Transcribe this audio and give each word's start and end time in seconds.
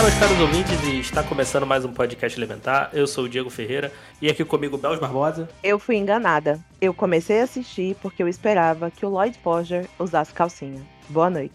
Elementar, 0.00 0.02
meus 0.02 0.14
caros 0.14 0.40
ouvintes, 0.40 0.82
e 0.84 1.00
está 1.00 1.22
começando 1.22 1.66
mais 1.66 1.84
um 1.84 1.92
podcast 1.92 2.38
Elementar. 2.38 2.90
Eu 2.92 3.06
sou 3.06 3.24
o 3.24 3.28
Diego 3.28 3.50
Ferreira 3.50 3.92
e 4.20 4.30
aqui 4.30 4.44
comigo 4.44 4.78
Belos 4.78 4.98
Barbosa. 4.98 5.48
Eu 5.62 5.78
fui 5.78 5.96
enganada. 5.96 6.58
Eu 6.80 6.94
comecei 6.94 7.40
a 7.40 7.44
assistir 7.44 7.94
porque 8.00 8.22
eu 8.22 8.28
esperava 8.28 8.90
que 8.90 9.04
o 9.04 9.10
Lloyd 9.10 9.36
Porger 9.38 9.86
usasse 9.98 10.32
calcinha. 10.32 10.80
Boa 11.08 11.28
noite. 11.28 11.52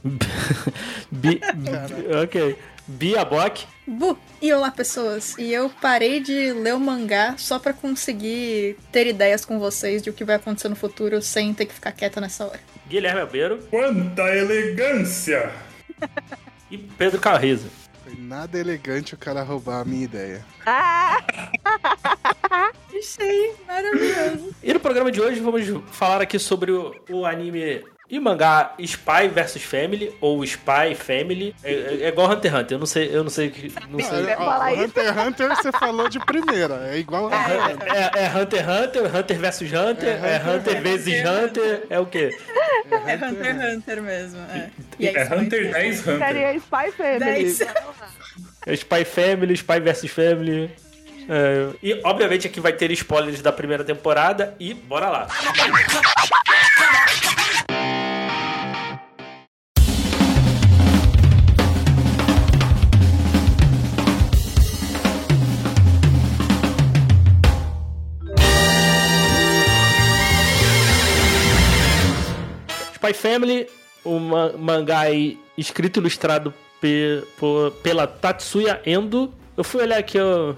Bi... 1.10 1.42
ok. 2.24 2.56
Bia 2.88 3.26
Bock. 3.26 3.66
Bu! 3.88 4.16
E 4.40 4.54
olá, 4.54 4.70
pessoas! 4.70 5.36
E 5.40 5.52
eu 5.52 5.72
parei 5.82 6.20
de 6.20 6.52
ler 6.54 6.76
o 6.76 6.80
mangá 6.80 7.36
só 7.38 7.58
pra 7.58 7.74
conseguir 7.74 8.78
ter 8.92 9.08
ideias 9.08 9.44
com 9.44 9.58
vocês 9.58 10.04
de 10.04 10.12
o 10.12 10.14
que 10.14 10.24
vai 10.24 10.36
acontecer 10.36 10.70
no 10.70 10.76
futuro 10.76 11.20
sem 11.22 11.52
ter 11.54 11.66
que 11.66 11.74
ficar 11.74 11.92
quieta 11.94 12.22
nessa 12.22 12.46
hora. 12.46 12.60
Guilherme 12.88 13.22
Albeiro 13.22 13.58
Quanta 13.72 14.24
elegância! 14.36 15.52
e 16.70 16.78
Pedro 16.78 17.20
Carrizo. 17.20 17.85
Nada 18.26 18.58
elegante 18.58 19.14
o 19.14 19.18
cara 19.18 19.44
roubar 19.44 19.82
a 19.82 19.86
minha 19.86 20.04
ideia. 20.04 20.44
Ah! 20.66 21.24
Achei 22.90 23.54
maravilhoso. 23.68 24.56
E 24.64 24.74
no 24.74 24.80
programa 24.80 25.12
de 25.12 25.22
hoje 25.22 25.40
vamos 25.42 25.64
falar 25.92 26.22
aqui 26.24 26.40
sobre 26.40 26.72
o, 26.72 26.96
o 27.08 27.24
anime 27.24 27.86
e 28.10 28.20
mangá 28.20 28.74
Spy 28.80 29.28
vs 29.34 29.64
Family 29.64 30.16
ou 30.22 30.44
Spy 30.44 30.94
Family. 30.96 31.56
É, 31.64 31.72
é- 31.74 31.98
é 32.04 32.08
igual 32.10 32.30
Hunter 32.32 32.52
x 32.52 32.62
Hunter. 32.62 32.76
Eu 32.76 32.80
não 32.80 32.86
sei, 32.86 33.10
eu 33.16 33.24
não 33.24 33.30
sei, 33.32 33.48
o 33.48 33.52
que- 33.52 33.74
não 33.90 34.00
sei. 34.00 34.36
Ó? 34.38 34.84
Hunter 34.84 35.06
x 35.08 35.18
Hunter 35.28 35.50
você 35.50 35.72
falou 35.72 36.08
de 36.08 36.20
primeira. 36.20 36.88
É 36.92 36.98
igual 36.98 37.28
a 37.34 37.38
Hunter 37.38 37.62
x 37.62 37.74
Hunter. 37.76 37.94
É, 37.94 38.12
é 38.26 38.30
Hunter 38.30 38.60
x 38.60 38.70
Hunter, 38.86 39.16
Hunter 39.16 39.40
vs 39.40 39.62
Hunter, 39.74 40.26
é 40.26 40.42
Hunter 40.50 40.82
vezes 40.82 41.24
Hunter, 41.28 41.84
é 41.90 42.00
o 42.00 42.06
quê? 42.06 42.38
É 43.08 43.16
Hunter 43.16 43.56
x 43.62 43.76
Hunter 43.78 44.02
mesmo. 44.04 44.40
É, 44.52 44.70
E 45.00 45.08
É 45.08 45.24
Hunter 45.24 45.72
10 45.72 46.00
Hunter. 46.08 46.28
Seria 46.28 46.54
Spy 46.56 46.92
Family. 46.96 47.20
Dez. 47.20 47.62
É 48.68 48.74
Spy 48.74 49.06
Family, 49.06 49.54
Spy 49.56 49.80
vs 49.80 50.12
Family. 50.12 50.72
É, 51.28 51.70
e 51.82 52.02
obviamente 52.04 52.46
aqui 52.46 52.60
vai 52.60 52.72
ter 52.72 52.92
spoilers 52.92 53.42
da 53.42 53.52
primeira 53.52 53.84
temporada 53.84 54.56
e 54.60 54.76
bora 54.76 55.10
lá. 55.10 55.28
Spy 73.06 73.14
Family, 73.14 73.68
o 74.04 74.20
ma- 74.20 74.54
mangá 74.58 75.00
aí 75.00 75.40
escrito 75.58 75.98
e 75.98 76.00
ilustrado 76.02 76.54
pe- 76.82 77.24
por- 77.38 77.72
pela 77.84 78.08
Tatsuya 78.08 78.82
Endo. 78.86 79.34
Eu 79.58 79.64
fui 79.64 79.82
olhar 79.82 79.98
aqui 79.98 80.18
ó, 80.20 80.54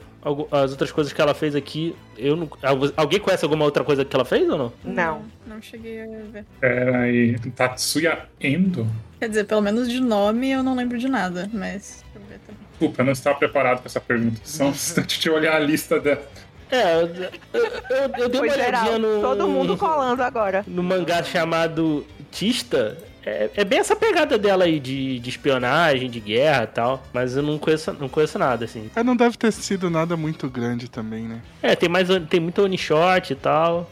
as 0.52 0.72
outras 0.72 0.92
coisas 0.92 1.14
que 1.14 1.22
ela 1.22 1.34
fez 1.34 1.56
aqui. 1.56 1.96
Eu 2.18 2.36
não, 2.36 2.50
algu- 2.64 2.92
alguém 2.98 3.20
conhece 3.20 3.46
alguma 3.46 3.64
outra 3.66 3.84
coisa 3.84 4.04
que 4.04 4.16
ela 4.16 4.26
fez 4.26 4.50
ou 4.50 4.58
não? 4.58 4.74
Não. 4.84 5.22
Não 5.46 5.62
cheguei 5.62 6.02
a 6.02 6.08
ver. 6.32 6.46
Pera 6.60 7.00
aí. 7.02 7.38
Tatsuya 7.56 8.26
Endo? 8.42 8.88
Quer 9.20 9.30
dizer, 9.30 9.44
pelo 9.46 9.62
menos 9.62 9.90
de 9.90 10.00
nome 10.00 10.50
eu 10.52 10.64
não 10.64 10.76
lembro 10.76 10.98
de 10.98 11.08
nada, 11.08 11.50
mas. 11.54 12.04
Deixa 12.14 12.16
eu 12.16 12.22
ver 12.30 12.40
também. 12.46 12.62
Desculpa, 12.72 13.02
eu 13.02 13.06
não 13.06 13.12
estava 13.14 13.38
preparado 13.38 13.80
com 13.82 13.86
essa 13.88 14.00
pergunta. 14.02 14.40
Só 14.44 14.66
um 14.66 14.70
instante 14.72 15.20
de 15.20 15.30
olhar 15.30 15.56
a 15.56 15.60
lista 15.60 16.00
dela. 16.00 16.22
É, 16.70 16.96
eu, 16.96 17.08
eu, 17.08 17.30
eu- 17.54 18.12
eu 18.18 18.30
dei 18.30 18.40
Foi 18.40 18.50
uma 18.50 18.56
geral. 18.56 18.88
olhadinha 18.88 19.00
no, 19.00 19.22
Todo 19.22 19.48
mundo 19.48 19.78
colando 19.78 20.22
agora. 20.22 20.66
no 20.68 20.84
mangá 20.84 21.24
chamado 21.24 22.06
Tista. 22.38 22.96
É, 23.26 23.50
é 23.56 23.66
bem 23.66 23.80
essa 23.80 23.96
pegada 23.96 24.38
dela 24.38 24.66
aí 24.66 24.80
de, 24.80 25.20
de 25.20 25.30
espionagem, 25.30 26.08
de 26.08 26.20
guerra 26.20 26.64
e 26.66 26.68
tal. 26.68 27.04
Mas 27.12 27.36
eu 27.36 27.42
não 27.42 27.58
conheço, 27.58 27.92
não 28.00 28.08
conheço 28.08 28.38
nada, 28.38 28.66
assim. 28.66 28.92
Mas 28.96 29.04
não 29.04 29.16
deve 29.16 29.36
ter 29.38 29.52
sido 29.52 29.90
nada 29.90 30.16
muito 30.16 30.48
grande 30.48 30.88
também, 30.88 31.24
né? 31.24 31.42
É, 31.64 31.76
tem 31.76 31.90
mais 31.90 32.08
tem 32.30 32.40
muito 32.40 32.62
one 32.62 32.78
shot 32.78 33.34
e 33.34 33.36
tal. 33.36 33.90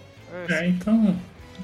É, 0.47 0.67
então. 0.67 1.15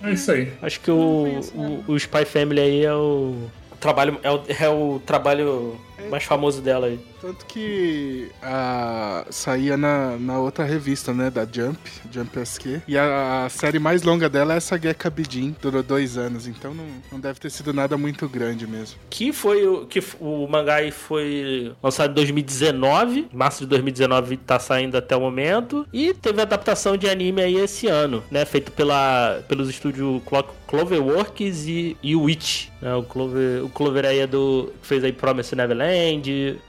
É 0.04 0.12
isso 0.12 0.32
aí. 0.32 0.52
Acho 0.60 0.80
que 0.80 0.90
o, 0.90 1.28
conheço 1.30 1.54
o, 1.56 1.84
o 1.90 1.96
Spy 1.98 2.26
Family 2.26 2.60
aí 2.60 2.84
é 2.84 2.94
o, 2.96 3.36
o 3.72 3.76
trabalho 3.80 4.20
é 4.24 4.32
o, 4.32 4.42
é 4.48 4.70
o 4.70 5.00
trabalho 5.06 5.80
mais 6.10 6.24
famoso 6.24 6.62
dela 6.62 6.88
aí. 6.88 7.00
Tanto 7.22 7.46
que 7.46 8.30
a, 8.42 9.26
saía 9.30 9.78
na, 9.78 10.18
na 10.18 10.40
outra 10.40 10.66
revista, 10.66 11.14
né? 11.14 11.30
Da 11.30 11.42
Jump, 11.46 11.78
Jump 12.12 12.40
SQ. 12.40 12.82
E 12.88 12.98
a, 12.98 13.46
a 13.46 13.50
série 13.50 13.78
mais 13.80 14.02
longa 14.04 14.28
dela 14.28 14.54
é 14.54 14.58
essa 14.58 14.78
Gekka 14.80 15.10
Bidin. 15.10 15.56
Durou 15.62 15.84
dois 15.84 16.18
anos, 16.18 16.48
então 16.48 16.74
não, 16.74 16.86
não 17.12 17.20
deve 17.20 17.40
ter 17.40 17.50
sido 17.52 17.74
nada 17.74 17.98
muito 17.98 18.28
grande 18.28 18.66
mesmo. 18.66 18.98
Que 19.10 19.32
foi 19.32 19.68
o 19.68 19.86
que 19.86 20.02
o 20.20 20.48
mangá 20.48 20.76
aí 20.76 20.92
foi 20.92 21.74
lançado 21.82 22.12
em 22.12 22.16
2019, 22.16 23.28
março 23.32 23.60
de 23.62 23.68
2019 23.68 24.38
tá 24.38 24.58
saindo 24.60 24.98
até 24.98 25.16
o 25.16 25.22
momento 25.22 25.86
e 25.94 26.14
teve 26.14 26.42
adaptação 26.42 26.98
de 26.98 27.08
anime 27.10 27.42
aí 27.42 27.56
esse 27.56 27.88
ano, 27.88 28.24
né, 28.32 28.46
feito 28.46 28.72
pela 28.72 29.42
pelos 29.48 29.70
estúdios 29.70 30.22
Clo- 30.26 30.46
Cloverworks 30.68 31.68
e, 31.68 31.98
e 32.02 32.16
Witch, 32.16 32.68
né, 32.82 32.96
o 32.96 33.04
Clover 33.04 33.64
o 33.66 33.70
Clover 33.70 34.06
aí 34.06 34.20
é 34.20 34.28
do 34.28 34.72
fez 34.82 35.04
aí 35.04 35.12
Promise 35.12 35.56
Neverland, 35.56 35.91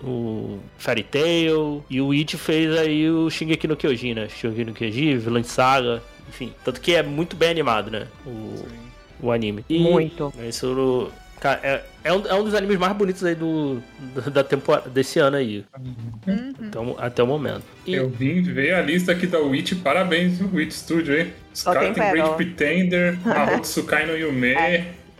o 0.02 0.58
Fairy 0.78 1.02
Tail 1.02 1.84
e 1.88 2.00
o 2.00 2.08
Witch 2.08 2.34
fez 2.34 2.76
aí 2.78 3.10
o 3.10 3.28
Shingeki 3.30 3.68
no 3.68 3.76
Kyojin, 3.76 4.14
né, 4.14 4.28
Shingeki 4.28 4.64
no 4.64 4.72
Kyojin, 4.72 5.18
Villain 5.18 5.42
Saga, 5.42 6.02
enfim, 6.28 6.52
tanto 6.64 6.80
que 6.80 6.94
é 6.94 7.02
muito 7.02 7.36
bem 7.36 7.50
animado, 7.50 7.90
né, 7.90 8.06
o 8.26 8.64
o 9.22 9.30
anime. 9.30 9.64
E 9.68 9.78
Muito. 9.78 10.32
Isso, 10.46 11.10
cara, 11.40 11.60
é, 11.62 11.82
é, 12.04 12.12
um, 12.12 12.26
é 12.26 12.34
um 12.34 12.44
dos 12.44 12.54
animes 12.54 12.76
mais 12.76 12.92
bonitos 12.94 13.24
aí 13.24 13.34
do, 13.34 13.80
da 14.32 14.42
temporada 14.42 14.90
desse 14.90 15.20
ano 15.20 15.36
aí. 15.36 15.64
Até, 16.68 16.78
o, 16.78 16.96
até 16.98 17.22
o 17.22 17.26
momento. 17.26 17.62
E, 17.86 17.94
Eu 17.94 18.10
vim 18.10 18.42
ver 18.42 18.74
a 18.74 18.82
lista 18.82 19.12
aqui 19.12 19.26
da 19.26 19.38
Witch. 19.38 19.74
Parabéns, 19.82 20.38
viu, 20.38 20.50
Witch 20.52 20.72
Studio, 20.72 21.16
hein? 21.16 21.32
Os 21.54 21.62
caras 21.62 21.94
tem 21.94 22.10
Great. 22.10 22.34
Pretender, 22.34 23.18
Mahotsu 23.24 23.84
Kai 23.84 24.06
no 24.06 24.16
Yume. 24.16 24.54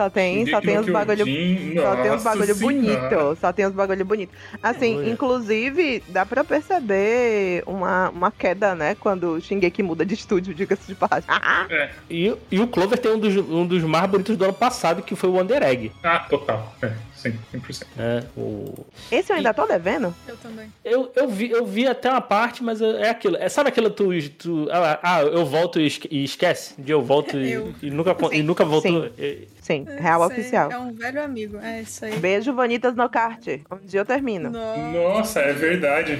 Só 0.02 0.10
tem, 0.10 0.46
só 0.46 0.60
tem 0.60 0.78
os 0.78 0.88
bagulho. 0.88 1.24
Só 1.24 1.96
tem 1.96 2.10
Nossa 2.10 2.24
bagulho 2.24 2.56
bonito. 2.56 3.36
Só 3.40 3.52
tem 3.52 3.66
uns 3.66 3.72
bagulho 3.72 4.04
bonito. 4.04 4.32
Assim, 4.60 4.98
Olha. 4.98 5.10
inclusive, 5.10 6.02
dá 6.08 6.26
pra 6.26 6.42
perceber 6.42 7.62
uma, 7.66 8.10
uma 8.10 8.30
queda, 8.32 8.74
né? 8.74 8.96
Quando 8.96 9.34
o 9.34 9.40
Shingeki 9.40 9.82
muda 9.82 10.04
de 10.04 10.14
estúdio, 10.14 10.52
diga-se 10.54 10.88
de 10.88 10.94
passagem. 10.94 11.28
É. 11.70 11.90
e, 12.10 12.34
e 12.50 12.60
o 12.60 12.66
Clover 12.66 12.98
tem 12.98 13.12
um 13.12 13.18
dos, 13.18 13.36
um 13.36 13.64
dos 13.64 13.84
mais 13.84 14.10
bonitos 14.10 14.36
do 14.36 14.44
ano 14.44 14.52
passado, 14.52 15.02
que 15.02 15.14
foi 15.14 15.30
o 15.30 15.34
Wonder 15.34 15.62
Egg. 15.62 15.92
Ah, 16.02 16.20
total. 16.20 16.74
É, 16.82 16.92
sim, 17.22 17.38
100%. 17.54 17.86
Né? 17.96 18.24
O, 18.36 18.84
Esse 19.10 19.32
eu 19.32 19.36
ainda 19.36 19.54
tô 19.54 19.66
devendo? 19.66 20.14
Eu 20.26 20.36
também. 20.36 20.72
eu, 20.84 21.12
eu, 21.14 21.28
vi, 21.28 21.50
eu 21.50 21.64
vi 21.64 21.86
até 21.86 22.10
uma 22.10 22.20
parte, 22.20 22.62
mas 22.62 22.80
é 22.80 23.10
aquilo. 23.10 23.36
É, 23.36 23.48
sabe 23.48 23.68
aquilo 23.68 23.90
tu. 23.90 24.10
tu 24.38 24.68
ah, 24.70 24.98
ah, 25.02 25.22
eu 25.22 25.44
volto 25.46 25.80
e 25.80 25.86
esque- 25.86 26.08
e 26.10 26.24
esquece? 26.24 26.74
De 26.80 26.92
eu 26.92 27.02
volto 27.02 27.36
e, 27.38 27.52
Eu. 27.52 27.74
e 27.82 27.90
nunca, 27.90 28.16
e 28.32 28.42
nunca 28.42 28.64
voltou. 28.64 29.04
Sim. 29.04 29.12
É, 29.18 29.38
Sim, 29.62 29.86
É, 29.88 30.00
real 30.00 30.22
oficial. 30.22 30.72
É 30.72 30.76
um 30.78 30.92
velho 30.92 31.22
amigo. 31.22 31.56
É 31.62 31.82
isso 31.82 32.04
aí. 32.04 32.16
Beijo, 32.18 32.52
Vanitas 32.52 32.96
no 32.96 33.08
kart. 33.08 33.46
Um 33.70 33.78
dia 33.86 34.00
eu 34.00 34.04
termino. 34.04 34.50
Nossa. 34.50 34.80
Nossa, 34.80 35.40
é 35.40 35.52
verdade. 35.52 36.18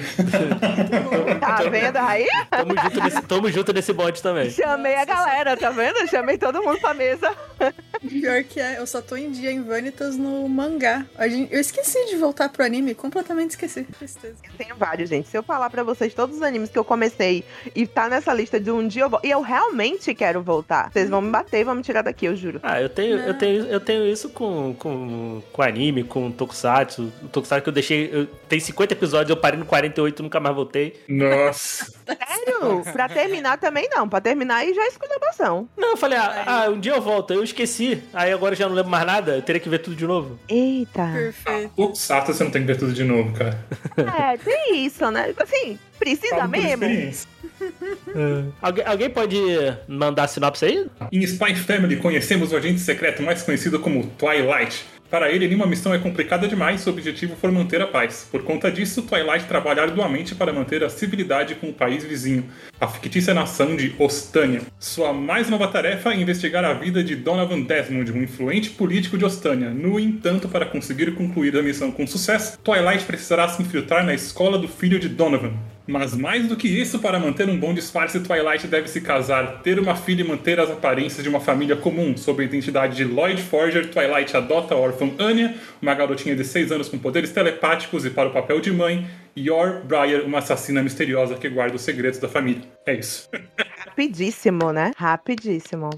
Tá 1.41 1.63
vendo 1.69 1.97
aí? 1.97 2.27
Tamo 2.51 2.75
junto 2.81 3.03
nesse, 3.03 3.23
tamo 3.23 3.51
junto 3.51 3.73
nesse 3.73 3.93
também. 4.23 4.51
Chamei 4.51 4.95
a 4.95 5.05
galera, 5.05 5.57
tá 5.57 5.71
vendo? 5.71 6.07
Chamei 6.09 6.39
todo 6.39 6.63
mundo 6.63 6.81
pra 6.81 6.95
mesa. 6.95 7.35
Pior 8.09 8.43
que 8.45 8.61
é, 8.61 8.79
eu 8.79 8.87
só 8.87 9.01
tô 9.01 9.17
em 9.17 9.31
dia 9.31 9.51
em 9.51 9.63
Vanitas 9.63 10.17
no 10.17 10.49
mangá. 10.49 10.92
A 11.17 11.29
gente- 11.29 11.53
eu 11.53 11.61
esqueci 11.61 12.07
de 12.07 12.17
voltar 12.17 12.49
pro 12.49 12.65
anime, 12.65 12.95
completamente 12.95 13.51
esqueci. 13.51 13.85
Tristeza. 13.85 14.37
Eu 14.45 14.51
tenho 14.57 14.77
vários, 14.77 15.09
gente. 15.09 15.29
Se 15.29 15.37
eu 15.37 15.43
falar 15.43 15.71
pra 15.71 15.83
vocês 15.83 16.13
todos 16.15 16.37
os 16.37 16.43
animes 16.43 16.71
que 16.71 16.79
eu 16.79 16.85
comecei 16.85 17.45
e 17.75 17.87
tá 17.87 18.09
nessa 18.09 18.33
lista 18.35 18.59
de 18.61 18.71
um 18.71 18.87
dia 18.87 19.03
eu 19.05 19.11
vou. 19.11 19.21
E 19.23 19.31
eu 19.31 19.41
realmente 19.41 20.15
quero 20.15 20.43
voltar. 20.43 20.91
Vocês 20.93 21.09
vão 21.09 21.21
me 21.21 21.31
bater 21.31 21.61
e 21.61 21.65
vão 21.65 21.75
me 21.75 21.83
tirar 21.83 22.03
daqui, 22.03 22.27
eu 22.27 22.37
juro. 22.37 22.61
Ah, 22.63 22.81
eu 22.81 22.89
tenho, 22.89 23.19
eu 23.19 23.35
tenho, 23.35 23.65
eu 23.67 23.81
tenho 23.81 24.07
isso 24.07 24.29
com, 24.31 24.75
com, 24.79 25.43
com 25.53 25.63
anime, 25.63 26.03
com 26.05 26.31
Tokusatsu. 26.31 27.13
O 27.23 27.29
Tokusatsu 27.29 27.63
que 27.63 27.69
eu 27.69 27.73
deixei. 27.73 28.11
Eu, 28.13 28.27
tem 28.49 28.59
50 28.61 28.93
episódios, 28.95 29.31
eu 29.31 29.37
parei 29.37 29.59
no 29.59 29.65
48 29.67 30.21
e 30.21 30.23
nunca 30.23 30.41
mais 30.41 30.55
voltei. 30.55 31.01
Nossa. 31.09 31.93
Sério? 32.07 32.83
pra 32.93 33.09
terminar 33.09 33.59
também 33.59 33.89
não. 33.91 34.09
Pra 34.09 34.21
terminar 34.21 34.57
aí 34.57 34.75
já 34.75 34.83
é 34.85 34.89
esculhambação. 34.89 35.69
Não, 35.77 35.91
eu 35.91 35.97
falei, 35.97 36.19
ah, 36.19 36.45
ah, 36.47 36.71
um 36.71 36.79
dia 36.81 36.93
eu 36.93 37.01
volto. 37.01 37.33
Eu 37.33 37.43
esqueci, 37.43 38.03
aí 38.13 38.33
agora 38.33 38.55
já 38.55 38.69
não 38.69 38.75
lembro 38.75 38.91
mais 38.91 39.05
nada, 39.07 39.37
eu 39.37 39.43
teria 39.43 39.61
que 39.61 39.69
ver 39.69 39.79
tudo 39.79 39.97
de 39.97 40.07
novo. 40.07 40.39
Eita. 40.83 41.07
Perfeito. 41.13 41.95
Sato 41.95 42.33
você 42.33 42.43
não 42.45 42.51
tem 42.51 42.63
que 42.63 42.67
ver 42.69 42.77
tudo 42.77 42.93
de 42.93 43.05
novo, 43.05 43.33
cara. 43.33 43.59
É, 43.97 44.37
tem 44.37 44.85
isso, 44.85 45.09
né? 45.11 45.33
Assim, 45.37 45.79
precisa 45.99 46.37
Falo 46.37 46.49
mesmo. 46.51 46.85
experiência. 46.85 47.29
Alguém, 48.61 48.85
alguém 48.85 49.11
pode 49.11 49.39
mandar 49.87 50.25
a 50.25 50.29
sinopse 50.29 50.65
aí? 50.65 50.87
Em 51.13 51.23
Spy 51.23 51.55
Family, 51.55 51.97
conhecemos 51.97 52.53
o 52.53 52.57
agente 52.57 52.81
secreto 52.81 53.23
mais 53.23 53.43
conhecido 53.43 53.79
como 53.79 54.07
Twilight. 54.19 54.85
Para 55.09 55.31
ele, 55.31 55.47
nenhuma 55.47 55.67
missão 55.67 55.93
é 55.93 55.99
complicada 55.99 56.49
demais 56.49 56.81
se 56.81 56.89
o 56.89 56.93
objetivo 56.93 57.37
for 57.37 57.53
manter 57.53 57.83
a 57.83 57.87
paz. 57.87 58.27
Por 58.31 58.43
conta 58.45 58.73
disso, 58.73 59.03
Twilight 59.03 59.45
trabalha 59.45 59.83
arduamente 59.83 60.35
para 60.35 60.53
manter 60.55 60.83
a 60.83 60.89
civilidade 60.89 61.55
com 61.55 61.69
o 61.69 61.73
país 61.73 62.03
vizinho, 62.03 62.49
a 62.83 62.89
fictícia 62.89 63.33
nação 63.33 63.77
de 63.77 63.95
Ostânia. 63.97 64.61
Sua 64.77 65.13
mais 65.13 65.49
nova 65.49 65.69
tarefa 65.69 66.13
é 66.13 66.17
investigar 66.17 66.65
a 66.65 66.73
vida 66.73 67.05
de 67.05 67.15
Donovan 67.15 67.61
Desmond, 67.61 68.11
um 68.11 68.21
influente 68.21 68.71
político 68.71 69.17
de 69.17 69.25
Ostânia. 69.25 69.71
No 69.71 70.01
entanto, 70.01 70.49
para 70.49 70.67
conseguir 70.67 71.15
concluir 71.15 71.57
a 71.57 71.63
missão 71.63 71.93
com 71.93 72.05
sucesso, 72.09 72.59
Twilight 72.59 73.05
precisará 73.05 73.47
se 73.47 73.63
infiltrar 73.63 74.05
na 74.05 74.13
escola 74.13 74.59
do 74.59 74.67
filho 74.67 74.99
de 74.99 75.09
Donovan. 75.09 75.53
Mas 75.87 76.17
mais 76.17 76.49
do 76.49 76.57
que 76.57 76.67
isso, 76.67 76.99
para 76.99 77.19
manter 77.19 77.49
um 77.49 77.59
bom 77.59 77.73
disfarce, 77.73 78.19
Twilight 78.21 78.67
deve 78.67 78.89
se 78.89 79.01
casar, 79.01 79.61
ter 79.63 79.79
uma 79.79 79.95
filha 79.97 80.23
e 80.23 80.27
manter 80.27 80.59
as 80.59 80.71
aparências 80.71 81.23
de 81.23 81.29
uma 81.29 81.41
família 81.41 81.77
comum. 81.77 82.17
Sob 82.17 82.43
a 82.43 82.45
identidade 82.45 82.97
de 82.97 83.05
Lloyd 83.05 83.43
Forger, 83.43 83.91
Twilight 83.91 84.37
adota 84.37 84.75
a 84.75 84.79
órfã 84.79 85.11
Anya, 85.19 85.55
uma 85.81 85.95
garotinha 85.95 86.35
de 86.35 86.45
6 86.45 86.73
anos 86.73 86.89
com 86.89 86.99
poderes 86.99 87.31
telepáticos 87.31 88.05
e 88.05 88.11
para 88.11 88.29
o 88.29 88.33
papel 88.33 88.61
de 88.61 88.73
mãe, 88.73 89.07
Yor 89.37 89.83
Briar, 89.85 90.23
uma 90.25 90.39
assassina 90.39 90.83
misteriosa 90.83 91.35
que 91.37 91.49
guarda 91.49 91.77
os 91.77 91.83
segredos 91.83 92.19
da 92.19 92.29
família. 92.29 92.63
É 92.87 92.95
isso. 92.95 93.29
Rapidíssimo, 93.79 94.73
né? 94.73 94.93
Rapidíssimo. 94.97 95.91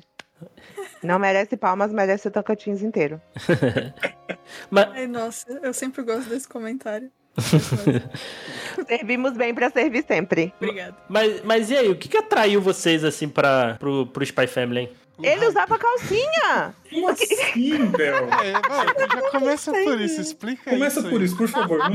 Não 1.02 1.18
merece 1.18 1.56
palmas, 1.56 1.92
merece 1.92 2.28
o 2.28 2.30
Tocantins 2.30 2.82
inteiro. 2.82 3.20
Mas, 4.70 4.88
Ai, 4.92 5.06
nossa, 5.06 5.60
eu 5.62 5.72
sempre 5.74 6.02
gosto 6.02 6.28
desse 6.28 6.48
comentário. 6.48 7.10
Servimos 8.88 9.32
bem 9.32 9.54
pra 9.54 9.68
servir 9.70 10.04
sempre. 10.06 10.52
Obrigada. 10.60 10.96
mas, 11.08 11.42
mas 11.42 11.68
e 11.70 11.76
aí, 11.76 11.88
o 11.88 11.96
que, 11.96 12.08
que 12.08 12.16
atraiu 12.16 12.60
vocês 12.60 13.02
assim 13.02 13.28
para 13.28 13.74
pro, 13.74 14.06
pro 14.06 14.22
Spy 14.22 14.46
Family, 14.46 14.82
hein? 14.82 14.90
Ele 15.22 15.46
usava 15.46 15.78
calcinha! 15.78 16.74
Como 16.94 17.08
assim, 17.08 17.86
Bel? 17.86 18.16
É, 18.16 18.52
vai, 18.68 18.86
já 19.22 19.30
começa 19.30 19.72
por 19.72 20.00
isso, 20.00 20.20
explica 20.20 20.70
Começa 20.70 21.00
isso 21.00 21.08
por 21.10 21.18
aí. 21.20 21.26
isso, 21.26 21.36
por 21.36 21.48
favor. 21.48 21.78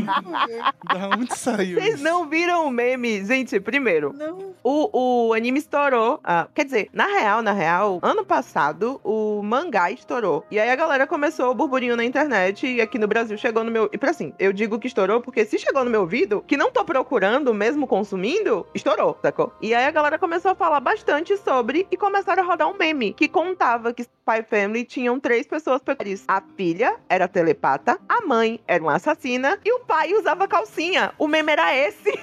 Da 0.89 1.09
onde 1.17 1.35
saiu 1.37 1.79
Vocês 1.79 1.95
isso? 1.95 2.03
não 2.03 2.27
viram 2.27 2.65
o 2.67 2.71
meme? 2.71 3.23
Gente, 3.23 3.59
primeiro, 3.59 4.13
Não. 4.13 4.53
o, 4.63 5.27
o 5.29 5.33
anime 5.33 5.59
estourou. 5.59 6.19
ah, 6.23 6.47
quer 6.53 6.65
dizer, 6.65 6.89
na 6.93 7.05
real, 7.05 7.41
na 7.41 7.51
real, 7.51 7.99
ano 8.01 8.25
passado, 8.25 8.99
o 9.03 9.41
mangá 9.43 9.91
estourou. 9.91 10.43
E 10.49 10.59
aí 10.59 10.69
a 10.69 10.75
galera 10.75 11.05
começou 11.07 11.51
o 11.51 11.55
burburinho 11.55 11.95
na 11.95 12.03
internet 12.03 12.65
e 12.67 12.81
aqui 12.81 12.97
no 12.97 13.07
Brasil 13.07 13.37
chegou 13.37 13.63
no 13.63 13.71
meu. 13.71 13.89
E 13.93 13.97
pra 13.97 14.09
assim, 14.11 14.33
eu 14.39 14.51
digo 14.51 14.79
que 14.79 14.87
estourou 14.87 15.21
porque 15.21 15.45
se 15.45 15.57
chegou 15.59 15.83
no 15.85 15.89
meu 15.91 16.01
ouvido, 16.01 16.43
que 16.47 16.57
não 16.57 16.71
tô 16.71 16.83
procurando, 16.83 17.53
mesmo 17.53 17.85
consumindo, 17.87 18.65
estourou, 18.73 19.17
sacou? 19.21 19.53
E 19.61 19.73
aí 19.73 19.85
a 19.85 19.91
galera 19.91 20.17
começou 20.19 20.51
a 20.51 20.55
falar 20.55 20.79
bastante 20.79 21.37
sobre 21.37 21.87
e 21.91 21.97
começaram 21.97 22.43
a 22.43 22.45
rodar 22.45 22.67
um 22.67 22.77
meme 22.77 23.13
que 23.13 23.27
contava 23.27 23.93
que 23.93 24.01
Spy 24.03 24.43
Family 24.49 24.85
tinham 24.89 25.19
três 25.19 25.47
pessoas 25.47 25.81
peculiares. 25.81 26.25
A 26.27 26.41
filha 26.57 26.97
era 27.07 27.27
telepata, 27.27 27.99
a 28.09 28.25
mãe 28.25 28.59
era 28.67 28.83
uma 28.83 28.95
assassina 28.95 29.57
e 29.63 29.71
o 29.71 29.79
pai 29.81 30.13
usava 30.13 30.47
calcinha. 30.47 31.13
O 31.17 31.27
meme 31.27 31.51
era 31.51 31.73
esse. 31.73 32.19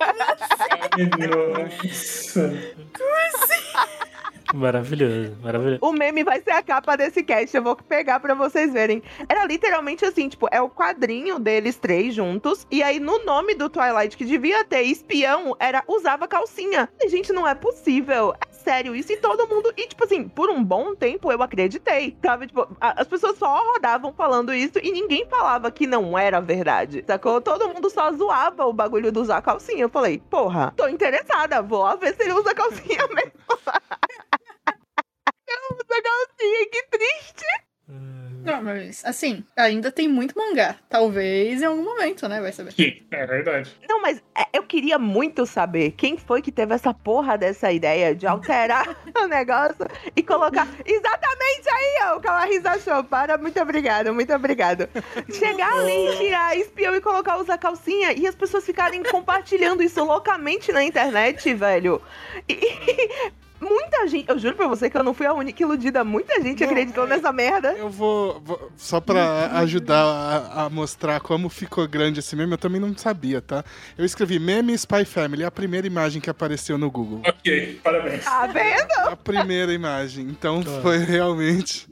Ai, 0.00 1.10
nossa. 1.28 2.50
Maravilhoso, 4.54 5.36
maravilhoso. 5.42 5.78
O 5.80 5.92
meme 5.92 6.24
vai 6.24 6.40
ser 6.40 6.50
a 6.50 6.62
capa 6.62 6.96
desse 6.96 7.22
cast, 7.22 7.56
eu 7.56 7.62
vou 7.62 7.76
pegar 7.76 8.18
pra 8.18 8.34
vocês 8.34 8.72
verem. 8.72 9.02
Era 9.28 9.46
literalmente 9.46 10.04
assim, 10.04 10.28
tipo, 10.28 10.48
é 10.50 10.60
o 10.60 10.68
quadrinho 10.68 11.38
deles 11.38 11.76
três 11.76 12.14
juntos, 12.14 12.66
e 12.70 12.82
aí 12.82 12.98
no 12.98 13.24
nome 13.24 13.54
do 13.54 13.68
Twilight, 13.68 14.16
que 14.16 14.24
devia 14.24 14.64
ter 14.64 14.82
espião, 14.82 15.56
era 15.60 15.84
usava 15.86 16.26
calcinha. 16.26 16.88
E, 17.00 17.08
gente, 17.08 17.32
não 17.32 17.46
é 17.46 17.54
possível. 17.54 18.34
Sério 18.62 18.94
isso, 18.94 19.12
e 19.12 19.16
todo 19.16 19.48
mundo... 19.48 19.72
E, 19.76 19.86
tipo 19.88 20.04
assim, 20.04 20.28
por 20.28 20.50
um 20.50 20.62
bom 20.62 20.94
tempo 20.94 21.32
eu 21.32 21.42
acreditei, 21.42 22.16
sabe? 22.22 22.46
Tipo, 22.46 22.68
a- 22.80 23.00
as 23.00 23.08
pessoas 23.08 23.38
só 23.38 23.72
rodavam 23.72 24.12
falando 24.12 24.52
isso, 24.52 24.78
e 24.82 24.90
ninguém 24.92 25.24
falava 25.26 25.70
que 25.70 25.86
não 25.86 26.16
era 26.18 26.40
verdade, 26.40 27.02
sacou? 27.06 27.40
Todo 27.40 27.68
mundo 27.68 27.88
só 27.88 28.12
zoava 28.12 28.66
o 28.66 28.72
bagulho 28.72 29.10
do 29.10 29.22
usar 29.22 29.40
calcinha. 29.40 29.82
Eu 29.82 29.88
falei, 29.88 30.18
porra, 30.30 30.74
tô 30.76 30.86
interessada, 30.88 31.62
vou 31.62 31.96
ver 31.96 32.14
se 32.14 32.22
ele 32.22 32.34
usa 32.34 32.54
calcinha 32.54 33.06
mesmo. 33.08 33.32
usa 35.72 36.02
calcinha, 36.02 36.66
que 36.70 36.82
triste. 36.90 37.44
Não, 38.44 38.62
mas 38.62 39.04
assim, 39.04 39.44
ainda 39.56 39.92
tem 39.92 40.08
muito 40.08 40.36
mangá. 40.36 40.76
Talvez 40.88 41.60
em 41.60 41.64
algum 41.64 41.84
momento, 41.84 42.26
né? 42.28 42.40
Vai 42.40 42.52
saber. 42.52 42.72
Sim, 42.72 43.02
é 43.10 43.26
verdade. 43.26 43.70
Não, 43.88 44.00
mas 44.00 44.22
é, 44.36 44.46
eu 44.52 44.62
queria 44.62 44.98
muito 44.98 45.44
saber 45.44 45.92
quem 45.92 46.16
foi 46.16 46.40
que 46.40 46.50
teve 46.50 46.74
essa 46.74 46.94
porra 46.94 47.36
dessa 47.36 47.70
ideia 47.70 48.14
de 48.14 48.26
alterar 48.26 48.96
o 49.14 49.26
negócio 49.26 49.86
e 50.16 50.22
colocar 50.22 50.66
exatamente 50.84 51.68
aí, 51.68 51.98
ó, 52.04 52.16
o 52.16 52.48
Risa 52.48 52.70
achou. 52.70 53.04
Para, 53.04 53.36
muito 53.36 53.60
obrigada, 53.60 54.12
muito 54.12 54.32
obrigado. 54.32 54.88
Chegar 55.32 55.72
ali, 55.72 56.16
tirar 56.18 56.56
espião 56.56 56.94
e 56.94 57.00
colocar 57.00 57.38
usar 57.38 57.58
calcinha 57.58 58.12
e 58.12 58.26
as 58.26 58.34
pessoas 58.34 58.64
ficarem 58.64 59.02
compartilhando 59.02 59.82
isso 59.82 60.02
loucamente 60.02 60.72
na 60.72 60.82
internet, 60.82 61.52
velho. 61.54 62.00
E, 62.48 62.56
muita 63.60 64.06
gente, 64.08 64.28
eu 64.28 64.38
juro 64.38 64.56
pra 64.56 64.66
você 64.66 64.88
que 64.88 64.96
eu 64.96 65.04
não 65.04 65.12
fui 65.14 65.26
a 65.26 65.32
única 65.34 65.62
iludida, 65.62 66.02
muita 66.02 66.40
gente 66.42 66.62
Não, 66.64 66.70
acreditou 66.70 67.04
é- 67.04 67.08
nessa 67.08 67.32
merda. 67.32 67.72
Eu 67.72 67.88
vou, 67.90 68.40
vou- 68.40 68.70
Só 68.76 69.00
pra 69.00 69.50
ajudar 69.58 70.02
a, 70.02 70.64
a 70.64 70.70
mostrar 70.70 71.20
como 71.20 71.48
ficou 71.48 71.86
grande 71.86 72.20
esse 72.20 72.34
meme, 72.34 72.52
eu 72.52 72.58
também 72.58 72.80
não 72.80 72.96
sabia, 72.96 73.40
tá? 73.40 73.64
Eu 73.98 74.04
escrevi 74.04 74.38
meme 74.38 74.72
Spy 74.76 75.04
Family, 75.04 75.44
a 75.44 75.50
primeira 75.50 75.86
imagem 75.86 76.20
que 76.20 76.30
apareceu 76.30 76.78
no 76.78 76.90
Google. 76.90 77.22
Ok, 77.26 77.80
parabéns. 77.82 78.24
Tá 78.24 78.46
vendo? 78.46 78.92
A 79.08 79.16
primeira 79.16 79.72
imagem. 79.72 80.26
Então 80.28 80.62
foi 80.82 80.98
realmente. 80.98 81.88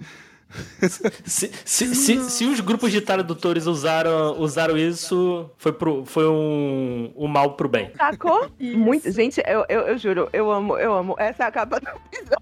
Se, 0.80 1.52
se, 1.64 1.94
se, 1.94 2.30
se 2.30 2.46
os 2.46 2.60
grupos 2.60 2.90
de 2.90 3.00
tradutores 3.02 3.66
usaram, 3.66 4.38
usaram 4.38 4.78
isso, 4.78 5.50
foi, 5.58 5.72
pro, 5.72 6.06
foi 6.06 6.26
um, 6.26 7.12
um 7.14 7.28
mal 7.28 7.52
pro 7.52 7.68
bem. 7.68 7.92
Sacou? 7.96 8.50
Isso. 8.58 8.78
Muito. 8.78 9.10
Gente, 9.10 9.42
eu, 9.46 9.64
eu, 9.68 9.80
eu 9.82 9.98
juro, 9.98 10.28
eu 10.32 10.50
amo, 10.50 10.78
eu 10.78 10.94
amo. 10.94 11.14
Essa 11.18 11.44
é 11.44 11.46
a 11.46 11.52
capa 11.52 11.78
do 11.78 11.88
episódio. 11.88 12.38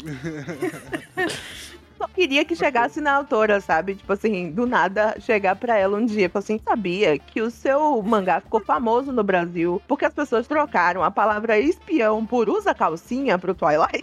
Só 2.00 2.08
queria 2.08 2.46
que 2.46 2.56
chegasse 2.56 2.98
na 2.98 3.12
autora, 3.12 3.60
sabe? 3.60 3.94
Tipo 3.94 4.14
assim, 4.14 4.50
do 4.50 4.64
nada 4.64 5.16
chegar 5.20 5.54
pra 5.54 5.76
ela 5.76 5.98
um 5.98 6.06
dia. 6.06 6.30
Falar 6.30 6.42
assim, 6.42 6.58
sabia 6.66 7.18
que 7.18 7.42
o 7.42 7.50
seu 7.50 8.02
mangá 8.02 8.40
ficou 8.40 8.58
famoso 8.58 9.12
no 9.12 9.22
Brasil 9.22 9.82
porque 9.86 10.06
as 10.06 10.14
pessoas 10.14 10.48
trocaram 10.48 11.04
a 11.04 11.10
palavra 11.10 11.58
espião 11.58 12.24
por 12.24 12.48
usa 12.48 12.74
calcinha 12.74 13.38
pro 13.38 13.54
Twilight? 13.54 14.02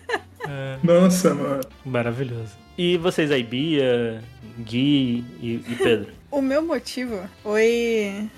Nossa, 0.82 1.34
mano. 1.34 1.60
Maravilhoso. 1.84 2.56
E 2.78 2.96
vocês 2.96 3.30
aí, 3.30 3.42
Bia, 3.42 4.22
Gui 4.60 5.22
e, 5.38 5.54
e 5.68 5.76
Pedro? 5.76 6.16
O 6.28 6.42
meu 6.42 6.60
motivo 6.60 7.20
foi. 7.42 8.28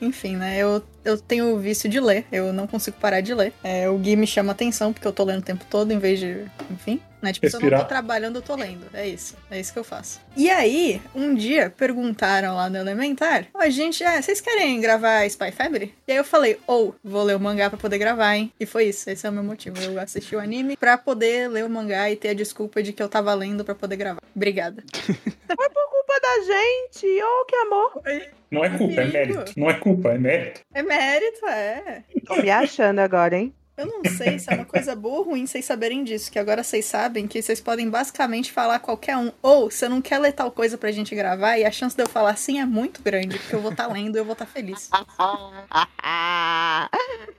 Enfim, 0.00 0.36
né? 0.36 0.58
Eu, 0.58 0.82
eu 1.04 1.16
tenho 1.16 1.56
vício 1.58 1.88
de 1.88 2.00
ler. 2.00 2.26
Eu 2.30 2.52
não 2.52 2.66
consigo 2.66 2.96
parar 3.00 3.20
de 3.20 3.32
ler. 3.32 3.52
É, 3.62 3.88
o 3.88 3.96
Gui 3.96 4.16
me 4.16 4.26
chama 4.26 4.52
atenção 4.52 4.92
porque 4.92 5.06
eu 5.06 5.12
tô 5.12 5.24
lendo 5.24 5.40
o 5.40 5.44
tempo 5.44 5.64
todo, 5.70 5.92
em 5.92 5.98
vez 5.98 6.18
de. 6.18 6.44
Enfim. 6.70 7.00
Né? 7.26 7.32
Tipo, 7.32 7.48
se 7.50 7.56
eu 7.56 7.60
não 7.60 7.64
Respirar. 7.68 7.82
tô 7.82 7.88
trabalhando, 7.88 8.36
eu 8.36 8.42
tô 8.42 8.54
lendo. 8.54 8.86
É 8.94 9.06
isso. 9.06 9.36
É 9.50 9.58
isso 9.58 9.72
que 9.72 9.78
eu 9.78 9.84
faço. 9.84 10.20
E 10.36 10.48
aí, 10.48 11.00
um 11.14 11.34
dia, 11.34 11.70
perguntaram 11.76 12.54
lá 12.54 12.68
no 12.70 12.76
Elementar: 12.76 13.46
Ó, 13.54 13.68
gente, 13.68 14.04
é, 14.04 14.20
vocês 14.22 14.40
querem 14.40 14.80
gravar 14.80 15.26
Spy 15.26 15.50
Family? 15.52 15.92
E 16.06 16.12
aí 16.12 16.18
eu 16.18 16.24
falei: 16.24 16.58
ou, 16.66 16.94
vou 17.02 17.22
ler 17.24 17.36
o 17.36 17.40
mangá 17.40 17.68
pra 17.68 17.78
poder 17.78 17.98
gravar, 17.98 18.36
hein? 18.36 18.52
E 18.60 18.64
foi 18.66 18.84
isso. 18.84 19.10
Esse 19.10 19.26
é 19.26 19.30
o 19.30 19.32
meu 19.32 19.42
motivo. 19.42 19.76
Eu 19.82 19.98
assisti 20.00 20.36
o 20.36 20.40
anime 20.40 20.76
pra 20.76 20.96
poder 20.96 21.48
ler 21.48 21.64
o 21.64 21.70
mangá 21.70 22.08
e 22.10 22.16
ter 22.16 22.28
a 22.28 22.34
desculpa 22.34 22.82
de 22.82 22.92
que 22.92 23.02
eu 23.02 23.08
tava 23.08 23.34
lendo 23.34 23.64
pra 23.64 23.74
poder 23.74 23.96
gravar. 23.96 24.20
Obrigada. 24.34 24.82
Foi 24.94 25.68
por 25.70 25.90
culpa 25.90 26.20
da 26.22 26.44
gente. 26.44 27.06
Oh, 27.22 27.44
que 27.46 27.56
amor. 27.56 28.02
Não 28.50 28.64
é 28.64 28.70
culpa, 28.78 28.94
é 29.00 29.02
Amigo. 29.02 29.12
mérito. 29.12 29.52
Não 29.56 29.70
é 29.70 29.74
culpa, 29.74 30.08
é 30.12 30.18
mérito. 30.18 30.60
É 30.72 30.82
mérito, 30.82 31.46
é. 31.46 32.02
Tô 32.24 32.36
me 32.36 32.50
achando 32.50 33.00
agora, 33.00 33.36
hein? 33.36 33.52
Eu 33.76 33.86
não 33.86 34.02
sei 34.16 34.38
se 34.38 34.50
é 34.50 34.54
uma 34.54 34.64
coisa 34.64 34.96
boa 34.96 35.18
ou 35.18 35.24
ruim 35.24 35.46
vocês 35.46 35.64
saberem 35.64 36.02
disso, 36.02 36.32
que 36.32 36.38
agora 36.38 36.62
vocês 36.64 36.86
sabem 36.86 37.26
que 37.26 37.42
vocês 37.42 37.60
podem 37.60 37.90
basicamente 37.90 38.50
falar 38.50 38.78
qualquer 38.78 39.18
um. 39.18 39.30
Ou, 39.42 39.70
você 39.70 39.86
não 39.86 40.00
quer 40.00 40.18
ler 40.18 40.32
tal 40.32 40.50
coisa 40.50 40.78
pra 40.78 40.90
gente 40.90 41.14
gravar, 41.14 41.58
e 41.58 41.64
a 41.64 41.70
chance 41.70 41.94
de 41.94 42.02
eu 42.02 42.08
falar 42.08 42.36
sim 42.36 42.58
é 42.58 42.64
muito 42.64 43.02
grande, 43.02 43.38
porque 43.38 43.54
eu 43.54 43.60
vou 43.60 43.70
estar 43.70 43.86
lendo 43.86 44.16
e 44.16 44.18
eu 44.18 44.24
vou 44.24 44.32
estar 44.32 44.46
feliz. 44.46 44.88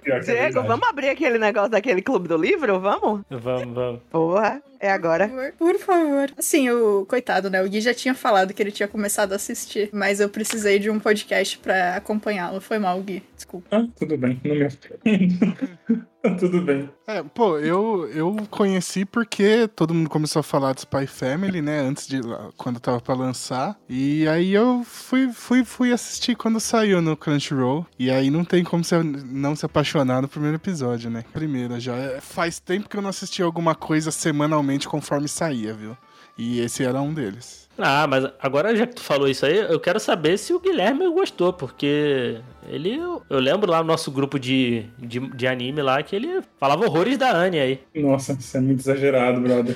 Que 0.04 0.12
é 0.12 0.20
Diego, 0.20 0.42
verdade. 0.44 0.68
vamos 0.68 0.88
abrir 0.88 1.10
aquele 1.10 1.40
negócio 1.40 1.72
daquele 1.72 2.04
clube 2.04 2.28
do 2.28 2.38
livro? 2.38 2.80
Vamos? 2.80 3.22
Vamos, 3.32 3.74
vamos. 3.74 4.02
Porra, 4.12 4.62
é 4.80 4.92
agora. 4.92 5.28
Por 5.28 5.36
favor, 5.38 5.54
por 5.58 5.80
favor. 5.80 6.32
Assim, 6.38 6.70
o 6.70 7.06
coitado, 7.06 7.50
né? 7.50 7.62
O 7.62 7.70
Gui 7.70 7.82
já 7.82 7.94
tinha 7.94 8.14
falado 8.14 8.54
que 8.54 8.62
ele 8.62 8.72
tinha 8.72 8.88
começado 8.88 9.34
a 9.34 9.36
assistir, 9.36 9.90
mas 9.94 10.20
eu 10.20 10.30
precisei 10.30 10.80
de 10.80 10.90
um 10.90 11.00
podcast 11.00 11.58
pra 11.60 11.96
acompanhá-lo. 11.96 12.62
Foi 12.62 12.80
mal, 12.80 13.02
Gui. 13.02 13.24
Desculpa. 13.36 13.68
Ah, 13.72 13.86
tudo 13.98 14.18
bem, 14.18 14.40
não 14.44 14.56
me 14.56 14.66
ofendo. 14.66 16.08
Tudo 16.40 16.62
bem. 16.62 16.90
É, 17.08 17.24
pô, 17.24 17.58
eu, 17.58 18.10
eu 18.14 18.36
conheci 18.50 19.06
porque 19.06 19.66
todo 19.74 19.94
mundo 19.94 20.10
começou 20.10 20.42
a 20.42 20.44
falar 20.44 20.74
de 20.74 20.82
Spy 20.82 21.08
Family, 21.08 21.62
né? 21.62 21.80
Antes 21.80 22.06
de 22.06 22.20
quando 22.58 22.82
tava 22.82 23.00
pra 23.00 23.16
lançar. 23.16 23.80
E 23.88 24.28
aí 24.28 24.54
eu 24.54 24.84
fui, 24.84 25.32
fui, 25.32 25.64
fui 25.64 25.94
assistir 25.94 26.36
quando 26.36 26.60
saiu 26.60 27.02
no 27.02 27.16
Crunchyroll. 27.16 27.86
E 27.98 28.12
aí 28.12 28.30
não 28.30 28.44
tem 28.44 28.62
como 28.64 28.84
você 28.84 29.02
não 29.02 29.56
se 29.56 29.66
apaixonar 29.66 30.22
no 30.22 30.28
primeiro 30.28 30.58
episódio, 30.58 31.10
né? 31.10 31.24
Primeira 31.32 31.80
já. 31.80 31.96
É- 31.96 32.20
Faz 32.20 32.60
tempo 32.60 32.90
que 32.90 32.98
eu 32.98 33.02
não 33.02 33.10
assisti 33.10 33.42
alguma 33.42 33.74
coisa 33.74 34.12
semanalmente 34.12 34.67
conforme 34.88 35.28
saía, 35.28 35.74
viu? 35.74 35.96
E 36.38 36.60
esse 36.60 36.84
era 36.84 37.00
um 37.02 37.14
deles. 37.14 37.66
Ah, 37.80 38.08
mas 38.08 38.26
agora 38.42 38.76
já 38.76 38.88
que 38.88 38.96
tu 38.96 39.02
falou 39.04 39.28
isso 39.28 39.46
aí, 39.46 39.58
eu 39.58 39.80
quero 39.80 40.00
saber 40.00 40.38
se 40.40 40.52
o 40.52 40.60
Guilherme 40.60 41.08
gostou, 41.12 41.54
porque 41.54 42.40
ele. 42.68 43.00
Eu 43.30 43.40
lembro 43.40 43.70
lá 43.72 43.80
no 43.82 43.86
nosso 43.88 44.10
grupo 44.12 44.40
de, 44.40 44.86
de, 44.98 45.20
de 45.20 45.48
anime 45.48 45.82
lá 45.84 46.02
que 46.02 46.16
ele 46.16 46.42
falava 46.60 46.86
horrores 46.86 47.18
da 47.20 47.32
Anne 47.32 47.60
aí. 47.60 47.80
Nossa, 47.96 48.34
isso 48.34 48.58
é 48.58 48.60
muito 48.60 48.80
exagerado, 48.80 49.40
brother. 49.42 49.76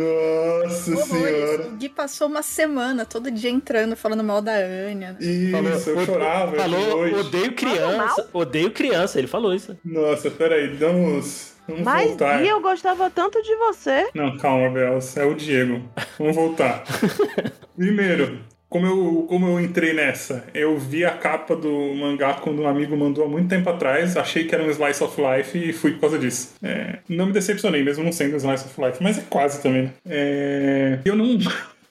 Nossa 0.00 0.90
Horrores. 0.92 1.06
senhora. 1.08 1.66
O 1.68 1.76
Gui 1.76 1.88
passou 1.88 2.28
uma 2.28 2.42
semana 2.42 3.04
todo 3.04 3.30
dia 3.30 3.50
entrando, 3.50 3.96
falando 3.96 4.22
mal 4.24 4.40
da 4.42 4.52
Anya. 4.54 5.12
né? 5.12 5.18
Isso, 5.20 5.90
eu 5.90 5.98
o- 5.98 6.04
chorava. 6.06 6.56
Falou, 6.56 7.02
odeio 7.20 7.52
criança. 7.54 8.28
Odeio 8.32 8.70
criança, 8.70 9.18
ele 9.18 9.28
falou 9.28 9.54
isso. 9.54 9.76
Nossa, 9.84 10.30
peraí, 10.30 10.68
vamos. 10.76 11.52
Vamos 11.70 11.84
Mas, 11.84 12.08
voltar. 12.08 12.38
Gui, 12.40 12.48
eu 12.48 12.60
gostava 12.60 13.10
tanto 13.10 13.40
de 13.42 13.54
você. 13.56 14.08
Não, 14.14 14.36
calma, 14.36 14.68
Belos. 14.70 15.16
É 15.16 15.24
o 15.24 15.34
Diego. 15.34 15.82
Vamos 16.18 16.36
voltar. 16.36 16.84
Primeiro, 17.76 18.40
como 18.68 18.86
eu, 18.86 19.26
como 19.28 19.48
eu 19.48 19.60
entrei 19.60 19.92
nessa? 19.92 20.44
Eu 20.54 20.78
vi 20.78 21.04
a 21.04 21.10
capa 21.10 21.56
do 21.56 21.94
mangá 21.94 22.34
quando 22.34 22.62
um 22.62 22.68
amigo 22.68 22.96
mandou 22.96 23.24
há 23.24 23.28
muito 23.28 23.48
tempo 23.48 23.68
atrás, 23.70 24.16
achei 24.16 24.44
que 24.44 24.54
era 24.54 24.62
um 24.62 24.70
Slice 24.70 25.02
of 25.02 25.20
Life 25.20 25.58
e 25.58 25.72
fui 25.72 25.92
por 25.92 26.00
causa 26.02 26.18
disso. 26.18 26.54
É, 26.62 26.98
não 27.08 27.26
me 27.26 27.32
decepcionei, 27.32 27.82
mesmo 27.82 28.04
não 28.04 28.12
sendo 28.12 28.34
um 28.34 28.36
Slice 28.36 28.66
of 28.66 28.80
Life, 28.80 29.02
mas 29.02 29.18
é 29.18 29.22
quase 29.28 29.62
também. 29.62 29.82
né? 29.84 29.92
É, 30.08 30.98
eu 31.04 31.16
não. 31.16 31.38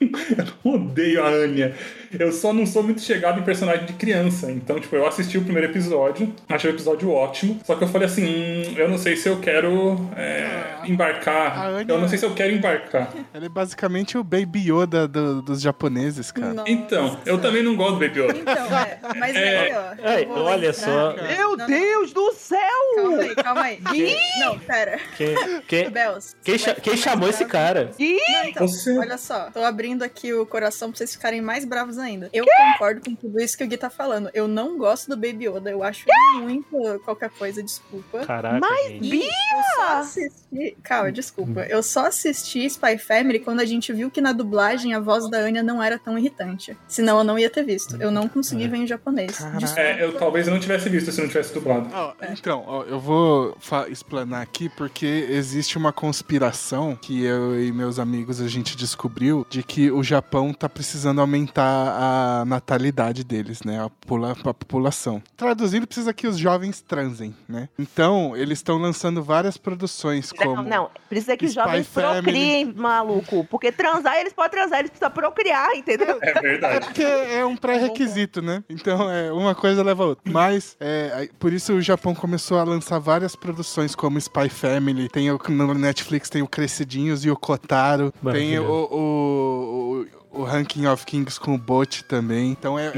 Eu 0.00 0.46
não 0.64 0.74
odeio 0.76 1.22
a 1.22 1.28
Anya. 1.28 1.74
Eu 2.12 2.32
só 2.32 2.52
não 2.52 2.66
sou 2.66 2.82
muito 2.82 3.00
chegado 3.00 3.38
em 3.40 3.42
personagem 3.42 3.86
de 3.86 3.92
criança. 3.92 4.50
Então, 4.50 4.80
tipo, 4.80 4.94
eu 4.96 5.06
assisti 5.06 5.38
o 5.38 5.42
primeiro 5.42 5.70
episódio, 5.70 6.32
achei 6.48 6.70
o 6.70 6.74
episódio 6.74 7.10
ótimo. 7.10 7.60
Só 7.64 7.74
que 7.76 7.84
eu 7.84 7.88
falei 7.88 8.06
assim: 8.06 8.24
hum, 8.26 8.74
eu 8.76 8.88
não 8.88 8.98
sei 8.98 9.16
se 9.16 9.28
eu 9.28 9.38
quero 9.40 9.96
é, 10.16 10.80
a 10.82 10.88
embarcar. 10.88 11.58
Anya- 11.66 11.84
Eu 11.94 11.98
não 12.00 12.08
sei 12.08 12.18
se 12.18 12.24
eu 12.26 12.34
quero 12.34 12.52
embarcar. 12.52 13.12
Ele 13.34 13.46
é 13.46 13.48
basicamente 13.48 14.18
o 14.18 14.24
Baby 14.24 14.70
Yoda 14.72 15.06
do- 15.06 15.42
dos 15.42 15.60
japoneses, 15.60 16.30
cara. 16.32 16.54
Nossa. 16.54 16.70
Então, 16.70 17.18
eu 17.26 17.38
também 17.40 17.62
não 17.62 17.76
gosto 17.76 17.94
do 17.98 18.00
Baby 18.00 18.20
Yoda. 18.20 18.38
Então, 18.38 18.78
é. 18.78 18.98
Mas 19.16 19.36
É. 19.36 19.58
aí, 20.06 20.26
ó. 20.28 20.40
Olha 20.40 20.68
entrar- 20.68 20.72
só. 20.74 21.14
Meu 21.14 21.50
Não, 21.50 21.56
não, 21.56 21.66
Deus 21.66 22.12
do 22.12 22.32
céu! 22.32 22.58
Calma 22.96 23.18
aí, 23.22 23.34
calma 23.34 23.62
aí. 23.62 23.76
Gui? 23.92 24.16
Não, 24.40 24.58
pera. 24.58 24.98
Quem, 25.16 25.34
quem, 25.68 25.90
Bells. 25.90 26.34
quem, 26.42 26.58
cha- 26.58 26.74
quem 26.74 26.96
chamou 26.96 27.28
esse 27.28 27.44
cara? 27.44 27.90
Gui! 27.98 28.16
Não, 28.28 28.44
então, 28.44 28.68
Você- 28.68 28.96
olha 28.98 29.18
só, 29.18 29.50
tô 29.50 29.60
abrindo 29.60 30.02
aqui 30.02 30.32
o 30.32 30.46
coração 30.46 30.90
pra 30.90 30.98
vocês 30.98 31.12
ficarem 31.12 31.40
mais 31.40 31.64
bravos 31.64 31.98
ainda. 32.00 32.28
Eu 32.32 32.44
concordo 32.44 33.00
com 33.02 33.14
tudo 33.14 33.40
isso 33.40 33.56
que 33.56 33.64
o 33.64 33.66
Gui 33.66 33.76
tá 33.76 33.90
falando. 33.90 34.30
Eu 34.34 34.48
não 34.48 34.78
gosto 34.78 35.08
do 35.08 35.16
Baby 35.16 35.48
Yoda, 35.48 35.70
eu 35.70 35.82
acho 35.82 36.06
muito 36.40 37.00
qualquer 37.04 37.30
coisa, 37.30 37.62
desculpa. 37.62 38.24
Caraca, 38.26 38.58
Mas, 38.60 38.88
gente. 38.88 39.16
E 39.16 39.22
eu 39.24 39.62
só 39.76 39.98
assisti. 39.98 40.76
Calma, 40.82 41.12
desculpa. 41.12 41.60
Eu 41.62 41.82
só 41.82 42.06
assisti 42.06 42.64
Spy 42.66 42.98
Family 42.98 43.40
quando 43.40 43.60
a 43.60 43.64
gente 43.64 43.92
viu 43.92 44.10
que 44.10 44.20
na 44.20 44.32
dublagem 44.32 44.94
a 44.94 45.00
voz 45.00 45.28
da 45.30 45.38
Anya 45.38 45.62
não 45.62 45.82
era 45.82 45.98
tão 45.98 46.18
irritante. 46.18 46.76
Senão 46.88 47.18
eu 47.18 47.24
não 47.24 47.38
ia 47.38 47.50
ter 47.50 47.64
visto. 47.64 48.00
Eu 48.00 48.10
não 48.10 48.28
consegui 48.28 48.68
ver 48.68 48.78
em 48.78 48.86
japonês. 48.86 49.40
É, 49.76 50.02
eu 50.02 50.16
talvez 50.18 50.46
eu 50.46 50.52
não 50.52 50.60
tivesse 50.60 50.88
visto 50.88 51.10
se 51.12 51.20
não 51.20 51.28
tivesse 51.28 51.52
dublado. 51.52 51.88
Ó, 51.92 52.14
então, 52.32 52.64
ó, 52.66 52.82
eu 52.84 52.98
vou 52.98 53.56
explanar 53.88 54.42
aqui 54.42 54.68
porque 54.68 55.26
existe 55.30 55.76
uma 55.76 55.92
conspiração 55.92 56.96
que 56.96 57.24
eu 57.24 57.60
e 57.60 57.72
meus 57.72 57.98
amigos 57.98 58.40
a 58.40 58.48
gente 58.48 58.76
descobriu 58.76 59.46
de 59.48 59.62
que 59.62 59.90
o 59.90 60.02
Japão 60.02 60.52
tá 60.52 60.68
precisando 60.68 61.20
aumentar 61.20 61.89
a 61.90 62.44
natalidade 62.44 63.24
deles, 63.24 63.62
né? 63.62 63.82
A, 63.84 63.88
popula- 63.90 64.32
a 64.44 64.54
população. 64.54 65.22
Traduzindo, 65.36 65.86
precisa 65.86 66.12
que 66.12 66.26
os 66.26 66.38
jovens 66.38 66.80
transem, 66.80 67.34
né? 67.48 67.68
Então, 67.78 68.36
eles 68.36 68.58
estão 68.58 68.78
lançando 68.78 69.22
várias 69.22 69.56
produções 69.56 70.32
como. 70.32 70.56
Não, 70.56 70.62
não. 70.64 70.90
Precisa 71.08 71.36
que 71.36 71.46
os 71.46 71.52
jovens 71.52 71.86
Family. 71.86 72.22
procriem, 72.22 72.72
maluco. 72.74 73.44
Porque 73.50 73.72
transar, 73.72 74.16
eles 74.18 74.32
podem 74.32 74.50
transar, 74.50 74.78
eles 74.80 74.90
precisam 74.90 75.10
procriar, 75.10 75.74
entendeu? 75.74 76.18
É 76.22 76.30
É 76.30 76.40
verdade. 76.40 76.86
porque 76.86 77.02
é 77.02 77.44
um 77.44 77.56
pré-requisito, 77.56 78.40
né? 78.42 78.62
Então, 78.68 79.10
é, 79.10 79.32
uma 79.32 79.54
coisa 79.54 79.82
leva 79.82 80.04
a 80.04 80.06
outra. 80.08 80.32
Mas, 80.32 80.76
é, 80.80 81.28
por 81.38 81.52
isso 81.52 81.72
o 81.74 81.80
Japão 81.82 82.14
começou 82.14 82.58
a 82.58 82.64
lançar 82.64 82.98
várias 82.98 83.34
produções, 83.36 83.94
como 83.94 84.18
Spy 84.18 84.48
Family, 84.48 85.08
tem 85.08 85.30
o, 85.30 85.38
no 85.48 85.74
Netflix 85.74 86.28
tem 86.28 86.42
o 86.42 86.48
Crescidinhos 86.48 87.24
e 87.24 87.30
o 87.30 87.36
Kotaro, 87.36 88.12
tem 88.32 88.58
o, 88.58 88.64
o, 88.64 90.04
o, 90.04 90.06
o 90.32 90.44
Ranking 90.44 90.86
of 90.86 91.04
Kings 91.06 91.38
com 91.40 91.54
o 91.54 91.58
Bot 91.58 92.04
também. 92.04 92.50
Então, 92.52 92.78
é, 92.78 92.86
é- 92.88 92.90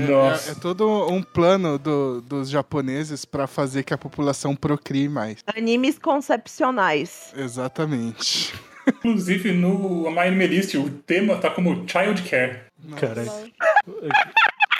é- 0.48 0.50
é 0.50 0.54
todo 0.54 0.86
um 1.08 1.22
plano 1.22 1.78
do- 1.78 2.20
dos 2.20 2.48
japoneses 2.50 3.24
pra 3.24 3.46
fazer 3.46 3.82
que 3.82 3.94
a 3.94 3.98
população 3.98 4.54
procrie 4.54 5.08
mais. 5.08 5.38
Animes 5.56 5.98
concepcionais. 5.98 7.32
Exatamente. 7.36 8.54
Inclusive, 8.86 9.52
no 9.52 10.10
My 10.10 10.18
Anime 10.26 10.46
List, 10.48 10.74
o 10.74 10.90
tema 10.90 11.36
tá 11.38 11.50
como 11.50 11.84
Child 11.88 12.22
Care. 12.28 12.60
Caraca. 12.98 13.32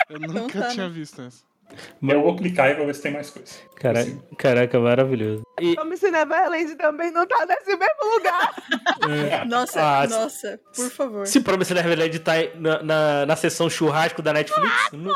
Eu 0.09 0.19
nunca 0.19 0.61
tá, 0.61 0.67
tinha 0.67 0.87
né? 0.89 0.93
visto 0.93 1.21
isso. 1.21 1.43
Eu 2.01 2.21
vou 2.21 2.35
clicar 2.35 2.69
e 2.69 2.75
vou 2.75 2.85
ver 2.85 2.95
se 2.95 3.01
tem 3.01 3.11
mais 3.11 3.29
coisa. 3.29 3.53
Caraca, 3.75 4.11
caraca, 4.37 4.79
maravilhoso. 4.79 5.43
E, 5.59 5.75
Como 5.75 5.95
se 5.97 6.09
Neverland 6.09 6.75
também 6.75 7.11
não 7.11 7.27
tá 7.27 7.45
nesse 7.45 7.75
mesmo 7.75 8.13
lugar. 8.13 8.55
Nossa, 9.47 9.81
Ah, 9.81 10.07
nossa, 10.07 10.59
por 10.75 10.89
favor. 10.89 11.27
se 11.27 11.41
Promised 11.41 11.75
Neverland 11.75 12.19
tá 12.19 12.33
na, 12.55 12.81
na, 12.83 13.25
na 13.25 13.35
sessão 13.35 13.69
churrasco 13.69 14.21
da 14.21 14.33
Netflix... 14.33 14.71
não... 14.93 15.13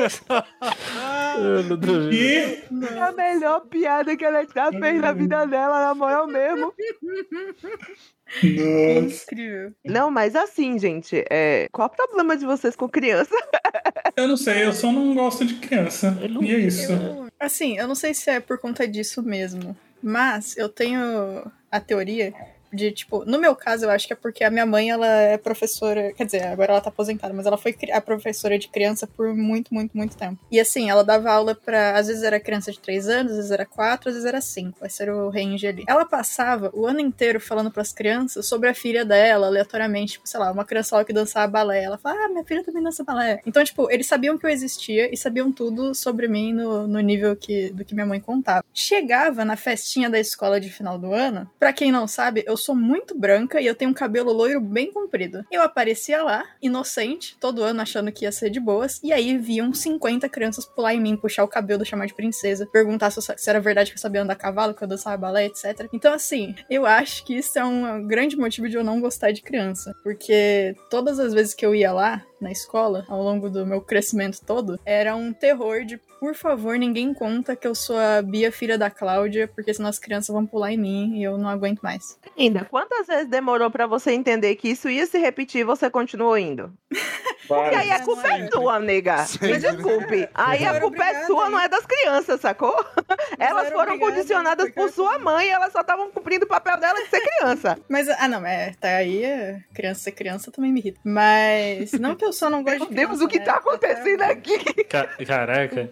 Eu 1.38 1.62
não 1.64 1.76
duvido. 1.76 2.10
E 2.12 2.94
É 2.94 3.02
a 3.02 3.12
melhor 3.12 3.60
piada 3.66 4.16
que 4.16 4.24
ela 4.24 4.44
já 4.54 4.70
fez 4.70 5.00
na 5.00 5.12
vida 5.12 5.46
dela, 5.46 5.86
na 5.86 5.94
moral 5.94 6.26
mesmo. 6.26 6.72
Nossa, 8.42 9.24
Incrível. 9.24 9.72
Não, 9.84 10.10
mas 10.10 10.36
assim, 10.36 10.78
gente, 10.78 11.24
é... 11.28 11.68
qual 11.72 11.88
o 11.88 11.90
problema 11.90 12.36
de 12.36 12.46
vocês 12.46 12.76
com 12.76 12.88
criança? 12.88 13.34
eu 14.20 14.28
não 14.28 14.36
sei, 14.36 14.64
eu 14.64 14.72
só 14.72 14.90
não 14.92 15.14
gosto 15.14 15.44
de 15.44 15.54
criança. 15.54 16.10
Não- 16.28 16.42
E 16.42 16.54
é 16.54 16.58
isso. 16.58 16.92
Eu- 16.92 17.26
assim, 17.38 17.76
eu 17.78 17.86
não 17.88 17.94
sei 17.94 18.14
se 18.14 18.30
é 18.30 18.40
por 18.40 18.58
conta 18.58 18.86
disso 18.86 19.22
mesmo, 19.22 19.76
mas 20.02 20.56
eu 20.56 20.68
tenho 20.68 21.50
a 21.70 21.80
teoria 21.80 22.32
de, 22.72 22.92
tipo, 22.92 23.24
no 23.24 23.38
meu 23.38 23.54
caso, 23.54 23.84
eu 23.84 23.90
acho 23.90 24.06
que 24.06 24.12
é 24.12 24.16
porque 24.16 24.44
a 24.44 24.50
minha 24.50 24.66
mãe, 24.66 24.90
ela 24.90 25.06
é 25.06 25.38
professora, 25.38 26.12
quer 26.12 26.24
dizer, 26.24 26.44
agora 26.46 26.72
ela 26.72 26.80
tá 26.80 26.88
aposentada, 26.88 27.34
mas 27.34 27.46
ela 27.46 27.58
foi 27.58 27.76
a 27.92 28.00
professora 28.00 28.58
de 28.58 28.68
criança 28.68 29.06
por 29.06 29.34
muito, 29.34 29.72
muito, 29.74 29.96
muito 29.96 30.16
tempo. 30.16 30.38
E 30.50 30.60
assim, 30.60 30.90
ela 30.90 31.02
dava 31.02 31.30
aula 31.30 31.54
pra, 31.54 31.96
às 31.96 32.06
vezes 32.06 32.22
era 32.22 32.38
criança 32.38 32.70
de 32.70 32.78
3 32.78 33.08
anos, 33.08 33.32
às 33.32 33.36
vezes 33.38 33.50
era 33.50 33.66
4, 33.66 34.08
às 34.08 34.14
vezes 34.14 34.28
era 34.28 34.40
5, 34.40 34.86
esse 34.86 35.02
era 35.02 35.16
o 35.16 35.30
range 35.30 35.66
ali. 35.66 35.84
Ela 35.86 36.04
passava 36.04 36.70
o 36.72 36.86
ano 36.86 37.00
inteiro 37.00 37.40
falando 37.40 37.70
pras 37.70 37.92
crianças 37.92 38.46
sobre 38.46 38.68
a 38.68 38.74
filha 38.74 39.04
dela, 39.04 39.48
aleatoriamente, 39.48 40.12
tipo, 40.12 40.28
sei 40.28 40.40
lá, 40.40 40.52
uma 40.52 40.64
criança 40.64 40.96
lá 40.96 41.04
que 41.04 41.12
dançava 41.12 41.50
balé, 41.50 41.82
ela 41.82 41.98
fala, 41.98 42.24
ah, 42.24 42.28
minha 42.28 42.44
filha 42.44 42.64
também 42.64 42.82
dança 42.82 43.04
balé. 43.04 43.40
Então, 43.46 43.64
tipo, 43.64 43.90
eles 43.90 44.06
sabiam 44.06 44.38
que 44.38 44.46
eu 44.46 44.50
existia 44.50 45.12
e 45.12 45.16
sabiam 45.16 45.52
tudo 45.52 45.94
sobre 45.94 46.28
mim 46.28 46.52
no, 46.52 46.86
no 46.86 47.00
nível 47.00 47.34
que, 47.36 47.70
do 47.70 47.84
que 47.84 47.94
minha 47.94 48.06
mãe 48.06 48.20
contava. 48.20 48.64
Chegava 48.72 49.44
na 49.44 49.56
festinha 49.56 50.08
da 50.08 50.18
escola 50.18 50.60
de 50.60 50.70
final 50.70 50.98
do 50.98 51.12
ano, 51.12 51.50
pra 51.58 51.72
quem 51.72 51.90
não 51.90 52.06
sabe, 52.06 52.44
eu 52.46 52.56
sou 52.60 52.74
muito 52.74 53.18
branca 53.18 53.60
e 53.60 53.66
eu 53.66 53.74
tenho 53.74 53.90
um 53.90 53.94
cabelo 53.94 54.32
loiro 54.32 54.60
bem 54.60 54.92
comprido. 54.92 55.44
Eu 55.50 55.62
aparecia 55.62 56.22
lá, 56.22 56.44
inocente, 56.62 57.36
todo 57.40 57.62
ano 57.62 57.80
achando 57.80 58.12
que 58.12 58.24
ia 58.24 58.32
ser 58.32 58.50
de 58.50 58.60
boas, 58.60 59.00
e 59.02 59.12
aí 59.12 59.36
viam 59.36 59.72
50 59.74 60.28
crianças 60.28 60.64
pular 60.64 60.94
em 60.94 61.00
mim, 61.00 61.16
puxar 61.16 61.42
o 61.42 61.48
cabelo, 61.48 61.84
chamar 61.84 62.06
de 62.06 62.14
princesa, 62.14 62.66
perguntar 62.66 63.10
se, 63.10 63.20
se 63.20 63.50
era 63.50 63.60
verdade 63.60 63.90
que 63.90 63.96
eu 63.96 64.00
sabia 64.00 64.22
andar 64.22 64.34
a 64.34 64.36
cavalo, 64.36 64.74
que 64.74 64.84
eu 64.84 64.88
dançava 64.88 65.16
balé, 65.16 65.46
etc. 65.46 65.88
Então, 65.92 66.12
assim, 66.12 66.54
eu 66.68 66.86
acho 66.86 67.24
que 67.24 67.36
isso 67.36 67.58
é 67.58 67.64
um 67.64 68.06
grande 68.06 68.36
motivo 68.36 68.68
de 68.68 68.76
eu 68.76 68.84
não 68.84 69.00
gostar 69.00 69.32
de 69.32 69.42
criança, 69.42 69.94
porque 70.02 70.74
todas 70.90 71.18
as 71.18 71.32
vezes 71.32 71.54
que 71.54 71.64
eu 71.64 71.74
ia 71.74 71.92
lá, 71.92 72.24
na 72.40 72.50
escola, 72.50 73.04
ao 73.08 73.22
longo 73.22 73.48
do 73.48 73.66
meu 73.66 73.80
crescimento 73.80 74.40
todo, 74.44 74.78
era 74.84 75.14
um 75.14 75.32
terror 75.32 75.84
de, 75.84 75.98
por 76.18 76.34
favor, 76.34 76.78
ninguém 76.78 77.12
conta 77.14 77.56
que 77.56 77.66
eu 77.66 77.74
sou 77.74 77.98
a 77.98 78.22
Bia, 78.22 78.50
filha 78.50 78.76
da 78.76 78.90
Cláudia, 78.90 79.48
porque 79.48 79.72
senão 79.72 79.88
as 79.88 79.98
crianças 79.98 80.32
vão 80.32 80.46
pular 80.46 80.72
em 80.72 80.78
mim 80.78 81.18
e 81.18 81.22
eu 81.22 81.36
não 81.38 81.48
aguento 81.48 81.80
mais. 81.80 82.18
Ainda, 82.38 82.64
quantas 82.64 83.06
vezes 83.06 83.28
demorou 83.28 83.70
pra 83.70 83.86
você 83.86 84.12
entender 84.12 84.56
que 84.56 84.68
isso 84.68 84.88
ia 84.88 85.06
se 85.06 85.18
repetir 85.18 85.60
e 85.60 85.64
você 85.64 85.90
continuou 85.90 86.36
indo? 86.36 86.72
Porque 87.50 87.74
aí 87.74 87.90
a 87.90 88.04
culpa 88.04 88.28
é 88.28 88.42
é. 88.42 88.48
sua, 88.48 88.78
nega. 88.78 89.26
Me 89.40 89.58
desculpe. 89.58 90.28
Aí 90.34 90.64
a 90.64 90.80
culpa 90.80 91.04
é 91.04 91.26
sua, 91.26 91.50
não 91.50 91.58
é 91.58 91.68
das 91.68 91.84
crianças, 91.84 92.40
sacou? 92.40 92.74
Elas 93.38 93.70
foram 93.70 93.98
condicionadas 93.98 94.70
por 94.70 94.88
sua 94.90 95.18
mãe 95.18 95.48
e 95.48 95.50
elas 95.50 95.72
só 95.72 95.80
estavam 95.80 96.10
cumprindo 96.12 96.44
o 96.44 96.48
papel 96.48 96.76
dela 96.78 97.02
de 97.02 97.08
ser 97.08 97.20
criança. 97.20 97.76
Mas, 97.88 98.08
ah, 98.08 98.28
não, 98.28 98.46
é, 98.46 98.72
tá 98.78 98.88
aí, 98.88 99.24
é, 99.24 99.60
criança 99.74 100.00
ser 100.00 100.12
criança 100.12 100.52
também 100.52 100.72
me 100.72 100.78
irrita. 100.78 101.00
Mas, 101.02 101.92
não 101.92 102.14
que 102.14 102.24
eu 102.24 102.29
só 102.32 102.48
não 102.50 102.62
gosto 102.62 102.78
Meu 102.80 102.88
de 102.88 102.94
Deus, 102.94 103.06
criança, 103.08 103.24
o 103.24 103.28
que 103.28 103.38
né? 103.38 103.44
tá 103.44 103.54
acontecendo 103.56 104.22
aqui? 104.22 104.58
Ca- 104.84 105.06
Caraca, 105.26 105.88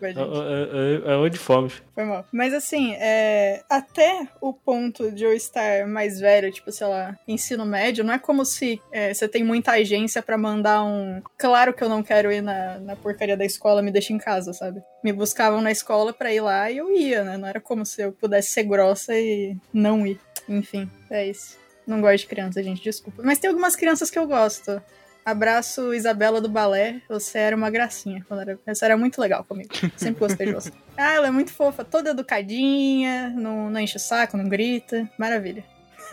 aonde 1.07 1.39
fomos? 1.39 1.83
Foi 1.95 2.05
mal. 2.05 2.25
Mas 2.33 2.53
assim, 2.55 2.95
é, 2.99 3.63
até 3.69 4.29
o 4.41 4.53
ponto 4.53 5.11
de 5.11 5.25
eu 5.25 5.33
estar 5.33 5.87
mais 5.87 6.21
velho, 6.21 6.51
tipo, 6.53 6.71
sei 6.73 6.87
lá, 6.87 7.19
ensino 7.27 7.65
médio, 7.65 8.05
não 8.05 8.15
é 8.15 8.19
como 8.19 8.45
se 8.45 8.81
é, 8.93 9.13
você 9.13 9.29
tem 9.29 9.43
muita 9.45 9.73
agência 9.73 10.23
pra 10.23 10.39
mandar 10.39 10.85
um. 10.85 11.21
Claro 11.37 11.73
que 11.73 11.83
eu 11.83 11.89
não 11.89 12.03
quero 12.03 12.31
ir 12.33 12.43
na, 12.43 12.79
na 12.79 12.97
porcaria 12.97 13.37
da 13.37 13.45
escola, 13.45 13.83
me 13.83 13.91
deixa 13.91 14.13
em 14.13 14.19
casa, 14.19 14.53
sabe? 14.53 14.81
Me 15.03 15.13
buscavam 15.13 15.61
na 15.61 15.71
escola 15.71 16.13
pra 16.13 16.33
ir 16.33 16.41
lá 16.41 16.71
e 16.71 16.79
eu 16.79 16.91
ia, 16.91 17.25
né? 17.25 17.37
Não 17.37 17.49
era 17.49 17.61
como 17.61 17.85
se 17.85 18.03
eu 18.03 18.13
pudesse 18.13 18.51
ser 18.51 18.65
grossa 18.65 19.15
e 19.15 19.57
não 19.73 20.07
ir. 20.07 20.19
Enfim, 20.49 20.91
é 21.11 21.27
isso. 21.27 21.57
Não 21.87 22.01
gosto 22.01 22.19
de 22.19 22.27
criança, 22.27 22.63
gente, 22.63 22.83
desculpa. 22.83 23.23
Mas 23.25 23.39
tem 23.39 23.49
algumas 23.49 23.75
crianças 23.75 24.11
que 24.11 24.19
eu 24.19 24.27
gosto. 24.27 24.83
Abraço, 25.31 25.93
Isabela 25.95 26.41
do 26.41 26.49
Balé. 26.49 27.03
Você 27.09 27.39
era 27.39 27.55
uma 27.57 27.71
gracinha. 27.71 28.25
Quando 28.27 28.41
era... 28.41 28.59
Você 28.67 28.85
era 28.85 28.97
muito 28.97 29.21
legal 29.21 29.45
comigo. 29.45 29.69
Sempre 29.97 30.21
gostei 30.21 30.47
de 30.47 30.53
você. 30.55 30.73
Ah, 31.01 31.15
ela 31.15 31.29
é 31.29 31.31
muito 31.31 31.53
fofa, 31.53 31.85
toda 31.85 32.11
educadinha, 32.11 33.29
não, 33.37 33.71
não 33.71 33.79
enche 33.79 33.97
o 33.97 34.01
saco, 34.01 34.37
não 34.37 34.49
grita. 34.49 35.09
Maravilha. 35.17 35.63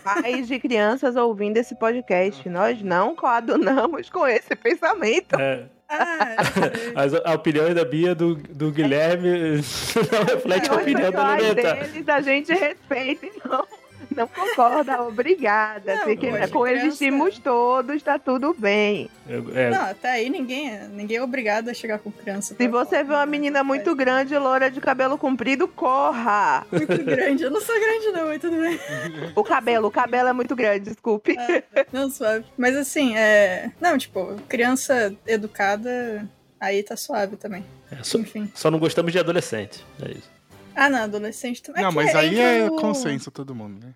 Pais 0.04 0.46
de 0.46 0.60
crianças 0.60 1.16
ouvindo 1.16 1.56
esse 1.56 1.74
podcast, 1.74 2.48
nós 2.48 2.80
não 2.82 3.16
coadunamos 3.16 4.08
com 4.08 4.24
esse 4.28 4.54
pensamento. 4.54 5.34
É, 5.40 5.64
Ah, 5.88 6.36
as, 6.94 7.14
a 7.14 7.34
opinião 7.34 7.72
da 7.74 7.84
Bia 7.84 8.14
do, 8.14 8.36
do 8.36 8.70
Guilherme 8.70 9.28
não 10.12 10.24
reflete 10.24 10.70
a 10.70 10.74
opinião 10.74 11.10
da 11.10 11.34
Luneta. 11.34 11.74
deles 11.74 12.08
a 12.08 12.20
gente 12.20 12.52
respeita 12.52 13.26
e 13.26 13.32
não, 14.16 14.26
concorda. 14.26 15.02
Obrigada. 15.02 15.94
Não, 15.96 16.06
hoje 16.06 16.48
coexistimos 16.50 17.38
todos, 17.38 18.02
tá 18.02 18.18
tudo 18.18 18.54
bem. 18.58 19.10
É, 19.54 19.70
não, 19.70 19.82
até 19.82 20.12
aí 20.12 20.30
ninguém, 20.30 20.78
ninguém 20.88 21.18
é 21.18 21.22
obrigado 21.22 21.68
a 21.68 21.74
chegar 21.74 21.98
com 21.98 22.10
criança. 22.10 22.54
Se 22.56 22.68
você 22.68 23.04
vê 23.04 23.12
uma 23.12 23.26
né? 23.26 23.30
menina 23.30 23.62
muito 23.62 23.94
grande, 23.94 24.36
loura 24.38 24.70
de 24.70 24.80
cabelo 24.80 25.18
comprido, 25.18 25.68
corra. 25.68 26.66
Muito 26.72 27.04
grande. 27.04 27.42
Eu 27.44 27.50
não 27.50 27.60
sou 27.60 27.74
grande, 27.78 28.06
não, 28.12 28.26
mas 28.26 28.40
tudo 28.40 28.56
bem. 28.56 28.78
O 29.34 29.44
cabelo, 29.44 29.88
o 29.88 29.90
cabelo 29.90 30.28
é 30.28 30.32
muito 30.32 30.56
grande, 30.56 30.90
desculpe. 30.90 31.36
Não, 31.92 32.10
suave. 32.10 32.44
Mas 32.56 32.76
assim, 32.76 33.16
é. 33.16 33.70
Não, 33.80 33.98
tipo, 33.98 34.36
criança 34.48 35.14
educada, 35.26 36.28
aí 36.60 36.82
tá 36.82 36.96
suave 36.96 37.36
também. 37.36 37.64
é, 37.90 38.02
só, 38.02 38.18
Enfim. 38.18 38.50
só 38.54 38.70
não 38.70 38.78
gostamos 38.78 39.12
de 39.12 39.18
adolescente. 39.18 39.84
É 40.02 40.10
isso. 40.12 40.30
Ah, 40.74 40.88
não, 40.90 41.04
adolescente 41.04 41.62
também. 41.62 41.82
Não, 41.82 41.90
que 41.90 41.96
mas 41.96 42.14
aí 42.14 42.38
é 42.38 42.58
entra 42.58 42.70
no- 42.70 42.80
consenso 42.80 43.30
todo 43.30 43.54
mundo, 43.54 43.84
né? 43.86 43.94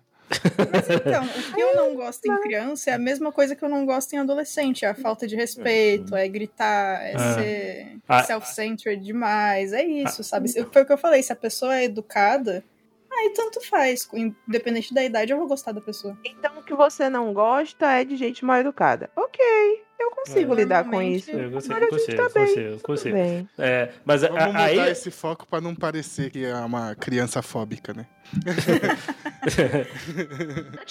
Mas 0.71 0.89
então, 0.89 1.23
o 1.25 1.53
que 1.55 1.61
eu 1.61 1.75
não 1.75 1.95
gosto 1.95 2.25
em 2.25 2.41
criança 2.41 2.91
é 2.91 2.93
a 2.93 2.97
mesma 2.99 3.31
coisa 3.31 3.55
que 3.55 3.63
eu 3.63 3.69
não 3.69 3.85
gosto 3.85 4.13
em 4.13 4.17
adolescente. 4.19 4.85
É 4.85 4.89
a 4.89 4.95
falta 4.95 5.27
de 5.27 5.35
respeito, 5.35 6.15
é 6.15 6.27
gritar, 6.27 7.01
é 7.03 7.13
Ah. 7.15 7.33
ser 7.35 7.97
Ah. 8.07 8.23
self-centered 8.23 9.03
demais. 9.03 9.73
É 9.73 9.83
isso, 9.83 10.23
sabe? 10.23 10.49
Foi 10.71 10.81
o 10.81 10.85
que 10.85 10.93
eu 10.93 10.97
falei, 10.97 11.21
se 11.23 11.31
a 11.31 11.35
pessoa 11.35 11.75
é 11.75 11.85
educada, 11.85 12.63
aí 13.11 13.31
tanto 13.35 13.61
faz. 13.67 14.07
Independente 14.13 14.93
da 14.93 15.03
idade, 15.03 15.31
eu 15.31 15.37
vou 15.37 15.47
gostar 15.47 15.71
da 15.71 15.81
pessoa. 15.81 16.17
Então 16.25 16.57
o 16.59 16.63
que 16.63 16.73
você 16.73 17.09
não 17.09 17.33
gosta 17.33 17.91
é 17.91 18.03
de 18.05 18.15
gente 18.15 18.43
mal 18.45 18.57
educada. 18.59 19.09
Ok, 19.15 19.80
eu 20.01 20.11
consigo 20.11 20.53
É. 20.53 20.55
lidar 20.57 20.83
com 20.85 21.01
isso. 21.01 21.31
Eu 21.31 21.51
consigo, 21.51 21.73
Agora 21.73 21.89
gente 21.91 21.99
consigo, 21.99 22.17
tá 22.17 22.29
bem, 22.33 22.45
consigo, 22.47 22.79
consigo. 22.81 23.15
bem. 23.15 23.49
É, 23.57 23.89
mas 24.05 24.21
Vamos 24.21 24.37
a- 24.37 24.57
aí. 24.65 24.75
mudar 24.77 24.91
esse 24.91 25.11
foco 25.11 25.47
pra 25.47 25.61
não 25.61 25.75
parecer 25.75 26.29
que 26.31 26.45
é 26.45 26.55
uma 26.55 26.95
criança 26.95 27.41
fóbica, 27.41 27.93
né? 27.93 28.05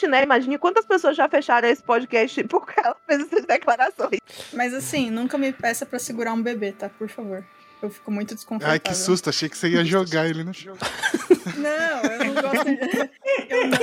Né? 0.09 0.23
Imagine 0.25 0.59
quantas 0.59 0.85
pessoas 0.85 1.17
já 1.17 1.29
fecharam 1.29 1.69
esse 1.69 1.83
podcast 1.83 2.43
porque 2.45 2.79
ela 2.81 2.97
fez 3.07 3.23
essas 3.23 3.45
declarações. 3.45 4.19
Mas 4.52 4.75
assim, 4.75 5.11
nunca 5.11 5.38
me 5.38 5.52
peça 5.52 5.87
pra 5.87 5.99
segurar 5.99 6.33
um 6.33 6.43
bebê, 6.43 6.73
tá? 6.73 6.88
Por 6.88 7.09
favor. 7.09 7.45
Eu 7.82 7.90
fico 7.90 8.10
muito 8.10 8.34
desconfortável. 8.34 8.72
Ai, 8.72 8.78
que 8.78 8.94
susto, 8.94 9.30
achei 9.30 9.49
que 9.49 9.56
você 9.56 9.68
ia 9.68 9.84
jogar 9.84 10.28
ele 10.28 10.44
no 10.44 10.52
chão. 10.52 10.76
Não, 11.56 12.10
eu 12.10 12.25
não 12.25 12.34
gosto. 12.42 12.64
de- 12.64 13.10
Eu 13.49 13.66
não, 13.68 13.78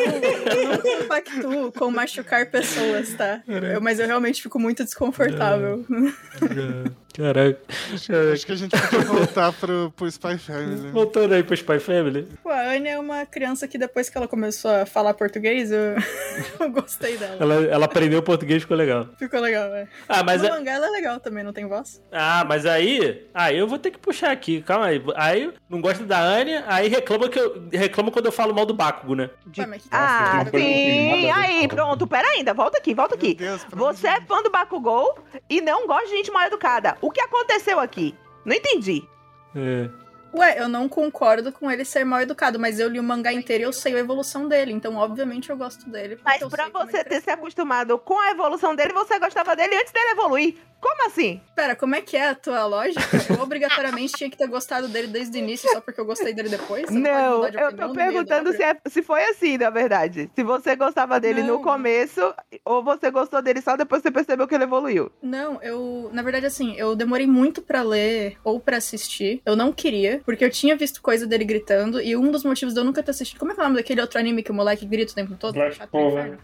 eu 0.54 0.70
não 0.70 0.78
compactuo 1.02 1.72
com 1.72 1.92
machucar 1.92 2.46
pessoas, 2.50 3.14
tá? 3.16 3.42
Eu- 3.48 3.82
mas 3.82 4.00
eu 4.00 4.06
realmente 4.08 4.42
fico 4.42 4.60
muito 4.60 4.84
desconfortável. 4.84 5.86
Caraca. 7.18 7.60
Acho 7.94 8.46
que 8.46 8.52
a 8.52 8.56
gente 8.56 8.80
podia 8.80 9.00
voltar 9.06 9.52
pro, 9.54 9.92
pro 9.96 10.06
Spy 10.08 10.38
Family. 10.38 10.82
né? 10.82 10.92
Voltando 10.92 11.34
aí 11.34 11.42
pro 11.44 11.56
Spy 11.56 11.80
Family. 11.80 12.28
Pô, 12.44 12.50
a 12.50 12.62
Anya 12.62 12.92
é 12.92 13.00
uma 13.00 13.26
criança 13.26 13.68
que 13.68 13.76
depois 13.78 14.08
que 14.08 14.18
ela 14.18 14.28
começou 14.28 14.70
a 14.70 14.86
falar 14.86 15.16
português, 15.16 15.72
eu, 15.72 15.96
eu 16.60 16.70
gostei 16.72 17.18
dela. 17.18 17.38
Ela, 17.40 17.56
ela 17.66 17.86
aprendeu 17.86 18.22
português, 18.22 18.62
ficou 18.62 18.78
legal. 18.78 19.08
Ficou 19.18 19.40
legal, 19.40 19.72
velho. 19.72 19.88
Ah, 20.08 20.22
mas, 20.24 20.42
no 20.44 20.48
é- 20.48 20.52
mangá 20.52 20.74
ela 20.74 20.88
é 20.88 20.92
legal 20.92 21.20
também, 21.20 21.44
não 21.44 21.52
tem 21.54 21.66
voz? 21.68 22.00
ah, 22.12 22.46
mas 22.48 22.66
aí. 22.68 23.26
Aí 23.34 23.58
eu 23.58 23.68
vou 23.68 23.80
ter 23.80 23.90
que 23.90 23.98
puxar 23.98 24.30
aqui, 24.32 24.62
calma 24.62 24.86
aí. 24.86 25.02
Aí 25.16 25.52
não 25.68 25.82
gosta 25.82 26.04
da 26.06 26.20
Anya, 26.20 26.64
aí 26.68 26.88
reclama, 26.88 27.30
que 27.30 27.40
eu, 27.40 27.68
reclama 27.72 28.12
quando 28.12 28.28
eu 28.28 28.32
falo 28.32 28.54
mal 28.54 28.66
do 28.66 28.74
Bakugo, 28.76 29.16
né? 29.16 29.30
Mas 29.68 29.82
que 29.84 29.90
Ah, 29.92 30.46
sim. 30.52 31.30
a 31.32 31.38
Aí, 31.38 31.68
pronto. 31.68 32.06
Pera 32.06 32.28
ainda. 32.36 32.54
Volta 32.54 32.78
aqui, 32.78 32.94
volta 32.94 33.16
aqui. 33.16 33.34
Deus, 33.34 33.66
Você 33.72 34.08
é 34.08 34.22
fã 34.22 34.44
do 34.44 34.52
Bakugou 34.52 35.18
e 35.50 35.62
não 35.62 35.88
gosta 35.88 36.06
de 36.08 36.12
gente 36.18 36.32
mal 36.32 36.46
educada. 36.48 36.96
O 37.08 37.10
que 37.10 37.22
aconteceu 37.22 37.80
aqui? 37.80 38.14
Não 38.44 38.54
entendi. 38.54 39.08
É. 39.56 39.90
Ué, 40.38 40.56
eu 40.62 40.68
não 40.68 40.88
concordo 40.88 41.52
com 41.52 41.70
ele 41.72 41.84
ser 41.86 42.04
mal 42.06 42.22
educado, 42.22 42.60
mas 42.60 42.80
eu 42.80 42.88
li 42.90 43.00
o 43.00 43.04
mangá 43.04 43.32
inteiro 43.34 43.64
e 43.64 43.66
eu 43.66 43.74
sei 43.74 43.96
a 43.96 44.00
evolução 44.00 44.48
dele, 44.48 44.72
então 44.72 44.96
obviamente 44.96 45.50
eu 45.50 45.58
gosto 45.58 45.90
dele. 45.90 46.18
Mas 46.24 46.44
pra 46.44 46.70
você 46.70 47.04
ter 47.04 47.22
se 47.22 47.30
acostumado 47.30 47.98
com 47.98 48.20
a 48.20 48.32
evolução 48.32 48.76
dele, 48.76 48.94
você 48.94 49.18
gostava 49.20 49.56
dele 49.56 49.76
antes 49.76 49.92
dele 49.92 50.12
evoluir. 50.12 50.56
Como 50.80 51.08
assim? 51.08 51.42
Pera, 51.56 51.76
como 51.76 51.96
é 51.96 52.02
que 52.02 52.16
é 52.16 52.30
a 52.30 52.36
tua 52.36 52.64
lógica? 52.68 53.02
Eu 53.34 53.42
obrigatoriamente 53.42 54.14
tinha 54.14 54.30
que 54.30 54.38
ter 54.38 54.46
gostado 54.48 54.88
dele 54.88 55.08
desde 55.08 55.36
o 55.36 55.40
início 55.42 55.68
só 55.72 55.82
porque 55.82 56.00
eu 56.00 56.06
gostei 56.06 56.34
dele 56.36 56.50
depois? 56.50 56.86
Você 56.88 57.00
Não, 57.00 57.38
mudar 57.38 57.50
de 57.50 57.58
eu 57.60 57.76
tô 57.76 57.88
no 57.88 57.94
perguntando 57.96 58.54
se, 58.54 58.62
é- 58.62 58.78
se 58.88 59.02
foi 59.02 59.24
assim, 59.24 59.58
na 59.58 59.72
verdade. 59.72 60.30
Se 60.36 60.44
você 60.44 60.76
gostava 60.76 61.20
dele 61.20 61.42
no 61.42 61.54
Não. 61.56 61.62
começo, 61.64 62.22
ou 62.64 62.84
você 62.84 63.10
gostou 63.10 63.42
dele 63.42 63.60
só 63.60 63.76
depois 63.76 64.04
que 64.04 64.08
você 64.10 64.14
percebeu 64.14 64.48
que 64.48 64.54
ele 64.54 64.66
evoluiu. 64.66 65.12
Não, 65.20 65.60
eu. 65.64 66.12
Na 66.14 66.22
verdade, 66.22 66.46
assim, 66.46 66.76
eu 66.78 66.96
demorei 66.96 67.26
muito 67.26 67.60
pra 67.60 67.82
ler 67.82 68.38
ou 68.44 68.60
pra 68.60 68.78
assistir. 68.78 69.42
Eu 69.48 69.56
não 69.56 69.72
queria, 69.74 70.22
porque 70.28 70.44
eu 70.44 70.50
tinha 70.50 70.76
visto 70.76 71.02
coisa 71.02 71.26
dele 71.26 71.46
gritando, 71.46 72.02
e 72.02 72.14
um 72.18 72.30
dos 72.30 72.44
motivos 72.44 72.74
de 72.74 72.82
eu 72.82 72.84
nunca 72.84 73.02
ter 73.02 73.12
assistido. 73.12 73.40
Como 73.40 73.54
é 73.54 73.56
que 73.56 73.62
é 73.62 73.64
o 73.64 73.68
nome 73.68 73.78
daquele 73.78 74.02
outro 74.02 74.20
anime 74.20 74.44
que 74.44 74.52
o 74.52 74.54
moleque 74.54 74.86
grita 74.86 75.14
o 75.14 75.16
tempo 75.16 75.38
todo? 75.40 75.54
Black 75.54 75.78
Chato. 75.78 75.90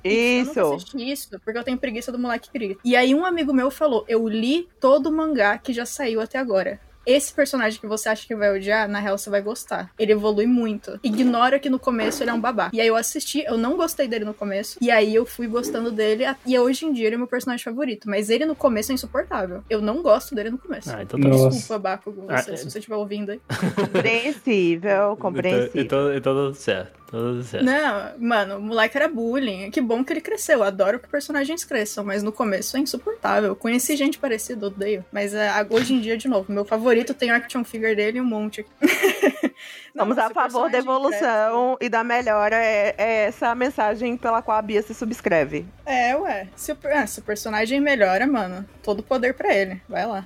Isso. 0.02 0.58
Eu 0.58 0.64
nunca 0.64 0.76
assisti 0.78 1.12
isso, 1.12 1.40
porque 1.44 1.60
eu 1.60 1.64
tenho 1.66 1.78
preguiça 1.78 2.10
do 2.10 2.18
moleque 2.18 2.50
que 2.50 2.58
grita. 2.58 2.80
E 2.82 2.96
aí 2.96 3.14
um 3.14 3.26
amigo 3.26 3.54
meu 3.54 3.70
falou: 3.70 4.06
eu 4.08 4.26
li 4.26 4.70
todo 4.80 5.08
o 5.08 5.12
mangá 5.12 5.58
que 5.58 5.74
já 5.74 5.86
saiu 5.86 6.22
até 6.22 6.40
agora. 6.40 6.80
Esse 7.06 7.34
personagem 7.34 7.80
que 7.80 7.88
você 7.88 8.10
acha 8.10 8.26
que 8.26 8.36
vai 8.36 8.56
odiar, 8.56 8.88
na 8.88 9.00
real 9.00 9.18
você 9.18 9.30
vai 9.30 9.42
gostar. 9.42 9.92
Ele 10.00 10.14
evolui 10.14 10.46
muito. 10.46 11.00
Ignora 11.04 11.60
que 11.60 11.70
no 11.70 11.80
começo 11.80 12.24
ele 12.24 12.30
é 12.30 12.34
um 12.34 12.40
babá. 12.40 12.70
E 12.74 12.80
aí 12.80 12.88
eu 12.88 12.96
assisti, 12.96 13.44
eu 13.46 13.58
não 13.58 13.76
gostei 13.76 14.08
dele 14.08 14.26
no 14.26 14.34
começo. 14.34 14.78
E 14.82 14.90
aí 14.90 15.14
eu 15.14 15.26
fui 15.26 15.48
gostando 15.48 15.92
dele. 15.92 16.24
E 16.46 16.58
hoje 16.58 16.86
em 16.86 16.94
dia 16.94 17.08
ele 17.08 17.16
é 17.16 17.18
meu 17.18 17.28
personagem 17.28 17.64
favorito. 17.64 18.10
Mas 18.10 18.30
ele 18.30 18.46
no 18.46 18.56
começo 18.56 18.92
é 18.92 18.96
insuportável. 18.96 19.64
Eu 19.70 19.82
não 19.82 20.02
gosto 20.02 20.34
dele 20.34 20.50
no 20.50 20.58
começo. 20.58 20.90
Ah, 20.96 21.02
então 21.04 21.20
tá. 21.20 21.30
Desculpa, 21.30 21.80
Bakugo, 21.80 22.22
você, 22.28 22.50
Ah, 22.52 22.54
é. 22.54 22.58
se 22.58 22.70
você 22.70 22.80
estiver 22.80 22.96
ouvindo 22.96 23.32
aí. 23.32 23.42
Compreensível, 23.76 25.16
compreensível. 25.20 25.82
Então, 25.82 26.00
então, 26.08 26.16
então 26.18 26.34
tá 26.36 26.42
tudo 26.42 26.56
certo. 26.56 27.03
Tudo 27.14 27.44
certo. 27.44 27.64
Não, 27.64 28.12
mano, 28.18 28.58
o 28.58 28.62
moleque 28.62 28.98
era 28.98 29.08
bullying. 29.08 29.70
Que 29.70 29.80
bom 29.80 30.04
que 30.04 30.12
ele 30.12 30.20
cresceu. 30.20 30.58
Eu 30.60 30.64
adoro 30.64 30.98
que 31.00 31.08
personagens 31.08 31.64
cresçam, 31.64 32.04
mas 32.04 32.24
no 32.24 32.32
começo 32.32 32.76
é 32.76 32.80
insuportável. 32.80 33.50
Eu 33.50 33.56
conheci 33.56 33.96
gente 33.96 34.18
parecida, 34.18 34.66
odeio. 34.66 35.06
Mas 35.12 35.32
é, 35.36 35.48
a- 35.48 35.64
hoje 35.70 35.94
em 35.94 36.00
dia, 36.02 36.18
de 36.18 36.28
novo, 36.28 36.52
meu 36.52 36.66
favorito 36.66 37.14
tem 37.14 37.30
o 37.30 37.36
action 37.36 37.64
figure 37.64 37.96
dele 37.96 38.18
e 38.18 38.22
um 38.22 38.26
monte 38.26 38.62
aqui. 38.62 38.72
Vamos 39.96 40.18
a 40.18 40.32
favor 40.32 40.72
da 40.72 40.80
evolução 40.80 41.78
e 41.80 41.88
da 41.88 42.04
melhora. 42.04 42.56
É, 42.56 42.96
é 42.98 43.26
essa 43.26 43.50
a 43.50 43.56
mensagem 43.56 44.18
pela 44.18 44.42
qual 44.42 44.58
a 44.58 44.62
Bia 44.64 44.82
se 44.82 44.96
subscreve. 44.96 45.68
É, 45.86 46.16
ué. 46.16 46.48
Se 46.56 46.72
o, 46.72 46.78
ah, 46.96 47.06
se 47.06 47.20
o 47.20 47.24
personagem 47.24 47.80
melhora, 47.80 48.26
mano, 48.26 48.66
todo 48.82 49.04
poder 49.04 49.36
pra 49.36 49.54
ele. 49.54 49.80
Vai 49.88 50.08
lá. 50.08 50.26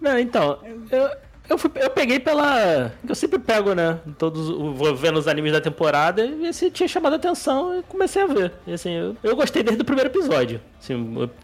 Não, 0.00 0.18
então, 0.18 0.58
eu, 0.90 1.10
eu, 1.48 1.58
fui- 1.58 1.70
eu 1.76 1.90
peguei 1.90 2.18
pela. 2.20 2.92
Eu 3.08 3.14
sempre 3.14 3.38
pego, 3.38 3.74
né? 3.74 3.98
Todos, 4.18 4.48
vou 4.76 4.94
vendo 4.96 5.18
os 5.18 5.28
animes 5.28 5.52
da 5.52 5.60
temporada 5.60 6.24
e 6.24 6.46
esse 6.46 6.70
tinha 6.70 6.88
chamado 6.88 7.12
a 7.14 7.16
atenção 7.16 7.78
e 7.78 7.82
comecei 7.82 8.22
a 8.22 8.26
ver. 8.26 8.52
E 8.66 8.72
assim, 8.72 8.92
eu, 8.92 9.16
eu 9.22 9.36
gostei 9.36 9.62
desde 9.62 9.82
o 9.82 9.84
primeiro 9.84 10.10
episódio. 10.10 10.60
Assim, 10.80 10.94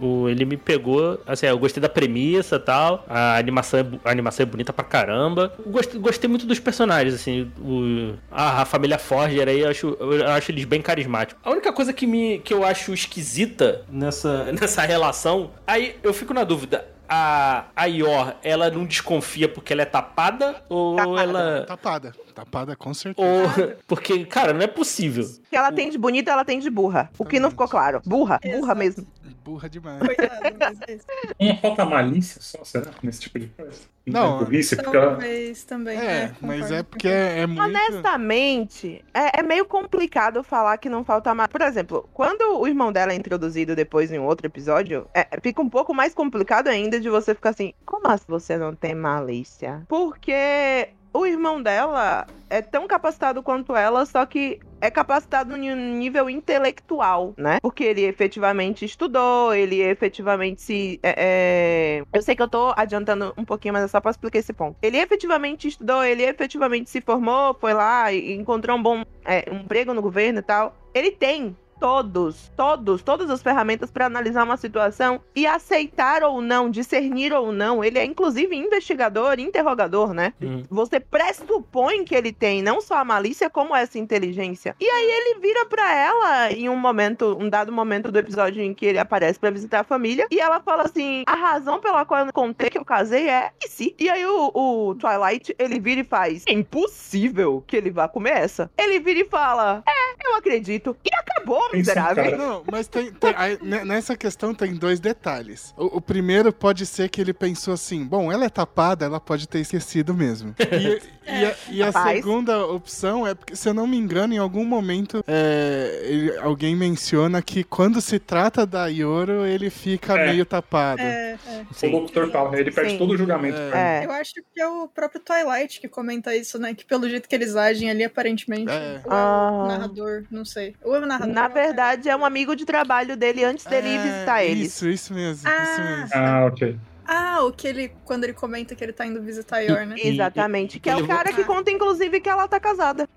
o, 0.01 0.05
o- 0.05 0.29
ele 0.29 0.45
me 0.45 0.57
pegou. 0.57 1.21
Assim, 1.27 1.47
eu 1.47 1.59
gostei 1.59 1.81
da 1.81 1.89
premissa 1.89 2.57
e 2.57 2.59
tal. 2.61 3.05
A 3.09 3.37
animação, 3.39 3.81
é, 3.81 3.85
a 4.05 4.11
animação 4.11 4.45
é 4.45 4.47
bonita 4.47 4.73
pra 4.73 4.85
caramba. 4.85 5.53
Gostei, 5.67 6.01
gostei 6.01 6.29
muito 6.29 6.47
dos 6.47 6.59
personagens, 6.61 7.15
assim. 7.15 7.51
O, 7.61 8.15
a, 8.31 8.63
a 8.63 8.65
família 8.65 8.99
Forger 8.99 9.49
aí, 9.49 9.61
eu 9.61 9.69
acho, 9.71 9.97
eu 10.01 10.27
acho 10.29 10.51
eles 10.51 10.65
bem 10.65 10.81
carismáticos. 10.83 11.43
A 11.45 11.51
única 11.51 11.73
coisa 11.73 11.93
que, 11.93 12.07
me, 12.07 12.39
que 12.39 12.53
eu 12.55 12.65
acho 12.65 12.93
esquisita 12.95 13.83
nessa, 13.91 14.45
nessa 14.59 14.83
relação, 14.83 15.51
aí 15.67 15.97
eu 16.03 16.13
fico 16.13 16.33
na 16.35 16.45
dúvida. 16.45 16.85
A, 17.11 17.65
a 17.75 17.87
Yor, 17.87 18.37
ela 18.43 18.71
não 18.71 18.85
desconfia 18.85 19.49
porque 19.49 19.73
ela 19.73 19.83
é 19.83 19.85
tapada? 19.85 20.63
Ou 20.69 20.95
Tapada. 20.95 21.23
ela. 21.23 21.65
Tapada. 21.67 22.13
Tapada, 22.33 22.77
com 22.77 22.95
certeza. 22.95 23.29
Ou. 23.29 23.77
Porque, 23.89 24.25
cara, 24.25 24.53
não 24.53 24.63
é 24.63 24.67
possível. 24.69 25.25
O 25.25 25.51
que 25.51 25.57
ela 25.57 25.73
tem 25.73 25.91
de 25.91 25.99
bonita, 25.99 26.31
ela 26.31 26.45
tem 26.45 26.61
de 26.61 26.71
burra. 26.71 27.11
O 27.19 27.25
que 27.25 27.41
não 27.41 27.51
ficou 27.51 27.69
claro. 27.69 28.01
Burra, 28.07 28.39
burra 28.43 28.57
Exato. 28.57 28.79
mesmo. 28.79 29.07
Burra 29.51 29.69
demais. 29.69 29.99
Coitado, 29.99 30.57
mas 30.61 30.79
é 30.87 30.93
isso. 30.95 31.07
Não 31.41 31.57
falta 31.57 31.85
malícia 31.85 32.41
só, 32.41 32.63
será? 32.63 32.93
Nesse 33.03 33.23
tipo 33.23 33.37
de 33.37 33.49
coisa? 33.49 33.81
Não, 34.07 34.37
é 34.37 34.45
burrice, 34.45 34.77
porque 34.77 34.97
ela... 34.97 35.11
Talvez 35.11 35.65
também. 35.65 35.99
É, 35.99 36.33
mas 36.41 36.61
concordo. 36.61 36.75
é 36.75 36.83
porque 36.85 37.09
é, 37.09 37.39
é 37.41 37.47
muito. 37.49 37.63
Honestamente, 37.63 39.05
é, 39.13 39.41
é 39.41 39.43
meio 39.43 39.65
complicado 39.65 40.45
falar 40.45 40.79
que 40.79 40.89
não 40.89 41.03
falta 41.03 41.35
mais. 41.35 41.49
Por 41.51 41.63
exemplo, 41.63 42.09
quando 42.15 42.61
o 42.61 42.69
irmão 42.69 42.93
dela 42.93 43.13
é 43.13 43.17
introduzido 43.17 43.75
depois 43.75 44.13
em 44.13 44.21
outro 44.21 44.47
episódio, 44.47 45.09
é, 45.13 45.27
fica 45.43 45.61
um 45.61 45.69
pouco 45.69 45.93
mais 45.93 46.15
complicado 46.15 46.69
ainda 46.69 47.01
de 47.01 47.11
você 47.11 47.35
ficar 47.35 47.51
assim: 47.51 47.75
como 47.85 48.07
assim 48.07 48.25
você 48.29 48.57
não 48.57 48.73
tem 48.73 48.95
malícia? 48.95 49.83
Porque 49.89 50.91
o 51.13 51.27
irmão 51.27 51.63
dela 51.63 52.27
é 52.49 52.63
tão 52.63 52.87
capacitado 52.87 53.43
quanto 53.43 53.75
ela, 53.77 54.05
só 54.07 54.25
que 54.27 54.61
é 54.81 54.91
capacitado 54.91 55.55
um 55.55 55.59
nível 55.99 56.31
intelectual, 56.31 57.35
né? 57.37 57.59
Porque 57.61 57.85
ele 57.85 58.03
efetivamente 58.03 58.85
estudou, 58.85 59.55
ele 59.55 59.81
efetivamente 59.81 60.63
se. 60.63 60.99
é, 61.03 61.15
é, 61.17 62.03
Eu 62.13 62.23
sei 62.23 62.35
que 62.35 62.43
eu 62.43 62.49
tô 62.49 62.73
adiantando 62.77 63.35
um 63.37 63.45
pouquinho, 63.45 63.75
mas 63.75 63.85
é 63.85 63.89
só 63.89 64.01
pra 64.01 64.11
explicar 64.11 64.39
esse 64.39 64.53
ponto. 64.53 64.77
Ele 64.83 64.99
efetivamente 64.99 65.69
estudou, 65.69 66.03
ele 66.03 66.23
efetivamente 66.23 66.89
se 66.89 67.01
formou, 67.01 67.55
foi 67.61 67.75
lá 67.75 68.13
e 68.13 68.33
encontrou 68.33 68.77
um 68.77 68.83
bom 68.83 69.05
é, 69.25 69.45
emprego 69.55 69.93
no 69.93 70.03
governo 70.03 70.39
e 70.39 70.43
tal. 70.43 70.75
Ele 70.95 71.11
tem 71.11 71.57
todos, 71.81 72.53
todos, 72.55 73.03
todas 73.03 73.31
as 73.31 73.43
ferramentas 73.43 73.91
para 73.91 74.05
analisar 74.05 74.45
uma 74.45 74.59
situação 74.59 75.21
e 75.35 75.47
aceitar 75.47 76.23
ou 76.23 76.43
não, 76.43 76.71
discernir 76.71 77.33
ou 77.33 77.51
não. 77.51 77.83
Ele 77.83 77.99
é 77.99 78.05
inclusive 78.05 78.55
investigador, 78.55 79.41
interrogador, 79.41 80.13
né? 80.13 80.35
Uhum. 80.43 80.63
Você 80.69 81.01
pressupõe 81.01 82.05
que 82.05 82.15
ele 82.15 82.33
tem 82.33 82.63
não 82.63 82.83
só 82.83 82.97
a 82.97 83.05
malícia, 83.05 83.49
como 83.49 83.75
essa 83.75 83.99
inteligência. 83.99 84.77
E 84.79 84.89
aí 84.89 85.11
ele 85.11 85.41
vira 85.41 85.65
pra 85.65 85.97
ela 85.97 86.53
em 86.53 86.69
um 86.69 86.77
momento, 86.77 87.37
um 87.41 87.49
dado 87.49 87.73
momento 87.73 88.13
do 88.13 88.19
episódio 88.19 88.63
em 88.63 88.75
que 88.75 88.85
ele 88.85 88.99
aparece 88.99 89.39
pra 89.39 89.51
visitar 89.51 89.81
a 89.81 89.85
família, 89.85 90.27
e 90.31 90.39
ela 90.39 90.61
fala 90.61 90.83
assim: 90.83 91.25
a 91.27 91.35
razão 91.35 91.81
pela 91.81 92.05
qual 92.05 92.27
eu 92.27 92.33
contei 92.33 92.69
que 92.69 92.77
eu 92.77 92.85
casei 92.85 93.29
é 93.29 93.53
e 93.65 93.69
se. 93.69 93.95
E 93.99 94.11
aí 94.11 94.27
o, 94.27 94.51
o 94.55 94.95
Twilight, 94.97 95.55
ele 95.59 95.81
vira 95.81 96.03
e 96.03 96.05
faz: 96.05 96.45
é 96.47 96.53
impossível 96.53 97.65
que 97.67 97.77
ele 97.77 97.91
vá 97.91 98.07
comer 98.07 98.37
essa. 98.37 98.71
Ele 98.77 99.01
vira 99.01 99.21
e 99.21 99.25
fala: 99.25 99.83
é, 99.87 100.27
eu 100.29 100.37
acredito. 100.37 100.97
E 101.05 101.11
acabou, 101.15 101.70
miserável. 101.79 102.37
Não, 102.37 102.63
mas 102.71 102.89
tem, 102.89 103.13
tem- 103.13 103.35
aí, 103.37 103.59
ne- 103.63 103.85
nessa 103.85 104.17
questão 104.17 104.55
tem 104.55 104.75
dois 104.75 105.01
detalhes. 105.01 105.75
O, 105.77 105.99
o 105.99 106.01
primeiro 106.01 106.53
pode 106.53 106.85
ser 106.87 107.09
que 107.09 107.21
ele 107.21 107.33
pensou 107.33 107.75
assim: 107.75 108.05
bom, 108.05 108.31
ela 108.33 108.45
é 108.45 108.49
tapada, 108.49 109.05
ela 109.05 109.21
pode 109.21 109.49
ter 109.49 109.61
esquecido 109.61 110.15
mesmo. 110.15 110.55
E, 110.81 111.01
e 111.31 111.45
a, 111.47 111.55
e 111.71 111.83
a 111.83 111.93
segunda 111.93 112.67
opção 112.67 113.27
é 113.27 113.35
porque, 113.35 113.55
se 113.57 113.69
eu 113.69 113.75
não 113.75 113.87
me 113.87 113.97
engano, 113.97 114.35
em 114.35 114.39
algum 114.39 114.65
momento 114.65 115.23
é, 115.27 116.01
ele- 116.05 116.37
alguém 116.39 116.75
menciona 116.77 117.41
que 117.43 117.63
quando 117.65 118.01
se 118.01 118.19
trata 118.19 118.67
da 118.67 118.87
Yoro, 118.87 119.45
ele 119.47 119.71
fica 119.71 120.19
É. 120.19 120.31
meio 120.31 120.45
tapado. 120.45 121.01
É, 121.03 121.39
é. 121.47 121.87
O 121.87 121.91
locutor 121.91 122.31
fala, 122.31 122.59
ele 122.59 122.71
perde 122.71 122.93
Sim. 122.93 122.99
todo 122.99 123.13
o 123.13 123.17
julgamento. 123.17 123.57
É. 123.57 123.67
ele. 123.67 123.77
É. 123.77 124.07
Eu 124.07 124.13
acho 124.13 124.35
que 124.35 124.61
é 124.61 124.67
o 124.67 124.89
próprio 124.89 125.21
Twilight 125.21 125.81
que 125.81 125.89
comenta 125.89 126.35
isso, 126.35 126.59
né? 126.59 126.75
Que 126.75 126.85
pelo 126.85 127.09
jeito 127.09 127.29
que 127.29 127.35
eles 127.35 127.57
agem 127.57 127.91
ali, 127.91 128.05
aparentemente. 128.05 128.71
É. 128.71 129.01
Ou 129.05 129.13
é 129.13 129.15
o 129.15 129.65
Ah. 129.65 129.69
narrador, 129.69 130.25
não 130.31 130.45
sei. 130.45 130.75
Ou 130.83 130.95
é 130.97 130.99
o 131.01 131.07
narrador. 131.07 131.35
Na 131.35 131.47
o 131.49 131.53
verdade, 131.53 132.09
é 132.09 132.17
um 132.17 132.25
amigo 132.25 132.55
de 132.57 132.65
trabalho 132.65 133.17
dele 133.17 133.45
antes 133.45 133.65
dele 133.65 133.89
ir 133.89 133.99
É, 133.99 134.03
visitar 134.03 134.45
eles. 134.45 134.67
Isso, 134.73 134.89
isso 134.89 135.15
mesmo, 135.15 135.49
Ah. 135.49 135.63
isso 135.65 135.81
mesmo. 135.83 136.09
Ah, 136.15 136.47
ok. 136.47 136.77
Ah, 137.13 137.43
o 137.43 137.51
que 137.53 137.67
ele. 137.67 137.93
Quando 138.05 138.23
ele 138.23 138.33
comenta 138.33 138.73
que 138.77 138.85
ele 138.85 138.93
tá 138.93 139.05
indo 139.05 139.21
visitar 139.21 139.57
a 139.57 139.61
Yor, 139.61 139.85
né? 139.85 139.97
E- 139.99 140.11
Exatamente. 140.11 140.79
Que 140.79 140.89
é 140.89 140.97
o 140.97 141.05
cara 141.09 141.33
que 141.33 141.43
conta, 141.43 141.69
inclusive, 141.69 142.21
que 142.21 142.29
ela 142.29 142.47
tá 142.47 142.61
casada. 142.61 143.09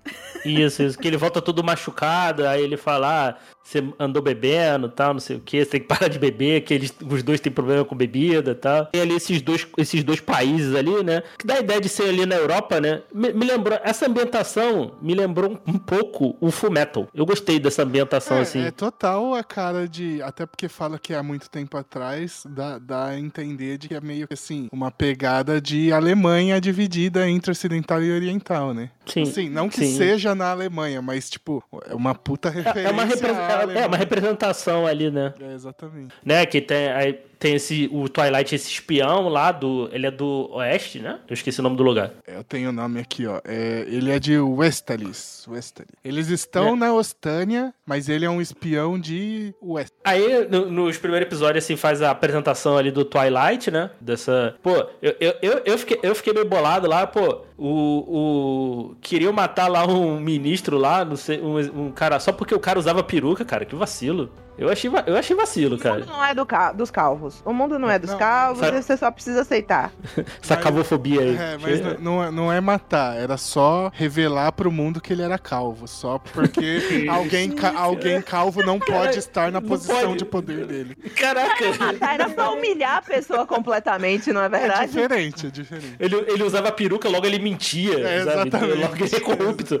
Isso, 0.44 0.82
isso. 0.82 0.98
Que 0.98 1.06
ele 1.06 1.16
volta 1.16 1.40
todo 1.40 1.62
machucado, 1.62 2.44
aí 2.48 2.60
ele 2.60 2.76
fala, 2.76 3.28
ah, 3.30 3.36
você 3.64 3.82
andou 3.98 4.22
bebendo 4.22 4.88
tal, 4.90 5.14
não 5.14 5.20
sei 5.20 5.36
o 5.36 5.40
que, 5.40 5.64
você 5.64 5.70
tem 5.72 5.80
que 5.80 5.86
parar 5.88 6.08
de 6.08 6.18
beber, 6.18 6.60
que 6.60 6.74
eles, 6.74 6.94
os 7.10 7.22
dois 7.22 7.40
têm 7.40 7.50
problema 7.50 7.84
com 7.84 7.96
bebida 7.96 8.50
e 8.50 8.54
tal. 8.54 8.88
E 8.92 9.00
ali 9.00 9.14
esses 9.14 9.40
dois, 9.40 9.66
esses 9.78 10.04
dois 10.04 10.20
países 10.20 10.74
ali, 10.74 11.02
né? 11.02 11.22
Que 11.38 11.46
dá 11.46 11.54
a 11.54 11.60
ideia 11.60 11.80
de 11.80 11.88
ser 11.88 12.08
ali 12.10 12.26
na 12.26 12.34
Europa, 12.36 12.80
né? 12.80 13.02
Me, 13.12 13.32
me 13.32 13.46
lembrou, 13.46 13.78
essa 13.82 14.06
ambientação 14.06 14.92
me 15.00 15.14
lembrou 15.14 15.52
um, 15.66 15.72
um 15.74 15.78
pouco 15.78 16.36
o 16.40 16.50
Full 16.50 16.70
Metal. 16.70 17.08
Eu 17.14 17.24
gostei 17.24 17.58
dessa 17.58 17.82
ambientação, 17.82 18.36
É, 18.36 18.40
assim. 18.42 18.60
é 18.60 18.70
total 18.70 19.34
a 19.34 19.42
cara 19.42 19.88
de. 19.88 20.20
Até 20.22 20.44
porque 20.44 20.68
fala 20.68 20.98
que 20.98 21.14
há 21.14 21.22
muito 21.22 21.48
tempo 21.48 21.76
atrás, 21.76 22.42
dá, 22.48 22.78
dá 22.78 23.06
a 23.06 23.18
entender 23.18 23.78
de 23.78 23.88
que 23.88 23.94
é 23.94 24.00
meio 24.00 24.28
que 24.28 24.34
assim, 24.34 24.68
uma 24.70 24.90
pegada 24.90 25.60
de 25.60 25.90
Alemanha 25.92 26.60
dividida 26.60 27.28
entre 27.28 27.50
ocidental 27.50 28.02
e 28.02 28.12
oriental, 28.12 28.74
né? 28.74 28.90
Sim. 29.06 29.22
Assim, 29.22 29.48
não 29.48 29.68
que 29.68 29.78
sim. 29.78 29.96
seja 29.96 30.34
na 30.34 30.50
Alemanha, 30.50 31.00
mas, 31.00 31.30
tipo, 31.30 31.62
é 31.88 31.94
uma 31.94 32.14
puta 32.14 32.50
referência. 32.50 32.80
É, 32.88 32.90
é 32.90 32.92
uma 32.92 33.04
repre- 33.04 33.28
à 33.30 33.53
é- 33.62 33.78
é 33.82 33.86
uma 33.86 33.96
representação 33.96 34.86
ali, 34.86 35.10
né? 35.10 35.32
É, 35.40 35.52
exatamente. 35.54 36.14
né? 36.24 36.44
Que 36.46 36.60
tem, 36.60 36.88
aí 36.92 37.12
tem 37.44 37.56
esse, 37.56 37.90
o 37.92 38.08
Twilight, 38.08 38.54
esse 38.54 38.70
espião 38.70 39.28
lá 39.28 39.52
do. 39.52 39.90
Ele 39.92 40.06
é 40.06 40.10
do 40.10 40.48
Oeste, 40.52 40.98
né? 40.98 41.18
Eu 41.28 41.34
esqueci 41.34 41.60
o 41.60 41.62
nome 41.62 41.76
do 41.76 41.82
lugar. 41.82 42.10
Eu 42.26 42.42
tenho 42.42 42.70
o 42.70 42.72
nome 42.72 42.98
aqui, 42.98 43.26
ó. 43.26 43.38
É, 43.44 43.84
ele 43.86 44.10
é 44.10 44.18
de 44.18 44.38
Westalis. 44.38 45.46
Westalis. 45.46 45.92
Eles 46.02 46.28
estão 46.30 46.68
É. 46.68 46.76
na 46.76 46.94
Ostânia, 46.94 47.74
mas 47.84 48.08
ele 48.08 48.24
é 48.24 48.30
um 48.30 48.40
espião 48.40 48.98
de 48.98 49.54
West. 49.62 49.92
Aí, 50.02 50.48
no- 50.48 50.70
nos 50.70 50.96
primeiros 50.96 51.26
episódios, 51.26 51.62
assim, 51.64 51.76
faz 51.76 52.00
a 52.00 52.10
apresentação 52.10 52.78
ali 52.78 52.90
do 52.90 53.04
Twilight, 53.04 53.70
né? 53.70 53.90
Dessa. 54.00 54.56
Pô, 54.62 54.74
eu, 55.02 55.14
eu, 55.20 55.34
eu, 55.42 55.62
eu, 55.66 55.78
fiquei, 55.78 55.98
eu 56.02 56.14
fiquei 56.14 56.32
meio 56.32 56.46
bolado 56.48 56.88
lá, 56.88 57.06
pô. 57.06 57.42
O. 57.58 58.88
o... 58.92 58.96
Queriam 59.00 59.32
matar 59.32 59.68
lá 59.68 59.86
um 59.86 60.18
ministro 60.18 60.78
lá, 60.78 61.04
não 61.04 61.16
sei, 61.16 61.40
um, 61.40 61.58
um 61.58 61.92
cara. 61.92 62.18
Só 62.18 62.32
porque 62.32 62.54
o 62.54 62.58
cara 62.60 62.78
usava 62.78 63.02
peruca, 63.02 63.44
cara. 63.44 63.64
Que 63.64 63.74
vacilo. 63.74 64.30
Eu 64.56 64.68
achei, 64.68 64.88
eu 65.06 65.16
achei 65.16 65.34
vacilo, 65.34 65.74
O 65.74 65.78
cara. 65.78 65.96
mundo 65.98 66.06
não 66.06 66.24
é 66.24 66.32
do 66.32 66.46
ca- 66.46 66.70
dos 66.72 66.88
calvos. 66.90 67.42
O 67.44 67.52
mundo 67.52 67.76
não 67.76 67.90
é 67.90 67.98
dos 67.98 68.10
Não, 68.10 68.18
calvos, 68.18 68.60
sabe- 68.64 68.80
você 68.82 68.96
só 68.96 69.10
precisa 69.10 69.40
aceitar. 69.40 69.90
Essa 70.40 70.54
Mas- 70.54 70.62
cavofobia 70.64 71.20
aí. 71.22 71.34
É, 71.44 71.58
mas 71.60 71.80
n- 71.80 71.96
não, 72.00 72.22
é- 72.24 72.30
não 72.30 72.52
é 72.52 72.60
matar, 72.60 73.16
era 73.16 73.36
só 73.36 73.90
revelar 73.92 74.52
pro 74.52 74.70
mundo 74.70 75.00
que 75.00 75.12
ele 75.12 75.22
era 75.22 75.36
calvo. 75.38 75.88
Só 75.88 76.18
porque 76.18 77.06
alguém, 77.10 77.50
ca- 77.50 77.74
alguém 77.76 78.22
calvo 78.22 78.62
não 78.62 78.78
pode 78.78 79.18
estar 79.18 79.50
na 79.50 79.60
não 79.60 79.68
posição 79.68 80.00
pode. 80.10 80.18
de 80.18 80.24
poder 80.24 80.66
dele. 80.66 80.94
Caraca! 81.16 81.64
Ah, 82.00 82.14
era 82.14 82.28
só 82.28 82.54
humilhar 82.54 82.98
a 82.98 83.02
pessoa 83.02 83.44
completamente, 83.46 84.32
não 84.32 84.40
é 84.42 84.46
É 84.46 84.48
verdade? 84.48 84.92
diferente, 84.92 85.46
é 85.48 85.50
diferente. 85.50 85.96
Ele, 85.98 86.14
ele 86.28 86.42
usava 86.44 86.70
peruca, 86.70 87.08
logo 87.08 87.26
ele 87.26 87.40
mentia. 87.40 87.98
É, 87.98 88.24
sabe? 88.24 88.48
Exatamente. 88.48 88.78
Logo 88.78 89.04
ele 89.04 89.16
é 89.16 89.20
corrupto. 89.20 89.80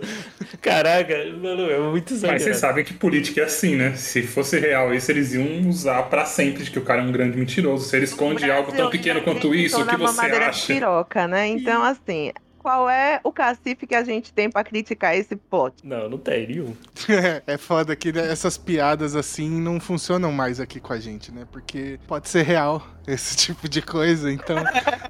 Caraca, 0.60 1.14
mano, 1.40 1.70
é 1.70 1.78
muito 1.78 2.10
Mas 2.10 2.18
exagerado. 2.18 2.42
vocês 2.44 2.56
sabem 2.56 2.84
que 2.84 2.94
política 2.94 3.40
é 3.42 3.44
assim, 3.44 3.76
né? 3.76 3.92
Se 3.94 4.22
fosse 4.22 4.63
real 4.64 4.94
isso, 4.94 5.10
eles 5.10 5.32
iam 5.34 5.68
usar 5.68 6.04
pra 6.04 6.24
sempre 6.24 6.64
de 6.64 6.70
que 6.70 6.78
o 6.78 6.82
cara 6.82 7.02
é 7.02 7.04
um 7.04 7.12
grande 7.12 7.36
mentiroso. 7.36 7.88
Se 7.88 7.96
ele 7.96 8.04
esconde 8.04 8.50
algo 8.50 8.72
tão 8.72 8.90
pequeno 8.90 9.22
quanto 9.22 9.54
isso, 9.54 9.80
o 9.80 9.86
que 9.86 9.96
você 9.96 10.26
acha? 10.26 10.72
Piroca, 10.72 11.28
né? 11.28 11.46
Então, 11.48 11.82
assim, 11.82 12.32
qual 12.64 12.88
é 12.88 13.20
o 13.22 13.30
cacife 13.30 13.86
que 13.86 13.94
a 13.94 14.02
gente 14.02 14.32
tem 14.32 14.48
pra 14.48 14.64
criticar 14.64 15.14
esse 15.14 15.36
plot? 15.36 15.74
Não, 15.84 16.08
não 16.08 16.16
tem 16.18 16.46
nenhum. 16.48 16.74
É, 17.06 17.42
é 17.46 17.58
foda 17.58 17.94
que 17.94 18.10
né, 18.10 18.32
essas 18.32 18.56
piadas 18.56 19.14
assim 19.14 19.50
não 19.60 19.78
funcionam 19.78 20.32
mais 20.32 20.58
aqui 20.58 20.80
com 20.80 20.94
a 20.94 20.98
gente, 20.98 21.30
né? 21.30 21.46
Porque 21.52 22.00
pode 22.08 22.30
ser 22.30 22.42
real 22.42 22.82
esse 23.06 23.36
tipo 23.36 23.68
de 23.68 23.82
coisa, 23.82 24.32
então 24.32 24.56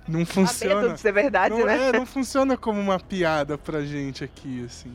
não 0.08 0.26
funciona. 0.26 0.82
medo 0.82 0.94
de 0.94 1.00
ser 1.00 1.12
verdade, 1.12 1.54
Não, 1.56 1.64
né? 1.64 1.90
é, 1.90 1.92
não 1.92 2.04
funciona 2.04 2.56
como 2.56 2.80
uma 2.80 2.98
piada 2.98 3.56
pra 3.56 3.82
gente 3.82 4.24
aqui, 4.24 4.64
assim. 4.66 4.92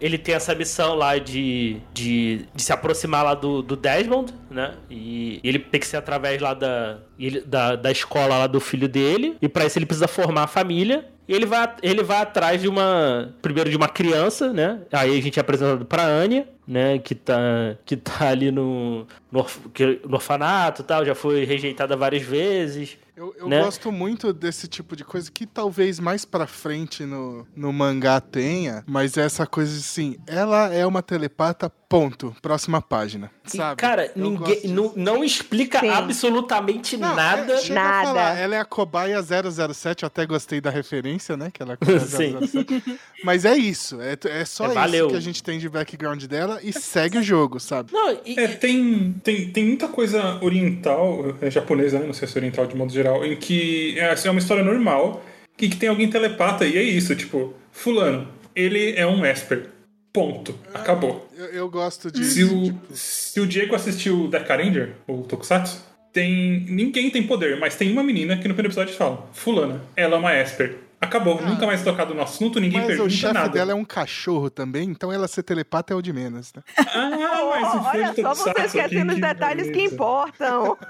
Ele 0.00 0.18
tem 0.18 0.34
essa 0.34 0.52
missão 0.52 0.96
lá 0.96 1.16
de, 1.18 1.80
de, 1.94 2.44
de 2.52 2.62
se 2.62 2.72
aproximar 2.72 3.22
lá 3.24 3.34
do, 3.34 3.62
do 3.62 3.76
Desmond, 3.76 4.34
né? 4.50 4.74
E 4.90 5.40
ele 5.44 5.60
tem 5.60 5.80
que 5.80 5.86
ser 5.86 5.98
através 5.98 6.40
lá 6.42 6.54
da, 6.54 6.98
ele- 7.16 7.42
da, 7.42 7.76
da 7.76 7.92
escola 7.92 8.36
lá 8.38 8.46
do 8.48 8.58
filho 8.58 8.88
dele. 8.88 9.36
E 9.40 9.48
pra 9.48 9.64
isso 9.64 9.78
ele 9.78 9.86
precisa 9.86 10.08
formar 10.08 10.42
a 10.42 10.48
família. 10.48 11.06
Ele 11.28 11.46
vai, 11.46 11.74
ele 11.82 12.02
vai 12.02 12.18
atrás 12.18 12.60
de 12.60 12.68
uma. 12.68 13.34
Primeiro 13.40 13.70
de 13.70 13.76
uma 13.76 13.88
criança, 13.88 14.52
né? 14.52 14.80
Aí 14.92 15.18
a 15.18 15.22
gente 15.22 15.38
é 15.38 15.40
apresentado 15.40 15.84
pra 15.84 16.04
Anya, 16.04 16.46
né? 16.66 16.98
Que 16.98 17.14
tá, 17.14 17.38
que 17.84 17.96
tá 17.96 18.28
ali 18.30 18.50
no, 18.50 19.06
no, 19.30 19.40
orf- 19.40 19.60
que- 19.74 20.00
no 20.06 20.14
orfanato 20.14 20.82
e 20.82 20.84
tal. 20.84 21.04
Já 21.04 21.14
foi 21.14 21.44
rejeitada 21.44 21.96
várias 21.96 22.22
vezes. 22.22 22.96
Eu, 23.14 23.34
eu 23.38 23.46
Né? 23.46 23.62
gosto 23.62 23.92
muito 23.92 24.32
desse 24.32 24.66
tipo 24.66 24.96
de 24.96 25.04
coisa 25.04 25.30
que 25.30 25.44
talvez 25.46 26.00
mais 26.00 26.24
pra 26.24 26.46
frente 26.46 27.04
no, 27.04 27.46
no 27.54 27.70
mangá 27.70 28.18
tenha, 28.22 28.82
mas 28.86 29.18
é 29.18 29.22
essa 29.26 29.46
coisa 29.46 29.76
assim, 29.78 30.16
ela 30.26 30.72
é 30.72 30.86
uma 30.86 31.02
telepata, 31.02 31.68
ponto. 31.68 32.34
Próxima 32.40 32.80
página. 32.80 33.30
E, 33.46 33.54
Sabe? 33.58 33.76
cara, 33.78 34.10
Eu 34.16 34.30
ninguém. 34.30 34.62
Não, 34.68 34.92
não 34.96 35.22
explica 35.22 35.80
Sim. 35.80 35.90
absolutamente 35.90 36.96
Não, 36.96 37.14
nada. 37.14 37.52
é, 37.52 37.68
Nada. 37.68 38.06
falar, 38.06 38.38
ela 38.38 38.54
é 38.54 38.60
a 38.60 38.64
cobaia 38.64 39.18
007, 39.22 40.04
eu 40.04 40.06
até 40.06 40.24
gostei 40.24 40.58
da 40.60 40.70
referência, 40.70 41.36
né? 41.36 41.50
Que 41.52 41.62
ela 41.62 41.72
é 41.72 41.74
a 41.74 41.76
cobaia 41.84 42.00
Sim. 42.00 42.38
007. 42.46 42.98
Mas 43.24 43.44
é 43.44 43.54
isso, 43.56 44.00
é, 44.00 44.16
é 44.24 44.44
só 44.46 44.64
É, 44.64 44.68
isso 44.68 44.74
valeu. 44.74 45.08
que 45.08 45.16
a 45.16 45.20
gente 45.20 45.42
tem 45.42 45.58
de 45.58 45.68
background 45.68 46.24
dela. 46.24 46.51
Dela 46.52 46.60
e 46.62 46.72
segue 46.72 47.18
o 47.18 47.22
jogo, 47.22 47.58
sabe? 47.58 47.92
Não, 47.92 48.18
e, 48.24 48.38
É, 48.38 48.48
tem, 48.48 49.14
tem, 49.22 49.50
tem 49.50 49.64
muita 49.64 49.88
coisa 49.88 50.38
oriental, 50.42 51.36
é, 51.40 51.50
japonesa, 51.50 51.98
né? 51.98 52.06
Não 52.06 52.14
sei 52.14 52.28
se 52.28 52.36
é 52.36 52.40
oriental 52.40 52.66
de 52.66 52.76
modo 52.76 52.92
geral, 52.92 53.24
em 53.24 53.36
que 53.36 53.98
é, 53.98 54.10
assim, 54.10 54.28
é 54.28 54.30
uma 54.30 54.40
história 54.40 54.64
normal, 54.64 55.24
que, 55.56 55.68
que 55.68 55.76
tem 55.76 55.88
alguém 55.88 56.08
telepata, 56.08 56.66
e 56.66 56.76
é 56.76 56.82
isso, 56.82 57.14
tipo, 57.14 57.54
fulano, 57.70 58.28
ele 58.54 58.94
é 58.96 59.06
um 59.06 59.24
Esper. 59.24 59.68
Ponto. 60.12 60.54
Acabou. 60.74 61.26
Eu, 61.34 61.46
eu 61.46 61.70
gosto 61.70 62.10
de. 62.10 62.22
Se 62.22 62.44
o, 62.44 62.64
tipo, 62.64 62.94
se 62.94 63.40
o 63.40 63.46
Diego 63.46 63.74
assistiu 63.74 64.28
Deca 64.28 64.54
Ranger, 64.54 64.92
o 65.08 65.22
Tokusatsu, 65.22 65.82
tem. 66.12 66.66
Ninguém 66.68 67.08
tem 67.08 67.22
poder, 67.22 67.58
mas 67.58 67.76
tem 67.76 67.90
uma 67.90 68.02
menina 68.02 68.36
que 68.36 68.46
no 68.46 68.52
primeiro 68.52 68.68
episódio 68.68 68.94
fala: 68.94 69.26
Fulana, 69.32 69.80
ela 69.96 70.16
é 70.16 70.18
uma 70.18 70.38
Esper. 70.38 70.76
Acabou, 71.02 71.42
nunca 71.42 71.66
mais 71.66 71.82
tocado 71.82 72.14
no 72.14 72.22
assunto, 72.22 72.60
ninguém 72.60 72.78
Ah. 72.78 72.82
mas 72.82 72.90
o 72.92 72.96
pergunta 72.98 73.10
chefe 73.10 73.34
nada. 73.34 73.48
dela 73.48 73.72
é 73.72 73.74
um 73.74 73.84
cachorro 73.84 74.48
também, 74.48 74.88
então 74.88 75.12
ela 75.12 75.26
ser 75.26 75.42
telepata 75.42 75.92
é 75.92 75.96
o 75.96 76.00
de 76.00 76.12
menos, 76.12 76.52
né? 76.54 76.62
Ah, 76.78 77.10
mas 77.50 77.74
o 77.74 77.78
Olha 77.92 78.12
de 78.12 78.22
só 78.22 78.34
você 78.34 78.50
esquecendo 78.66 79.08
os 79.10 79.16
que 79.16 79.20
detalhes 79.20 79.70
que 79.70 79.82
importam. 79.82 80.78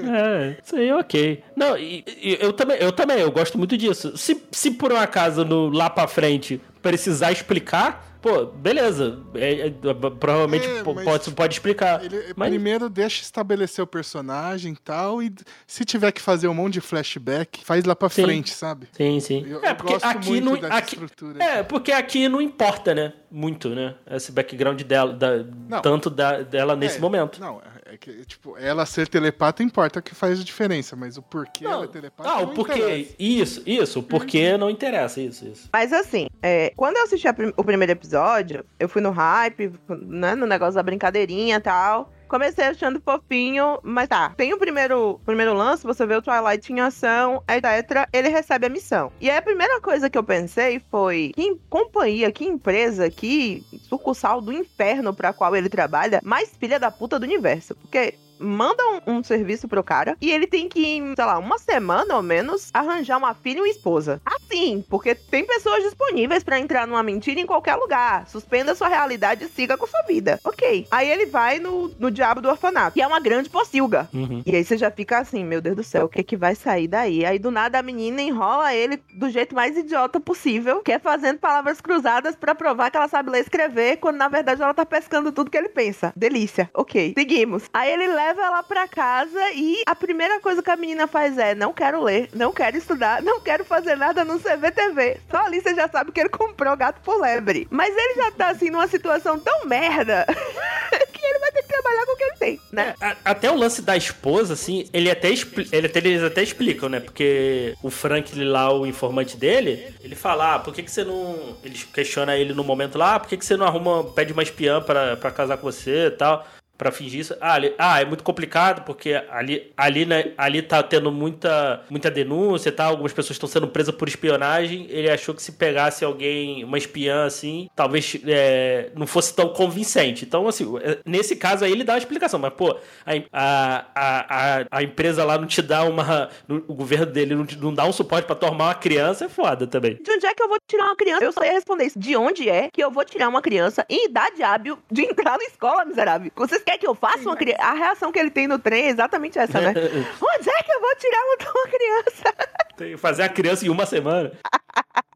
É, 0.00 0.56
isso 0.64 0.76
aí 0.76 0.92
ok. 0.92 1.42
Não, 1.56 1.76
e, 1.76 2.04
e 2.06 2.38
eu 2.40 2.52
também, 2.52 2.76
eu 2.78 2.92
também, 2.92 3.18
eu 3.18 3.30
gosto 3.30 3.58
muito 3.58 3.76
disso. 3.76 4.16
Se, 4.16 4.40
se 4.50 4.70
por 4.72 4.92
um 4.92 4.96
acaso 4.96 5.44
no, 5.44 5.68
lá 5.70 5.88
pra 5.90 6.06
frente 6.06 6.60
precisar 6.82 7.32
explicar, 7.32 8.06
pô, 8.20 8.46
beleza. 8.46 9.20
É, 9.34 9.68
é, 9.68 9.70
provavelmente 10.18 10.66
É, 10.66 10.82
pode, 10.82 11.30
pode 11.32 11.54
explicar. 11.54 12.04
Ele 12.04 12.32
Mas- 12.36 12.48
primeiro 12.50 12.88
deixa 12.88 13.22
estabelecer 13.22 13.82
o 13.82 13.86
personagem 13.86 14.72
e 14.72 14.76
tal, 14.76 15.22
e 15.22 15.32
se 15.66 15.84
tiver 15.84 16.12
que 16.12 16.20
fazer 16.20 16.48
um 16.48 16.54
monte 16.54 16.74
de 16.74 16.80
flashback, 16.80 17.64
faz 17.64 17.84
lá 17.84 17.94
pra 17.96 18.08
Sim. 18.08 18.22
frente, 18.24 18.50
sabe? 18.50 18.88
Sim, 18.92 19.20
sim. 19.20 19.44
Eu- 19.48 19.64
é, 19.64 19.74
porque 19.74 19.92
gosto 19.92 20.04
aqui 20.04 20.40
muito 20.40 20.62
não. 20.68 20.76
Aqui, 20.76 20.94
estrutura 20.94 21.42
é, 21.44 21.62
porque 21.62 21.92
aqui 21.92 22.28
não 22.28 22.40
importa, 22.42 22.94
né? 22.94 23.12
Muito, 23.30 23.68
né? 23.70 23.94
Esse 24.10 24.32
background 24.32 24.80
dela, 24.82 25.12
da- 25.12 25.44
Não. 25.68 25.80
tanto 25.82 26.08
da, 26.10 26.42
dela 26.42 26.74
nesse 26.74 26.96
É, 26.96 27.00
momento. 27.00 27.40
Não, 27.40 27.60
é 27.90 27.96
que, 27.96 28.24
tipo, 28.26 28.56
ela 28.58 28.84
ser 28.84 29.08
telepata 29.08 29.62
importa 29.62 30.02
que 30.02 30.14
faz 30.14 30.38
a 30.40 30.44
diferença, 30.44 30.94
mas 30.94 31.16
o 31.16 31.22
porquê 31.22 31.64
Não, 31.64 31.72
ela 31.72 31.84
é 31.84 31.88
telepata. 31.88 32.28
ah, 32.30 32.36
não 32.42 32.50
o 32.50 32.54
porquê. 32.54 32.78
interessa. 32.78 33.14
Isso, 33.18 33.62
isso. 33.66 33.98
O 34.00 34.02
porquê 34.02 34.56
não 34.58 34.68
interessa, 34.68 35.20
isso, 35.20 35.46
isso. 35.48 35.68
Mas 35.72 35.92
assim, 35.92 36.28
é, 36.42 36.72
quando 36.76 36.96
eu 36.98 37.04
assisti 37.04 37.26
a 37.26 37.32
prim- 37.32 37.52
o 37.56 37.64
primeiro 37.64 37.92
episódio, 37.92 38.64
eu 38.78 38.88
fui 38.88 39.00
no 39.00 39.10
hype, 39.10 39.72
né, 39.88 40.34
no 40.34 40.46
negócio 40.46 40.74
da 40.74 40.82
brincadeirinha 40.82 41.56
e 41.56 41.60
tal. 41.60 42.12
Comecei 42.28 42.66
achando 42.66 43.00
fofinho, 43.00 43.78
mas 43.82 44.08
tá. 44.08 44.30
Tem 44.36 44.52
o 44.52 44.58
primeiro, 44.58 45.20
primeiro 45.24 45.54
lance, 45.54 45.84
você 45.84 46.06
vê 46.06 46.14
o 46.14 46.22
Twilight 46.22 46.72
em 46.72 46.80
ação, 46.80 47.42
etc. 47.48 48.08
Ele 48.12 48.28
recebe 48.28 48.66
a 48.66 48.68
missão. 48.68 49.10
E 49.20 49.30
aí 49.30 49.36
a 49.36 49.42
primeira 49.42 49.80
coisa 49.80 50.10
que 50.10 50.18
eu 50.18 50.22
pensei 50.22 50.80
foi: 50.90 51.32
que 51.34 51.58
companhia, 51.68 52.30
que 52.30 52.44
empresa, 52.44 53.10
que 53.10 53.64
sucursal 53.88 54.40
do 54.40 54.52
inferno 54.52 55.14
pra 55.14 55.32
qual 55.32 55.56
ele 55.56 55.68
trabalha, 55.68 56.20
mais 56.22 56.54
filha 56.56 56.78
da 56.78 56.90
puta 56.90 57.18
do 57.18 57.24
universo. 57.24 57.74
Porque 57.74 58.14
manda 58.38 58.82
um, 59.06 59.18
um 59.18 59.24
serviço 59.24 59.68
pro 59.68 59.82
cara 59.82 60.16
e 60.20 60.30
ele 60.30 60.46
tem 60.46 60.68
que, 60.68 60.84
em, 60.84 61.14
sei 61.14 61.24
lá, 61.24 61.38
uma 61.38 61.58
semana 61.58 62.16
ou 62.16 62.22
menos, 62.22 62.70
arranjar 62.72 63.18
uma 63.18 63.34
filha 63.34 63.58
e 63.58 63.62
uma 63.62 63.68
esposa. 63.68 64.20
Assim, 64.24 64.84
porque 64.88 65.14
tem 65.14 65.44
pessoas 65.44 65.82
disponíveis 65.82 66.42
pra 66.42 66.58
entrar 66.58 66.86
numa 66.86 67.02
mentira 67.02 67.40
em 67.40 67.46
qualquer 67.46 67.76
lugar. 67.76 68.26
Suspenda 68.28 68.74
sua 68.74 68.88
realidade 68.88 69.44
e 69.44 69.48
siga 69.48 69.76
com 69.76 69.86
sua 69.86 70.02
vida. 70.02 70.40
Ok. 70.44 70.86
Aí 70.90 71.10
ele 71.10 71.26
vai 71.26 71.58
no, 71.58 71.88
no 71.98 72.10
diabo 72.10 72.40
do 72.40 72.48
orfanato, 72.48 72.94
que 72.94 73.02
é 73.02 73.06
uma 73.06 73.20
grande 73.20 73.50
pocilga. 73.50 74.08
Uhum. 74.12 74.42
E 74.44 74.54
aí 74.54 74.64
você 74.64 74.76
já 74.76 74.90
fica 74.90 75.18
assim, 75.18 75.44
meu 75.44 75.60
Deus 75.60 75.76
do 75.76 75.84
céu, 75.84 76.06
o 76.06 76.08
que 76.08 76.22
que 76.22 76.36
vai 76.36 76.54
sair 76.54 76.88
daí? 76.88 77.24
Aí 77.24 77.38
do 77.38 77.50
nada 77.50 77.78
a 77.78 77.82
menina 77.82 78.22
enrola 78.22 78.74
ele 78.74 79.02
do 79.14 79.28
jeito 79.30 79.54
mais 79.54 79.76
idiota 79.76 80.20
possível, 80.20 80.80
que 80.82 80.92
é 80.92 80.98
fazendo 80.98 81.38
palavras 81.38 81.80
cruzadas 81.80 82.36
pra 82.36 82.54
provar 82.54 82.90
que 82.90 82.96
ela 82.96 83.08
sabe 83.08 83.30
ler 83.30 83.38
e 83.38 83.42
escrever, 83.42 83.96
quando 83.98 84.16
na 84.16 84.28
verdade 84.28 84.62
ela 84.62 84.74
tá 84.74 84.84
pescando 84.84 85.32
tudo 85.32 85.50
que 85.50 85.56
ele 85.56 85.68
pensa. 85.68 86.12
Delícia. 86.16 86.70
Ok, 86.74 87.14
seguimos. 87.16 87.64
Aí 87.72 87.90
ele 87.90 88.08
leva 88.08 88.27
ela 88.36 88.62
pra 88.62 88.86
casa 88.88 89.40
e 89.54 89.82
a 89.86 89.94
primeira 89.94 90.40
coisa 90.40 90.62
que 90.62 90.70
a 90.70 90.76
menina 90.76 91.06
faz 91.06 91.38
é: 91.38 91.54
não 91.54 91.72
quero 91.72 92.02
ler, 92.02 92.28
não 92.34 92.52
quero 92.52 92.76
estudar, 92.76 93.22
não 93.22 93.40
quero 93.40 93.64
fazer 93.64 93.96
nada 93.96 94.24
no 94.24 94.38
CVTV. 94.38 95.20
Só 95.30 95.38
ali 95.38 95.60
você 95.60 95.74
já 95.74 95.88
sabe 95.88 96.12
que 96.12 96.20
ele 96.20 96.28
comprou 96.28 96.76
gato 96.76 97.00
por 97.02 97.20
lebre. 97.20 97.66
Mas 97.70 97.96
ele 97.96 98.14
já 98.14 98.30
tá 98.32 98.48
assim 98.50 98.70
numa 98.70 98.88
situação 98.88 99.38
tão 99.38 99.64
merda 99.66 100.26
que 101.12 101.24
ele 101.24 101.38
vai 101.38 101.52
ter 101.52 101.62
que 101.62 101.68
trabalhar 101.68 102.06
com 102.06 102.12
o 102.12 102.16
que 102.16 102.24
ele 102.24 102.36
tem, 102.38 102.60
né? 102.72 102.94
É, 103.00 103.04
a- 103.06 103.16
até 103.26 103.50
o 103.50 103.54
lance 103.56 103.82
da 103.82 103.96
esposa, 103.96 104.54
assim, 104.54 104.88
ele 104.92 105.10
até, 105.10 105.28
ele 105.30 105.86
até- 105.86 105.98
eles 105.98 106.22
até 106.22 106.42
explicam, 106.42 106.88
né? 106.88 107.00
Porque 107.00 107.74
o 107.82 107.90
Franklin 107.90 108.44
lá, 108.44 108.72
o 108.72 108.86
informante 108.86 109.36
dele, 109.36 109.94
ele 110.02 110.14
fala, 110.14 110.54
ah, 110.54 110.58
por 110.58 110.74
que, 110.74 110.82
que 110.82 110.90
você 110.90 111.04
não. 111.04 111.56
Eles 111.62 111.84
questionam 111.84 112.32
ele 112.34 112.52
no 112.54 112.64
momento 112.64 112.96
lá, 112.98 113.14
ah, 113.14 113.20
por 113.20 113.28
que, 113.28 113.36
que 113.36 113.44
você 113.44 113.56
não 113.56 113.66
arruma, 113.66 114.04
pede 114.12 114.32
uma 114.32 114.42
espiã 114.42 114.80
pra, 114.80 115.16
pra 115.16 115.30
casar 115.30 115.56
com 115.58 115.70
você 115.70 116.06
e 116.06 116.10
tal? 116.10 116.46
Pra 116.78 116.92
fingir 116.92 117.18
isso. 117.20 117.36
Ah, 117.40 117.56
ele- 117.56 117.74
ah, 117.76 118.00
é 118.00 118.04
muito 118.04 118.22
complicado, 118.22 118.84
porque 118.84 119.20
ali, 119.30 119.72
ali, 119.76 120.06
né, 120.06 120.32
ali 120.38 120.62
tá 120.62 120.80
tendo 120.80 121.10
muita, 121.10 121.82
muita 121.90 122.08
denúncia 122.08 122.70
tal. 122.70 122.90
Algumas 122.90 123.12
pessoas 123.12 123.32
estão 123.32 123.48
sendo 123.48 123.66
presas 123.66 123.92
por 123.94 124.06
espionagem. 124.06 124.86
Ele 124.88 125.10
achou 125.10 125.34
que 125.34 125.42
se 125.42 125.50
pegasse 125.52 126.04
alguém, 126.04 126.62
uma 126.62 126.78
espiã 126.78 127.24
assim, 127.26 127.68
talvez 127.74 128.16
é, 128.24 128.90
não 128.94 129.08
fosse 129.08 129.34
tão 129.34 129.48
convincente. 129.48 130.24
Então, 130.24 130.46
assim, 130.46 130.72
é, 130.80 130.98
nesse 131.04 131.34
caso 131.34 131.64
aí 131.64 131.72
ele 131.72 131.82
dá 131.82 131.94
uma 131.94 131.98
explicação, 131.98 132.38
mas, 132.38 132.52
pô, 132.54 132.78
a, 133.04 133.84
a, 133.94 134.60
a, 134.60 134.64
a- 134.70 134.82
empresa 134.82 135.24
lá 135.24 135.36
não 135.36 135.46
te 135.48 135.60
dá 135.60 135.82
uma. 135.82 136.28
O 136.68 136.74
governo 136.74 137.06
dele 137.06 137.34
não, 137.34 137.44
não 137.60 137.74
dá 137.74 137.84
um 137.86 137.92
suporte 137.92 138.24
pra 138.26 138.36
tomar 138.36 138.66
uma 138.66 138.74
criança, 138.74 139.24
é 139.24 139.28
foda 139.28 139.66
também. 139.66 139.96
De 140.00 140.10
onde 140.12 140.26
é 140.26 140.32
que 140.34 140.42
eu 140.42 140.48
vou 140.48 140.58
tirar 140.66 140.84
uma 140.86 140.96
criança? 140.96 141.24
Eu 141.24 141.32
só 141.32 141.42
ia 141.44 141.52
responder 141.52 141.86
isso. 141.86 141.98
De 141.98 142.16
onde 142.16 142.48
é 142.48 142.68
que 142.72 142.80
eu 142.82 142.90
vou 142.90 143.04
tirar 143.04 143.28
uma 143.28 143.42
criança 143.42 143.84
em 143.90 144.06
idade 144.06 144.42
hábil 144.44 144.78
de 144.90 145.02
entrar 145.02 145.36
na 145.36 145.44
escola, 145.44 145.84
miserável? 145.84 146.30
Vocês 146.36 146.62
querem 146.68 146.80
que 146.80 146.86
eu 146.86 146.94
faça 146.94 147.22
uma 147.22 147.36
criança? 147.36 147.62
A 147.62 147.72
reação 147.72 148.12
que 148.12 148.18
ele 148.18 148.30
tem 148.30 148.46
no 148.46 148.58
trem 148.58 148.84
é 148.84 148.88
exatamente 148.90 149.38
essa, 149.38 149.60
né? 149.60 149.68
onde 150.20 150.50
é 150.50 150.62
que 150.62 150.72
eu 150.72 150.80
vou 150.80 150.96
tirar 150.96 151.22
uma, 151.24 151.36
uma 151.50 151.68
criança? 151.68 152.34
Tem 152.76 152.90
que 152.90 152.96
fazer 152.96 153.22
a 153.22 153.28
criança 153.28 153.66
em 153.66 153.70
uma 153.70 153.86
semana. 153.86 154.32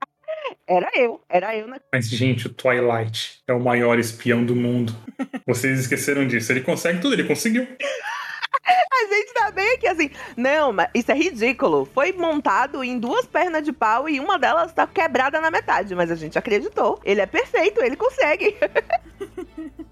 Era 0.66 0.90
eu, 0.94 1.20
era 1.28 1.56
eu 1.56 1.66
na 1.66 1.78
Mas, 1.92 2.08
gente, 2.08 2.46
o 2.46 2.50
Twilight 2.50 3.40
é 3.46 3.52
o 3.52 3.60
maior 3.60 3.98
espião 3.98 4.44
do 4.44 4.54
mundo. 4.54 4.94
Vocês 5.46 5.80
esqueceram 5.80 6.26
disso. 6.26 6.52
Ele 6.52 6.60
consegue 6.60 7.00
tudo, 7.00 7.14
ele 7.14 7.24
conseguiu. 7.24 7.66
A 8.64 9.06
gente 9.06 9.34
tá 9.34 9.50
bem 9.50 9.74
aqui 9.74 9.88
assim. 9.88 10.10
Não, 10.36 10.72
mas 10.72 10.88
isso 10.94 11.10
é 11.10 11.14
ridículo. 11.14 11.88
Foi 11.92 12.12
montado 12.12 12.82
em 12.84 12.98
duas 12.98 13.26
pernas 13.26 13.62
de 13.62 13.72
pau 13.72 14.08
e 14.08 14.20
uma 14.20 14.38
delas 14.38 14.72
tá 14.72 14.86
quebrada 14.86 15.40
na 15.40 15.50
metade. 15.50 15.94
Mas 15.94 16.10
a 16.10 16.14
gente 16.14 16.38
acreditou. 16.38 17.00
Ele 17.04 17.20
é 17.20 17.26
perfeito, 17.26 17.82
ele 17.82 17.96
consegue. 17.96 18.56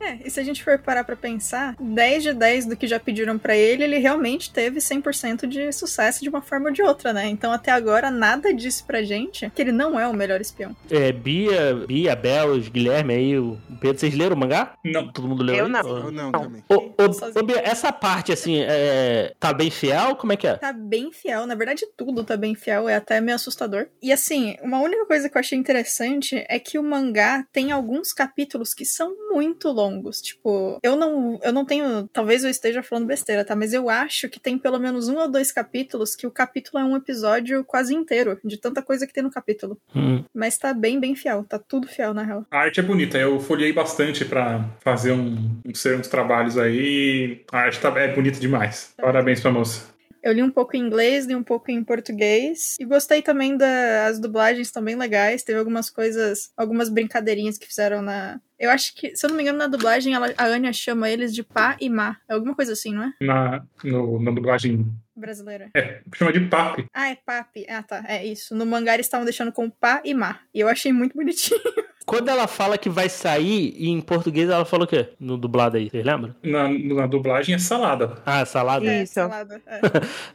É, 0.00 0.18
e 0.24 0.30
se 0.30 0.40
a 0.40 0.42
gente 0.42 0.64
for 0.64 0.78
parar 0.78 1.04
pra 1.04 1.16
pensar, 1.16 1.76
10 1.78 2.22
de 2.22 2.32
10 2.32 2.66
do 2.66 2.76
que 2.76 2.86
já 2.86 2.98
pediram 2.98 3.38
pra 3.38 3.56
ele, 3.56 3.84
ele 3.84 3.98
realmente 3.98 4.52
teve 4.52 4.80
100% 4.80 5.46
de 5.46 5.70
sucesso 5.72 6.22
de 6.22 6.28
uma 6.28 6.40
forma 6.40 6.68
ou 6.68 6.72
de 6.72 6.82
outra, 6.82 7.12
né? 7.12 7.28
Então 7.28 7.52
até 7.52 7.70
agora 7.70 8.10
nada 8.10 8.52
disse 8.52 8.82
pra 8.82 9.02
gente 9.02 9.50
que 9.54 9.60
ele 9.60 9.72
não 9.72 9.98
é 9.98 10.08
o 10.08 10.14
melhor 10.14 10.40
espião. 10.40 10.74
É, 10.90 11.12
Bia, 11.12 11.74
Bia, 11.86 12.16
Belos, 12.16 12.68
Guilherme 12.68 13.14
aí, 13.14 13.38
o 13.38 13.58
Pedro, 13.80 13.98
vocês 13.98 14.14
leram 14.14 14.36
o 14.36 14.38
mangá? 14.38 14.74
Não. 14.84 15.12
Todo 15.12 15.28
mundo 15.28 15.42
leu 15.42 15.56
Eu 15.56 15.68
não. 15.68 15.80
Eu 15.80 16.10
não, 16.10 16.30
Não. 16.30 16.42
também. 16.42 16.64
Ô, 16.68 16.74
ô, 16.74 17.42
Bia, 17.42 17.60
essa 17.62 17.92
parte, 17.92 18.32
assim, 18.32 18.60
é, 18.60 19.34
tá 19.38 19.52
bem 19.52 19.70
fiel? 19.70 20.16
Como 20.16 20.32
é 20.32 20.36
que 20.36 20.46
é? 20.46 20.56
Tá 20.56 20.72
bem 20.72 21.12
fiel, 21.12 21.46
na 21.46 21.54
verdade 21.54 21.86
tudo 21.96 22.24
tá 22.24 22.36
bem 22.36 22.54
fiel, 22.54 22.88
é 22.88 22.96
até 22.96 23.20
meio 23.20 23.36
assustador. 23.36 23.86
E 24.02 24.12
assim, 24.12 24.56
uma 24.62 24.80
única 24.80 25.04
coisa 25.06 25.28
que 25.28 25.36
eu 25.36 25.40
achei 25.40 25.58
interessante 25.58 26.44
é 26.48 26.58
que 26.58 26.78
o 26.78 26.82
mangá 26.82 27.44
tem 27.52 27.72
alguns 27.72 28.12
capítulos 28.12 28.72
que 28.72 28.84
são 28.84 29.14
muito 29.30 29.68
longos. 29.68 29.89
Tipo, 30.20 30.78
eu 30.82 30.96
não, 30.96 31.38
eu 31.42 31.52
não 31.52 31.64
tenho, 31.64 32.08
talvez 32.12 32.44
eu 32.44 32.50
esteja 32.50 32.82
falando 32.82 33.06
besteira, 33.06 33.44
tá? 33.44 33.56
Mas 33.56 33.72
eu 33.72 33.88
acho 33.88 34.28
que 34.28 34.40
tem 34.40 34.58
pelo 34.58 34.78
menos 34.78 35.08
um 35.08 35.16
ou 35.18 35.30
dois 35.30 35.50
capítulos 35.50 36.14
que 36.14 36.26
o 36.26 36.30
capítulo 36.30 36.82
é 36.82 36.84
um 36.84 36.96
episódio 36.96 37.64
quase 37.64 37.94
inteiro, 37.94 38.38
de 38.44 38.56
tanta 38.56 38.82
coisa 38.82 39.06
que 39.06 39.12
tem 39.12 39.22
no 39.22 39.30
capítulo. 39.30 39.78
Hum. 39.94 40.24
Mas 40.34 40.58
tá 40.58 40.72
bem, 40.72 41.00
bem 41.00 41.14
fiel, 41.14 41.44
tá 41.44 41.58
tudo 41.58 41.88
fiel 41.88 42.14
na 42.14 42.22
real. 42.22 42.46
A 42.50 42.58
arte 42.58 42.80
é 42.80 42.82
bonita. 42.82 43.18
Eu 43.18 43.40
folhei 43.40 43.72
bastante 43.72 44.24
pra 44.24 44.68
fazer 44.80 45.12
um, 45.12 45.60
um, 45.64 45.74
ser 45.74 45.98
uns 45.98 46.08
trabalhos 46.08 46.58
aí. 46.58 47.42
A 47.52 47.58
arte 47.58 47.80
tá, 47.80 47.88
é 47.98 48.14
bonita 48.14 48.38
demais. 48.38 48.94
Parabéns 48.96 49.40
pra 49.40 49.50
moça. 49.50 49.99
Eu 50.22 50.32
li 50.32 50.42
um 50.42 50.50
pouco 50.50 50.76
em 50.76 50.80
inglês, 50.80 51.24
li 51.26 51.34
um 51.34 51.42
pouco 51.42 51.70
em 51.70 51.82
português. 51.82 52.76
E 52.78 52.84
gostei 52.84 53.22
também 53.22 53.56
das 53.56 54.18
dublagens, 54.18 54.66
estão 54.68 54.82
bem 54.82 54.96
legais. 54.96 55.42
Teve 55.42 55.58
algumas 55.58 55.88
coisas, 55.90 56.50
algumas 56.56 56.88
brincadeirinhas 56.88 57.56
que 57.58 57.66
fizeram 57.66 58.02
na. 58.02 58.40
Eu 58.58 58.70
acho 58.70 58.94
que, 58.94 59.16
se 59.16 59.24
eu 59.24 59.30
não 59.30 59.36
me 59.36 59.42
engano, 59.42 59.58
na 59.58 59.66
dublagem 59.66 60.12
ela- 60.12 60.34
a 60.36 60.44
Anya 60.44 60.72
chama 60.72 61.08
eles 61.08 61.34
de 61.34 61.42
pá 61.42 61.76
e 61.80 61.88
má. 61.88 62.18
É 62.28 62.34
alguma 62.34 62.54
coisa 62.54 62.72
assim, 62.74 62.92
não 62.94 63.04
é? 63.04 63.12
Na, 63.22 63.64
no- 63.82 64.20
na 64.20 64.30
dublagem 64.30 64.86
brasileira? 65.20 65.70
É, 65.74 66.00
chama 66.14 66.32
de 66.32 66.40
papi. 66.40 66.86
Ah, 66.92 67.10
é 67.10 67.16
papi. 67.24 67.66
Ah, 67.68 67.82
tá. 67.82 68.04
É 68.08 68.24
isso. 68.24 68.54
No 68.54 68.66
mangá 68.66 68.94
eles 68.94 69.06
estavam 69.06 69.24
deixando 69.24 69.52
com 69.52 69.68
pá 69.70 70.00
e 70.04 70.14
má. 70.14 70.40
E 70.54 70.60
eu 70.60 70.68
achei 70.68 70.92
muito 70.92 71.14
bonitinho. 71.16 71.60
Quando 72.06 72.28
ela 72.28 72.48
fala 72.48 72.76
que 72.76 72.88
vai 72.88 73.08
sair, 73.08 73.72
e 73.76 73.88
em 73.88 74.00
português 74.00 74.48
ela 74.50 74.64
falou 74.64 74.84
o 74.84 74.88
quê? 74.88 75.10
No 75.20 75.36
dublado 75.38 75.76
aí, 75.76 75.88
vocês 75.88 76.04
lembram? 76.04 76.34
Na, 76.42 76.68
na 76.68 77.06
dublagem 77.06 77.54
é 77.54 77.58
salada. 77.58 78.16
Ah, 78.26 78.44
salada? 78.44 78.84
É, 78.84 79.04
Isso. 79.04 79.12
salada. 79.14 79.62
É. 79.66 79.80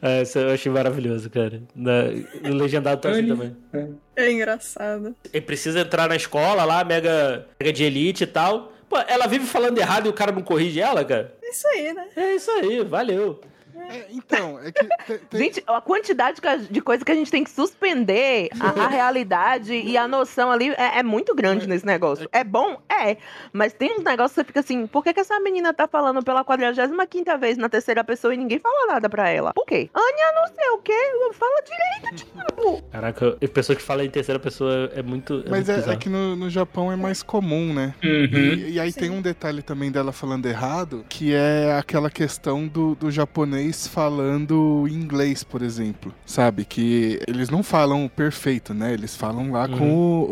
É, 0.00 0.22
isso 0.22 0.38
eu 0.38 0.50
achei 0.54 0.70
maravilhoso, 0.72 1.28
cara. 1.28 1.62
Na, 1.74 2.04
o 2.48 2.54
legendado 2.54 3.00
tá 3.00 3.10
assim 3.10 3.26
também. 3.26 3.56
É 4.14 4.30
engraçado. 4.30 5.14
Ele 5.32 5.40
precisa 5.44 5.80
entrar 5.80 6.08
na 6.08 6.16
escola 6.16 6.64
lá, 6.64 6.82
mega, 6.84 7.46
mega 7.60 7.72
de 7.72 7.84
elite 7.84 8.24
e 8.24 8.26
tal. 8.26 8.72
Pô, 8.88 8.96
ela 9.08 9.26
vive 9.26 9.44
falando 9.46 9.76
errado 9.78 10.06
e 10.06 10.08
o 10.08 10.12
cara 10.14 10.32
não 10.32 10.42
corrige 10.42 10.80
ela, 10.80 11.04
cara? 11.04 11.34
É 11.42 11.50
isso 11.50 11.68
aí, 11.68 11.92
né? 11.92 12.06
É 12.16 12.34
isso 12.34 12.50
aí, 12.52 12.84
valeu. 12.84 13.40
É, 13.88 14.06
então, 14.10 14.58
é 14.60 14.72
que. 14.72 14.84
te- 14.84 15.18
tem- 15.30 15.40
Gente, 15.46 15.62
a 15.66 15.80
quantidade 15.80 16.40
de 16.70 16.80
coisa 16.80 17.04
que 17.04 17.12
a 17.12 17.14
gente 17.14 17.30
tem 17.30 17.44
que 17.44 17.50
suspender 17.50 18.48
a, 18.58 18.84
a 18.84 18.88
realidade 18.88 19.74
e 19.74 19.96
a 19.96 20.08
noção 20.08 20.50
ali 20.50 20.70
é, 20.70 20.98
é 20.98 21.02
muito 21.02 21.34
grande 21.34 21.66
nesse 21.66 21.84
negócio. 21.86 22.28
É 22.32 22.42
bom? 22.42 22.80
É. 22.88 23.16
Mas 23.52 23.72
tem 23.72 23.92
uns 23.98 24.04
negócios 24.04 24.32
que 24.32 24.40
você 24.40 24.44
fica 24.44 24.60
assim, 24.60 24.86
por 24.86 25.02
que, 25.04 25.12
que 25.12 25.20
essa 25.20 25.38
menina 25.40 25.72
tá 25.72 25.86
falando 25.86 26.22
pela 26.22 26.44
45 26.44 27.38
vez 27.38 27.56
na 27.58 27.68
terceira 27.68 28.02
pessoa 28.02 28.34
e 28.34 28.36
ninguém 28.36 28.58
fala 28.58 28.94
nada 28.94 29.08
pra 29.08 29.28
ela? 29.28 29.52
Por 29.52 29.66
quê? 29.66 29.90
Ania 29.92 30.32
não 30.34 30.54
sei 30.54 30.68
o 30.70 30.78
quê, 30.78 31.32
fala 31.32 31.62
direito, 31.62 32.16
tipo. 32.16 32.82
Caraca, 32.90 33.36
a 33.42 33.48
pessoa 33.48 33.76
que 33.76 33.82
fala 33.82 34.04
em 34.04 34.10
terceira 34.10 34.38
pessoa 34.38 34.90
é 34.94 35.02
muito. 35.02 35.42
É 35.46 35.50
Mas 35.50 35.68
muito 35.68 35.90
é, 35.90 35.92
é 35.92 35.96
que 35.96 36.08
no, 36.08 36.36
no 36.36 36.50
Japão 36.50 36.90
é 36.90 36.96
mais 36.96 37.22
comum, 37.22 37.72
né? 37.72 37.94
Uhum. 38.02 38.38
E, 38.38 38.72
e 38.72 38.80
aí 38.80 38.92
tem 38.92 39.10
um 39.10 39.20
detalhe 39.20 39.62
também 39.62 39.90
dela 39.90 40.12
falando 40.12 40.46
errado, 40.46 41.04
que 41.08 41.34
é 41.34 41.76
aquela 41.78 42.10
questão 42.10 42.66
do, 42.66 42.94
do 42.94 43.10
japonês 43.10 43.65
falando 43.72 44.86
inglês, 44.90 45.42
por 45.42 45.62
exemplo. 45.62 46.14
Sabe? 46.24 46.64
Que 46.64 47.20
eles 47.26 47.48
não 47.50 47.62
falam 47.62 48.08
perfeito, 48.08 48.72
né? 48.74 48.92
Eles 48.92 49.16
falam 49.16 49.50
lá 49.52 49.68
com, 49.68 49.90
o, 49.94 50.22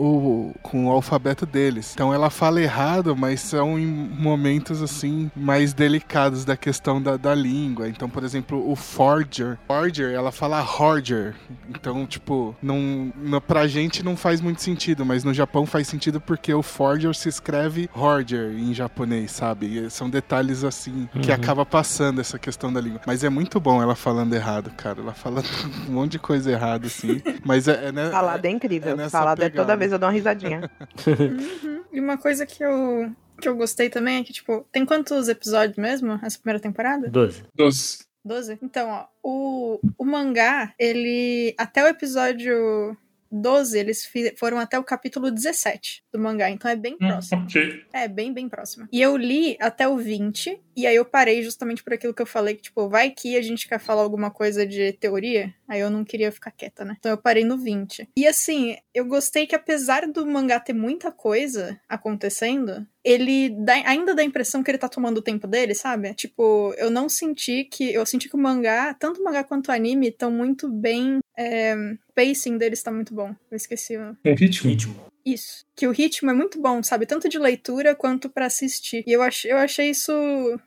o- 0.51 0.55
com 0.63 0.87
o 0.87 0.91
alfabeto 0.91 1.47
deles. 1.47 1.93
Então 1.95 2.13
ela 2.13 2.31
fala 2.31 2.61
errado, 2.61 3.17
mas 3.17 3.41
são 3.41 3.79
em 3.79 3.87
momentos 3.87 4.83
assim 4.83 5.31
mais 5.35 5.73
delicados 5.73 6.45
da 6.45 6.57
questão 6.57 7.01
da, 7.01 7.17
da 7.17 7.35
língua. 7.35 7.89
Então, 7.89 8.09
por 8.09 8.23
exemplo, 8.25 8.71
o 8.71 8.77
forger. 8.77 9.59
Forger, 9.67 10.13
ela 10.13 10.31
fala 10.31 10.63
horger. 10.63 11.35
Então, 11.69 12.07
tipo, 12.07 12.55
não, 12.63 13.13
não, 13.17 13.41
pra 13.41 13.67
gente 13.67 14.03
não 14.05 14.17
faz 14.17 14.41
muito 14.41 14.63
sentido, 14.63 15.05
mas 15.05 15.25
no 15.25 15.33
Japão 15.35 15.67
faz 15.67 15.89
sentido 15.89 16.21
porque 16.21 16.53
o 16.53 16.63
forger 16.63 17.15
se 17.15 17.29
escreve 17.29 17.89
horger 17.95 18.53
em 18.59 18.73
japonês, 18.75 19.31
sabe? 19.33 19.67
E 19.79 19.91
são 19.91 20.09
detalhes 20.11 20.63
assim 20.65 21.09
que 21.21 21.29
Uhum. 21.29 21.35
acaba 21.35 21.65
passando 21.67 22.21
essa 22.21 22.39
questão 22.39 22.73
da 22.73 22.81
língua. 22.81 23.01
Mas 23.07 23.24
é 23.25 23.31
muito 23.31 23.59
bom 23.61 23.83
ela 23.83 23.95
falando 23.95 24.35
errado, 24.35 24.71
cara. 24.77 25.01
Ela 25.01 25.15
fala 25.15 25.43
um 25.89 25.93
monte 25.93 26.13
de 26.13 26.19
coisa 26.19 26.51
errada, 26.53 26.87
assim. 26.87 27.21
Mas 27.45 27.67
é, 27.69 27.87
é, 27.89 27.93
né, 27.93 28.11
Falada 28.11 28.47
é 28.47 28.51
incrível. 28.51 28.99
é 29.01 29.09
Falada 29.09 29.45
é 29.47 29.51
toda 29.51 29.77
vez 29.77 29.93
eu 29.93 29.99
dou 29.99 30.09
uma 30.09 30.15
risadinha. 30.15 30.71
E 31.93 32.01
uma 32.01 32.19
coisa 32.19 32.45
que 32.45 32.61
eu, 32.65 33.13
que 33.41 33.49
eu 33.49 33.55
gostei 33.57 33.89
também 33.89 34.17
é 34.19 34.25
que, 34.25 34.33
tipo, 34.33 34.67
tem 34.73 34.85
quantos 34.85 35.29
episódios 35.29 35.77
mesmo 35.79 36.19
essa 36.25 36.37
primeira 36.39 36.59
temporada? 36.59 37.09
12. 37.09 37.45
Dos... 37.55 38.05
12? 38.25 38.59
Então, 38.61 38.89
ó, 38.91 39.07
o, 39.23 39.79
o 39.97 40.05
mangá, 40.05 40.75
ele. 40.77 41.55
Até 41.57 41.85
o 41.85 41.87
episódio 41.87 42.97
12, 43.31 43.79
eles 43.79 44.05
fi- 44.07 44.35
foram 44.37 44.59
até 44.59 44.77
o 44.77 44.83
capítulo 44.83 45.31
17 45.31 46.03
do 46.13 46.19
mangá, 46.19 46.51
então 46.51 46.69
é 46.71 46.75
bem 46.75 46.95
Hum, 47.01 47.07
próximo. 47.09 47.43
ok. 47.43 47.85
É, 47.93 48.09
bem, 48.09 48.33
bem 48.33 48.49
próximo. 48.49 48.89
E 48.91 49.01
eu 49.01 49.17
li 49.17 49.57
até 49.61 49.87
o 49.87 49.97
20, 49.97 50.61
e 50.77 50.87
aí 50.87 50.97
eu 50.97 51.05
parei 51.05 51.43
justamente 51.43 51.83
por 51.83 51.93
aquilo 51.93 52.15
que 52.15 52.23
eu 52.23 52.27
falei, 52.27 52.55
que, 52.57 52.63
tipo, 52.63 52.89
vai 52.89 53.11
que 53.11 53.37
a 53.37 53.43
gente 53.43 53.69
quer 53.69 53.79
falar 53.79 54.03
alguma 54.03 54.31
coisa 54.31 54.67
de 54.67 54.93
teoria, 54.95 55.55
aí 55.69 55.81
eu 55.81 55.91
não 55.91 56.05
queria 56.05 56.31
ficar 56.33 56.51
quieta, 56.51 56.85
né? 56.85 56.97
Então 56.99 57.11
eu 57.11 57.19
parei 57.19 57.45
no 57.45 57.57
20. 57.59 58.09
E 58.17 58.27
assim, 58.27 58.77
eu 58.95 59.05
gostei 59.07 59.47
que 59.47 59.55
apesar 59.55 60.07
do 60.07 60.27
mangá 60.27 60.59
ter 60.61 60.73
muita 60.73 61.11
coisa 61.13 61.79
acontecendo, 61.89 62.87
ele 63.03 63.51
dá- 63.51 63.83
ainda 63.87 64.15
dá 64.15 64.23
a 64.23 64.25
impressão 64.25 64.63
que 64.63 64.71
ele 64.71 64.79
tá 64.79 64.89
tomando 64.89 65.19
o 65.19 65.23
tempo 65.23 65.47
dele, 65.47 65.75
sabe? 65.75 66.15
Tipo, 66.15 66.75
eu 66.79 66.91
não 66.91 67.09
senti 67.09 67.65
que. 67.65 67.93
Eu 67.93 68.05
senti 68.07 68.29
que 68.29 68.37
o 68.37 68.39
mangá, 68.39 68.95
tanto 68.95 69.21
o 69.21 69.25
mangá 69.25 69.45
quanto 69.45 69.69
o 69.69 69.73
anime, 69.73 70.09
estão 70.09 70.31
muito 70.31 70.69
bem. 70.71 71.19
É, 71.37 71.75
o 71.75 72.13
pacing 72.15 72.57
deles 72.57 72.83
tá 72.83 72.91
muito 72.91 73.13
bom. 73.15 73.35
Eu 73.51 73.57
esqueci 73.57 73.97
o, 73.97 74.17
Um 74.25 74.35
ritmo. 74.35 74.71
Ritmo. 74.71 75.14
Isso. 75.25 75.65
Que 75.75 75.87
o 75.87 75.91
ritmo 75.91 76.31
é 76.31 76.35
muito 76.35 76.61
bom, 76.61 76.83
sabe? 76.83 77.07
Tanto 77.07 77.29
de 77.29 77.39
leitura 77.39 77.95
quanto 77.95 78.29
pra 78.29 78.47
assistir. 78.47 79.03
E 79.07 79.13
eu, 79.13 79.23
ach, 79.23 79.45
eu 79.45 79.57
achei 79.57 79.91
isso. 79.91 80.13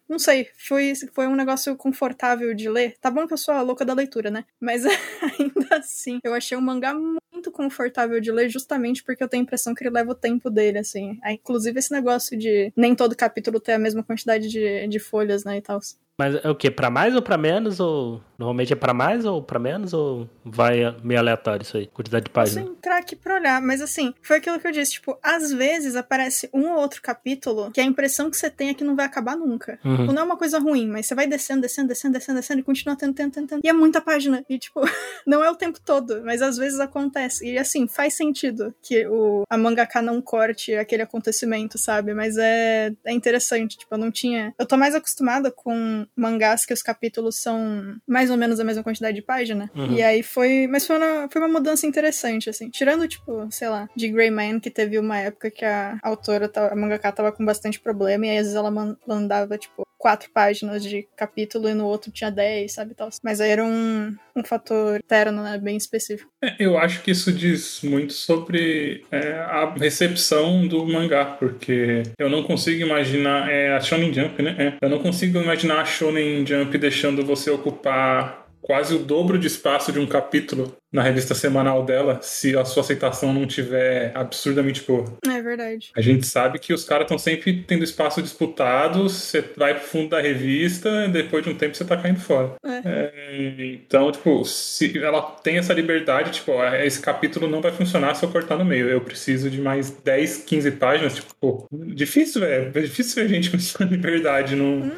Não 0.08 0.20
sei, 0.20 0.50
foi, 0.58 0.94
foi 1.14 1.28
um 1.28 1.36
negócio 1.36 1.76
confortável 1.76 2.54
de 2.54 2.70
ler. 2.70 2.96
Tá 3.00 3.10
bom 3.12 3.28
que 3.28 3.34
eu 3.34 3.38
sou 3.38 3.54
a 3.54 3.62
louca 3.62 3.86
da 3.86 3.94
leitura, 3.94 4.30
né? 4.30 4.46
Mas 4.60 4.84
ainda 5.40 5.78
assim, 5.78 6.20
eu 6.24 6.34
achei 6.34 6.58
um 6.58 6.62
mangá 6.62 6.94
muito 6.94 7.52
confortável 7.52 8.20
de 8.20 8.32
ler, 8.32 8.50
justamente 8.50 9.04
porque 9.04 9.24
eu 9.24 9.28
tenho 9.28 9.42
a 9.42 9.46
impressão 9.46 9.74
que 9.76 9.84
ele 9.84 9.94
leva 9.94 10.12
o 10.12 10.16
tempo 10.16 10.50
dele, 10.50 10.80
assim. 10.80 11.20
Aí, 11.24 11.36
inclusive, 11.36 11.78
esse 11.78 11.92
negócio 11.92 12.38
de 12.38 12.72
nem 12.76 12.96
todo 12.96 13.16
capítulo 13.16 13.60
ter 13.60 13.74
a 13.74 13.80
mesma 13.80 14.04
quantidade 14.04 14.48
de, 14.50 14.88
de 14.88 15.00
folhas, 15.00 15.44
né? 15.44 15.58
E 15.58 15.62
tal. 15.62 15.80
Mas 16.20 16.36
é 16.44 16.50
o 16.50 16.56
quê? 16.56 16.72
Pra 16.72 16.90
mais 16.90 17.16
ou 17.16 17.22
pra 17.22 17.38
menos? 17.38 17.80
Ou 17.80 18.22
normalmente 18.38 18.74
é 18.74 18.76
pra 18.76 18.94
mais 18.94 19.26
ou 19.26 19.42
pra 19.42 19.60
menos? 19.60 19.94
Ou 19.94 20.30
vai 20.44 20.96
meio 21.04 21.20
aleatório 21.20 21.64
isso 21.64 21.78
aí? 21.78 21.88
Quantidade 21.88 22.26
de 22.26 22.32
páginas? 22.32 22.68
entrar 22.88 22.98
aqui 23.00 23.16
pra 23.16 23.36
olhar, 23.36 23.62
mas 23.62 23.82
assim, 23.82 24.14
foi 24.22 24.38
aquilo 24.38 24.60
que 24.60 24.68
eu 24.68 24.72
disse, 24.72 24.94
tipo, 24.94 25.18
às 25.22 25.52
vezes 25.52 25.96
aparece 25.96 26.50
um 26.54 26.70
ou 26.72 26.80
outro 26.80 27.02
capítulo 27.02 27.72
que 27.72 27.82
a 27.82 27.84
impressão 27.84 28.30
que 28.30 28.38
você 28.38 28.50
tem 28.50 28.70
é 28.70 28.74
que 28.74 28.84
não 28.84 28.96
vai 28.96 29.06
acabar 29.06 29.36
nunca. 29.36 29.80
Uhum. 29.84 29.98
Tipo, 29.98 30.14
não 30.14 30.22
é 30.22 30.26
uma 30.26 30.38
coisa 30.38 30.60
ruim, 30.60 30.88
mas 30.88 31.06
você 31.06 31.16
vai 31.16 31.28
descendo, 31.28 31.62
descendo, 31.62 31.90
descendo, 31.90 32.14
descendo, 32.14 32.40
descendo 32.40 32.60
e 32.62 32.64
continua 32.64 32.96
tendo, 32.96 33.14
tendo, 33.14 33.32
tendo, 33.32 33.48
tendo. 33.48 33.62
E 33.64 33.68
é 33.68 33.74
muita 33.74 34.00
página. 34.00 34.44
E, 34.50 34.58
tipo, 34.58 34.82
não 35.26 35.44
é 35.44 35.50
o 35.50 35.56
tempo 35.56 35.80
todo, 35.84 36.22
mas 36.24 36.42
às 36.42 36.58
vezes 36.58 36.80
acontece. 36.80 37.46
E 37.46 37.58
assim, 37.58 37.88
faz 37.88 38.16
sentido 38.16 38.74
que 38.82 39.06
o, 39.08 39.44
a 39.50 39.58
mangaka 39.58 40.02
não 40.02 40.22
corte 40.22 40.74
aquele 40.76 41.04
acontecimento, 41.04 41.78
sabe? 41.78 42.14
Mas 42.14 42.38
é, 42.38 42.94
é 43.06 43.12
interessante, 43.12 43.78
tipo, 43.78 43.94
eu 43.94 44.00
não 44.00 44.12
tinha. 44.12 44.54
Eu 44.58 44.66
tô 44.66 44.78
mais 44.78 44.96
acostumada 44.96 45.52
com 45.52 46.06
mangás 46.16 46.66
que 46.66 46.74
os 46.74 46.82
capítulos 46.82 47.42
são 47.42 47.98
mais 48.08 48.27
ou 48.30 48.38
menos 48.38 48.60
a 48.60 48.64
mesma 48.64 48.84
quantidade 48.84 49.16
de 49.16 49.22
página. 49.22 49.70
Uhum. 49.76 49.94
E 49.94 50.02
aí 50.04 50.24
foi. 50.24 50.68
Mas 50.68 50.86
foi 50.86 50.98
uma, 50.98 51.30
foi 51.30 51.42
uma 51.42 51.48
mudança 51.48 51.86
interessante, 51.86 52.50
assim. 52.50 52.70
Tirando, 52.70 53.08
tipo, 53.08 53.48
sei 53.52 53.70
lá, 53.70 53.90
de 53.96 54.08
Grey 54.10 54.30
Man, 54.32 54.60
que 54.60 54.70
teve 54.70 54.98
uma 55.00 55.18
época 55.18 55.50
que 55.52 55.66
a 55.66 55.98
autora, 56.04 56.52
a 56.56 56.76
mangaka, 56.76 57.12
tava 57.12 57.32
com 57.32 57.46
bastante 57.46 57.80
problema, 57.80 58.26
e 58.26 58.30
aí 58.30 58.38
às 58.38 58.44
vezes 58.44 58.56
ela 58.56 58.72
man- 58.72 58.98
mandava, 59.08 59.58
tipo, 59.58 59.86
quatro 59.98 60.30
páginas 60.32 60.84
de 60.84 61.08
capítulo 61.16 61.68
e 61.68 61.74
no 61.74 61.86
outro 61.86 62.12
tinha 62.12 62.30
dez, 62.30 62.74
sabe, 62.74 62.94
tal. 62.94 63.10
Mas 63.24 63.42
aí 63.42 63.50
era 63.50 63.64
um, 63.66 64.16
um 64.36 64.44
fator 64.44 64.98
interno, 64.98 65.42
né, 65.44 65.58
bem 65.58 65.76
específico. 65.76 66.30
É, 66.44 66.56
Eu 66.60 66.78
acho 66.78 67.02
que 67.02 67.12
isso 67.12 67.32
diz 67.32 67.82
muito 67.84 68.14
sobre 68.14 69.04
é, 69.12 69.32
a 69.34 69.74
recepção 69.74 70.68
do 70.68 70.86
mangá, 70.86 71.26
porque 71.26 72.04
eu 72.20 72.30
não 72.30 72.44
consigo 72.44 72.82
imaginar. 72.86 73.50
É 73.50 73.76
a 73.76 73.80
Shonen 73.80 74.14
Jump, 74.14 74.42
né? 74.42 74.56
É. 74.82 74.86
Eu 74.86 74.90
não 74.90 75.00
consigo 75.00 75.40
imaginar 75.40 75.82
a 75.82 75.86
Shonen 75.86 76.46
Jump 76.46 76.78
deixando 76.78 77.26
você 77.26 77.50
ocupar 77.50 78.47
quase 78.68 78.94
o 78.94 79.00
dobro 79.00 79.40
de 79.40 79.48
espaço 79.48 79.94
de 79.94 79.98
um 79.98 80.06
capítulo 80.06 80.76
na 80.92 81.02
revista 81.02 81.34
semanal 81.34 81.86
dela 81.86 82.20
se 82.22 82.56
a 82.58 82.66
sua 82.66 82.82
aceitação 82.82 83.34
não 83.34 83.48
tiver 83.48 84.12
absurdamente 84.14 84.84
boa. 84.86 85.06
É 85.26 85.42
verdade. 85.42 85.92
A 85.96 86.02
gente 86.02 86.28
sabe 86.28 86.60
que 86.60 86.74
os 86.74 86.84
caras 86.84 87.06
estão 87.06 87.18
sempre 87.18 87.64
tendo 87.66 87.84
espaço 87.84 88.22
disputado, 88.22 89.04
você 89.04 89.44
vai 89.56 89.74
pro 89.74 89.88
fundo 89.88 90.10
da 90.10 90.22
revista 90.22 91.06
e 91.06 91.12
depois 91.12 91.46
de 91.46 91.50
um 91.50 91.56
tempo 91.56 91.76
você 91.76 91.86
tá 91.86 91.96
caindo 91.96 92.20
fora. 92.20 92.56
É, 92.66 93.38
então, 93.74 94.12
tipo, 94.12 94.44
se 94.44 94.98
ela 94.98 95.22
tem 95.22 95.58
essa 95.58 95.74
liberdade, 95.74 96.32
tipo, 96.32 96.52
esse 96.84 97.00
capítulo 97.00 97.48
não 97.48 97.62
vai 97.62 97.72
funcionar 97.72 98.16
se 98.16 98.26
eu 98.26 98.30
cortar 98.30 98.58
no 98.58 98.66
meio. 98.66 98.90
Eu 98.90 99.00
preciso 99.00 99.50
de 99.50 99.62
mais 99.62 99.90
10, 99.90 100.40
15 100.40 100.72
páginas, 100.72 101.16
tipo, 101.16 101.34
pô, 101.40 101.66
difícil, 101.72 102.42
velho. 102.42 102.72
É 102.74 102.82
difícil 102.82 103.24
ver 103.24 103.30
gente 103.30 103.50
com 103.50 103.56
essa 103.56 103.84
liberdade. 103.86 104.58
Não, 104.58 104.92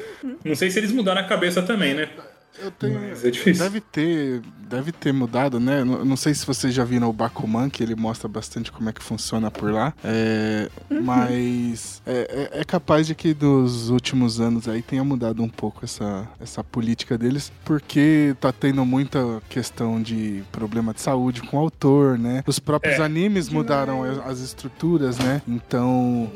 não 0.43 0.55
sei 0.55 0.71
se 0.71 0.79
eles 0.79 0.91
mudaram 0.91 1.21
a 1.21 1.25
cabeça 1.25 1.61
também, 1.61 1.93
né? 1.93 2.09
Eu 2.61 2.71
tenho. 2.71 2.99
Mas 2.99 3.23
é 3.23 3.31
difícil. 3.31 3.63
Deve 3.63 3.79
ter, 3.81 4.41
deve 4.69 4.91
ter 4.91 5.11
mudado, 5.13 5.59
né? 5.59 5.83
Não, 5.83 6.03
não 6.03 6.15
sei 6.17 6.33
se 6.33 6.45
vocês 6.45 6.73
já 6.73 6.83
viram 6.83 7.09
o 7.09 7.13
Bakuman, 7.13 7.69
que 7.69 7.81
ele 7.81 7.95
mostra 7.95 8.27
bastante 8.27 8.71
como 8.71 8.89
é 8.89 8.93
que 8.93 9.01
funciona 9.03 9.49
por 9.49 9.71
lá. 9.71 9.93
É, 10.03 10.69
Mas 11.01 12.01
é, 12.05 12.49
é- 12.53 12.61
é 12.61 12.63
capaz 12.63 13.07
de 13.07 13.15
que 13.15 13.33
dos 13.33 13.89
últimos 13.89 14.39
anos 14.39 14.67
aí 14.67 14.81
tenha 14.81 15.03
mudado 15.03 15.41
um 15.43 15.49
pouco 15.49 15.83
essa, 15.85 16.27
essa 16.39 16.63
política 16.63 17.17
deles, 17.17 17.51
porque 17.65 18.35
tá 18.39 18.51
tendo 18.51 18.85
muita 18.85 19.19
questão 19.49 20.01
de 20.01 20.43
problema 20.51 20.93
de 20.93 21.01
saúde 21.01 21.41
com 21.41 21.57
o 21.57 21.59
autor, 21.59 22.17
né? 22.17 22.43
Os 22.45 22.59
próprios 22.59 22.99
É. 22.99 23.03
animes 23.03 23.49
mudaram 23.49 24.03
as, 24.03 24.17
as 24.19 24.39
estruturas, 24.39 25.17
né? 25.17 25.41
Então 25.47 26.31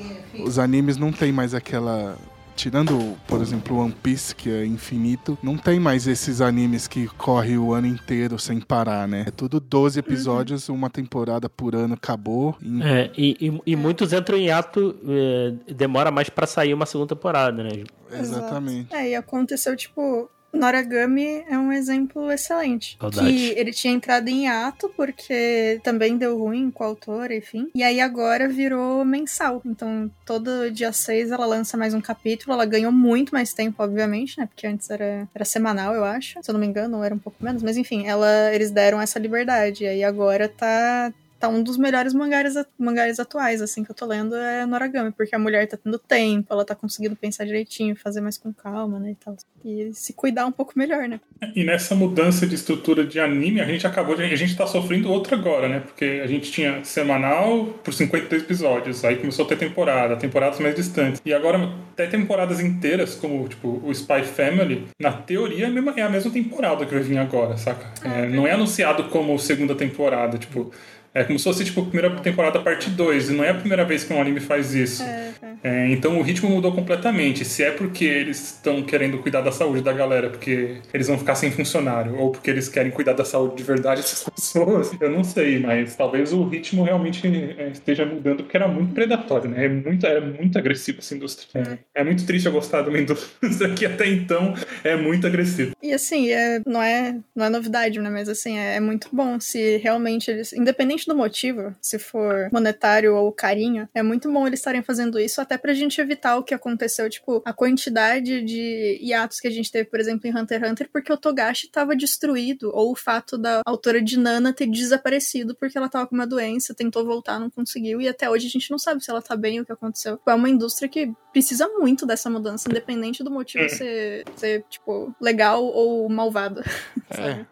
os 0.45 0.57
animes 0.59 0.97
não 0.97 1.11
tem 1.11 1.31
mais 1.31 1.53
aquela 1.53 2.17
Tirando, 2.55 3.17
por 3.27 3.41
exemplo, 3.41 3.77
One 3.77 3.93
Piece, 4.03 4.35
que 4.35 4.49
é 4.49 4.65
infinito, 4.65 5.37
não 5.41 5.57
tem 5.57 5.79
mais 5.79 6.07
esses 6.07 6.39
animes 6.41 6.87
que 6.87 7.07
corre 7.07 7.57
o 7.57 7.73
ano 7.73 7.87
inteiro 7.87 8.37
sem 8.39 8.59
parar, 8.61 9.07
né? 9.07 9.25
É 9.27 9.31
tudo 9.31 9.59
12 9.59 9.99
episódios, 9.99 10.69
uma 10.69 10.89
temporada 10.89 11.49
por 11.49 11.75
ano, 11.75 11.95
acabou. 11.95 12.55
E- 12.61 12.81
É, 12.83 13.11
e, 13.17 13.37
e- 13.49 13.61
e 13.73 13.75
muitos 13.75 14.13
entram 14.13 14.37
em 14.37 14.49
ato, 14.51 14.95
é, 15.07 15.73
demora 15.73 16.11
mais 16.11 16.29
pra 16.29 16.45
sair 16.45 16.73
uma 16.73 16.85
segunda 16.85 17.15
temporada, 17.15 17.63
né? 17.63 17.83
Exatamente. 18.11 18.93
É, 18.93 19.09
e 19.09 19.15
aconteceu, 19.15 19.75
tipo, 19.75 20.29
Noragami 20.53 21.43
é 21.49 21.57
um 21.57 21.71
exemplo 21.71 22.31
excelente. 22.31 22.95
Saudade. 22.99 23.27
Que 23.27 23.59
ele 23.59 23.71
tinha 23.71 23.93
entrado 23.93 24.27
em 24.27 24.47
ato 24.47 24.89
porque 24.95 25.81
também 25.83 26.15
deu 26.15 26.37
ruim 26.37 26.69
com 26.69 26.83
a 26.83 26.87
autora, 26.87 27.35
enfim. 27.35 27.69
E 27.73 27.83
aí 27.83 27.99
agora 27.99 28.47
virou 28.47 29.03
mensal. 29.03 29.61
Então, 29.65 30.09
todo 30.25 30.69
dia 30.71 30.93
6 30.93 31.31
ela 31.31 31.45
lança 31.45 31.75
mais 31.75 31.93
um 31.93 32.01
capítulo. 32.01 32.53
Ela 32.53 32.65
ganhou 32.65 32.91
muito 32.91 33.33
mais 33.33 33.53
tempo, 33.53 33.81
obviamente, 33.81 34.37
né? 34.37 34.45
Porque 34.45 34.67
antes 34.67 34.89
era, 34.89 35.27
era 35.33 35.45
semanal, 35.45 35.95
eu 35.95 36.03
acho. 36.03 36.39
Se 36.41 36.49
eu 36.49 36.53
não 36.53 36.59
me 36.59 36.67
engano, 36.67 37.03
era 37.03 37.15
um 37.15 37.19
pouco 37.19 37.43
menos. 37.43 37.63
Mas 37.63 37.75
enfim, 37.75 38.05
ela, 38.05 38.53
eles 38.53 38.69
deram 38.69 39.01
essa 39.01 39.17
liberdade. 39.17 39.83
E 39.83 39.87
aí 39.87 40.03
agora 40.03 40.47
tá, 40.47 41.11
tá 41.43 41.49
um 41.49 41.61
dos 41.61 41.77
melhores 41.77 42.13
mangás, 42.13 42.55
mangás 42.79 43.19
atuais, 43.19 43.61
assim, 43.61 43.83
que 43.83 43.91
eu 43.91 43.95
tô 43.95 44.05
lendo 44.05 44.33
é 44.33 44.65
Noragami, 44.65 45.11
porque 45.11 45.35
a 45.35 45.39
mulher 45.39 45.67
tá 45.67 45.75
tendo 45.75 45.99
tempo, 45.99 46.47
ela 46.49 46.63
tá 46.63 46.73
conseguindo 46.73 47.17
pensar 47.17 47.43
direitinho, 47.43 47.97
fazer 47.97 48.21
mais 48.21 48.37
com 48.37 48.53
calma, 48.53 48.97
né, 48.97 49.11
e 49.11 49.15
tal. 49.15 49.35
E 49.65 49.91
se 49.93 50.13
cuidar 50.13 50.45
um 50.45 50.51
pouco 50.51 50.73
melhor, 50.75 51.07
né? 51.07 51.19
E 51.55 51.63
nessa 51.63 51.95
mudança 51.95 52.45
de 52.45 52.55
estrutura 52.55 53.05
de 53.05 53.19
anime, 53.19 53.61
a 53.61 53.65
gente 53.65 53.85
acabou 53.85 54.15
de. 54.15 54.23
A 54.23 54.35
gente 54.35 54.55
tá 54.55 54.67
sofrendo 54.67 55.09
outra 55.09 55.37
agora, 55.37 55.69
né? 55.69 55.79
Porque 55.79 56.21
a 56.23 56.27
gente 56.27 56.51
tinha 56.51 56.83
semanal 56.83 57.65
por 57.83 57.93
53 57.93 58.43
episódios. 58.43 59.05
Aí 59.05 59.15
começou 59.15 59.45
a 59.45 59.47
ter 59.47 59.57
temporada, 59.57 60.17
temporadas 60.17 60.59
mais 60.59 60.75
distantes. 60.75 61.21
E 61.25 61.33
agora, 61.33 61.71
até 61.93 62.07
temporadas 62.07 62.59
inteiras, 62.59 63.15
como 63.15 63.47
tipo 63.47 63.81
o 63.85 63.91
Spy 63.91 64.23
Family, 64.23 64.85
na 64.99 65.13
teoria 65.13 65.65
é 65.65 65.67
a 65.67 65.71
mesma, 65.71 65.93
é 65.95 66.01
a 66.01 66.09
mesma 66.09 66.31
temporada 66.31 66.85
que 66.85 66.93
vai 66.93 67.03
vir 67.03 67.17
agora, 67.17 67.55
saca? 67.55 67.85
É, 68.03 68.27
não 68.27 68.45
é 68.45 68.51
anunciado 68.51 69.05
como 69.05 69.37
segunda 69.39 69.75
temporada, 69.75 70.37
tipo. 70.37 70.71
É 71.13 71.23
como 71.23 71.37
se 71.37 71.43
fosse, 71.43 71.63
tipo, 71.63 71.85
primeira 71.85 72.09
temporada, 72.19 72.59
parte 72.59 72.89
2. 72.89 73.29
E 73.29 73.33
não 73.33 73.43
é 73.43 73.49
a 73.49 73.53
primeira 73.53 73.85
vez 73.85 74.03
que 74.03 74.13
um 74.13 74.19
anime 74.19 74.39
faz 74.39 74.73
isso. 74.73 75.03
É, 75.03 75.33
é. 75.41 75.53
É, 75.63 75.87
então 75.89 76.19
o 76.19 76.21
ritmo 76.21 76.49
mudou 76.49 76.73
completamente. 76.73 77.45
Se 77.45 77.63
é 77.63 77.71
porque 77.71 78.03
eles 78.03 78.55
estão 78.55 78.83
querendo 78.83 79.17
cuidar 79.19 79.41
da 79.41 79.51
saúde 79.51 79.81
da 79.81 79.93
galera, 79.93 80.29
porque 80.29 80.77
eles 80.93 81.07
vão 81.07 81.17
ficar 81.17 81.35
sem 81.35 81.51
funcionário, 81.51 82.17
ou 82.17 82.31
porque 82.31 82.49
eles 82.49 82.67
querem 82.67 82.91
cuidar 82.91 83.13
da 83.13 83.23
saúde 83.23 83.55
de 83.55 83.63
verdade 83.63 84.01
dessas 84.01 84.27
pessoas, 84.29 84.91
eu 84.99 85.09
não 85.09 85.23
sei, 85.23 85.59
mas 85.59 85.95
talvez 85.95 86.33
o 86.33 86.43
ritmo 86.43 86.83
realmente 86.83 87.25
é, 87.57 87.69
esteja 87.69 88.05
mudando, 88.05 88.43
porque 88.43 88.57
era 88.57 88.67
muito 88.67 88.93
predatório, 88.93 89.49
né? 89.49 89.65
É 89.65 89.69
muito, 89.69 90.05
era 90.05 90.19
muito 90.19 90.57
agressivo 90.57 90.99
essa 90.99 91.15
indústria. 91.15 91.79
É, 91.95 92.01
é 92.01 92.03
muito 92.03 92.25
triste 92.25 92.45
eu 92.45 92.51
gostar 92.51 92.81
de 92.81 92.89
uma 92.89 92.99
indústria 92.99 93.73
que 93.73 93.85
até 93.85 94.07
então 94.07 94.53
é 94.83 94.95
muito 94.95 95.25
agressiva. 95.25 95.71
E 95.81 95.93
assim, 95.93 96.29
é, 96.29 96.61
não, 96.65 96.81
é, 96.81 97.15
não 97.35 97.45
é 97.45 97.49
novidade, 97.49 97.99
né? 97.99 98.09
Mas 98.09 98.27
assim, 98.27 98.57
é, 98.57 98.75
é 98.75 98.79
muito 98.79 99.07
bom 99.13 99.39
se 99.39 99.77
realmente 99.77 100.29
eles. 100.29 100.51
Independente 100.53 101.02
do 101.07 101.15
motivo, 101.15 101.75
se 101.81 101.99
for 101.99 102.49
monetário 102.51 103.15
ou 103.15 103.31
carinho, 103.31 103.87
é 103.93 104.01
muito 104.01 104.31
bom 104.31 104.47
eles 104.47 104.59
estarem 104.59 104.81
fazendo 104.81 105.19
isso, 105.19 105.41
até 105.41 105.57
pra 105.57 105.73
gente 105.73 105.99
evitar 105.99 106.37
o 106.37 106.43
que 106.43 106.53
aconteceu, 106.53 107.09
tipo, 107.09 107.41
a 107.45 107.53
quantidade 107.53 108.41
de 108.41 108.99
hiatos 109.01 109.39
que 109.39 109.47
a 109.47 109.51
gente 109.51 109.71
teve, 109.71 109.89
por 109.89 109.99
exemplo, 109.99 110.27
em 110.27 110.35
Hunter 110.35 110.61
x 110.61 110.71
Hunter, 110.71 110.89
porque 110.91 111.11
o 111.11 111.17
Togashi 111.17 111.69
tava 111.69 111.95
destruído, 111.95 112.71
ou 112.73 112.91
o 112.91 112.95
fato 112.95 113.37
da 113.37 113.61
autora 113.65 114.01
de 114.01 114.17
Nana 114.17 114.53
ter 114.53 114.67
desaparecido 114.67 115.55
porque 115.55 115.77
ela 115.77 115.89
tava 115.89 116.07
com 116.07 116.15
uma 116.15 116.27
doença, 116.27 116.73
tentou 116.73 117.05
voltar, 117.05 117.39
não 117.39 117.49
conseguiu, 117.49 118.01
e 118.01 118.07
até 118.07 118.29
hoje 118.29 118.47
a 118.47 118.49
gente 118.49 118.71
não 118.71 118.77
sabe 118.77 119.03
se 119.03 119.09
ela 119.09 119.21
tá 119.21 119.35
bem 119.35 119.59
ou 119.59 119.63
o 119.63 119.65
que 119.65 119.71
aconteceu. 119.71 120.19
É 120.25 120.33
uma 120.33 120.49
indústria 120.49 120.89
que 120.89 121.11
precisa 121.31 121.67
muito 121.67 122.05
dessa 122.05 122.29
mudança, 122.29 122.69
independente 122.69 123.23
do 123.23 123.31
motivo 123.31 123.67
ser, 123.69 124.25
ser 124.35 124.63
tipo, 124.69 125.13
legal 125.19 125.63
ou 125.63 126.07
malvado. 126.09 126.61
sabe? 127.11 127.47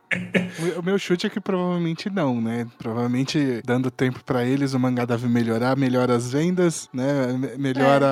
O- 0.77 0.81
meu 0.83 0.97
chute 0.99 1.25
é 1.25 1.29
que 1.29 1.39
provavelmente 1.39 2.09
não, 2.09 2.41
né? 2.41 2.67
Provavelmente 2.77 3.61
dando 3.65 3.89
tempo 3.89 4.23
pra 4.23 4.43
eles, 4.43 4.73
o 4.73 4.79
mangá 4.79 5.05
deve 5.05 5.27
melhorar, 5.27 5.77
melhora 5.77 6.15
as 6.15 6.31
vendas, 6.31 6.89
né? 6.93 7.27
Me- 7.33 7.57
Melhora 7.57 8.07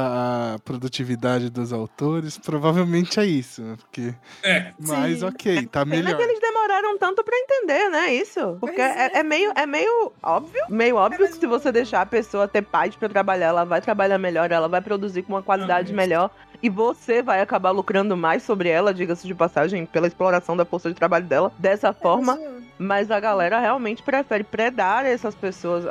a 0.56 0.60
produtividade 0.64 1.50
dos 1.50 1.74
autores. 1.74 2.38
Provavelmente 2.38 3.20
é 3.20 3.26
isso, 3.26 3.62
né? 3.62 3.76
Porque 3.78 4.14
É, 4.44 4.72
mas 4.80 5.20
Sim. 5.20 5.26
ok, 5.26 5.66
tá 5.68 5.86
Pena 5.86 5.96
melhor. 5.98 6.16
que 6.18 6.24
eles 6.24 6.40
demoraram 6.60 6.98
tanto 6.98 7.24
pra 7.24 7.38
entender, 7.38 7.90
né? 7.90 8.14
Isso. 8.14 8.58
Porque 8.60 8.82
é, 8.82 9.08
é. 9.08 9.20
é 9.20 9.24
meio, 9.24 9.52
é 9.56 9.66
meio 9.66 10.12
óbvio. 10.22 10.62
Meio 10.70 10.96
óbvio 10.96 11.22
mas 11.22 11.34
que 11.34 11.40
se 11.40 11.48
você 11.48 11.72
deixar 11.72 12.02
a 12.02 12.06
pessoa 12.06 12.48
ter 12.48 12.62
paz 12.62 12.96
pra 12.96 13.08
trabalhar, 13.08 13.48
ela 13.48 13.64
vai 13.64 13.82
trabalhar 13.82 14.18
melhor, 14.18 14.52
ela 14.52 14.68
vai 14.68 14.82
produzir 14.82 15.24
com 15.24 15.34
uma 15.34 15.44
qualidade 15.44 15.94
melhor. 15.94 16.30
E 16.62 16.70
você 16.70 17.22
vai 17.22 17.40
acabar 17.40 17.72
lucrando 17.72 18.18
mais 18.18 18.44
sobre 18.44 18.68
ela, 18.68 18.94
diga-se 18.94 19.26
de 19.26 19.34
passagem, 19.34 19.86
pela 19.86 20.08
exploração 20.08 20.58
da 20.58 20.66
força 20.66 20.90
de 20.90 20.96
trabalho 20.96 21.26
dela. 21.26 21.52
Dessa 21.58 21.94
forma, 21.94 22.38
Mas, 22.78 23.10
a 23.12 23.20
galera 23.20 23.60
realmente 23.60 24.04
prefere 24.04 24.44
predar 24.44 25.06
essas 25.06 25.36
pessoas. 25.36 25.86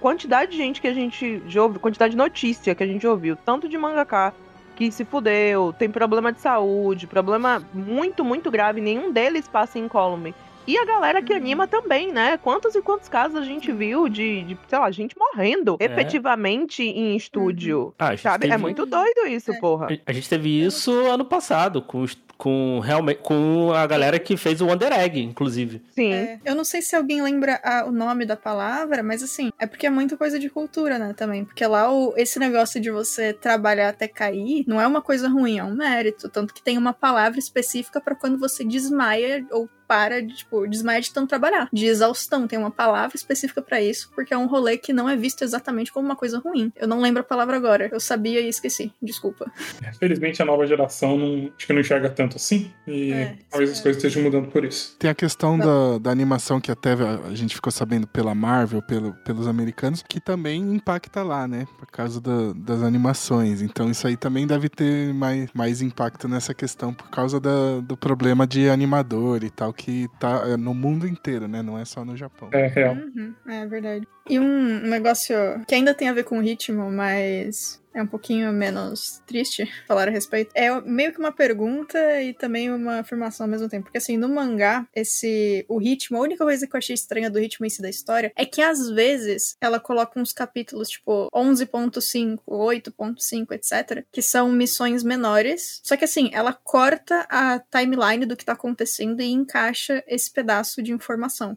Quantidade 0.00 0.50
de 0.50 0.56
gente 0.56 0.80
que 0.80 0.88
a 0.88 0.92
gente 0.92 1.42
já 1.46 1.62
ouviu, 1.62 1.80
quantidade 1.80 2.10
de 2.10 2.16
notícia 2.16 2.74
que 2.74 2.82
a 2.82 2.86
gente 2.86 3.06
ouviu, 3.06 3.36
tanto 3.36 3.68
de 3.68 3.78
mangaká 3.78 4.34
que 4.78 4.92
se 4.92 5.04
fudeu, 5.04 5.72
tem 5.76 5.90
problema 5.90 6.32
de 6.32 6.40
saúde, 6.40 7.08
problema 7.08 7.60
muito, 7.74 8.24
muito 8.24 8.48
grave, 8.48 8.80
nenhum 8.80 9.10
deles 9.12 9.48
passa 9.48 9.76
incólume. 9.76 10.32
E 10.68 10.78
a 10.78 10.84
galera 10.84 11.20
que 11.20 11.32
anima 11.32 11.66
também, 11.66 12.12
né? 12.12 12.36
Quantos 12.36 12.76
e 12.76 12.80
quantos 12.82 13.08
casos 13.08 13.36
a 13.36 13.42
gente 13.42 13.72
viu 13.72 14.08
de, 14.08 14.42
de 14.44 14.56
sei 14.68 14.78
lá, 14.78 14.88
gente 14.92 15.16
morrendo 15.18 15.76
É. 15.80 15.86
efetivamente 15.86 16.82
em 16.84 17.16
estúdio. 17.16 17.92
Ah, 17.98 18.08
a 18.08 18.10
gente 18.10 18.20
Sabe? 18.22 18.42
teve- 18.42 18.54
É 18.54 18.58
muito 18.58 18.86
doido 18.86 19.26
isso, 19.26 19.50
É. 19.50 19.58
porra. 19.58 19.88
A 20.06 20.12
gente 20.12 20.28
teve 20.28 20.62
isso 20.64 20.92
ano 21.06 21.24
passado, 21.24 21.82
com, 21.82 22.02
os- 22.02 22.16
com, 22.38 22.78
realmente, 22.78 23.18
com 23.20 23.72
a 23.72 23.84
galera 23.86 24.16
que 24.18 24.36
fez 24.36 24.60
o 24.60 24.66
Wonder 24.66 24.92
Egg, 24.92 25.20
inclusive. 25.20 25.82
Sim. 25.92 26.12
É, 26.12 26.38
eu 26.44 26.54
não 26.54 26.62
sei 26.64 26.80
se 26.80 26.94
alguém 26.94 27.20
lembra 27.20 27.60
a- 27.64 27.84
o 27.84 27.90
nome 27.90 28.24
da 28.24 28.36
palavra, 28.36 29.02
mas 29.02 29.22
assim, 29.24 29.50
é 29.58 29.66
porque 29.66 29.86
é 29.88 29.90
muita 29.90 30.16
coisa 30.16 30.38
de 30.38 30.48
cultura, 30.48 30.98
né, 31.00 31.12
também. 31.14 31.44
Porque 31.44 31.66
lá 31.66 31.92
o- 31.92 32.14
esse 32.16 32.38
negócio 32.38 32.80
de 32.80 32.90
você 32.92 33.32
trabalhar 33.32 33.88
até 33.88 34.06
cair 34.06 34.64
não 34.68 34.80
é 34.80 34.86
uma 34.86 35.02
coisa 35.02 35.28
ruim, 35.28 35.58
é 35.58 35.64
um 35.64 35.74
mérito. 35.74 36.28
Tanto 36.28 36.54
que 36.54 36.62
tem 36.62 36.78
uma 36.78 36.92
palavra 36.92 37.40
específica 37.40 38.00
pra 38.00 38.14
quando 38.14 38.38
você 38.38 38.64
desmaia 38.64 39.44
ou 39.50 39.68
para 39.88 40.22
de, 40.22 40.34
tipo, 40.36 40.66
desmaia 40.68 41.00
de 41.00 41.10
tanto 41.12 41.28
trabalhar. 41.30 41.68
De 41.72 41.86
exaustão. 41.86 42.46
Tem 42.46 42.58
uma 42.58 42.70
palavra 42.70 43.16
específica 43.16 43.62
pra 43.62 43.80
isso, 43.80 44.10
porque 44.14 44.34
é 44.34 44.38
um 44.38 44.46
rolê 44.46 44.76
que 44.76 44.92
não 44.92 45.08
é 45.08 45.16
visto 45.16 45.42
exatamente 45.42 45.90
como 45.90 46.06
uma 46.06 46.14
coisa 46.16 46.38
ruim. 46.38 46.70
Eu 46.76 46.86
não 46.86 47.00
lembro 47.00 47.22
a 47.22 47.24
palavra 47.24 47.56
agora. 47.56 47.88
Eu 47.90 47.98
sabia 47.98 48.40
e 48.40 48.48
esqueci. 48.48 48.92
Desculpa. 49.02 49.50
Felizmente 49.98 50.42
a 50.42 50.44
nova 50.44 50.66
geração 50.66 51.16
não, 51.16 51.50
acho 51.56 51.66
que 51.66 51.72
não 51.72 51.80
enxerga 51.80 52.10
tanto 52.10 52.36
assim. 52.36 52.70
E 52.86 53.12
É, 53.12 53.36
talvez 53.50 53.70
as 53.70 53.76
sim. 53.78 53.82
coisas 53.82 54.02
estejam 54.02 54.22
mudando 54.22 54.48
por 54.50 54.64
isso. 54.64 54.94
Tem 54.98 55.08
a 55.10 55.14
questão 55.14 55.58
da, 55.58 55.98
da 55.98 56.10
animação 56.10 56.60
que 56.60 56.70
até 56.70 56.92
a 56.92 57.34
gente 57.34 57.54
ficou 57.54 57.72
sabendo 57.72 58.06
pela 58.06 58.34
Marvel, 58.34 58.82
pelo, 58.82 59.14
pelos 59.24 59.46
americanos, 59.48 60.04
que 60.06 60.20
também 60.20 60.60
impacta 60.74 61.22
lá, 61.22 61.48
né? 61.48 61.66
Por 61.78 61.86
causa 61.86 62.20
da- 62.20 62.52
das 62.54 62.82
animações. 62.82 63.62
Então 63.62 63.90
isso 63.90 64.06
aí 64.06 64.16
também 64.16 64.46
deve 64.46 64.68
ter 64.68 65.14
mais, 65.14 65.48
mais 65.54 65.80
impacto 65.80 66.28
nessa 66.28 66.52
questão 66.52 66.92
por 66.92 67.08
causa 67.08 67.40
da- 67.40 67.80
do 67.80 67.96
problema 67.96 68.46
de 68.46 68.68
animador 68.68 69.42
e 69.44 69.50
tal, 69.50 69.72
que 69.78 70.08
tá 70.18 70.42
é, 70.44 70.56
no 70.56 70.74
mundo 70.74 71.06
inteiro, 71.06 71.46
né? 71.46 71.62
Não 71.62 71.78
é 71.78 71.84
só 71.84 72.04
no 72.04 72.16
Japão. 72.16 72.50
É 72.52 72.66
real. 72.66 72.94
Uhum, 72.94 73.32
é 73.46 73.64
verdade. 73.64 74.06
E 74.28 74.38
um 74.38 74.80
negócio 74.80 75.36
que 75.66 75.74
ainda 75.74 75.94
tem 75.94 76.08
a 76.08 76.12
ver 76.12 76.24
com 76.24 76.38
o 76.38 76.42
ritmo, 76.42 76.90
mas 76.90 77.80
é 77.98 78.02
um 78.02 78.06
pouquinho 78.06 78.52
menos 78.52 79.22
triste 79.26 79.68
falar 79.86 80.08
a 80.08 80.10
respeito. 80.10 80.50
É 80.54 80.80
meio 80.80 81.12
que 81.12 81.18
uma 81.18 81.32
pergunta 81.32 81.98
e 82.22 82.32
também 82.32 82.70
uma 82.70 83.00
afirmação 83.00 83.44
ao 83.44 83.50
mesmo 83.50 83.68
tempo. 83.68 83.84
Porque 83.84 83.98
assim, 83.98 84.16
no 84.16 84.28
mangá, 84.28 84.86
esse 84.94 85.64
o 85.68 85.78
ritmo, 85.78 86.18
a 86.18 86.20
única 86.20 86.44
coisa 86.44 86.66
que 86.66 86.74
eu 86.74 86.78
achei 86.78 86.94
estranha 86.94 87.30
do 87.30 87.38
ritmo 87.38 87.66
em 87.66 87.70
si 87.70 87.82
da 87.82 87.90
história 87.90 88.32
é 88.36 88.44
que 88.44 88.62
às 88.62 88.88
vezes 88.90 89.56
ela 89.60 89.80
coloca 89.80 90.20
uns 90.20 90.32
capítulos 90.32 90.88
tipo 90.88 91.28
11.5, 91.34 92.40
8.5, 92.46 93.52
etc, 93.52 94.04
que 94.12 94.22
são 94.22 94.50
missões 94.50 95.02
menores. 95.02 95.80
Só 95.82 95.96
que 95.96 96.04
assim, 96.04 96.30
ela 96.32 96.52
corta 96.52 97.26
a 97.28 97.58
timeline 97.58 98.26
do 98.26 98.36
que 98.36 98.44
tá 98.44 98.52
acontecendo 98.52 99.20
e 99.20 99.30
encaixa 99.30 100.02
esse 100.06 100.30
pedaço 100.30 100.82
de 100.82 100.92
informação. 100.92 101.56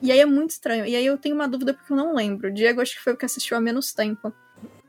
E 0.00 0.12
aí 0.12 0.20
é 0.20 0.26
muito 0.26 0.50
estranho. 0.50 0.86
E 0.86 0.94
aí 0.94 1.04
eu 1.04 1.18
tenho 1.18 1.34
uma 1.34 1.48
dúvida 1.48 1.74
porque 1.74 1.92
eu 1.92 1.96
não 1.96 2.14
lembro. 2.14 2.52
Diego 2.52 2.80
acho 2.80 2.94
que 2.96 3.02
foi 3.02 3.12
o 3.12 3.16
que 3.16 3.24
assistiu 3.24 3.56
há 3.56 3.60
menos 3.60 3.92
tempo. 3.92 4.32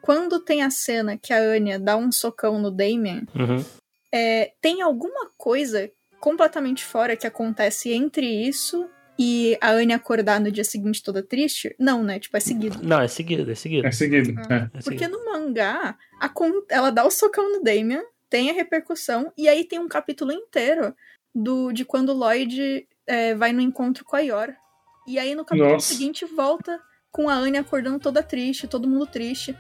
Quando 0.01 0.39
tem 0.39 0.61
a 0.63 0.69
cena 0.69 1.17
que 1.17 1.33
a 1.33 1.39
Anya 1.39 1.77
dá 1.79 1.95
um 1.97 2.11
socão 2.11 2.59
no 2.59 2.71
Damien, 2.71 3.27
Uhum. 3.35 3.63
é, 4.13 4.53
tem 4.61 4.81
alguma 4.81 5.29
coisa 5.37 5.89
completamente 6.19 6.83
fora 6.83 7.15
que 7.15 7.27
acontece 7.27 7.91
entre 7.91 8.25
isso 8.25 8.89
e 9.17 9.57
a 9.61 9.69
Anya 9.71 9.97
acordar 9.97 10.39
no 10.39 10.51
dia 10.51 10.63
seguinte 10.63 11.03
toda 11.03 11.21
triste? 11.21 11.75
Não, 11.79 12.03
né? 12.03 12.19
Tipo, 12.19 12.37
é 12.37 12.39
seguido. 12.39 12.79
Não, 12.81 13.01
é 13.01 13.07
seguido, 13.07 13.51
é 13.51 13.55
seguido. 13.55 13.87
É 13.87 13.91
seguido. 13.91 14.39
Ah. 14.49 14.69
É. 14.73 14.77
É 14.79 14.81
Porque 14.81 15.07
no 15.07 15.25
mangá, 15.25 15.97
con- 16.33 16.63
ela 16.69 16.89
dá 16.89 17.05
o 17.05 17.11
socão 17.11 17.51
no 17.51 17.61
Damien, 17.63 18.01
tem 18.29 18.49
a 18.49 18.53
repercussão, 18.53 19.31
e 19.37 19.47
aí 19.49 19.63
tem 19.65 19.79
um 19.79 19.87
capítulo 19.87 20.31
inteiro 20.31 20.93
do 21.35 21.71
de 21.71 21.83
quando 21.83 22.09
o 22.09 22.13
Lloyd 22.13 22.87
é, 23.07 23.35
vai 23.35 23.51
no 23.51 23.61
encontro 23.61 24.03
com 24.05 24.15
a 24.15 24.19
Yor. 24.19 24.53
E 25.07 25.17
aí 25.19 25.33
no 25.35 25.43
capítulo 25.43 25.73
Nossa. 25.73 25.93
seguinte 25.93 26.25
volta 26.25 26.79
com 27.11 27.27
a 27.27 27.33
Anya 27.33 27.61
acordando 27.61 27.99
toda 27.99 28.21
triste, 28.21 28.67
todo 28.67 28.87
mundo 28.87 29.07
triste. 29.07 29.57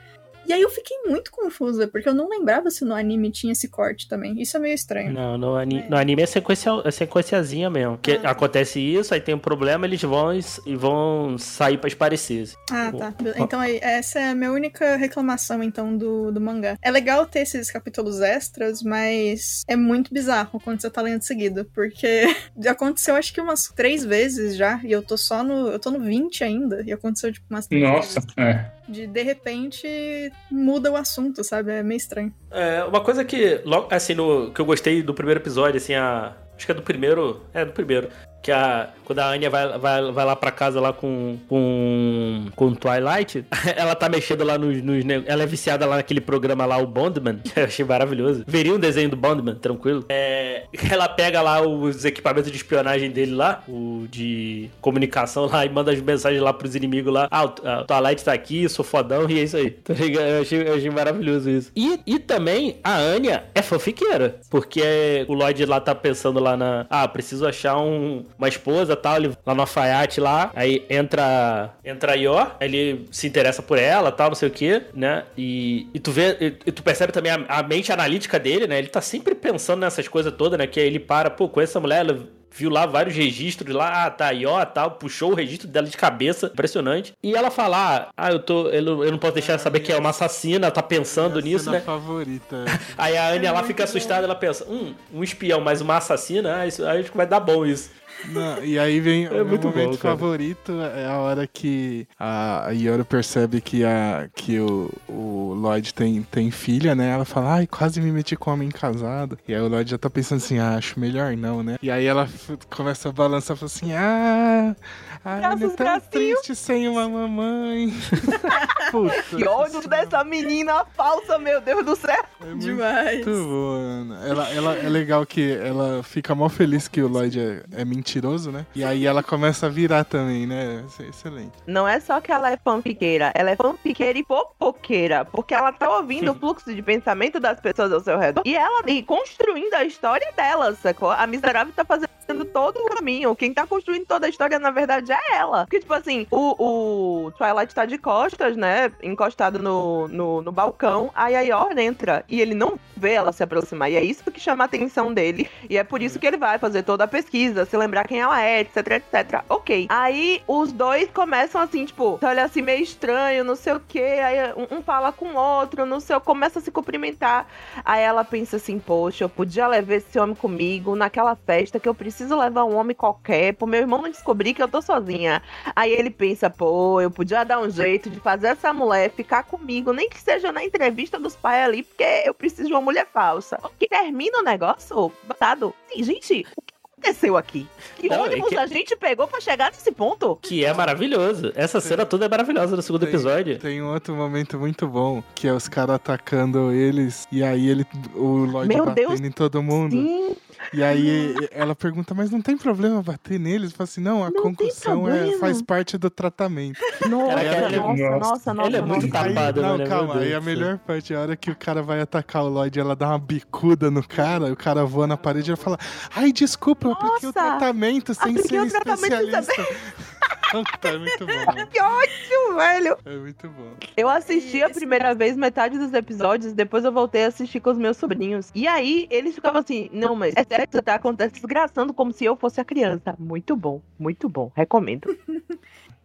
E 0.49 0.53
aí 0.53 0.61
eu 0.63 0.69
fiquei 0.71 0.97
muito 1.05 1.31
confusa, 1.31 1.87
porque 1.87 2.09
eu 2.09 2.13
não 2.13 2.27
lembrava 2.27 2.71
se 2.71 2.83
no 2.83 2.95
anime 2.95 3.29
tinha 3.29 3.53
esse 3.53 3.67
corte 3.67 4.07
também. 4.07 4.41
Isso 4.41 4.57
é 4.57 4.59
meio 4.59 4.73
estranho. 4.73 5.13
Não, 5.13 5.37
no, 5.37 5.53
ani 5.55 5.87
no 5.87 5.95
anime 5.95 6.23
é, 6.23 6.25
sequência, 6.25 6.71
é 6.83 6.89
sequenciazinha 6.89 7.69
mesmo. 7.69 7.99
Que 7.99 8.13
Ah. 8.23 8.31
acontece 8.31 8.79
isso, 8.79 9.13
aí 9.13 9.21
tem 9.21 9.35
um 9.35 9.39
problema, 9.39 9.85
eles 9.85 10.01
vão 10.01 10.33
e, 10.65 10.75
vão 10.75 11.37
sair 11.37 11.77
pra 11.77 11.87
esparecer. 11.87 12.49
Ah, 12.71 12.91
tá. 12.91 13.13
Então 13.37 13.59
aí, 13.59 13.77
essa 13.81 14.19
é 14.19 14.29
a 14.31 14.35
minha 14.35 14.51
única 14.51 14.95
reclamação, 14.95 15.61
então, 15.61 15.95
do, 15.95 16.31
do 16.31 16.41
mangá. 16.41 16.77
É 16.81 16.89
legal 16.89 17.27
ter 17.27 17.41
esses 17.41 17.69
capítulos 17.69 18.19
extras, 18.19 18.81
mas 18.81 19.63
é 19.67 19.75
muito 19.75 20.11
bizarro 20.11 20.59
quando 20.59 20.81
você 20.81 20.89
tá 20.89 21.01
lendo 21.01 21.21
seguido, 21.21 21.63
porque 21.75 22.23
aconteceu 22.67 23.15
acho 23.15 23.31
que 23.31 23.39
umas 23.39 23.67
três 23.75 24.03
vezes 24.03 24.55
já, 24.55 24.79
e 24.83 24.91
eu 24.91 25.03
tô 25.03 25.15
só 25.15 25.43
no. 25.43 25.67
Eu 25.67 25.77
tô 25.77 25.91
no 25.91 25.99
20 25.99 26.43
ainda, 26.43 26.81
e 26.87 26.91
aconteceu 26.91 27.31
tipo 27.31 27.45
umas 27.51 27.67
três 27.67 27.83
Nossa, 27.83 28.19
vezes. 28.19 28.33
é. 28.35 28.78
De 28.89 29.07
de 29.07 29.23
repente 29.23 30.31
muda 30.51 30.91
o 30.91 30.95
assunto, 30.95 31.43
sabe? 31.43 31.71
É 31.71 31.83
meio 31.83 31.97
estranho. 31.97 32.33
É, 32.51 32.83
uma 32.83 33.01
coisa 33.01 33.23
que, 33.23 33.61
assim, 33.91 34.15
no, 34.15 34.51
que 34.51 34.59
eu 34.59 34.65
gostei 34.65 35.01
do 35.01 35.13
primeiro 35.13 35.39
episódio, 35.39 35.77
assim, 35.77 35.93
a. 35.93 36.35
Acho 36.55 36.65
que 36.65 36.71
é 36.71 36.75
do 36.75 36.81
primeiro. 36.81 37.41
É, 37.53 37.63
do 37.63 37.71
primeiro. 37.71 38.09
Que 38.41 38.51
a. 38.51 38.89
Quando 39.03 39.19
a 39.19 39.27
Anya 39.27 39.49
vai, 39.49 39.79
vai, 39.79 40.11
vai 40.11 40.25
lá 40.25 40.35
pra 40.35 40.51
casa 40.51 40.79
lá 40.79 40.93
com. 40.93 41.37
com. 41.47 42.45
com 42.55 42.73
Twilight, 42.73 43.45
ela 43.75 43.95
tá 43.95 44.07
mexendo 44.07 44.43
lá 44.43 44.57
nos. 44.57 44.81
nos 44.81 45.03
ela 45.25 45.43
é 45.43 45.45
viciada 45.45 45.85
lá 45.85 45.97
naquele 45.97 46.21
programa 46.21 46.65
lá, 46.65 46.77
o 46.77 46.87
Bondman, 46.87 47.39
que 47.39 47.51
eu 47.59 47.65
achei 47.65 47.83
maravilhoso. 47.83 48.43
Veria 48.47 48.73
um 48.73 48.79
desenho 48.79 49.09
do 49.09 49.17
Bondman, 49.17 49.55
tranquilo. 49.55 50.05
É, 50.09 50.63
ela 50.89 51.09
pega 51.09 51.41
lá 51.41 51.61
os 51.61 52.05
equipamentos 52.05 52.49
de 52.51 52.57
espionagem 52.57 53.11
dele 53.11 53.33
lá, 53.33 53.63
o 53.67 54.07
de 54.09 54.69
comunicação 54.79 55.47
lá, 55.47 55.65
e 55.65 55.69
manda 55.69 55.91
as 55.91 55.99
mensagens 55.99 56.41
lá 56.41 56.53
pros 56.53 56.75
inimigos 56.75 57.13
lá. 57.13 57.27
Ah, 57.29 57.45
o 57.45 57.53
a 57.67 57.83
Twilight 57.83 58.23
tá 58.23 58.33
aqui, 58.33 58.69
sou 58.69 58.85
fodão, 58.85 59.29
e 59.29 59.39
é 59.39 59.43
isso 59.43 59.57
aí. 59.57 59.71
Tá 59.89 59.95
ligado? 59.95 60.27
Eu 60.27 60.41
achei, 60.41 60.67
eu 60.67 60.75
achei 60.75 60.89
maravilhoso 60.91 61.49
isso. 61.49 61.71
E, 61.75 61.99
e 62.05 62.19
também 62.19 62.77
a 62.83 62.95
Anya 62.95 63.45
é 63.55 63.61
fanfiqueira, 63.61 64.39
porque 64.49 65.25
o 65.27 65.33
Lloyd 65.33 65.65
lá 65.65 65.81
tá 65.81 65.95
pensando 65.95 66.39
lá 66.39 66.55
na. 66.55 66.85
Ah, 66.89 67.07
preciso 67.07 67.47
achar 67.47 67.77
um, 67.77 68.23
uma 68.37 68.47
esposa 68.47 68.95
tal, 68.95 69.17
ele, 69.17 69.33
lá 69.45 69.53
no 69.55 69.61
alfaiate 69.61 70.19
lá. 70.19 70.51
Aí 70.55 70.85
entra. 70.89 71.71
Entra 71.83 72.13
a 72.13 72.15
Yor, 72.15 72.55
ele 72.59 73.05
se 73.11 73.27
interessa 73.27 73.61
por 73.61 73.77
ela 73.77 74.11
tal, 74.11 74.29
não 74.29 74.35
sei 74.35 74.47
o 74.49 74.51
que, 74.51 74.81
né? 74.93 75.23
E, 75.37 75.87
e 75.93 75.99
tu 75.99 76.11
vê. 76.11 76.37
E, 76.39 76.45
e 76.67 76.71
tu 76.71 76.83
percebe 76.83 77.11
também 77.11 77.31
a, 77.31 77.45
a 77.47 77.63
mente 77.63 77.91
analítica 77.91 78.39
dele, 78.39 78.67
né? 78.67 78.77
Ele 78.77 78.87
tá 78.87 79.01
sempre 79.01 79.35
pensando 79.35 79.81
nessas 79.81 80.07
coisas 80.07 80.33
todas, 80.33 80.57
né? 80.57 80.67
Que 80.67 80.79
aí 80.79 80.87
ele 80.87 80.99
para, 80.99 81.29
pô, 81.29 81.47
com 81.49 81.61
essa 81.61 81.79
mulher, 81.79 81.99
ela 81.99 82.27
viu 82.51 82.69
lá 82.71 82.85
vários 82.87 83.15
registros 83.15 83.73
lá, 83.75 84.05
ah, 84.05 84.09
tá, 84.09 84.31
Ió, 84.31 84.65
tal, 84.65 84.91
puxou 84.91 85.31
o 85.31 85.35
registro 85.35 85.67
dela 85.67 85.85
de 85.87 85.95
cabeça, 85.95 86.47
impressionante. 86.47 87.13
E 87.21 87.35
ela 87.35 87.51
fala, 87.51 88.09
ah, 88.17 88.31
eu 88.31 88.39
tô, 88.39 88.67
eu, 88.69 88.81
não- 88.81 89.03
eu 89.03 89.11
não 89.11 89.19
posso 89.19 89.33
deixar 89.35 89.53
ela 89.53 89.59
saber 89.59 89.81
que 89.81 89.91
é 89.93 89.97
uma 89.97 90.09
assassina, 90.09 90.71
tá 90.71 90.81
pensando 90.81 91.41
Minha 91.41 91.53
nisso, 91.53 91.65
cena 91.65 91.77
né? 91.77 91.83
favorita. 91.85 92.65
Aí 92.97 93.15
a 93.15 93.29
Anya 93.29 93.49
É 93.49 93.51
lá 93.51 93.63
fica 93.63 93.83
bom. 93.83 93.89
assustada, 93.89 94.23
ela 94.25 94.33
pensa, 94.35 94.65
hum, 94.67 94.93
um 95.13 95.23
espião, 95.23 95.61
mas 95.61 95.79
uma 95.79 95.97
assassina, 95.97 96.57
ah, 96.61 96.67
isso, 96.67 96.83
aí 96.85 97.01
acho 97.01 97.11
que 97.11 97.17
vai 97.17 97.27
dar 97.27 97.39
bom 97.39 97.63
isso. 97.65 97.91
Não, 98.27 98.63
e 98.63 98.77
aí 98.77 98.99
vem 98.99 99.27
o 99.27 99.45
meu 99.45 99.57
bom, 99.57 99.69
momento 99.69 99.97
cara. 99.97 100.15
favorito, 100.15 100.73
é 100.95 101.05
a 101.05 101.17
hora 101.17 101.47
que 101.47 102.07
a, 102.19 102.69
Yoro 102.71 103.05
percebe 103.05 103.61
que, 103.61 103.83
a, 103.83 104.29
que 104.35 104.59
o, 104.59 104.91
o 105.07 105.53
Lloyd 105.53 105.93
tem, 105.93 106.21
tem 106.23 106.51
filha, 106.51 106.93
né? 106.93 107.11
Ela 107.11 107.25
fala, 107.25 107.55
ai, 107.55 107.67
quase 107.67 108.01
me 108.01 108.11
meti 108.11 108.35
com 108.35 108.49
um 108.49 108.53
homem 108.53 108.69
casado. 108.69 109.37
E 109.47 109.53
aí 109.53 109.61
o 109.61 109.67
Lloyd 109.67 109.89
já 109.89 109.97
tá 109.97 110.09
pensando 110.09 110.37
assim, 110.37 110.59
ah, 110.59 110.75
acho 110.75 110.99
melhor 110.99 111.35
não, 111.35 111.63
né? 111.63 111.77
E 111.81 111.89
aí 111.89 112.05
ela 112.05 112.27
começa 112.69 113.09
a 113.09 113.11
balançar 113.11 113.55
e 113.55 113.59
fala 113.59 113.71
assim, 113.71 113.93
ah, 113.93 114.75
ai, 115.23 115.53
ele 115.53 115.65
é 115.65 115.69
tão 115.69 115.99
triste 115.99 116.55
sem 116.55 116.87
uma 116.87 117.07
mamãe. 117.07 117.93
Puta. 118.91 119.37
Que 119.37 119.47
ódio 119.47 119.87
dessa 119.87 120.23
menina 120.23 120.85
falsa, 120.95 121.37
meu 121.37 121.61
Deus 121.61 121.85
do 121.85 121.95
céu. 121.95 122.23
É 122.41 122.45
muito 122.45 122.59
Demais. 122.59 123.25
boa, 123.25 123.77
Ana. 123.77 124.27
Ela, 124.27 124.49
ela 124.49 124.75
é 124.77 124.89
legal 124.89 125.25
que 125.25 125.51
ela 125.51 126.01
fica 126.03 126.33
mó 126.33 126.49
feliz 126.49 126.87
que 126.87 127.01
o 127.01 127.07
Lloyd 127.07 127.39
é, 127.39 127.63
é 127.81 127.85
mentiroso, 127.85 128.51
né? 128.51 128.65
E 128.75 128.83
aí 128.83 129.05
ela 129.05 129.21
começa 129.21 129.67
a 129.67 129.69
virar 129.69 130.03
também, 130.03 130.47
né? 130.47 130.83
Isso 130.87 131.01
é 131.01 131.07
excelente. 131.07 131.53
Não 131.67 131.87
é 131.87 131.99
só 131.99 132.19
que 132.19 132.31
ela 132.31 132.51
é 132.51 132.57
fanfiqueira, 132.57 133.31
ela 133.35 133.51
é 133.51 133.55
fanfiqueira 133.55 134.17
e 134.17 134.23
fofoqueira, 134.23 135.25
porque 135.25 135.53
ela 135.53 135.71
tá 135.71 135.97
ouvindo 135.97 136.31
o 136.31 136.35
fluxo 136.35 136.73
de 136.73 136.81
pensamento 136.81 137.39
das 137.39 137.59
pessoas 137.59 137.91
ao 137.91 137.99
seu 137.99 138.17
redor 138.17 138.41
e 138.45 138.55
ela 138.55 138.83
e 138.87 139.03
construindo 139.03 139.73
a 139.73 139.83
história 139.83 140.31
dela, 140.35 140.75
sacou? 140.75 141.11
A 141.11 141.27
miserável 141.27 141.73
tá 141.75 141.85
fazendo 141.85 142.09
todo 142.45 142.77
o 142.77 142.85
caminho. 142.95 143.35
Quem 143.35 143.53
tá 143.53 143.65
construindo 143.65 144.05
toda 144.05 144.25
a 144.25 144.29
história, 144.29 144.59
na 144.59 144.71
verdade, 144.71 145.11
é 145.11 145.35
ela. 145.35 145.65
Porque, 145.65 145.79
tipo 145.79 145.93
assim, 145.93 146.27
o, 146.31 147.25
o 147.27 147.31
Twilight 147.31 147.73
tá 147.73 147.85
de 147.85 147.97
costas, 147.97 148.55
né? 148.55 148.91
Encostado 149.01 149.59
no, 149.59 150.07
no, 150.07 150.41
no 150.41 150.51
balcão. 150.51 151.11
Aí 151.15 151.35
a 151.35 151.41
Yor 151.41 151.77
entra 151.77 152.23
e 152.27 152.41
ele 152.41 152.53
não 152.53 152.79
vê 152.95 153.13
ela 153.13 153.31
se 153.31 153.43
aproximar. 153.43 153.91
E 153.91 153.95
é 153.95 154.03
isso 154.03 154.29
que 154.31 154.39
chama 154.39 154.63
a 154.63 154.65
atenção 154.65 155.13
dele. 155.13 155.49
E 155.69 155.77
é 155.77 155.83
por 155.83 156.01
isso 156.01 156.19
que 156.19 156.27
ele 156.27 156.37
vai 156.37 156.57
fazer 156.57 156.83
toda 156.83 157.03
a 157.03 157.07
pesquisa, 157.07 157.65
se 157.65 157.77
lembrar 157.77 158.07
quem 158.07 158.19
ela 158.19 158.41
é, 158.41 158.61
etc, 158.61 158.77
etc. 158.91 159.43
Ok. 159.47 159.87
Aí 159.89 160.41
os 160.47 160.71
dois 160.71 161.09
começam 161.11 161.61
assim, 161.61 161.85
tipo, 161.85 162.19
olha 162.21 162.43
assim, 162.43 162.61
meio 162.61 162.83
estranho, 162.83 163.43
não 163.43 163.55
sei 163.55 163.73
o 163.73 163.79
quê. 163.79 164.19
Aí 164.23 164.53
um, 164.53 164.77
um 164.77 164.81
fala 164.81 165.11
com 165.11 165.29
o 165.29 165.35
outro, 165.35 165.85
não 165.85 165.99
sei, 165.99 166.19
começa 166.19 166.59
a 166.59 166.61
se 166.61 166.71
cumprimentar. 166.71 167.47
Aí 167.83 168.01
ela 168.01 168.23
pensa 168.23 168.57
assim, 168.57 168.79
poxa, 168.79 169.23
eu 169.23 169.29
podia 169.29 169.67
levar 169.67 169.95
esse 169.95 170.19
homem 170.19 170.35
comigo 170.35 170.95
naquela 170.95 171.35
festa 171.35 171.79
que 171.79 171.87
eu 171.87 171.95
preciso 171.95 172.18
levar 172.25 172.65
um 172.65 172.75
homem 172.75 172.95
qualquer, 172.95 173.53
pro 173.53 173.67
meu 173.67 173.79
irmão 173.79 174.01
não 174.01 174.09
descobrir 174.09 174.53
que 174.53 174.61
eu 174.61 174.67
tô 174.67 174.81
sozinha. 174.81 175.41
Aí 175.75 175.91
ele 175.91 176.09
pensa, 176.09 176.49
pô, 176.49 176.99
eu 177.01 177.11
podia 177.11 177.43
dar 177.43 177.59
um 177.59 177.69
jeito 177.69 178.09
de 178.09 178.19
fazer 178.19 178.47
essa 178.47 178.73
mulher 178.73 179.11
ficar 179.11 179.43
comigo, 179.43 179.93
nem 179.93 180.09
que 180.09 180.19
seja 180.19 180.51
na 180.51 180.63
entrevista 180.63 181.19
dos 181.19 181.35
pais 181.35 181.65
ali, 181.65 181.83
porque 181.83 182.23
eu 182.25 182.33
preciso 182.33 182.67
de 182.67 182.73
uma 182.73 182.81
mulher 182.81 183.07
falsa. 183.11 183.59
Que 183.77 183.87
termina 183.87 184.39
o 184.39 184.43
negócio, 184.43 185.11
batado. 185.23 185.73
Sim, 185.87 186.03
gente, 186.03 186.45
o 186.55 186.61
aconteceu 186.99 187.37
aqui? 187.37 187.67
Que 187.97 188.07
Não, 188.09 188.17
é 188.17 188.29
ônibus 188.29 188.49
que- 188.49 188.57
a 188.57 188.67
gente 188.67 188.95
pegou 188.95 189.27
pra 189.27 189.39
chegar 189.41 189.71
nesse 189.71 189.91
ponto? 189.91 190.37
Que 190.41 190.63
é 190.65 190.73
maravilhoso. 190.73 191.51
Essa 191.55 191.79
cena 191.81 192.05
toda 192.05 192.25
é 192.25 192.29
maravilhosa 192.29 192.75
no 192.75 192.81
segundo 192.81 193.01
Tem- 193.01 193.09
episódio. 193.09 193.57
Tem 193.59 193.81
um 193.81 193.91
outro 193.93 194.15
momento 194.15 194.57
muito 194.59 194.87
bom, 194.87 195.23
que 195.33 195.47
é 195.47 195.53
os 195.53 195.67
caras 195.67 195.95
atacando 195.95 196.71
eles, 196.71 197.27
e 197.31 197.43
aí 197.43 197.67
ele, 197.69 197.85
o 198.15 198.45
Lloyd 198.45 198.67
Meu 198.73 198.85
batendo 198.85 199.07
Deus, 199.09 199.19
em 199.21 199.31
todo 199.31 199.61
mundo. 199.63 199.91
Sim, 199.93 200.35
E 200.73 200.83
aí 200.83 201.33
ela 201.51 201.73
pergunta, 201.73 202.13
mas 202.13 202.29
não 202.29 202.41
tem 202.41 202.57
problema 202.57 203.01
bater 203.01 203.39
neles? 203.39 203.71
Fala 203.71 203.85
assim, 203.85 204.01
não, 204.01 204.21
a 204.23 204.25
Não 204.25 204.33
tem 204.33 204.41
concussão 204.43 205.09
é, 205.09 205.37
faz 205.39 205.61
parte 205.61 205.97
do 205.97 206.09
tratamento. 206.09 206.79
nossa, 207.09 207.41
ele- 207.41 207.77
nossa, 207.77 208.19
nossa, 208.19 208.53
nossa, 208.53 208.67
ele 208.69 208.77
é 208.77 208.81
muito 208.81 209.07
nossa. 209.07 209.29
Tapado, 209.29 209.61
não, 209.61 209.77
né? 209.77 209.85
Meu 209.85 209.87
calma, 209.87 210.17
aí 210.19 210.33
a 210.33 210.41
melhor 210.41 210.77
parte 210.79 211.13
é 211.13 211.15
a 211.15 211.21
hora 211.21 211.35
que 211.37 211.49
o 211.49 211.55
cara 211.55 211.81
vai 211.81 212.01
atacar 212.01 212.43
o 212.43 212.49
Lloyd, 212.49 212.77
ela 212.77 212.93
dá 212.95 213.07
uma 213.07 213.17
bicuda 213.19 213.89
no 213.89 214.05
cara, 214.05 214.51
o 214.51 214.55
cara 214.55 214.83
voa 214.85 215.07
na 215.07 215.15
parede 215.17 215.49
e 215.49 215.51
ela 215.51 215.57
fala, 215.57 215.77
ai, 216.13 216.31
desculpa, 216.31 216.88
eu 216.89 216.93
apliquei 216.93 217.29
o 217.29 217.33
tratamento 217.33 218.13
sem 218.13 218.31
apliquei 218.31 218.59
ser 218.59 218.65
o 218.65 218.69
tratamento 218.69 219.15
sem 219.15 219.39
especialista. 219.39 219.99
É 220.51 220.97
muito 220.97 221.25
bom. 221.27 221.65
Que 221.69 221.79
ótimo, 221.79 222.55
velho. 222.55 222.97
É 223.05 223.17
muito 223.17 223.49
bom. 223.49 223.73
Eu 223.95 224.09
assisti 224.09 224.63
a 224.63 224.69
primeira 224.69 225.13
vez 225.13 225.37
metade 225.37 225.77
dos 225.77 225.93
episódios, 225.93 226.53
depois 226.53 226.83
eu 226.83 226.91
voltei 226.91 227.25
a 227.25 227.27
assistir 227.27 227.59
com 227.59 227.69
os 227.69 227.77
meus 227.77 227.97
sobrinhos. 227.97 228.51
E 228.55 228.67
aí 228.67 229.07
eles 229.11 229.35
ficavam 229.35 229.61
assim: 229.61 229.89
não, 229.93 230.15
mas 230.15 230.33
é 230.35 230.43
sério 230.43 230.67
que 230.67 230.73
você 230.75 230.81
tá 230.81 230.95
acontecendo 230.95 231.29
desgraçando 231.33 231.93
como 231.93 232.11
se 232.11 232.25
eu 232.25 232.35
fosse 232.35 232.59
a 232.59 232.65
criança. 232.65 233.15
Muito 233.19 233.55
bom, 233.55 233.81
muito 233.99 234.27
bom. 234.27 234.51
Recomendo. 234.55 235.15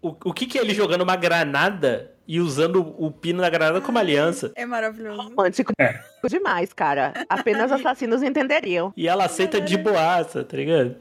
O, 0.05 0.09
o 0.27 0.33
que 0.35 0.47
que 0.47 0.59
é 0.59 0.61
ele 0.61 0.75
jogando 0.75 1.01
uma 1.01 1.17
granada 1.17 2.13
e 2.29 2.39
usando 2.39 2.95
o 2.99 3.11
pino 3.11 3.41
da 3.41 3.49
granada 3.49 3.81
como 3.81 3.99
aliança? 3.99 4.53
É 4.55 4.67
maravilhoso. 4.67 5.23
Romântico 5.23 5.73
É. 5.79 5.99
demais, 6.29 6.75
cara. 6.75 7.15
Apenas 7.27 7.73
assassinos 7.73 8.23
entenderiam. 8.23 8.93
E 8.97 9.09
ela 9.09 9.25
aceita 9.25 9.61
de 9.63 9.79
boaça, 9.79 10.45
tá 10.45 10.57
ligado? 10.59 10.97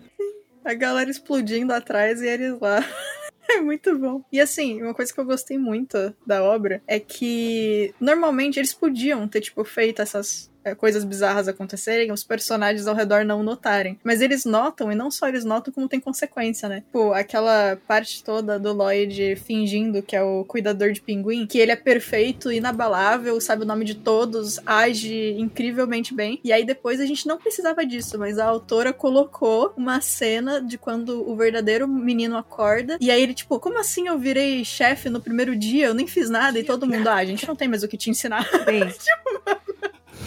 A 0.63 0.73
galera 0.73 1.09
explodindo 1.09 1.73
atrás 1.73 2.21
e 2.21 2.27
eles 2.27 2.57
lá. 2.61 2.79
É 3.49 3.59
muito 3.59 3.99
bom. 3.99 4.23
E 4.31 4.39
assim, 4.39 4.81
uma 4.81 4.93
coisa 4.93 5.13
que 5.13 5.19
eu 5.19 5.25
gostei 5.25 5.57
muito 5.57 6.15
da 6.25 6.41
obra 6.41 6.81
é 6.87 6.97
que 6.97 7.93
normalmente 7.99 8.57
eles 8.57 8.73
podiam 8.73 9.27
ter, 9.27 9.41
tipo, 9.41 9.65
feito 9.65 10.01
essas 10.01 10.49
coisas 10.77 11.03
bizarras 11.03 11.47
acontecerem, 11.47 12.11
os 12.11 12.23
personagens 12.23 12.87
ao 12.87 12.95
redor 12.95 13.25
não 13.25 13.43
notarem. 13.43 13.99
Mas 14.03 14.21
eles 14.21 14.45
notam, 14.45 14.91
e 14.91 14.95
não 14.95 15.11
só 15.11 15.27
eles 15.27 15.43
notam, 15.43 15.73
como 15.73 15.87
tem 15.87 15.99
consequência, 15.99 16.69
né? 16.69 16.83
Pô, 16.91 17.13
aquela 17.13 17.77
parte 17.87 18.23
toda 18.23 18.59
do 18.59 18.73
Lloyd 18.73 19.35
fingindo 19.35 20.01
que 20.01 20.15
é 20.15 20.23
o 20.23 20.43
cuidador 20.45 20.91
de 20.91 21.01
pinguim, 21.01 21.45
que 21.45 21.57
ele 21.57 21.71
é 21.71 21.75
perfeito, 21.75 22.51
inabalável, 22.51 23.39
sabe 23.39 23.63
o 23.63 23.65
nome 23.65 23.85
de 23.85 23.95
todos, 23.95 24.59
age 24.65 25.35
incrivelmente 25.37 26.13
bem. 26.13 26.39
E 26.43 26.51
aí 26.51 26.65
depois 26.65 26.99
a 26.99 27.05
gente 27.05 27.27
não 27.27 27.37
precisava 27.37 27.85
disso, 27.85 28.17
mas 28.17 28.37
a 28.37 28.45
autora 28.45 28.93
colocou 28.93 29.73
uma 29.75 30.01
cena 30.01 30.61
de 30.61 30.77
quando 30.77 31.29
o 31.29 31.35
verdadeiro 31.35 31.87
menino 31.87 32.37
acorda. 32.37 32.97
E 32.99 33.11
aí 33.11 33.21
ele, 33.21 33.33
tipo, 33.33 33.59
como 33.59 33.79
assim 33.79 34.07
eu 34.07 34.17
virei 34.17 34.63
chefe 34.63 35.09
no 35.09 35.21
primeiro 35.21 35.55
dia? 35.55 35.87
Eu 35.87 35.93
nem 35.93 36.07
fiz 36.07 36.29
nada. 36.29 36.59
E 36.59 36.63
todo 36.63 36.87
mundo, 36.87 37.07
ah, 37.07 37.15
a 37.15 37.25
gente 37.25 37.47
não 37.47 37.55
tem 37.55 37.67
mais 37.67 37.83
o 37.83 37.87
que 37.87 37.97
te 37.97 38.09
ensinar. 38.09 38.47
Sim. 38.49 39.63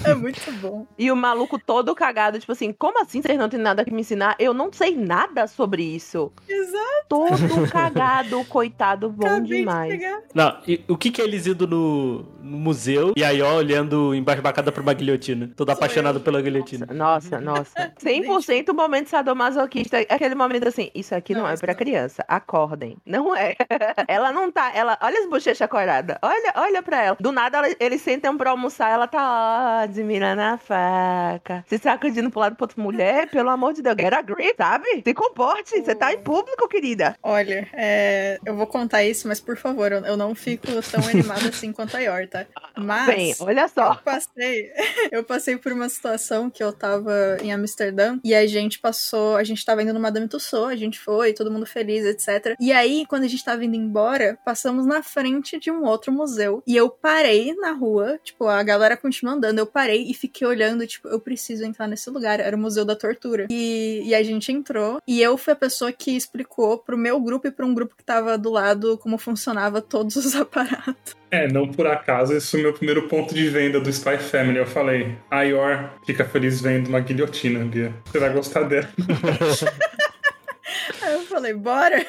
É 0.05 0.15
muito 0.15 0.41
bom. 0.61 0.87
E 0.99 1.11
o 1.11 1.17
maluco 1.17 1.59
todo 1.59 1.95
cagado, 1.95 2.39
tipo 2.39 2.53
assim, 2.53 2.73
como 2.73 3.01
assim 3.03 3.21
vocês 3.23 3.39
não 3.39 3.49
têm 3.49 3.59
nada 3.61 3.85
que 3.85 3.93
me 3.93 4.01
ensinar? 4.01 4.37
Eu 4.39 4.53
não 4.55 4.73
sei 4.73 4.97
nada 4.97 5.47
sobre 5.47 5.83
isso. 5.83 6.33
Exato. 6.49 6.87
Todo 7.09 7.71
cagado, 7.71 8.45
coitado, 8.47 9.09
bom 9.11 9.27
Acabei 9.27 9.43
de 9.49 9.57
demais. 9.59 9.89
pegar. 9.93 10.21
Não, 10.35 10.59
e 10.67 10.85
o 10.89 10.97
que 10.97 11.11
que 11.11 11.21
é 11.21 11.25
eles 11.25 11.47
indo 11.47 11.67
no, 11.67 12.23
no 12.43 12.57
museu 12.59 13.13
e 13.17 13.23
aí, 13.25 13.41
ó, 13.43 13.55
olhando 13.55 14.15
embasbacada 14.15 14.71
pra 14.73 14.83
uma 14.83 14.93
guilhotina? 14.93 15.51
Todo 15.57 15.69
Sou 15.69 15.75
apaixonado 15.77 16.19
eu. 16.19 16.23
pela 16.23 16.41
guilhotina. 16.43 16.87
Nossa, 16.93 17.41
nossa. 17.41 17.93
100% 18.03 18.73
momento 18.75 19.09
sadomasoquista. 19.09 19.99
Aquele 20.09 20.35
momento 20.35 20.69
assim, 20.69 20.91
isso 20.95 21.15
aqui 21.15 21.33
não, 21.35 21.43
Não, 21.43 21.49
é 21.51 21.57
pra 21.57 21.73
não. 21.73 21.79
criança. 21.79 22.25
Acordem. 22.29 22.97
Não 23.07 23.35
é. 23.37 23.55
ela 24.09 24.33
não 24.33 24.51
tá. 24.51 24.73
Ela, 24.75 24.99
olha 25.03 25.21
as 25.21 25.29
bochechas 25.29 25.69
coradas. 25.69 26.17
Olha, 26.23 26.53
olha 26.57 26.83
pra 26.83 27.03
ela. 27.03 27.17
Do 27.21 27.31
nada 27.33 27.59
ela- 27.59 27.77
eles 27.79 28.03
sentam 28.03 28.37
pra 28.37 28.51
almoçar. 28.51 28.91
Ela 28.91 29.07
tá 29.07 29.76
lá, 29.77 29.83
admirando 29.83 30.43
a 30.43 30.59
faca. 30.59 31.65
Se 31.69 31.79
sacudindo 31.79 32.31
pro 32.31 32.41
lado 32.41 32.57
pro 32.57 32.65
outro. 32.65 32.81
Mulher, 32.81 33.29
pelo 33.31 33.51
amor 33.51 33.73
de 33.73 33.83
Deus, 33.83 33.97
get 33.99 34.13
a 34.13 34.23
grip, 34.23 34.55
sabe? 34.57 35.03
Se 35.05 35.15
comporte. 35.15 35.83
Você 35.83 35.95
tá 35.95 36.13
em 36.13 36.19
público, 36.19 36.69
querida. 36.69 37.17
Olha, 37.23 37.69
é, 37.73 38.39
eu 38.45 38.55
vou 38.55 38.67
contar 38.67 39.05
isso, 39.05 39.27
mas 39.27 39.41
por 39.41 39.57
favor, 39.57 39.91
eu, 39.93 40.05
eu 40.05 40.17
não 40.17 40.35
fico 40.35 40.67
tão 40.91 41.07
animada 41.09 41.49
assim 41.49 41.73
quanto 41.73 41.97
a 41.97 42.01
Yor, 42.01 42.29
tá? 42.29 42.47
Mas 42.77 43.07
Bem, 43.07 43.35
olha 43.41 43.63
eu 43.63 43.69
só. 43.69 43.95
passei, 43.97 44.71
eu 45.11 45.25
passei 45.25 45.57
por 45.57 45.73
uma 45.73 45.89
situação 45.89 46.51
que 46.51 46.63
eu 46.63 46.73
tava 46.73 47.39
em 47.43 47.51
Amsterdã 47.53 48.19
e 48.23 48.35
a 48.35 48.47
gente 48.47 48.79
passou, 48.79 49.37
a 49.37 49.43
gente 49.43 49.65
tava 49.65 49.83
indo 49.83 49.95
no 49.95 50.01
Madame 50.01 50.29
Tussauds, 50.29 50.73
a 50.73 50.77
gente 50.77 51.01
foi, 51.01 51.33
todo 51.33 51.51
mundo 51.51 51.65
feliz, 51.65 52.05
etc. 52.05 52.55
E 52.61 52.73
aí, 52.73 53.07
quando 53.09 53.25
a 53.25 53.29
gente 53.29 53.45
tava 53.45 53.65
indo 53.65 53.77
embora, 53.77 54.39
passamos 54.45 54.85
na 54.85 55.03
frente 55.03 55.59
de 55.59 55.71
um 55.71 55.85
outro 55.85 56.13
museu 56.13 56.63
e 56.67 56.77
eu 56.77 56.91
parei 56.91 57.55
na 57.55 57.73
rua, 57.73 58.21
tipo, 58.23 58.47
a 58.47 58.63
galera 58.63 58.97
continua 58.97 59.35
andando, 59.35 59.59
eu 59.59 59.66
parei 59.67 60.05
e 60.09 60.15
fiquei 60.15 60.47
olhando, 60.47 60.87
tipo, 60.87 61.09
eu 61.09 61.21
preciso 61.21 61.65
entrar 61.65 61.87
nesse 61.87 62.09
lugar, 62.11 62.41
era 62.41 62.57
o 62.57 62.59
Museu 62.59 62.85
da 62.85 62.97
Tortura. 62.97 63.47
E, 63.51 64.03
e 64.05 64.15
a 64.15 64.23
gente 64.23 64.53
entrou 64.53 65.01
e 65.07 65.21
eu 65.21 65.37
fui 65.37 65.53
a 65.53 65.57
pessoa 65.57 65.93
que 65.93 66.17
explicou 66.17 66.79
pro 66.79 66.97
meu 66.97 67.21
grupo 67.21 67.47
e 67.47 67.51
pra 67.51 67.67
um 67.67 67.75
grupo 67.75 67.95
que 67.97 68.05
tava 68.05 68.39
do 68.39 68.51
lado 68.51 68.99
como 68.99 69.19
funcionava 69.19 69.81
todos 69.81 70.17
os 70.17 70.35
aparatos. 70.35 71.15
É, 71.31 71.49
não 71.49 71.71
por 71.71 71.87
acaso, 71.87 72.33
esse 72.33 72.51
foi 72.51 72.61
o 72.61 72.63
meu 72.65 72.73
primeiro 72.73 73.09
ponto 73.09 73.35
de 73.35 73.49
venda 73.49 73.81
do 73.81 73.91
Spy 73.91 74.19
Family. 74.19 74.59
Eu 74.59 74.67
falei, 74.67 75.17
a 75.31 75.43
Yor 75.43 75.91
fica 76.05 76.25
feliz 76.25 76.61
vendo 76.61 76.89
uma 76.89 77.01
guilhotina, 77.01 77.65
Bia. 77.65 77.93
Você 78.07 78.19
vai 78.19 78.33
gostar 78.33 78.63
dela. 78.63 78.89
Aí 81.03 81.15
eu 81.15 81.23
falei, 81.23 81.53
bora! 81.53 82.05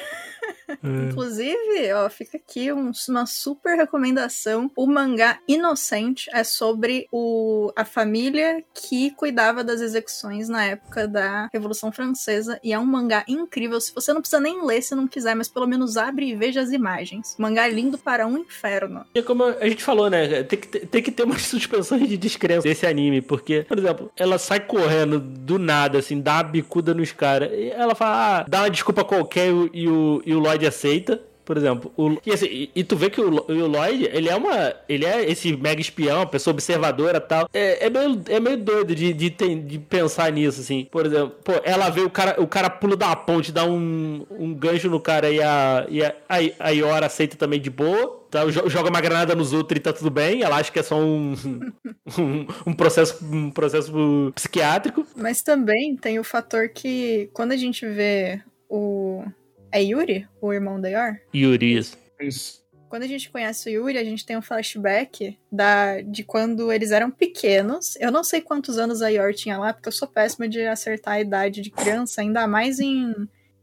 Inclusive, 0.82 1.92
ó, 1.94 2.08
fica 2.08 2.36
aqui 2.36 2.72
um- 2.72 2.92
uma 3.08 3.26
super 3.26 3.76
recomendação. 3.76 4.70
O 4.76 4.86
mangá 4.86 5.38
Inocente 5.48 6.28
é 6.32 6.44
sobre 6.44 7.06
o, 7.12 7.72
a 7.76 7.84
família 7.84 8.62
que 8.74 9.10
cuidava 9.12 9.62
das 9.64 9.80
execuções 9.80 10.48
na 10.48 10.64
época 10.64 11.06
da 11.08 11.48
Revolução 11.52 11.90
Francesa. 11.92 12.58
E 12.62 12.72
é 12.72 12.78
um 12.78 12.84
mangá 12.86 13.24
incrível. 13.28 13.80
Se 13.80 13.94
você 13.94 14.12
não 14.12 14.20
precisa 14.20 14.40
nem 14.40 14.64
ler 14.64 14.82
se 14.82 14.94
não 14.94 15.06
quiser, 15.08 15.34
mas 15.34 15.48
pelo 15.48 15.66
menos 15.66 15.96
abre 15.96 16.28
e 16.30 16.34
veja 16.36 16.60
as 16.60 16.70
imagens. 16.70 17.34
Mangá 17.38 17.66
lindo 17.68 17.98
para 17.98 18.26
um 18.26 18.38
inferno. 18.38 19.04
E 19.14 19.22
como 19.22 19.44
a 19.44 19.68
gente 19.68 19.82
falou, 19.82 20.08
né? 20.10 20.42
Tem 20.44 20.58
que 20.58 20.68
ter, 20.68 20.86
tem 20.86 21.02
que 21.02 21.10
ter 21.10 21.22
umas 21.24 21.42
suspensões 21.46 22.08
de 22.08 22.16
descrença 22.16 22.62
desse 22.68 22.86
anime, 22.86 23.20
porque, 23.22 23.64
por 23.68 23.78
exemplo, 23.78 24.10
ela 24.16 24.38
sai 24.38 24.60
correndo 24.60 25.18
do 25.20 25.58
nada, 25.58 25.98
assim, 25.98 26.20
dá 26.20 26.34
uma 26.36 26.42
bicuda 26.44 26.94
nos 26.94 27.12
caras. 27.12 27.50
E 27.52 27.70
ela 27.70 27.94
fala, 27.94 28.40
ah, 28.40 28.44
dá 28.48 28.60
uma 28.62 28.70
desculpa 28.70 29.04
qualquer 29.04 29.48
e 29.72 29.88
o, 29.88 30.22
e 30.24 30.34
o, 30.34 30.38
o 30.38 30.40
Lloyd 30.58 30.66
aceita. 30.66 31.20
Por 31.44 31.56
exemplo, 31.56 31.90
o, 31.96 32.18
e, 32.26 32.30
assim, 32.30 32.44
e, 32.44 32.70
e 32.74 32.84
tu 32.84 32.94
vê 32.94 33.08
que 33.08 33.18
o, 33.22 33.30
o 33.30 33.66
Lloyd, 33.66 34.04
ele 34.12 34.28
é 34.28 34.36
uma. 34.36 34.74
Ele 34.86 35.06
é 35.06 35.30
esse 35.30 35.56
mega 35.56 35.80
espião, 35.80 36.26
pessoa 36.26 36.52
observadora 36.52 37.22
tal. 37.22 37.48
É, 37.54 37.86
é, 37.86 37.88
meio, 37.88 38.22
é 38.28 38.38
meio 38.38 38.58
doido 38.58 38.94
de, 38.94 39.14
de, 39.14 39.30
de 39.30 39.78
pensar 39.78 40.30
nisso, 40.30 40.60
assim. 40.60 40.86
Por 40.90 41.06
exemplo, 41.06 41.34
pô, 41.42 41.52
ela 41.64 41.88
vê 41.88 42.02
o 42.02 42.10
cara, 42.10 42.38
o 42.38 42.46
cara 42.46 42.68
pula 42.68 42.94
da 42.96 43.16
ponte, 43.16 43.50
dá 43.50 43.64
um, 43.64 44.26
um 44.30 44.52
gancho 44.52 44.90
no 44.90 45.00
cara 45.00 45.30
e 45.30 45.40
a, 45.42 45.86
e 45.88 46.04
a, 46.04 46.14
a, 46.58 46.70
Iora 46.70 47.06
aceita 47.06 47.34
também 47.34 47.58
de 47.58 47.70
boa. 47.70 48.26
Tá, 48.30 48.44
jo- 48.44 48.68
joga 48.68 48.90
uma 48.90 49.00
granada 49.00 49.34
nos 49.34 49.54
outros 49.54 49.78
e 49.78 49.80
tá 49.80 49.90
tudo 49.90 50.10
bem. 50.10 50.42
Ela 50.42 50.56
acha 50.56 50.70
que 50.70 50.78
é 50.78 50.82
só 50.82 51.00
um, 51.00 51.32
um, 52.18 52.46
um 52.66 52.74
processo, 52.74 53.24
um 53.24 53.50
processo 53.50 54.30
psiquiátrico. 54.34 55.06
Mas 55.16 55.40
também 55.40 55.96
tem 55.96 56.18
o 56.18 56.24
fator 56.24 56.68
que 56.68 57.30
quando 57.32 57.52
a 57.52 57.56
gente 57.56 57.86
vê 57.86 58.42
o. 58.68 59.24
É 59.70 59.82
Yuri, 59.82 60.26
o 60.40 60.52
irmão 60.52 60.80
da 60.80 60.88
Yor? 60.88 61.20
Yuri, 61.34 61.76
isso. 61.76 61.98
Isso. 62.20 62.66
Quando 62.88 63.02
a 63.02 63.06
gente 63.06 63.30
conhece 63.30 63.68
o 63.68 63.72
Yuri, 63.72 63.98
a 63.98 64.04
gente 64.04 64.24
tem 64.24 64.36
um 64.36 64.42
flashback 64.42 65.38
da, 65.52 66.00
de 66.00 66.24
quando 66.24 66.72
eles 66.72 66.90
eram 66.90 67.10
pequenos. 67.10 67.96
Eu 67.96 68.10
não 68.10 68.24
sei 68.24 68.40
quantos 68.40 68.78
anos 68.78 69.02
a 69.02 69.08
Yor 69.08 69.34
tinha 69.34 69.58
lá, 69.58 69.74
porque 69.74 69.88
eu 69.88 69.92
sou 69.92 70.08
péssima 70.08 70.48
de 70.48 70.62
acertar 70.62 71.14
a 71.14 71.20
idade 71.20 71.60
de 71.60 71.70
criança, 71.70 72.22
ainda 72.22 72.46
mais 72.46 72.80
em, 72.80 73.14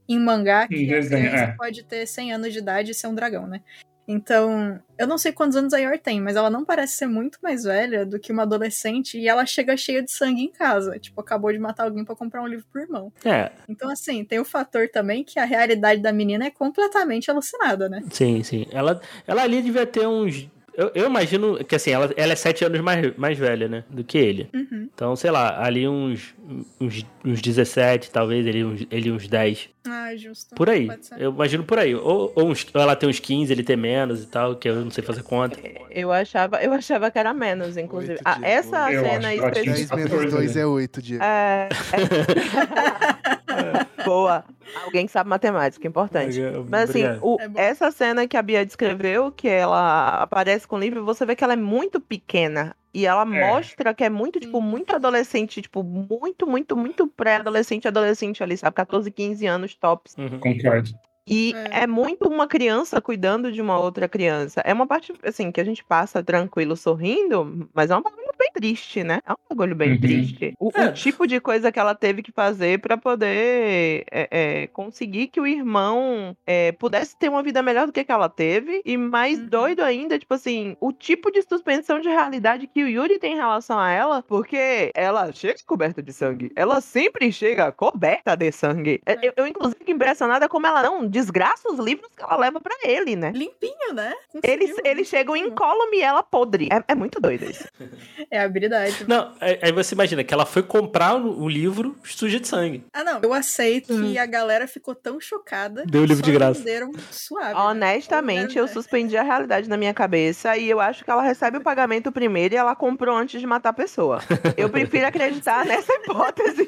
em 0.08 0.20
mangá, 0.20 0.68
que 0.68 0.76
Em 0.76 0.94
a 0.94 1.00
desenho, 1.00 1.30
criança 1.30 1.44
é. 1.44 1.56
pode 1.56 1.84
ter 1.84 2.06
100 2.06 2.34
anos 2.34 2.54
de 2.54 2.60
idade 2.60 2.92
e 2.92 2.94
ser 2.94 3.08
um 3.08 3.16
dragão, 3.16 3.48
né? 3.48 3.62
Então, 4.08 4.80
eu 5.00 5.08
não 5.08 5.18
sei 5.18 5.32
quantos 5.32 5.58
anos 5.58 5.74
a 5.74 5.80
Yor 5.80 5.98
tem, 5.98 6.22
mas 6.22 6.36
ela 6.36 6.50
não 6.50 6.64
parece 6.64 6.98
ser 6.98 7.08
muito 7.08 7.40
mais 7.42 7.64
velha 7.64 8.06
do 8.06 8.20
que 8.20 8.32
uma 8.32 8.44
adolescente 8.44 9.18
e 9.18 9.28
ela 9.28 9.46
chega 9.46 9.76
cheia 9.76 10.04
de 10.04 10.12
sangue 10.12 10.44
em 10.44 10.52
casa. 10.52 11.00
Tipo, 11.00 11.22
acabou 11.22 11.52
de 11.52 11.58
matar 11.60 11.86
alguém 11.86 12.06
pra 12.06 12.16
comprar 12.16 12.42
um 12.44 12.48
livro 12.48 12.66
pro 12.72 12.82
irmão. 12.82 13.12
É, 13.24 13.52
Então, 13.68 13.90
assim, 13.90 14.24
tem 14.24 14.40
o 14.40 14.46
fator 14.46 14.88
também 14.90 15.24
que 15.24 15.40
a 15.40 15.46
realidade 15.46 16.02
da 16.02 16.14
menina 16.14 16.46
é 16.46 16.52
completamente 16.52 17.32
alucinada, 17.32 17.90
né? 17.90 18.04
sim, 18.12 18.44
sim. 18.44 18.66
Ela, 18.72 19.02
ela 19.28 19.42
ali 19.44 19.62
devia 19.62 19.86
ter 19.86 20.08
uns. 20.08 20.48
Eu, 20.78 20.92
eu 20.94 21.06
imagino 21.06 21.64
que 21.64 21.76
assim, 21.76 21.92
ela, 21.92 22.12
ela 22.18 22.34
é 22.34 22.36
sete 22.36 22.66
anos 22.66 22.82
mais, 22.82 23.16
mais 23.16 23.38
velha, 23.38 23.68
né? 23.68 23.84
Do 23.90 24.04
que 24.04 24.18
ele. 24.18 24.50
Uhum. 24.54 24.90
Então, 24.94 25.16
sei 25.16 25.32
lá, 25.32 25.64
ali 25.64 25.88
uns, 25.88 26.36
uns, 26.80 27.06
uns 27.24 27.42
17, 27.42 28.12
talvez, 28.12 28.46
ele 28.46 28.64
uns, 28.66 28.86
ele 28.92 29.10
uns 29.12 29.28
10. 29.28 29.70
Ah, 29.88 30.16
justo. 30.16 30.56
Por 30.56 30.70
aí. 30.70 30.88
Eu 31.18 31.32
imagino 31.32 31.64
por 31.64 31.78
aí. 31.80 31.94
Ou, 31.96 32.32
ou, 32.36 32.48
uns- 32.50 32.66
ou 32.74 32.82
ela 32.82 32.96
tem 32.96 33.08
uns 33.10 33.20
15, 33.20 33.52
ele 33.54 33.64
tem 33.64 33.78
menos 33.78 34.24
e 34.24 34.28
tal, 34.28 34.56
que 34.56 34.68
eu 34.68 34.76
não 34.84 34.92
sei 34.92 35.04
fazer 35.04 35.24
conta. 35.24 35.58
Eu 35.92 36.12
achava, 36.12 36.62
eu 36.64 36.74
achava 36.74 37.10
que 37.12 37.20
era 37.20 37.34
menos, 37.34 37.78
inclusive. 37.78 38.20
Ah, 38.26 38.40
essa 38.42 38.92
Eu 38.92 39.04
cena 39.04 39.28
10 39.30 39.40
específica. 39.42 39.96
uns 39.96 39.98
menos 39.98 40.12
14, 40.12 40.32
2 40.36 40.56
né? 40.56 40.62
é 40.62 40.66
8, 40.66 41.02
Diego. 41.02 41.24
É, 41.24 41.70
é- 41.94 43.96
Boa. 44.06 44.44
Alguém 44.84 45.06
que 45.06 45.12
sabe 45.12 45.30
matemática, 45.30 45.88
importante. 45.88 46.40
Mas 46.70 46.90
assim, 46.90 47.04
o- 47.22 47.38
É 47.56 47.66
essa 47.66 47.92
cena 47.92 48.28
que 48.28 48.36
a 48.38 48.42
Bia 48.42 48.66
descreveu, 48.66 49.32
que 49.32 49.48
ela 49.48 50.22
aparece 50.22 50.68
com 50.68 50.76
o 50.76 50.80
livro, 50.80 51.04
você 51.06 51.26
vê 51.26 51.36
que 51.36 51.44
ela 51.44 51.54
é 51.54 51.58
muito 51.58 52.00
pequena. 52.00 52.76
E 52.96 53.06
ela 53.06 53.26
mostra 53.26 53.94
que 53.94 54.06
é 54.06 54.10
muito, 54.10 54.40
tipo, 54.40 54.62
muito 54.62 54.96
adolescente, 54.96 55.62
tipo, 55.62 55.84
muito, 55.84 56.48
muito, 56.48 56.78
muito 56.78 57.06
pré-adolescente, 57.06 57.90
adolescente 57.90 58.42
ali, 58.42 58.56
sabe? 58.56 58.74
14, 58.74 59.12
15 59.12 59.46
anos 59.46 59.76
tops. 59.76 60.16
Uhum. 60.18 60.40
Concordo. 60.40 60.92
E 61.28 61.54
É. 61.72 61.84
é. 61.84 61.88
muito 61.88 62.28
uma 62.28 62.48
criança 62.48 63.02
cuidando 63.02 63.52
de 63.52 63.62
uma 63.62 63.80
outra 63.80 64.08
criança. 64.08 64.62
É 64.64 64.74
uma 64.74 64.86
parte, 64.86 65.14
assim, 65.24 65.52
que 65.52 65.60
a 65.60 65.64
gente 65.64 65.84
passa 65.84 66.24
tranquilo, 66.24 66.76
sorrindo, 66.76 67.68
mas 67.74 67.90
é 67.90 67.96
um 67.98 68.02
bagulho 68.02 68.26
bem 68.38 68.52
triste, 68.54 69.04
né? 69.04 69.22
É 69.26 69.32
um 69.34 69.36
bagulho 69.50 69.76
bem 69.76 69.94
Uhum. 69.94 70.00
triste. 70.02 70.54
O, 70.60 70.68
o 70.68 70.72
É. 70.82 70.92
tipo 70.92 71.26
de 71.26 71.40
coisa 71.40 71.72
que 71.72 71.80
ela 71.80 71.96
teve 71.96 72.22
que 72.22 72.32
fazer 72.32 72.80
pra 72.80 72.98
poder 72.98 74.04
é, 74.12 74.28
é, 74.32 74.68
conseguir 74.68 75.28
que 75.28 75.40
o 75.40 75.48
irmão 75.48 76.36
é, 76.46 76.72
pudesse 76.74 77.18
ter 77.18 77.30
uma 77.30 77.42
vida 77.42 77.62
melhor 77.64 77.88
do 77.88 77.94
que, 77.94 78.04
que 78.04 78.12
ela 78.12 78.30
teve. 78.30 78.82
E 78.86 78.98
mais 78.98 79.40
Uhum. 79.40 79.48
doido 79.48 79.82
ainda, 79.82 80.20
tipo 80.20 80.34
assim, 80.34 80.76
o 80.80 80.92
tipo 80.92 81.32
de 81.32 81.42
suspensão 81.42 82.00
de 82.00 82.10
realidade 82.10 82.68
que 82.68 82.84
o 82.84 82.88
Yuri 82.88 83.18
tem 83.20 83.34
em 83.34 83.38
relação 83.38 83.80
a 83.80 83.90
ela, 83.90 84.22
porque 84.24 84.92
ela 84.94 85.32
chega 85.32 85.56
coberta 85.66 86.02
de 86.04 86.14
sangue. 86.14 86.52
Ela 86.56 86.82
sempre 86.82 87.32
chega 87.32 87.72
coberta 87.72 88.36
de 88.36 88.52
sangue. 88.52 89.02
É. 89.06 89.18
Eu, 89.28 89.34
eu, 89.38 89.48
inclusive, 89.48 89.78
fico 89.80 89.92
impressionada 89.92 90.48
como 90.50 90.68
ela 90.68 90.84
não 90.84 91.08
desgraça 91.16 91.72
os 91.72 91.80
livros 91.80 92.10
que 92.16 92.22
ela 92.24 92.36
leva 92.38 92.60
pra 92.60 92.76
ele, 92.84 93.16
né? 93.16 93.32
Limpinho, 93.34 93.94
né? 93.94 94.14
Eles, 94.44 94.70
Conseguiu, 94.72 94.92
eles 94.92 95.08
chegam 95.08 95.34
limpinho. 95.36 95.54
incólume 95.54 95.98
e 95.98 96.02
ela 96.02 96.22
podre. 96.22 96.68
É, 96.72 96.92
é 96.92 96.96
muito 96.96 97.20
doido 97.20 97.50
isso. 97.50 97.66
É 98.32 98.40
habilidade. 98.40 99.06
Não, 99.08 99.34
aí 99.40 99.72
você 99.72 99.94
imagina 99.94 100.24
que 100.24 100.34
ela 100.34 100.48
foi 100.48 100.64
comprar 100.64 101.16
o 101.16 101.48
livro 101.48 101.96
suja 102.04 102.40
de 102.40 102.48
sangue. 102.48 102.84
Ah, 102.92 103.04
não. 103.04 103.20
Eu 103.22 103.32
aceito 103.34 103.96
que 104.02 104.18
a 104.18 104.26
galera 104.26 104.68
ficou 104.68 104.96
tão 104.96 105.20
chocada. 105.22 105.84
Deu 105.86 106.02
o 106.02 106.04
que 106.06 106.10
livro 106.10 106.26
só 106.26 106.32
de 106.32 106.38
graça. 106.38 106.60
venderam 106.60 106.92
suave. 107.12 107.54
né? 107.54 107.60
Honestamente, 107.60 108.58
eu 108.58 108.64
Ou- 108.64 108.68
suspendi 108.68 109.16
a 109.16 109.22
realidade 109.22 109.70
na 109.70 109.78
minha 109.78 109.94
cabeça 109.94 110.58
e 110.58 110.68
eu 110.68 110.80
acho 110.80 111.06
que 111.06 111.12
ela 111.12 111.22
recebe 111.22 111.58
o 111.58 111.62
pagamento 111.62 112.12
primeiro 112.12 112.56
e 112.56 112.58
ela 112.58 112.76
comprou 112.76 113.16
antes 113.16 113.40
de 113.40 113.46
matar 113.46 113.70
a 113.70 113.74
pessoa. 113.74 114.20
Eu 114.58 114.70
prefiro 114.70 115.06
acreditar 115.06 115.64
nessa 115.68 115.94
hipótese. 115.94 116.68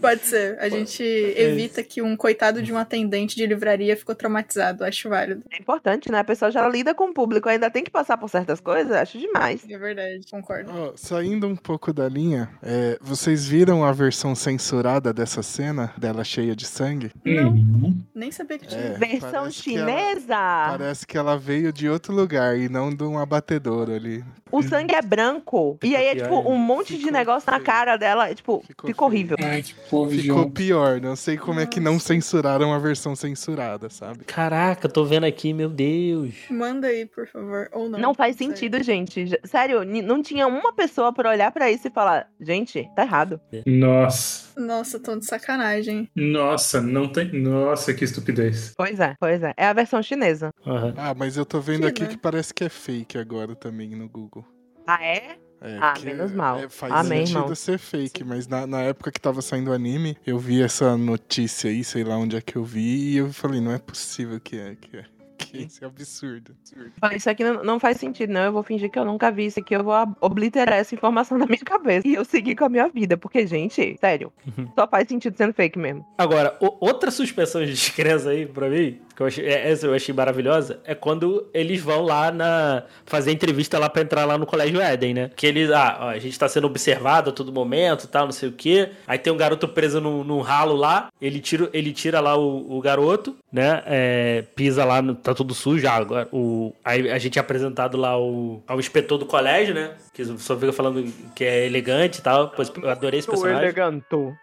Pode 0.00 0.24
ser. 0.26 0.56
A 0.60 0.68
gente 0.68 1.02
evita 1.02 1.82
que 1.82 2.00
um 2.00 2.16
coitado 2.16 2.62
de 2.62 2.72
um 2.72 2.78
atendente 2.78 3.34
de 3.34 3.44
livraria 3.46 3.73
ficou 3.96 4.14
traumatizado. 4.14 4.84
Acho 4.84 5.08
válido. 5.08 5.42
É 5.52 5.60
importante, 5.60 6.10
né? 6.10 6.18
A 6.20 6.24
pessoa 6.24 6.50
já 6.50 6.66
lida 6.68 6.94
com 6.94 7.10
o 7.10 7.14
público, 7.14 7.48
ainda 7.48 7.70
tem 7.70 7.82
que 7.84 7.90
passar 7.90 8.16
por 8.16 8.28
certas 8.28 8.60
coisas, 8.60 8.92
acho 8.92 9.18
demais. 9.18 9.64
É 9.68 9.78
verdade. 9.78 10.20
Concordo. 10.30 10.70
Ó, 10.72 10.92
saindo 10.96 11.46
um 11.46 11.56
pouco 11.56 11.92
da 11.92 12.08
linha, 12.08 12.48
é, 12.62 12.98
vocês 13.00 13.46
viram 13.46 13.84
a 13.84 13.92
versão 13.92 14.34
censurada 14.34 15.12
dessa 15.12 15.42
cena, 15.42 15.92
dela 15.96 16.24
cheia 16.24 16.54
de 16.54 16.66
sangue? 16.66 17.10
Uhum. 17.26 17.96
Nem 18.14 18.30
sabia 18.30 18.58
que 18.58 18.66
tinha. 18.66 18.80
É, 18.80 18.90
Versão 18.98 19.30
parece 19.30 19.62
que 19.62 19.76
ela- 19.76 19.88
chinesa. 19.88 20.36
Parece 20.78 21.06
que 21.06 21.18
ela 21.18 21.36
veio 21.36 21.72
de 21.72 21.88
outro 21.88 22.14
lugar 22.14 22.56
e 22.58 22.68
não 22.68 22.94
de 22.94 23.02
um 23.04 23.18
abatedouro 23.18 23.92
ali. 23.92 24.24
O 24.50 24.62
sangue 24.62 24.94
é 24.94 25.02
branco. 25.02 25.78
e 25.82 25.96
aí 25.96 26.06
é 26.06 26.14
tipo 26.16 26.36
um 26.48 26.56
monte 26.56 26.96
de 26.96 27.10
negócio 27.10 27.50
na 27.50 27.58
cara 27.58 27.96
dela. 27.96 28.30
e, 28.30 28.34
Tipo, 28.36 28.62
Ficou 28.66 28.88
ficou, 28.88 29.08
horrível. 29.08 29.36
Que 29.36 29.74
povo 29.90 30.10
Ficou 30.12 30.48
pior. 30.50 31.00
Não 31.00 31.16
sei 31.16 31.36
como 31.36 31.58
é 31.58 31.66
que 31.66 31.80
não 31.80 31.98
censuraram 31.98 32.72
a 32.72 32.78
versão 32.78 33.16
censurada, 33.16 33.63
sabe? 33.90 34.24
Caraca, 34.24 34.88
tô 34.88 35.04
vendo 35.04 35.24
aqui, 35.24 35.52
meu 35.52 35.68
Deus. 35.68 36.34
Manda 36.50 36.86
aí, 36.88 37.06
por 37.06 37.26
favor. 37.26 37.68
Ou 37.72 37.88
não. 37.88 37.98
Não, 37.98 38.14
faz 38.14 38.36
sei. 38.36 38.46
sentido, 38.46 38.82
gente. 38.82 39.38
Sério, 39.44 39.84
não 39.84 40.22
tinha 40.22 40.46
uma 40.46 40.72
pessoa 40.72 41.12
pra 41.12 41.30
olhar 41.30 41.50
pra 41.52 41.70
isso 41.70 41.88
e 41.88 41.90
falar: 41.90 42.28
gente, 42.40 42.88
tá 42.94 43.02
errado. 43.02 43.40
Nossa. 43.66 44.60
Nossa, 44.60 45.00
tão 45.00 45.18
de 45.18 45.26
sacanagem. 45.26 46.08
Nossa, 46.14 46.80
não 46.80 47.08
tem. 47.08 47.32
Nossa, 47.32 47.92
que 47.92 48.04
estupidez. 48.04 48.72
Pois 48.76 49.00
é, 49.00 49.14
pois 49.18 49.42
é. 49.42 49.52
É 49.56 49.66
a 49.66 49.72
versão 49.72 50.02
chinesa. 50.02 50.50
Aham. 50.66 50.94
Ah, 50.96 51.14
mas 51.14 51.36
eu 51.36 51.44
tô 51.44 51.60
vendo 51.60 51.90
Que, 51.92 52.04
aqui 52.04 52.14
que 52.14 52.18
parece 52.18 52.52
que 52.54 52.64
é 52.64 52.68
fake 52.68 53.18
agora 53.18 53.54
também 53.54 53.90
no 53.90 54.08
Google. 54.08 54.44
Ah, 54.86 55.02
é? 55.02 55.38
É, 55.60 55.78
Ah, 55.80 55.94
menos 56.04 56.32
mal. 56.32 56.58
é, 56.58 56.68
faz 56.68 56.92
Amém, 56.92 57.26
sentido 57.26 57.38
irmão. 57.42 57.54
ser 57.54 57.78
fake, 57.78 58.22
mas 58.24 58.46
na, 58.46 58.66
na 58.66 58.82
época 58.82 59.10
que 59.10 59.20
tava 59.20 59.40
saindo 59.40 59.70
o 59.70 59.74
anime, 59.74 60.16
eu 60.26 60.38
vi 60.38 60.62
essa 60.62 60.96
notícia 60.96 61.70
aí, 61.70 61.82
sei 61.82 62.04
lá 62.04 62.16
onde 62.16 62.36
é 62.36 62.40
que 62.40 62.56
eu 62.56 62.64
vi, 62.64 63.12
e 63.12 63.16
eu 63.16 63.32
falei, 63.32 63.60
não 63.60 63.72
é 63.72 63.78
possível 63.78 64.38
que 64.40 64.56
é, 64.58 64.74
que 64.74 64.96
é. 64.98 65.04
Que 65.36 65.58
isso 65.64 65.82
é 65.84 65.86
absurdo. 65.88 66.54
absurdo. 66.60 66.92
Falei, 67.00 67.16
Isso 67.16 67.28
aqui 67.28 67.42
não, 67.42 67.62
não 67.64 67.80
faz 67.80 67.98
sentido, 67.98 68.32
não. 68.32 68.40
Eu 68.42 68.52
vou 68.52 68.62
fingir 68.62 68.88
que 68.88 68.96
eu 68.98 69.04
nunca 69.04 69.32
vi 69.32 69.46
isso 69.46 69.58
aqui. 69.58 69.74
Eu 69.74 69.82
vou 69.82 69.92
obliterar 70.20 70.74
essa 70.78 70.94
informação 70.94 71.36
da 71.38 71.44
minha 71.44 71.58
cabeça. 71.58 72.06
E 72.06 72.14
eu 72.14 72.24
seguir 72.24 72.54
com 72.54 72.64
a 72.64 72.68
minha 72.68 72.88
vida. 72.88 73.16
Porque, 73.16 73.44
gente, 73.46 73.96
sério, 74.00 74.32
Uhum. 74.46 74.68
só 74.76 74.86
faz 74.86 75.08
sentido 75.08 75.36
sendo 75.36 75.52
fake 75.52 75.76
mesmo. 75.76 76.06
Agora, 76.16 76.56
o- 76.60 76.76
outra 76.80 77.10
suspensão 77.10 77.64
de 77.64 77.72
descrença 77.74 78.30
aí, 78.30 78.46
pra 78.46 78.70
mim, 78.70 79.00
que 79.14 79.22
eu 79.22 79.26
achei, 79.26 79.46
é- 79.46 79.70
essa 79.70 79.86
eu 79.86 79.94
achei 79.94 80.14
maravilhosa, 80.14 80.80
é 80.84 80.94
quando 80.94 81.46
eles 81.54 81.80
vão 81.80 82.02
lá 82.02 82.30
na. 82.30 82.82
fazer 83.06 83.30
entrevista 83.32 83.78
lá 83.78 83.88
pra 83.88 84.02
entrar 84.02 84.24
lá 84.24 84.36
no 84.36 84.46
Colégio 84.46 84.80
Éden, 84.80 85.14
né? 85.14 85.30
Que 85.36 85.46
eles, 85.46 85.70
ah, 85.70 85.98
ó, 86.00 86.08
a 86.08 86.18
gente 86.18 86.38
tá 86.38 86.48
sendo 86.48 86.66
observado 86.66 87.30
a 87.30 87.32
todo 87.32 87.52
momento 87.52 88.06
tal, 88.08 88.24
não 88.24 88.32
sei 88.32 88.48
o 88.48 88.52
quê. 88.52 88.90
Aí 89.06 89.18
tem 89.18 89.32
um 89.32 89.36
garoto 89.36 89.68
preso 89.68 90.00
num, 90.00 90.24
num 90.24 90.40
ralo 90.40 90.74
lá, 90.74 91.08
ele 91.20 91.40
tira, 91.40 91.68
ele 91.72 91.92
tira 91.92 92.20
lá 92.20 92.36
o, 92.36 92.76
o 92.76 92.80
garoto, 92.80 93.36
né? 93.52 93.82
É, 93.86 94.44
pisa 94.54 94.84
lá, 94.84 95.00
no, 95.00 95.14
tá 95.14 95.34
tudo 95.34 95.54
sujo. 95.54 95.86
Ah, 95.86 95.94
agora, 95.94 96.28
o, 96.32 96.74
aí 96.84 97.10
a 97.10 97.18
gente 97.18 97.38
é 97.38 97.40
apresentado 97.40 97.96
lá 97.96 98.10
ao, 98.10 98.62
ao 98.66 98.78
inspetor 98.78 99.18
do 99.18 99.26
colégio, 99.26 99.74
né? 99.74 99.92
Que 100.12 100.24
só 100.24 100.56
fica 100.56 100.72
falando 100.72 101.04
que 101.34 101.44
é 101.44 101.66
elegante 101.66 102.18
e 102.18 102.22
tal. 102.22 102.48
Pois 102.50 102.72
eu 102.82 102.90
adorei 102.90 103.20
esse 103.20 103.28
personagem. 103.28 103.62
eleganto. 103.62 104.34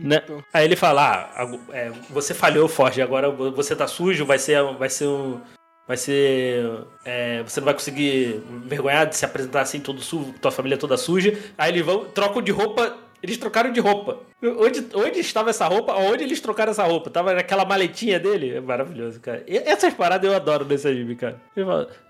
Né? 0.00 0.22
Aí 0.52 0.64
ele 0.64 0.76
fala: 0.76 1.32
ah, 1.36 1.50
é, 1.72 1.90
você 2.08 2.32
falhou, 2.34 2.68
Forge, 2.68 3.02
agora 3.02 3.30
você 3.30 3.74
tá 3.74 3.86
sujo, 3.86 4.24
vai 4.24 4.38
ser, 4.38 4.62
vai 4.74 4.88
ser 4.88 5.06
um. 5.06 5.40
Vai 5.86 5.96
ser. 5.96 6.64
é, 7.04 7.42
você 7.42 7.60
não 7.60 7.64
vai 7.64 7.74
conseguir 7.74 8.42
envergonhar 8.48 9.06
de 9.06 9.16
se 9.16 9.24
apresentar 9.24 9.62
assim, 9.62 9.80
todo 9.80 10.00
sujo, 10.00 10.32
tua 10.40 10.52
família 10.52 10.78
toda 10.78 10.96
suja. 10.96 11.36
Aí 11.58 11.72
eles 11.72 11.84
vão, 11.84 12.04
trocam 12.04 12.40
de 12.40 12.52
roupa. 12.52 12.96
Eles 13.22 13.36
trocaram 13.38 13.70
de 13.72 13.80
roupa. 13.80 14.18
Onde, 14.42 14.86
onde 14.94 15.18
estava 15.20 15.50
essa 15.50 15.66
roupa? 15.66 15.92
Onde 15.94 16.24
eles 16.24 16.40
trocaram 16.40 16.70
essa 16.70 16.84
roupa? 16.84 17.10
Tava 17.10 17.34
naquela 17.34 17.64
maletinha 17.66 18.18
dele? 18.18 18.54
É 18.56 18.60
maravilhoso, 18.60 19.20
cara. 19.20 19.44
E 19.46 19.58
essas 19.58 19.92
paradas 19.92 20.28
eu 20.30 20.34
adoro 20.34 20.64
nesse 20.64 20.88
anime, 20.88 21.14
cara. 21.14 21.38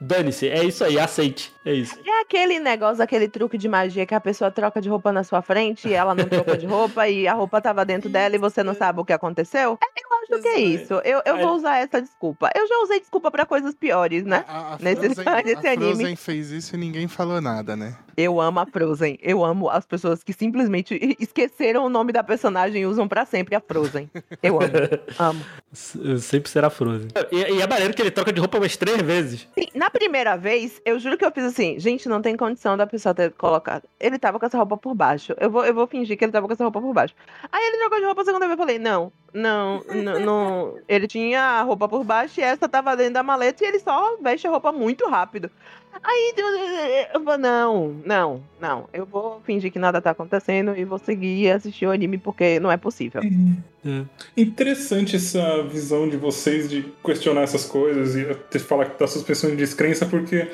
Dane-se, 0.00 0.48
é 0.48 0.62
isso 0.64 0.84
aí, 0.84 0.98
aceite. 0.98 1.52
É 1.64 1.72
isso. 1.72 1.98
É 2.06 2.20
aquele 2.22 2.58
negócio, 2.60 3.02
aquele 3.02 3.28
truque 3.28 3.58
de 3.58 3.68
magia 3.68 4.06
que 4.06 4.14
a 4.14 4.20
pessoa 4.20 4.50
troca 4.50 4.80
de 4.80 4.88
roupa 4.88 5.10
na 5.12 5.24
sua 5.24 5.42
frente 5.42 5.88
e 5.88 5.92
ela 5.94 6.14
não 6.14 6.24
trocou 6.24 6.56
de 6.56 6.66
roupa 6.66 7.08
e 7.08 7.26
a 7.26 7.34
roupa 7.34 7.60
tava 7.60 7.84
dentro 7.84 8.08
dela 8.08 8.34
e 8.34 8.38
você 8.38 8.62
não 8.62 8.74
sabe 8.74 9.00
o 9.00 9.04
que 9.04 9.12
aconteceu? 9.12 9.78
É, 9.82 10.00
Eu 10.32 10.36
acho 10.36 10.42
que 10.42 10.48
é 10.48 10.60
isso. 10.60 10.94
Eu, 11.04 11.20
eu 11.26 11.38
vou 11.38 11.56
usar 11.56 11.78
essa 11.78 12.00
desculpa. 12.00 12.48
Eu 12.54 12.66
já 12.68 12.78
usei 12.84 13.00
desculpa 13.00 13.30
pra 13.30 13.44
coisas 13.44 13.74
piores, 13.74 14.24
né? 14.24 14.44
A, 14.46 14.74
a 14.74 14.78
Nesse- 14.80 15.14
Frozen, 15.14 15.34
nesse 15.44 15.66
a 15.66 15.72
anime. 15.72 15.94
Frozen 15.96 16.16
fez 16.16 16.50
isso 16.52 16.76
e 16.76 16.78
ninguém 16.78 17.08
falou 17.08 17.40
nada, 17.40 17.74
né? 17.76 17.96
Eu 18.16 18.40
amo 18.40 18.60
a 18.60 18.66
Frozen. 18.66 19.18
Eu 19.22 19.44
amo 19.44 19.68
as 19.68 19.86
pessoas 19.86 20.22
que 20.22 20.32
simplesmente 20.32 20.98
esqueceram 21.18 21.84
o 21.84 21.88
nome 21.88 22.12
da 22.12 22.22
personagem 22.22 22.82
e 22.82 22.86
usam 22.86 23.08
pra 23.08 23.24
sempre 23.24 23.54
a 23.54 23.60
Frozen. 23.60 24.10
Eu 24.42 24.60
amo. 24.60 24.72
amo. 25.18 25.44
Sempre 25.72 26.50
será 26.50 26.68
Frozen. 26.68 27.08
E, 27.30 27.36
e 27.36 27.62
é 27.62 27.66
maneiro 27.66 27.94
que 27.94 28.02
ele 28.02 28.10
troca 28.10 28.32
de 28.32 28.40
roupa 28.40 28.58
umas 28.58 28.76
três 28.76 29.00
vezes. 29.00 29.48
Sim, 29.54 29.66
na 29.74 29.90
primeira 29.90 30.36
vez, 30.36 30.80
eu 30.84 30.98
juro 30.98 31.16
que 31.16 31.24
eu 31.24 31.32
fiz 31.32 31.44
assim, 31.44 31.78
gente, 31.78 32.08
não 32.08 32.20
tem 32.20 32.36
condição 32.36 32.76
da 32.76 32.86
pessoa 32.86 33.14
ter 33.14 33.32
colocado. 33.32 33.84
Ele 33.98 34.18
tava 34.18 34.38
com 34.38 34.46
essa 34.46 34.58
roupa 34.58 34.76
por 34.76 34.94
baixo. 34.94 35.34
Eu 35.38 35.50
vou, 35.50 35.64
eu 35.64 35.74
vou 35.74 35.86
fingir 35.86 36.16
que 36.16 36.24
ele 36.24 36.32
tava 36.32 36.46
com 36.46 36.52
essa 36.52 36.64
roupa 36.64 36.80
por 36.80 36.92
baixo. 36.92 37.14
Aí 37.50 37.62
ele 37.68 37.78
trocou 37.78 37.98
de 37.98 38.04
roupa 38.04 38.22
a 38.22 38.24
segunda 38.24 38.46
vez. 38.46 38.58
Eu 38.58 38.64
falei, 38.64 38.78
não, 38.78 39.12
não, 39.32 39.82
não, 39.84 40.20
não. 40.20 40.78
Ele 40.88 41.06
tinha 41.06 41.40
a 41.40 41.62
roupa 41.62 41.88
por 41.88 42.04
baixo 42.04 42.40
e 42.40 42.42
essa 42.42 42.68
tava 42.68 42.96
dentro 42.96 43.14
da 43.14 43.22
maleta 43.22 43.64
e 43.64 43.68
ele 43.68 43.78
só 43.78 44.16
veste 44.20 44.46
a 44.46 44.50
roupa 44.50 44.72
muito 44.72 45.08
rápido. 45.08 45.50
Aí 46.02 46.34
eu 47.12 47.24
falei, 47.24 47.40
não, 47.40 48.00
não, 48.04 48.42
não. 48.60 48.88
Eu 48.92 49.04
vou 49.04 49.40
fingir 49.44 49.72
que 49.72 49.78
nada 49.78 50.00
tá 50.00 50.10
acontecendo 50.10 50.76
e 50.76 50.84
vou 50.84 50.98
seguir 50.98 51.50
assistir 51.50 51.86
o 51.86 51.90
anime 51.90 52.16
porque 52.16 52.58
não 52.60 52.70
é 52.70 52.76
possível. 52.76 53.20
Interessante 54.36 55.16
essa 55.16 55.62
visão 55.62 56.08
de 56.08 56.16
vocês 56.16 56.68
de 56.68 56.84
questionar 57.04 57.42
essas 57.42 57.64
coisas 57.64 58.14
e 58.16 58.58
falar 58.60 58.94
da 58.98 59.06
suspensão 59.06 59.50
de 59.50 59.56
descrença, 59.56 60.06
porque 60.06 60.48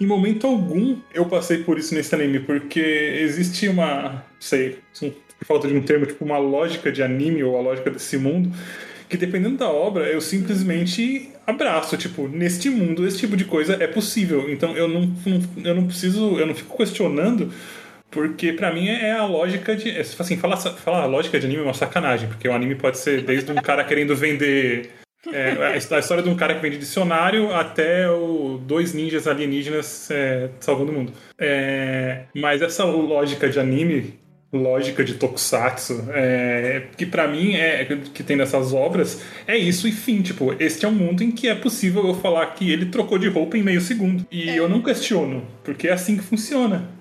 em 0.00 0.06
momento 0.06 0.46
algum 0.46 0.96
eu 1.12 1.26
passei 1.26 1.58
por 1.58 1.78
isso 1.78 1.94
nesse 1.94 2.14
anime, 2.14 2.40
porque 2.40 2.80
existe 2.80 3.68
uma, 3.68 4.24
sei, 4.38 4.78
por 4.98 5.46
falta 5.46 5.68
de 5.68 5.74
um 5.74 5.82
termo, 5.82 6.06
tipo 6.06 6.24
uma 6.24 6.38
lógica 6.38 6.90
de 6.90 7.02
anime 7.02 7.42
ou 7.42 7.56
a 7.56 7.60
lógica 7.60 7.90
desse 7.90 8.16
mundo, 8.16 8.50
que 9.10 9.16
dependendo 9.16 9.56
da 9.58 9.68
obra, 9.68 10.04
eu 10.06 10.20
simplesmente 10.20 11.28
abraço, 11.46 11.96
tipo, 11.96 12.28
neste 12.28 12.70
mundo 12.70 13.06
esse 13.06 13.18
tipo 13.18 13.36
de 13.36 13.44
coisa 13.44 13.76
é 13.82 13.86
possível. 13.86 14.48
Então 14.50 14.76
eu 14.76 14.88
não, 14.88 15.02
não- 15.26 15.64
eu 15.64 15.74
não 15.74 15.86
preciso, 15.86 16.38
eu 16.38 16.46
não 16.46 16.54
fico 16.54 16.76
questionando 16.76 17.52
porque 18.10 18.52
pra 18.52 18.72
mim 18.72 18.88
é 18.88 19.12
a 19.12 19.24
lógica 19.24 19.76
de. 19.76 19.90
é, 19.90 20.00
Assim, 20.00 20.36
falar, 20.36 20.56
falar 20.56 21.06
lógica 21.06 21.38
de 21.38 21.46
anime 21.46 21.60
é 21.62 21.64
uma 21.64 21.74
sacanagem, 21.74 22.28
porque 22.28 22.48
o 22.48 22.52
anime 22.52 22.74
pode 22.74 22.98
ser 22.98 23.22
desde 23.22 23.50
um 23.52 23.56
cara 23.56 23.84
querendo 23.84 24.14
vender. 24.16 24.90
é, 25.32 25.74
a 25.74 25.76
história 25.76 26.22
de 26.22 26.28
um 26.28 26.34
cara 26.34 26.54
que 26.54 26.62
vende 26.62 26.78
dicionário 26.78 27.54
até 27.54 28.08
o 28.10 28.58
dois 28.64 28.94
ninjas 28.94 29.28
alienígenas 29.28 30.10
é, 30.10 30.48
salvando 30.60 30.90
o 30.92 30.94
mundo. 30.94 31.12
É, 31.38 32.22
mas 32.34 32.62
essa 32.62 32.84
lógica 32.84 33.48
de 33.48 33.60
anime, 33.60 34.14
lógica 34.52 35.04
de 35.04 35.14
tokusatsu, 35.14 36.04
é, 36.12 36.88
que 36.96 37.06
pra 37.06 37.28
mim 37.28 37.54
é 37.54 37.84
que 38.12 38.22
tem 38.22 38.36
nessas 38.36 38.72
obras, 38.72 39.22
é 39.46 39.56
isso 39.56 39.86
e 39.86 39.92
fim. 39.92 40.22
Tipo, 40.22 40.54
este 40.60 40.84
é 40.84 40.88
um 40.88 40.92
mundo 40.92 41.22
em 41.22 41.30
que 41.30 41.48
é 41.48 41.54
possível 41.54 42.06
eu 42.06 42.14
falar 42.14 42.46
que 42.54 42.70
ele 42.70 42.86
trocou 42.86 43.18
de 43.18 43.28
roupa 43.28 43.56
em 43.56 43.62
meio 43.62 43.80
segundo. 43.80 44.26
E 44.30 44.48
eu 44.48 44.68
não 44.68 44.82
questiono, 44.82 45.46
porque 45.62 45.88
é 45.88 45.92
assim 45.92 46.16
que 46.16 46.24
funciona. 46.24 46.98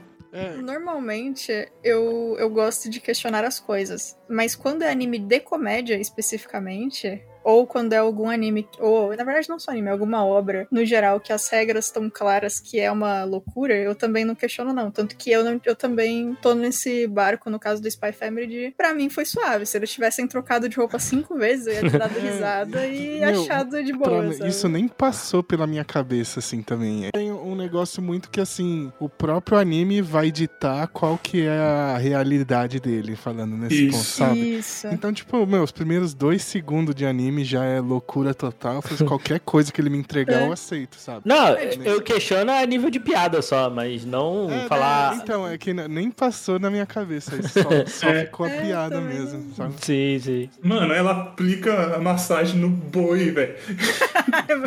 Normalmente, 0.62 1.52
eu, 1.84 2.36
eu 2.38 2.50
gosto 2.50 2.90
de 2.90 3.00
questionar 3.00 3.44
as 3.44 3.60
coisas. 3.60 4.16
Mas 4.30 4.56
quando 4.56 4.84
é 4.84 4.92
anime 4.92 5.18
de 5.18 5.40
comédia, 5.40 6.00
especificamente, 6.00 7.22
ou 7.50 7.66
quando 7.66 7.94
é 7.94 7.98
algum 7.98 8.30
anime, 8.30 8.68
ou 8.80 9.10
na 9.16 9.24
verdade 9.24 9.50
não 9.50 9.58
só 9.58 9.72
anime, 9.72 9.88
é 9.88 9.92
alguma 9.92 10.24
obra, 10.24 10.68
no 10.72 10.86
geral, 10.86 11.20
que 11.20 11.34
as 11.34 11.50
regras 11.50 11.86
estão 11.86 12.08
claras 12.08 12.60
que 12.60 12.80
é 12.80 12.92
uma 12.92 13.24
loucura, 13.24 13.76
eu 13.76 13.96
também 13.96 14.24
não 14.24 14.36
questiono, 14.36 14.72
não. 14.72 14.92
Tanto 14.92 15.16
que 15.16 15.32
eu, 15.32 15.44
não, 15.44 15.60
eu 15.66 15.76
também 15.76 16.38
tô 16.42 16.54
nesse 16.54 17.08
barco, 17.08 17.50
no 17.50 17.60
caso 17.60 17.82
do 17.82 17.88
Spy 17.88 18.12
Family, 18.12 18.46
de 18.48 18.74
pra 18.78 18.94
mim 18.94 19.10
foi 19.10 19.26
suave. 19.26 19.66
Se 19.66 19.78
eles 19.78 19.92
tivessem 19.92 20.28
trocado 20.28 20.70
de 20.70 20.78
roupa 20.78 21.00
cinco 21.00 21.36
vezes, 21.36 21.66
eu 21.68 21.74
ia 21.74 21.82
ter 21.92 21.98
dado 21.98 22.14
risada 22.20 22.86
e 22.86 23.20
Meu, 23.20 23.42
achado 23.42 23.84
de 23.84 23.94
boa. 23.94 24.32
sabe? 24.32 24.50
isso 24.50 24.70
nem 24.70 24.88
passou 24.88 25.42
pela 25.42 25.66
minha 25.66 25.84
cabeça, 25.84 26.40
assim, 26.40 26.62
também. 26.62 27.10
Tem 27.12 27.32
um 27.32 27.56
negócio 27.56 28.02
muito 28.02 28.30
que, 28.30 28.40
assim, 28.40 28.92
o 29.00 29.10
próprio 29.10 29.58
anime 29.58 30.04
vai 30.04 30.30
ditar 30.32 30.88
qual 30.90 31.18
que 31.18 31.48
é 31.48 31.58
a 31.58 31.98
realidade 31.98 32.80
dele, 32.80 33.16
falando 33.16 33.58
nesse 33.58 33.88
Isso. 33.88 33.98
ponto, 33.98 34.06
sabe? 34.06 34.58
Isso. 34.58 34.88
Então, 34.88 35.12
tipo, 35.12 35.46
meu, 35.48 35.64
os 35.64 35.72
primeiros 35.72 36.14
dois 36.14 36.44
segundos 36.44 36.94
de 36.94 37.06
anime 37.08 37.39
já 37.44 37.64
é 37.66 37.80
loucura 37.80 38.34
total. 38.34 38.82
Qualquer 39.08 39.40
coisa 39.40 39.72
que 39.72 39.80
ele 39.82 39.90
me 39.90 39.98
entregar, 39.98 40.42
É. 40.42 40.48
eu 40.48 40.52
aceito, 40.52 40.98
sabe? 40.98 41.22
Não, 41.26 41.48
É, 41.50 41.72
eu 41.86 42.02
questiono 42.02 42.52
a 42.52 42.66
nível 42.66 42.90
de 42.90 43.00
piada 43.00 43.42
só, 43.42 43.70
mas 43.70 44.06
não 44.06 44.50
É, 44.52 44.68
falar. 44.68 45.16
né? 45.16 45.22
Então, 45.24 45.48
é 45.48 45.58
que 45.58 45.74
nem 45.74 46.10
passou 46.12 46.60
na 46.60 46.70
minha 46.70 46.86
cabeça. 46.86 47.36
Isso 47.36 47.62
só, 47.62 47.70
só 47.88 48.10
É. 48.10 48.26
ficou 48.26 48.46
a 48.46 48.50
É, 48.50 48.62
piada 48.62 48.96
também 48.96 49.20
mesmo, 49.20 49.54
sabe? 49.56 49.74
Sim, 49.82 50.20
sim. 50.22 50.50
Mano, 50.64 50.94
ela 50.94 51.12
aplica 51.12 51.96
a 51.96 52.00
massagem 52.00 52.60
no 52.60 52.70
boi, 52.70 53.32
velho. 53.32 53.56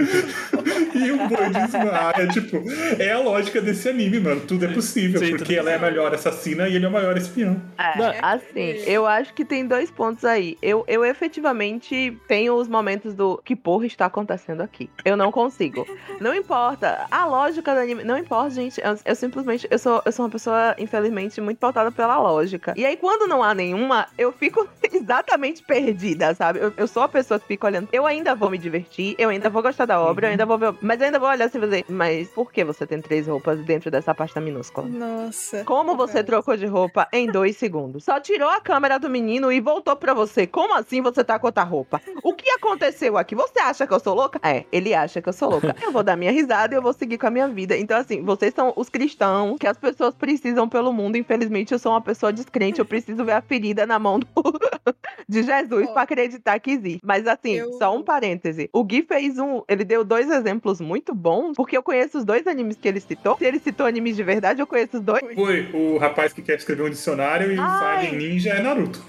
E 0.94 1.10
o 1.10 1.28
boi 1.28 1.48
desmaia. 1.50 2.28
Tipo, 2.32 2.62
é 2.98 3.12
a 3.12 3.18
lógica 3.18 3.60
desse 3.60 3.88
anime, 3.88 4.20
mano. 4.20 4.40
Tudo 4.42 4.64
é 4.66 4.68
possível, 4.68 5.18
Sim, 5.20 5.36
porque 5.36 5.54
ela 5.54 5.70
é 5.70 5.76
a 5.76 5.78
melhor 5.78 6.14
assassina 6.14 6.68
e 6.68 6.76
ele 6.76 6.84
é 6.84 6.88
o 6.88 6.92
maior 6.92 7.16
espião. 7.16 7.60
É, 7.78 7.98
Não, 7.98 8.12
assim, 8.22 8.68
eu 8.86 9.06
acho 9.06 9.32
que 9.34 9.44
tem 9.44 9.66
dois 9.66 9.90
pontos 9.90 10.24
aí. 10.24 10.56
Eu, 10.62 10.84
eu 10.86 11.04
efetivamente 11.04 12.16
tenho 12.28 12.51
os 12.56 12.68
momentos 12.68 13.14
do 13.14 13.40
que 13.44 13.56
porra 13.56 13.86
está 13.86 14.06
acontecendo 14.06 14.60
aqui. 14.60 14.90
Eu 15.04 15.16
não 15.16 15.30
consigo. 15.32 15.86
Não 16.20 16.34
importa. 16.34 17.06
A 17.10 17.26
lógica 17.26 17.74
do 17.74 17.80
anime. 17.80 18.04
Não 18.04 18.18
importa, 18.18 18.50
gente. 18.50 18.80
Eu, 18.80 18.96
eu 19.04 19.14
simplesmente. 19.14 19.66
Eu 19.70 19.78
sou, 19.78 20.02
eu 20.04 20.12
sou 20.12 20.24
uma 20.24 20.30
pessoa, 20.30 20.74
infelizmente, 20.78 21.40
muito 21.40 21.58
pautada 21.58 21.90
pela 21.90 22.18
lógica. 22.18 22.74
E 22.76 22.84
aí, 22.84 22.96
quando 22.96 23.28
não 23.28 23.42
há 23.42 23.54
nenhuma, 23.54 24.06
eu 24.16 24.32
fico 24.32 24.66
exatamente 24.92 25.62
perdida, 25.62 26.34
sabe? 26.34 26.60
Eu, 26.60 26.72
eu 26.76 26.86
sou 26.86 27.02
a 27.02 27.08
pessoa 27.08 27.38
que 27.38 27.46
fica 27.46 27.66
olhando. 27.66 27.88
Eu 27.92 28.06
ainda 28.06 28.34
vou 28.34 28.50
me 28.50 28.58
divertir, 28.58 29.14
eu 29.18 29.28
ainda 29.28 29.50
vou 29.50 29.62
gostar 29.62 29.86
da 29.86 30.00
obra, 30.00 30.26
eu 30.26 30.30
ainda 30.32 30.46
vou 30.46 30.58
ver. 30.58 30.74
Mas 30.80 31.00
eu 31.00 31.06
ainda 31.06 31.18
vou 31.18 31.28
olhar 31.28 31.46
assim 31.46 31.58
e 31.58 31.60
fazer. 31.60 31.84
Mas 31.88 32.28
por 32.28 32.52
que 32.52 32.64
você 32.64 32.86
tem 32.86 33.00
três 33.00 33.26
roupas 33.26 33.60
dentro 33.60 33.90
dessa 33.90 34.14
pasta 34.14 34.40
minúscula? 34.40 34.88
Nossa. 34.88 35.64
Como 35.64 35.96
você 35.96 36.22
trocou 36.22 36.56
de 36.56 36.66
roupa 36.66 37.08
em 37.12 37.26
dois 37.26 37.56
segundos? 37.56 38.04
Só 38.04 38.20
tirou 38.20 38.48
a 38.48 38.60
câmera 38.60 38.98
do 38.98 39.08
menino 39.08 39.52
e 39.52 39.60
voltou 39.60 39.96
pra 39.96 40.14
você. 40.14 40.46
Como 40.46 40.74
assim 40.74 41.00
você 41.00 41.22
tá 41.24 41.38
com 41.38 41.46
outra 41.46 41.62
roupa? 41.62 42.00
O 42.22 42.34
que 42.34 42.41
aconteceu 42.50 43.16
aqui? 43.16 43.34
Você 43.34 43.58
acha 43.60 43.86
que 43.86 43.92
eu 43.92 44.00
sou 44.00 44.14
louca? 44.14 44.38
É, 44.42 44.64
ele 44.72 44.94
acha 44.94 45.20
que 45.22 45.28
eu 45.28 45.32
sou 45.32 45.50
louca. 45.50 45.74
Eu 45.82 45.92
vou 45.92 46.02
dar 46.02 46.16
minha 46.16 46.30
risada 46.32 46.74
e 46.74 46.76
eu 46.76 46.82
vou 46.82 46.92
seguir 46.92 47.18
com 47.18 47.26
a 47.26 47.30
minha 47.30 47.48
vida. 47.48 47.76
Então, 47.76 47.96
assim, 47.98 48.22
vocês 48.22 48.52
são 48.54 48.72
os 48.76 48.88
cristãos 48.88 49.56
que 49.58 49.66
as 49.66 49.76
pessoas 49.78 50.14
precisam 50.14 50.68
pelo 50.68 50.92
mundo. 50.92 51.16
Infelizmente, 51.16 51.72
eu 51.72 51.78
sou 51.78 51.92
uma 51.92 52.00
pessoa 52.00 52.32
descrente. 52.32 52.78
Eu 52.78 52.84
preciso 52.86 53.24
ver 53.24 53.32
a 53.32 53.40
ferida 53.40 53.86
na 53.86 53.98
mão 53.98 54.18
do- 54.18 54.26
de 55.28 55.42
Jesus 55.42 55.86
Ó. 55.88 55.92
pra 55.92 56.02
acreditar 56.02 56.58
que 56.58 56.70
existe. 56.72 57.00
Mas, 57.04 57.26
assim, 57.26 57.52
Eu- 57.54 57.72
só 57.74 57.94
um 57.96 58.02
parêntese. 58.02 58.68
O 58.72 58.82
Gui 58.84 59.02
fez 59.02 59.38
um. 59.38 59.62
Ele 59.68 59.84
deu 59.84 60.04
dois 60.04 60.30
exemplos 60.30 60.80
muito 60.80 61.14
bons, 61.14 61.54
porque 61.56 61.76
eu 61.76 61.82
conheço 61.82 62.18
os 62.18 62.24
dois 62.24 62.46
animes 62.46 62.76
que 62.76 62.88
ele 62.88 63.00
citou. 63.00 63.36
Se 63.38 63.44
ele 63.44 63.58
citou 63.58 63.86
animes 63.86 64.16
de 64.16 64.22
verdade, 64.22 64.60
eu 64.60 64.66
conheço 64.66 64.96
os 64.98 65.02
dois. 65.02 65.22
Foi 65.34 65.70
o 65.72 65.98
rapaz 65.98 66.32
que 66.32 66.42
quer 66.42 66.56
escrever 66.56 66.82
um 66.82 66.90
dicionário 66.90 67.52
e 67.52 67.58
o 67.58 67.60
Ai. 67.62 68.06
Alien 68.08 68.16
Ninja 68.16 68.50
é 68.50 68.62
Naruto. 68.62 69.00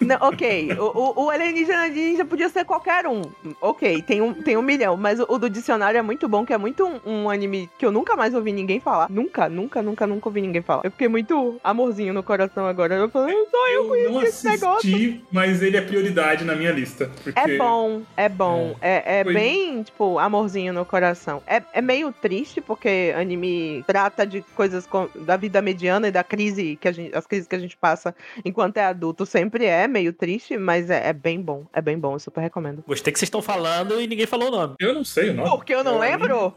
Não, 0.00 0.16
ok, 0.20 0.70
o, 0.78 1.24
o, 1.24 1.30
alienígena 1.30 1.88
ninja 1.88 2.24
podia 2.24 2.48
ser 2.48 2.64
qualquer 2.64 3.06
um. 3.06 3.22
Ok, 3.60 4.00
tem 4.02 4.20
um, 4.22 4.32
tem 4.32 4.56
um 4.56 4.62
milhão, 4.62 4.96
mas 4.96 5.18
o, 5.18 5.26
o 5.28 5.38
do 5.38 5.50
dicionário 5.50 5.98
é 5.98 6.02
muito 6.02 6.28
bom, 6.28 6.44
que 6.46 6.52
é 6.52 6.58
muito 6.58 6.86
um, 6.86 7.00
um 7.24 7.30
anime 7.30 7.68
que 7.78 7.84
eu 7.84 7.90
nunca 7.90 8.14
mais 8.16 8.34
ouvi 8.34 8.52
ninguém 8.52 8.78
falar. 8.80 9.10
Nunca, 9.10 9.48
nunca, 9.48 9.82
nunca, 9.82 10.06
nunca 10.06 10.28
ouvi 10.28 10.40
ninguém 10.40 10.62
falar. 10.62 10.82
Eu 10.84 10.90
fiquei 10.90 11.08
muito 11.08 11.58
amorzinho 11.64 12.12
no 12.14 12.22
coração 12.22 12.66
agora. 12.66 12.94
Eu 12.94 13.08
falei, 13.08 13.34
"Ah, 13.34 13.46
só 13.50 13.68
eu 13.68 13.72
Eu 13.96 14.04
não 14.10 14.20
conheci 14.20 14.28
esse 14.28 14.48
negócio. 14.48 15.20
mas 15.32 15.62
ele 15.62 15.76
é 15.76 15.80
prioridade 15.80 16.44
na 16.44 16.54
minha 16.54 16.70
lista. 16.70 17.10
Porque 17.24 17.38
É 17.38 17.56
bom, 17.58 18.02
é 18.16 18.28
bom. 18.28 18.76
É, 18.80 19.20
é 19.20 19.24
Foi- 19.24 19.34
bem, 19.34 19.82
tipo, 19.82 20.18
amorzinho 20.18 20.72
no 20.72 20.84
coração. 20.84 21.42
É, 21.46 21.62
é 21.72 21.80
meio 21.80 22.12
triste, 22.12 22.60
porque 22.60 23.12
anime 23.16 23.82
trata 23.86 24.26
de 24.26 24.42
coisas 24.54 24.86
com- 24.86 25.08
da 25.16 25.36
vida 25.36 25.60
mediana 25.60 26.08
e 26.08 26.10
da 26.12 26.22
crise 26.22 26.76
que 26.80 26.86
a 26.86 26.92
gente. 26.92 27.16
As 27.16 27.26
crises 27.26 27.48
que 27.48 27.56
a 27.56 27.58
gente 27.58 27.76
passa 27.76 28.14
enquanto 28.44 28.76
é 28.76 28.84
adulto. 28.84 29.26
Sempre 29.26 29.64
é 29.64 29.87
meio 29.88 30.12
triste, 30.12 30.56
mas 30.56 30.90
é, 30.90 31.08
é 31.08 31.12
bem 31.12 31.40
bom. 31.40 31.66
É 31.72 31.80
bem 31.80 31.98
bom, 31.98 32.14
eu 32.14 32.18
super 32.18 32.40
recomendo. 32.40 32.84
Gostei 32.86 33.12
que 33.12 33.18
vocês 33.18 33.26
estão 33.26 33.42
falando 33.42 34.00
e 34.00 34.06
ninguém 34.06 34.26
falou 34.26 34.48
o 34.48 34.50
nome. 34.50 34.74
Eu 34.78 34.94
não 34.94 35.04
sei 35.04 35.30
o 35.30 35.34
nome. 35.34 35.50
Porque 35.50 35.74
eu 35.74 35.82
não 35.82 35.96
um 35.96 35.98
lembro? 35.98 36.54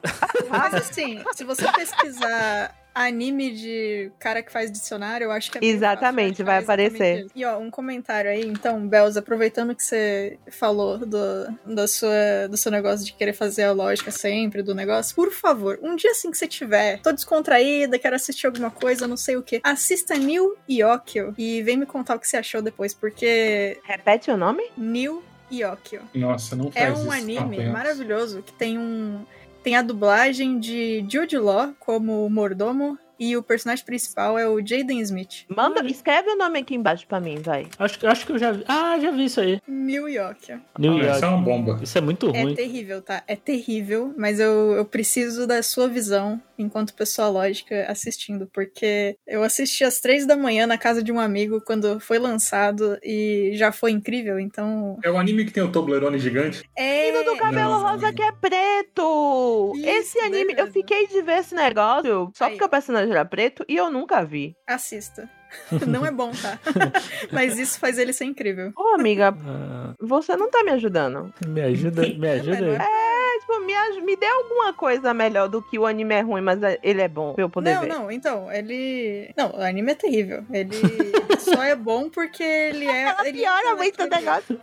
Mas 0.50 0.74
assim, 0.74 1.24
se 1.34 1.44
você 1.44 1.72
pesquisar 1.72 2.81
anime 2.94 3.52
de 3.52 4.12
cara 4.20 4.42
que 4.44 4.52
faz 4.52 4.72
dicionário, 4.72 5.26
eu 5.26 5.32
acho 5.32 5.52
que 5.52 5.58
é 5.58 5.62
bem 5.62 5.70
Exatamente, 5.70 6.30
fácil, 6.38 6.46
vai 6.46 6.58
aparecer. 6.60 7.20
isso. 7.26 7.32
E 7.36 7.46
ó, 7.46 7.58
um 7.58 7.70
comentário 7.72 8.30
aí, 8.30 8.46
então, 8.46 8.88
Belza, 8.88 9.20
aproveitando 9.20 9.76
que 9.76 9.84
você 9.84 10.38
falou 10.50 10.98
do, 10.98 11.58
da 11.66 11.88
sua, 11.88 12.48
do 12.50 12.58
seu 12.58 12.72
negócio 12.72 13.06
de 13.06 13.14
querer 13.14 13.34
fazer 13.34 13.64
a 13.64 13.72
lógica 13.72 14.12
sempre 14.12 14.62
do 14.62 14.76
negócio, 14.76 15.16
por 15.16 15.32
favor, 15.32 15.80
um 15.82 15.96
dia 15.96 16.12
assim 16.12 16.30
que 16.32 16.38
você 16.38 16.48
tiver, 16.48 17.00
tô 17.02 17.12
descontraída, 17.12 17.98
quero 17.98 18.16
assistir 18.16 18.48
alguma 18.48 18.70
coisa, 18.72 19.08
não 19.08 19.18
sei 19.18 19.36
o 19.38 19.42
que, 19.42 19.62
assista 19.64 20.16
New 20.16 20.56
Yokio 20.70 21.34
e 21.38 21.62
vem 21.64 21.78
me 21.78 21.86
contar 21.86 22.16
o 22.16 22.20
que 22.20 22.28
você 22.28 22.38
achou 22.38 22.62
depois, 22.62 22.94
porque 22.94 23.80
Repete 23.84 24.30
o 24.32 24.38
nome? 24.38 24.64
New 24.78 25.24
Yokio 25.52 26.02
Nossa, 26.16 26.56
não 26.56 26.72
é 26.74 26.86
faz 26.88 27.00
um 27.00 27.04
isso. 27.04 27.12
anime 27.12 27.56
apenas. 27.58 27.74
maravilhoso 27.74 28.42
que 28.42 28.54
tem 28.54 28.78
um 28.78 29.26
tem 29.64 29.76
a 29.76 29.82
dublagem 29.82 30.60
de 30.60 31.06
Jude 31.08 31.38
Law 31.38 31.74
como 31.80 32.30
mordomo 32.30 32.98
e 33.22 33.38
o 33.38 33.44
personagem 33.44 33.86
principal 33.86 34.38
é 34.38 34.50
o 34.50 34.58
Jaden 34.66 35.00
Smith. 35.02 35.46
Manda, 35.48 35.86
escreve 35.88 36.32
o 36.32 36.36
nome 36.36 36.58
aqui 36.60 36.74
embaixo 36.76 37.06
pra 37.08 37.20
mim, 37.20 37.36
vai. 37.40 37.68
Acho, 37.78 38.00
que- 38.00 38.08
acho 38.08 38.26
que 38.26 38.32
eu 38.32 38.40
já 38.40 38.52
vi. 38.52 38.64
Ah, 38.68 38.98
já 39.00 39.12
vi 39.12 39.26
isso 39.26 39.40
aí. 39.40 39.62
New 39.68 40.10
York. 40.10 40.52
New 40.80 40.94
Ah, 40.94 40.96
York. 40.98 41.16
Isso 41.18 41.26
é 41.26 41.28
uma 41.28 41.42
bomba. 41.42 41.80
Isso 41.84 41.98
é 41.98 42.02
muito 42.02 42.36
É 42.36 42.42
ruim. 42.42 42.56
terrível, 42.56 43.02
tá? 43.02 43.24
É 43.28 43.36
terrível, 43.36 44.12
mas 44.18 44.40
eu, 44.40 44.72
eu 44.74 44.86
preciso 44.86 45.46
da 45.46 45.62
sua 45.62 45.88
visão 45.88 46.42
enquanto 46.58 46.94
pessoa 46.94 47.28
lógica 47.28 47.86
assistindo, 47.90 48.48
porque 48.54 49.16
eu 49.28 49.44
assisti 49.44 49.84
às 49.84 50.00
três 50.00 50.26
da 50.28 50.36
manhã 50.36 50.66
na 50.68 50.78
casa 50.78 51.02
de 51.04 51.12
um 51.12 51.20
amigo 51.20 51.60
quando 51.66 52.00
foi 52.00 52.18
lançado 52.20 52.98
e 53.04 53.52
já 53.56 53.72
foi 53.72 53.92
incrível, 53.92 54.40
então. 54.40 54.98
É 55.04 55.10
o 55.12 55.18
anime 55.18 55.46
que 55.46 55.52
tem 55.52 55.64
o 55.64 55.72
Toblerone 55.72 56.18
gigante. 56.20 56.64
É. 56.76 57.12
Menino 57.12 57.32
do 57.32 57.38
cabelo 57.38 57.72
Não. 57.72 57.82
rosa 57.82 58.12
que 58.14 58.22
é 58.22 58.32
preto! 58.32 59.74
Isso, 59.76 60.01
esse 60.18 60.26
anime, 60.26 60.52
eu 60.52 60.56
beleza. 60.56 60.72
fiquei 60.72 61.08
de 61.08 61.22
ver 61.22 61.40
esse 61.40 61.56
negócio 61.56 62.32
só 62.36 62.46
Aí, 62.46 62.52
porque 62.52 62.66
o 62.66 62.70
personagem 62.70 63.12
era 63.12 63.26
preto 63.26 63.66
e 63.68 63.76
eu 63.76 63.90
nunca 63.92 64.24
vi. 64.24 64.56
Assista. 64.68 65.30
Não 65.86 66.06
é 66.06 66.12
bom, 66.12 66.32
tá? 66.32 66.58
mas 67.32 67.60
isso 67.60 67.78
faz 67.80 67.98
ele 67.98 68.14
ser 68.14 68.24
incrível. 68.26 68.72
Ô, 68.76 68.96
amiga, 68.96 69.36
Ah, 69.46 69.94
você 70.00 70.36
não 70.38 70.50
tá 70.50 70.64
me 70.64 70.72
ajudando. 70.72 71.34
me 71.46 71.62
ajuda, 71.62 72.02
me 72.08 72.30
ajuda 72.30 72.58
aí. 72.66 72.76
É, 72.76 73.21
tipo, 73.42 73.60
me, 73.60 74.02
me 74.02 74.16
dê 74.16 74.26
alguma 74.26 74.72
coisa 74.74 75.14
melhor 75.14 75.50
do 75.50 75.62
que 75.62 75.78
o 75.78 75.86
anime 75.86 76.16
é 76.16 76.22
ruim, 76.22 76.42
mas 76.42 76.62
é- 76.64 76.80
ele 76.82 77.02
é 77.02 77.08
bom 77.08 77.34
pra 77.34 77.44
eu 77.44 77.50
poder 77.50 77.74
Não, 77.76 77.82
ver. 77.82 77.88
não, 77.88 78.12
então, 78.12 78.52
ele. 78.52 79.34
Não, 79.36 79.52
o 79.52 79.62
anime 79.62 79.92
é 79.92 79.96
terrível. 79.96 80.44
Ele 80.52 80.72
só 81.40 81.62
é 81.64 81.76
bom 81.76 82.10
porque 82.10 82.44
ele 82.44 82.86
é. 82.86 83.02
Ela 83.02 83.28
ele 83.28 83.40
piora 83.40 83.76
muito 83.76 84.02
o 84.02 84.08
naquele- 84.08 84.26
negócio. 84.26 84.62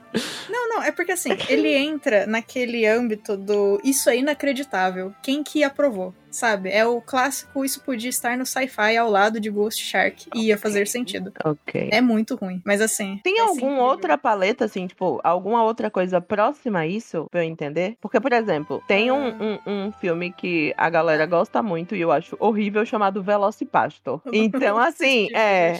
Não, 0.49 0.69
não, 0.71 0.83
é 0.83 0.91
porque 0.91 1.13
assim, 1.13 1.31
ele 1.49 1.75
entra 1.75 2.27
naquele 2.27 2.87
âmbito 2.87 3.37
do 3.37 3.81
isso 3.85 4.09
é 4.09 4.17
inacreditável. 4.17 5.13
Quem 5.23 5.43
que 5.43 5.63
aprovou? 5.63 6.15
Sabe? 6.31 6.69
É 6.71 6.85
o 6.87 7.01
clássico, 7.01 7.65
isso 7.65 7.81
podia 7.83 8.11
estar 8.11 8.37
no 8.37 8.45
sci-fi 8.47 8.97
ao 8.97 9.11
lado 9.11 9.41
de 9.41 9.49
Ghost 9.51 9.83
Shark. 9.83 10.27
E 10.35 10.47
ia 10.47 10.59
fazer 10.59 10.87
sentido. 10.87 11.33
Ok. 11.45 11.89
É 11.93 12.01
muito 12.01 12.35
ruim. 12.37 12.61
Mas 12.65 12.81
assim. 12.81 13.21
Tem 13.25 13.39
é 13.39 13.41
alguma 13.43 13.57
incrível. 13.73 13.85
outra 13.85 14.19
paleta, 14.19 14.65
assim, 14.65 14.87
tipo, 14.87 15.21
alguma 15.25 15.63
outra 15.65 15.91
coisa 15.91 16.21
próxima 16.21 16.81
a 16.81 16.87
isso, 16.87 17.27
pra 17.31 17.45
eu 17.45 17.49
entender? 17.49 17.97
Porque, 18.01 18.21
por 18.21 18.33
exemplo, 18.33 18.83
tem 18.87 19.11
um, 19.11 19.29
um, 19.29 19.59
um 19.67 19.93
filme 19.93 20.33
que 20.33 20.75
a 20.77 20.89
galera 20.91 21.25
gosta 21.27 21.63
muito 21.63 21.95
e 21.97 22.01
eu 22.01 22.13
acho 22.13 22.37
horrível, 22.39 22.85
chamado 22.85 23.23
Velocipastor. 23.23 24.21
Então, 24.33 24.77
assim, 24.79 25.29
eu 25.31 25.37
é. 25.39 25.79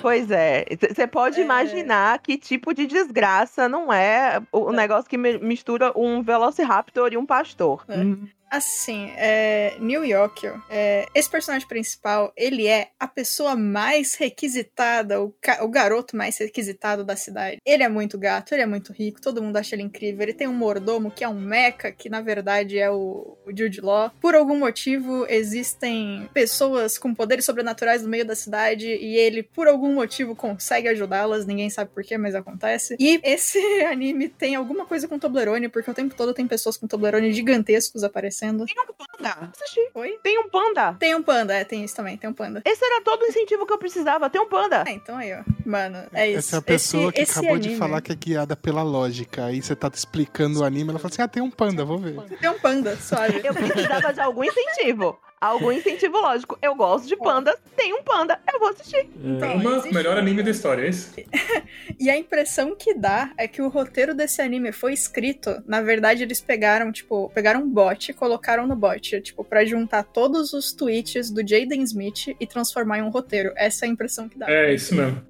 Pois 0.00 0.30
é. 0.30 0.64
Você 0.94 1.06
pode 1.06 1.40
É. 1.40 1.44
imaginar 1.44 2.18
que 2.20 2.36
tipo 2.38 2.72
de 2.74 2.86
desgraça 2.86 3.68
não 3.68 3.92
é 3.92 4.40
o 4.52 4.64
o 4.64 4.72
negócio 4.72 5.08
que 5.10 5.18
mi- 5.18 5.38
mistura 5.38 5.92
um 5.94 6.22
Velociraptor 6.22 7.12
e 7.12 7.16
um 7.18 7.26
pastor. 7.26 7.84
É. 7.88 7.96
Hum, 7.98 8.26
Assim, 8.54 9.10
é, 9.16 9.76
New 9.80 10.04
York, 10.04 10.48
é, 10.70 11.08
esse 11.12 11.28
personagem 11.28 11.66
principal, 11.66 12.32
ele 12.36 12.68
é 12.68 12.90
a 13.00 13.08
pessoa 13.08 13.56
mais 13.56 14.14
requisitada, 14.14 15.20
o, 15.20 15.34
o 15.60 15.68
garoto 15.68 16.16
mais 16.16 16.38
requisitado 16.38 17.02
da 17.02 17.16
cidade. 17.16 17.58
Ele 17.66 17.82
é 17.82 17.88
muito 17.88 18.16
gato, 18.16 18.54
ele 18.54 18.62
é 18.62 18.66
muito 18.66 18.92
rico, 18.92 19.20
todo 19.20 19.42
mundo 19.42 19.56
acha 19.56 19.74
ele 19.74 19.82
incrível. 19.82 20.22
Ele 20.22 20.32
tem 20.32 20.46
um 20.46 20.52
mordomo 20.52 21.10
que 21.10 21.24
é 21.24 21.28
um 21.28 21.40
mecha, 21.40 21.90
que 21.90 22.08
na 22.08 22.20
verdade 22.20 22.78
é 22.78 22.88
o, 22.88 23.36
o 23.44 23.50
Jude 23.50 23.80
Law. 23.80 24.12
Por 24.20 24.36
algum 24.36 24.56
motivo, 24.56 25.26
existem 25.28 26.30
pessoas 26.32 26.96
com 26.96 27.12
poderes 27.12 27.44
sobrenaturais 27.44 28.04
no 28.04 28.08
meio 28.08 28.24
da 28.24 28.36
cidade 28.36 28.86
e 28.86 29.16
ele, 29.16 29.42
por 29.42 29.66
algum 29.66 29.92
motivo, 29.92 30.36
consegue 30.36 30.86
ajudá-las. 30.86 31.44
Ninguém 31.44 31.70
sabe 31.70 31.90
porquê, 31.92 32.16
mas 32.16 32.36
acontece. 32.36 32.94
E 33.00 33.18
esse 33.24 33.58
anime 33.82 34.28
tem 34.28 34.54
alguma 34.54 34.86
coisa 34.86 35.08
com 35.08 35.18
Toblerone, 35.18 35.68
porque 35.68 35.90
o 35.90 35.94
tempo 35.94 36.14
todo 36.14 36.32
tem 36.32 36.46
pessoas 36.46 36.76
com 36.76 36.86
Toblerone 36.86 37.32
gigantescos 37.32 38.04
aparecendo. 38.04 38.43
Tem 38.52 38.76
um 38.82 38.94
panda. 38.94 39.50
Assisti. 39.52 39.80
Oi? 39.94 40.18
Tem 40.22 40.38
um 40.38 40.48
panda. 40.48 40.94
Tem 40.98 41.14
um 41.14 41.22
panda, 41.22 41.54
é, 41.54 41.64
tem 41.64 41.84
isso 41.84 41.94
também, 41.96 42.16
tem 42.16 42.28
um 42.28 42.34
panda. 42.34 42.62
Esse 42.64 42.84
era 42.84 43.02
todo 43.02 43.22
o 43.22 43.26
incentivo 43.26 43.66
que 43.66 43.72
eu 43.72 43.78
precisava. 43.78 44.28
Tem 44.28 44.40
um 44.40 44.48
panda. 44.48 44.84
Ah, 44.86 44.90
então 44.90 45.16
aí, 45.16 45.32
ó. 45.32 45.42
Mano, 45.64 45.98
é 46.12 46.28
isso. 46.28 46.38
Essa 46.40 46.56
é 46.56 46.58
a 46.58 46.62
pessoa 46.62 47.04
Esse- 47.04 47.12
que 47.12 47.20
esse 47.22 47.32
acabou 47.38 47.58
de 47.58 47.68
anime- 47.68 47.78
falar 47.78 48.00
que 48.00 48.12
é 48.12 48.14
guiada 48.14 48.54
pela 48.56 48.82
lógica. 48.82 49.46
Aí 49.46 49.62
você 49.62 49.74
tá 49.74 49.90
explicando 49.92 50.60
o 50.60 50.64
anime, 50.64 50.90
ela 50.90 50.98
fala 50.98 51.12
assim: 51.12 51.22
ah, 51.22 51.28
tem 51.28 51.42
um 51.42 51.50
panda, 51.50 51.84
vou 51.84 51.98
ver. 51.98 52.14
Tem 52.40 52.50
um 52.50 52.58
panda, 52.58 52.96
suave. 52.96 53.40
Eu 53.44 53.54
precisava 53.54 54.12
de 54.12 54.20
algum 54.20 54.44
incentivo. 54.44 55.18
Algum 55.40 55.70
incentivo 55.72 56.16
lógico. 56.18 56.56
Eu 56.62 56.74
gosto 56.74 57.06
de 57.06 57.16
pandas. 57.16 57.54
Tem 57.76 57.92
um 57.92 58.02
panda. 58.02 58.40
Eu 58.50 58.58
vou 58.58 58.68
assistir. 58.70 59.06
Então, 59.22 59.56
Uma, 59.56 59.72
existe- 59.76 59.94
melhor 59.94 60.16
anime 60.16 60.42
da 60.42 60.50
história, 60.50 60.82
é 60.84 60.88
esse? 60.88 61.26
E 62.00 62.10
a 62.10 62.16
impressão 62.16 62.74
que 62.74 62.94
dá 62.94 63.32
é 63.38 63.46
que 63.46 63.62
o 63.62 63.68
roteiro 63.68 64.14
desse 64.14 64.40
anime 64.42 64.72
foi 64.72 64.92
escrito. 64.92 65.62
Na 65.66 65.80
verdade, 65.82 66.22
eles 66.22 66.40
pegaram, 66.40 66.90
tipo, 66.90 67.30
pegaram 67.34 67.60
um 67.60 67.68
bot 67.68 68.10
e 68.10 68.14
colocaram 68.14 68.66
no 68.66 68.74
bot, 68.74 69.20
tipo, 69.20 69.44
pra 69.44 69.64
juntar 69.64 70.02
todos 70.02 70.52
os 70.52 70.72
tweets 70.72 71.30
do 71.30 71.46
Jaden 71.46 71.82
Smith 71.82 72.34
e 72.40 72.46
transformar 72.46 72.98
em 72.98 73.02
um 73.02 73.10
roteiro. 73.10 73.52
Essa 73.56 73.84
é 73.84 73.88
a 73.88 73.92
impressão 73.92 74.28
que 74.28 74.38
dá. 74.38 74.50
É, 74.50 74.74
isso 74.74 74.94
mesmo. 74.94 75.22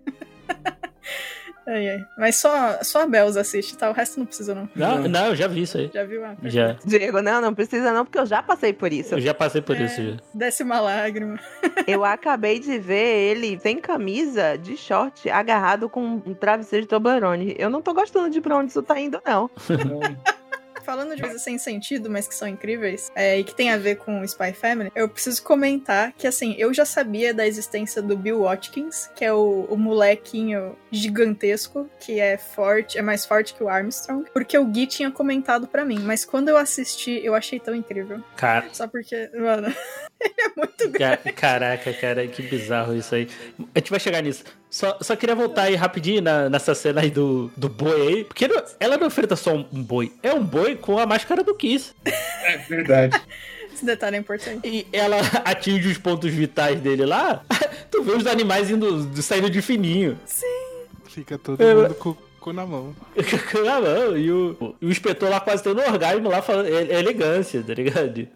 Ai, 1.67 1.89
ai. 1.89 2.07
Mas 2.19 2.37
só, 2.37 2.79
só 2.83 3.03
a 3.03 3.07
Bells 3.07 3.39
assiste, 3.39 3.77
tá? 3.77 3.89
O 3.91 3.93
resto 3.95 4.19
não 4.19 4.27
precisa, 4.27 4.55
não. 4.55 4.69
Não, 4.75 5.09
não, 5.09 5.27
eu 5.29 5.37
já 5.37 5.47
vi 5.49 5.63
isso 5.63 5.79
aí. 5.79 5.91
Já 5.93 6.05
viu? 6.05 6.25
Ah, 6.25 6.35
Já. 6.43 6.77
Diego, 6.85 7.23
não, 7.23 7.41
não 7.41 7.55
precisa 7.55 7.91
não, 7.93 8.05
porque 8.05 8.19
eu 8.19 8.27
já 8.27 8.43
passei 8.43 8.73
por 8.73 8.93
isso. 8.93 9.15
Eu 9.15 9.21
já 9.21 9.33
passei 9.33 9.63
por 9.63 9.75
É. 9.77 9.85
isso 9.85 10.03
já. 10.03 10.17
Desce 10.35 10.63
uma 10.63 10.81
lágrima. 10.81 11.39
Eu 11.87 12.05
acabei 12.05 12.59
de 12.59 12.79
ver 12.79 13.31
ele 13.31 13.59
sem 13.61 13.79
camisa, 13.79 14.57
de 14.57 14.77
short, 14.77 15.29
agarrado 15.29 15.89
com 15.89 16.23
um 16.25 16.35
travesseiro 16.35 16.85
de 16.85 16.89
Toblerone. 16.89 17.55
Eu 17.59 17.69
não 17.71 17.83
tô 17.83 17.93
gostando 17.93 18.31
de 18.31 18.41
pra 18.41 18.57
onde 18.57 18.71
isso 18.71 18.83
tá 18.83 18.99
indo, 18.99 19.21
não. 19.25 19.51
Falando 20.85 21.17
de 21.17 21.23
coisas 21.23 21.43
sem 21.43 21.59
sentido, 21.59 22.11
mas 22.11 22.29
que 22.29 22.35
são 22.35 22.47
incríveis, 22.47 23.11
é, 23.15 23.39
e 23.39 23.45
que 23.45 23.55
tem 23.55 23.71
a 23.71 23.77
ver 23.77 23.97
com 23.97 24.21
o 24.21 24.25
Spy 24.25 24.53
Family, 24.53 24.93
eu 24.95 25.09
preciso 25.09 25.43
comentar 25.43 26.13
que, 26.13 26.27
assim, 26.27 26.55
eu 26.59 26.73
já 26.75 26.85
sabia 26.85 27.33
da 27.33 27.47
existência 27.47 28.03
do 28.03 28.17
Bill 28.17 28.43
Watkins, 28.43 29.11
que 29.15 29.25
é 29.25 29.33
o, 29.33 29.67
o 29.71 29.77
molequinho 29.77 30.77
gigantesco, 30.93 31.89
que 31.99 32.21
é 32.21 32.37
forte, 32.37 32.99
é 32.99 33.03
mais 33.03 33.25
forte 33.25 33.55
que 33.55 33.63
o 33.63 33.69
Armstrong, 33.69 34.29
porque 34.33 34.59
o 34.59 34.65
Gui 34.67 34.87
tinha 34.87 35.11
comentado 35.11 35.67
pra 35.67 35.85
mim, 35.85 36.01
mas 36.01 36.25
quando 36.25 36.49
eu 36.49 36.57
assisti, 36.57 37.21
eu 37.25 37.35
achei 37.35 37.59
tão 37.59 37.75
incrível. 37.75 38.23
Cara, 38.37 38.69
Só 38.73 38.87
porque, 38.87 39.31
mano, 39.35 39.73
ele 40.21 40.35
é 40.39 40.49
muito 40.57 40.89
grande. 40.91 41.17
ca- 41.23 41.33
caraca, 41.33 41.93
cara, 41.93 42.27
que 42.27 42.43
bizarro 42.43 42.97
isso 42.97 43.15
aí. 43.15 43.29
A 43.75 43.79
gente 43.79 43.91
vai 43.91 44.01
chegar 44.01 44.23
nisso. 44.23 44.45
Só, 44.71 44.97
só 45.01 45.15
queria 45.17 45.35
voltar 45.35 45.63
aí 45.65 45.75
rapidinho 45.75 46.23
na- 46.23 46.49
nessa 46.49 46.75
cena 46.75 47.01
aí 47.03 47.11
do, 47.11 47.51
do 47.57 47.69
boi 47.69 48.01
aí. 48.09 48.25
Porque 48.25 48.49
não- 48.49 48.63
ela 48.81 48.97
não 48.97 49.07
enfrenta 49.09 49.37
só 49.37 49.55
um, 49.55 49.67
um 49.73 49.83
boi. 49.83 50.13
É 50.23 50.33
um 50.33 50.43
boi 50.45 50.77
com 50.77 50.99
a 50.99 51.07
máscara 51.07 51.43
do 51.45 51.55
Kiss. 51.55 51.95
É 52.05 52.59
verdade. 52.59 53.21
Esse 53.75 53.85
detalhe 53.85 54.17
é 54.17 54.21
importante. 54.21 54.67
E 54.69 54.87
ela 54.93 55.17
atinge 55.45 55.89
os 55.89 55.99
pontos 55.99 56.33
vitais 56.33 56.81
dele 56.81 57.05
lá. 57.05 57.43
Tu 57.91 58.03
vê 58.05 58.13
os 58.13 58.27
animais 58.27 58.71
indo, 58.71 59.21
saindo 59.21 59.51
de 59.51 59.61
fininho. 59.61 60.19
Fica 61.07 61.37
todo 61.37 61.61
É, 61.61 61.75
mundo 61.75 61.95
com 61.97 62.11
o 62.11 62.19
cu 62.41 62.53
na 62.53 62.65
mão. 62.65 62.95
Na 63.65 63.81
mão. 63.81 64.17
E 64.17 64.31
o, 64.31 64.77
o 64.81 64.87
inspetor 64.89 65.29
lá 65.29 65.41
quase 65.41 65.63
tendo 65.65 65.81
um 65.81 65.85
orgasmo 65.85 66.29
lá, 66.29 66.41
falando, 66.41 66.67
é, 66.69 66.85
é 66.85 66.99
elegância, 67.01 67.63
tá 67.65 67.75
ligado? 67.75 68.29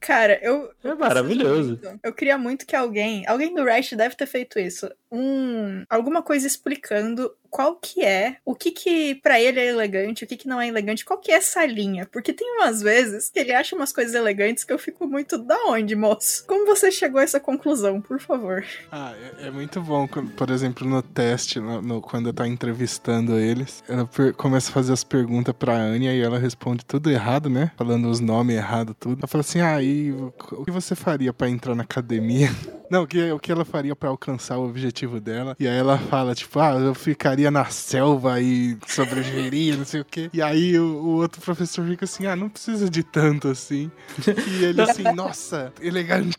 Cara, 0.00 0.38
eu. 0.42 0.70
É 0.82 0.94
maravilhoso. 0.94 1.80
Eu 2.02 2.12
queria 2.12 2.36
muito 2.36 2.66
que 2.66 2.76
alguém. 2.76 3.26
Alguém 3.26 3.54
do 3.54 3.64
Rash 3.64 3.92
deve 3.92 4.14
ter 4.14 4.26
feito 4.26 4.58
isso. 4.58 4.90
Um. 5.14 5.84
Alguma 5.88 6.22
coisa 6.22 6.46
explicando 6.46 7.30
qual 7.50 7.76
que 7.76 8.02
é, 8.04 8.38
o 8.44 8.52
que 8.52 8.72
que 8.72 9.14
pra 9.16 9.40
ele 9.40 9.60
é 9.60 9.66
elegante, 9.68 10.24
o 10.24 10.26
que 10.26 10.36
que 10.36 10.48
não 10.48 10.60
é 10.60 10.66
elegante, 10.66 11.04
qual 11.04 11.20
que 11.20 11.30
é 11.30 11.36
essa 11.36 11.64
linha. 11.64 12.04
Porque 12.10 12.32
tem 12.32 12.56
umas 12.56 12.82
vezes 12.82 13.30
que 13.30 13.38
ele 13.38 13.52
acha 13.52 13.76
umas 13.76 13.92
coisas 13.92 14.12
elegantes 14.14 14.64
que 14.64 14.72
eu 14.72 14.78
fico 14.78 15.06
muito. 15.06 15.38
Da 15.38 15.56
onde, 15.66 15.94
moço? 15.94 16.44
Como 16.48 16.66
você 16.66 16.90
chegou 16.90 17.20
a 17.20 17.22
essa 17.22 17.38
conclusão, 17.38 18.00
por 18.00 18.18
favor? 18.18 18.64
Ah, 18.90 19.14
é, 19.38 19.46
é 19.46 19.50
muito 19.52 19.80
bom, 19.80 20.06
por 20.08 20.50
exemplo, 20.50 20.86
no 20.88 21.00
teste, 21.00 21.60
no, 21.60 21.80
no- 21.80 22.00
quando 22.02 22.32
tá 22.32 22.46
entrevistando 22.48 23.38
eles, 23.38 23.84
ela 23.88 24.08
começa 24.36 24.70
a 24.70 24.72
fazer 24.72 24.92
as 24.92 25.04
perguntas 25.04 25.54
pra 25.56 25.74
Anya 25.76 26.12
e 26.12 26.20
ela 26.20 26.38
responde 26.40 26.84
tudo 26.84 27.08
errado, 27.10 27.48
né? 27.48 27.70
Falando 27.76 28.08
os 28.10 28.18
nomes 28.18 28.56
errados, 28.56 28.96
tudo. 28.98 29.18
Ela 29.20 29.28
fala 29.28 29.42
assim, 29.42 29.60
ah, 29.60 29.80
e 29.80 30.10
o 30.10 30.32
o 30.52 30.64
que 30.64 30.70
você 30.72 30.94
faria 30.96 31.32
pra 31.32 31.48
entrar 31.48 31.74
na 31.76 31.82
academia? 31.84 32.48
Não, 32.90 33.02
o 33.04 33.06
que, 33.06 33.30
o 33.32 33.38
que 33.38 33.50
ela 33.50 33.64
faria 33.64 33.96
pra 33.96 34.08
alcançar 34.10 34.58
o 34.58 34.68
objetivo 34.68 35.03
dela? 35.20 35.56
E 35.58 35.66
aí 35.66 35.76
ela 35.76 35.98
fala, 35.98 36.34
tipo, 36.34 36.58
ah, 36.58 36.72
eu 36.72 36.94
ficaria 36.94 37.50
na 37.50 37.64
selva 37.66 38.40
e 38.40 38.76
sobreviveria, 38.86 39.76
não 39.76 39.84
sei 39.84 40.00
o 40.00 40.04
quê. 40.04 40.30
E 40.32 40.42
aí 40.42 40.78
o, 40.78 40.84
o 40.84 41.16
outro 41.16 41.40
professor 41.40 41.86
fica 41.86 42.04
assim, 42.04 42.26
ah, 42.26 42.36
não 42.36 42.48
precisa 42.48 42.88
de 42.88 43.02
tanto 43.02 43.48
assim. 43.48 43.90
E 44.26 44.64
ele 44.64 44.80
assim, 44.82 45.02
nossa, 45.14 45.72
elegante. 45.80 46.36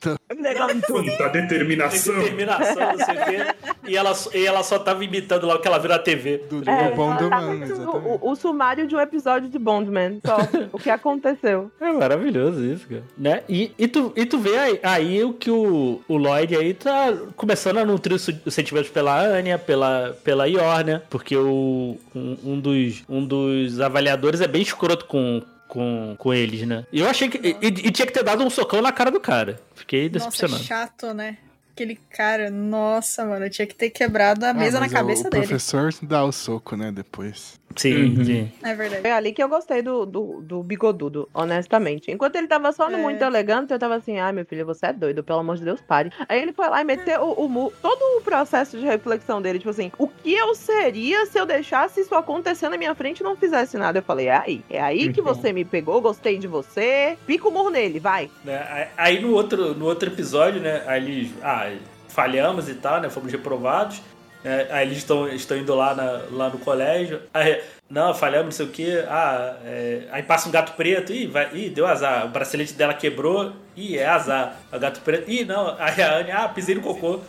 Quanta 0.87 1.29
determinação. 1.29 2.15
Determinação, 2.15 2.97
não 2.97 3.05
sei 3.05 3.15
o 3.15 3.25
quê. 3.25 3.55
E 3.87 3.95
ela, 3.97 4.13
e 4.33 4.45
ela 4.45 4.63
só 4.63 4.79
tava 4.79 5.03
imitando 5.03 5.45
lá 5.45 5.55
o 5.55 5.59
que 5.59 5.67
ela 5.67 5.77
viu 5.77 5.89
na 5.89 5.99
TV. 5.99 6.43
Do 6.49 6.69
É, 6.69 6.87
é, 6.87 6.89
do 6.91 6.95
tá 7.29 7.41
mano, 7.41 7.59
fazendo 7.59 7.63
exatamente. 7.63 8.19
o, 8.21 8.31
o 8.31 8.35
sumário 8.35 8.87
de 8.87 8.95
um 8.95 8.99
episódio 8.99 9.49
de 9.49 9.59
Bondman. 9.59 10.19
Só 10.25 10.37
o 10.71 10.79
que 10.79 10.89
aconteceu. 10.89 11.71
É 11.79 11.91
maravilhoso 11.91 12.65
isso, 12.65 12.87
cara. 12.87 13.03
Né? 13.17 13.43
E, 13.47 13.71
e, 13.77 13.87
tu, 13.87 14.11
e 14.15 14.25
tu 14.25 14.37
vê 14.39 14.57
aí, 14.57 14.79
aí 14.81 15.23
o 15.23 15.33
que 15.33 15.51
o, 15.51 16.01
o 16.07 16.17
Lloyd 16.17 16.55
aí 16.55 16.73
tá 16.73 17.13
começando 17.35 17.77
a 17.77 17.85
nutrir 17.85 18.15
os 18.15 18.54
sentimentos 18.55 18.89
pela 18.89 19.19
Anya, 19.19 19.57
pela, 19.59 20.17
pela 20.23 20.45
Yor, 20.47 20.83
né? 20.85 21.01
Porque 21.09 21.35
o, 21.37 21.97
um, 22.15 22.37
um 22.43 22.59
dos, 22.59 23.03
um 23.07 23.25
dos 23.25 23.79
avaliadores 23.79 24.41
é 24.41 24.47
bem 24.47 24.61
escroto 24.61 25.05
com, 25.05 25.43
com, 25.67 26.15
com 26.17 26.33
eles, 26.33 26.65
né? 26.67 26.85
E 26.91 26.99
eu 27.01 27.07
achei 27.07 27.29
que. 27.29 27.37
E, 27.37 27.67
e 27.67 27.91
tinha 27.91 28.05
que 28.05 28.13
ter 28.13 28.23
dado 28.23 28.43
um 28.43 28.49
socão 28.49 28.81
na 28.81 28.91
cara 28.91 29.11
do 29.11 29.19
cara. 29.19 29.59
Fiquei 29.75 30.09
Nossa, 30.09 30.25
decepcionado. 30.29 30.63
chato, 30.63 31.13
né? 31.13 31.37
Aquele 31.73 31.99
cara, 32.09 32.49
nossa, 32.49 33.25
mano, 33.25 33.45
eu 33.45 33.49
tinha 33.49 33.67
que 33.67 33.75
ter 33.75 33.89
quebrado 33.89 34.45
a 34.45 34.53
mesa 34.53 34.77
Ah, 34.77 34.79
na 34.79 34.85
mas 34.85 34.93
cabeça 34.93 35.27
o, 35.27 35.29
dele. 35.29 35.43
O 35.43 35.47
professor 35.49 35.93
dá 36.01 36.23
o 36.23 36.31
soco, 36.31 36.77
né, 36.77 36.89
depois. 36.89 37.59
Sim, 37.75 38.15
Uhum. 38.17 38.23
sim. 38.25 38.51
É 38.63 38.73
verdade. 38.73 39.01
Foi 39.01 39.11
ali 39.11 39.33
que 39.33 39.43
eu 39.43 39.49
gostei 39.49 39.81
do, 39.81 40.05
do, 40.05 40.41
do 40.41 40.63
bigodudo, 40.63 41.27
honestamente. 41.33 42.11
Enquanto 42.11 42.35
ele 42.37 42.47
tava 42.47 42.71
só 42.71 42.89
no 42.89 42.97
É. 42.97 43.01
muito 43.01 43.21
elegante, 43.23 43.73
eu 43.73 43.79
tava 43.79 43.95
assim, 43.95 44.17
ai 44.19 44.31
meu 44.31 44.45
filho, 44.45 44.65
você 44.65 44.87
é 44.87 44.93
doido, 44.93 45.23
pelo 45.23 45.39
amor 45.39 45.57
de 45.57 45.63
Deus, 45.65 45.81
pare. 45.81 46.11
Aí 46.29 46.41
ele 46.41 46.53
foi 46.53 46.67
lá 46.69 46.81
e 46.81 46.83
meteu 46.85 47.21
o, 47.21 47.45
o 47.45 47.49
mu- 47.49 47.73
todo 47.81 48.01
o 48.17 48.21
processo 48.21 48.77
de 48.77 48.85
reflexão 48.85 49.41
dele, 49.41 49.59
tipo 49.59 49.69
assim, 49.71 49.91
o 49.97 50.07
que 50.07 50.33
eu 50.33 50.55
seria 50.55 51.25
se 51.25 51.37
eu 51.39 51.45
deixasse 51.45 52.01
isso 52.01 52.15
acontecer 52.15 52.69
na 52.69 52.77
minha 52.77 52.95
frente 52.95 53.19
e 53.19 53.23
não 53.23 53.35
fizesse 53.35 53.77
nada? 53.77 53.99
Eu 53.99 54.03
falei, 54.03 54.27
é 54.27 54.37
aí, 54.37 54.63
é 54.69 54.81
aí 54.81 55.11
que 55.11 55.19
Então. 55.21 55.33
você 55.35 55.51
me 55.51 55.65
pegou, 55.65 55.99
gostei 56.01 56.37
de 56.37 56.47
você, 56.47 57.17
pica 57.27 57.47
o 57.47 57.51
murro 57.51 57.69
nele, 57.69 57.99
vai. 57.99 58.29
Né, 58.43 58.87
aí- 58.95 59.19
no 59.19 59.31
outro, 59.33 59.73
no 59.73 59.85
outro 59.85 60.09
episódio, 60.09 60.61
né? 60.61 60.83
Aí 60.87 61.03
eles. 61.03 61.31
Ah, 61.41 61.71
falhamos 62.07 62.69
e 62.69 62.75
tal, 62.75 63.01
né? 63.01 63.09
Fomos 63.09 63.31
reprovados. 63.31 64.01
Né, 64.45 64.67
aí 64.69 64.87
eles 64.87 64.99
estão 64.99 65.27
estão 65.27 65.57
indo 65.57 65.73
lá, 65.75 65.93
na- 65.95 66.21
lá 66.31 66.49
no 66.49 66.59
colégio. 66.59 67.21
Aí, 67.33 67.61
não, 67.89 68.13
falhamos, 68.13 68.45
não 68.45 68.51
sei 68.51 68.65
o 68.65 68.69
que. 68.69 68.97
Ah, 69.07 69.57
é, 69.65 70.03
aí 70.11 70.23
passa 70.23 70.47
um 70.47 70.51
gato 70.51 70.73
preto. 70.73 71.11
Ih, 71.11 71.27
vai, 71.27 71.49
ih, 71.53 71.69
deu 71.69 71.85
azar. 71.85 72.25
O 72.25 72.29
bracelete 72.29 72.73
dela 72.73 72.93
quebrou. 72.93 73.53
Ih, 73.75 73.97
é 73.97 74.05
azar. 74.07 74.55
O 74.71 74.79
gato 74.79 75.01
preto. 75.01 75.29
Ih, 75.29 75.43
não. 75.45 75.75
Aí 75.79 76.01
a 76.01 76.17
Anne, 76.17 76.31
ah, 76.31 76.47
pisei 76.49 76.75
no 76.75 76.81
cocô. 76.81 77.19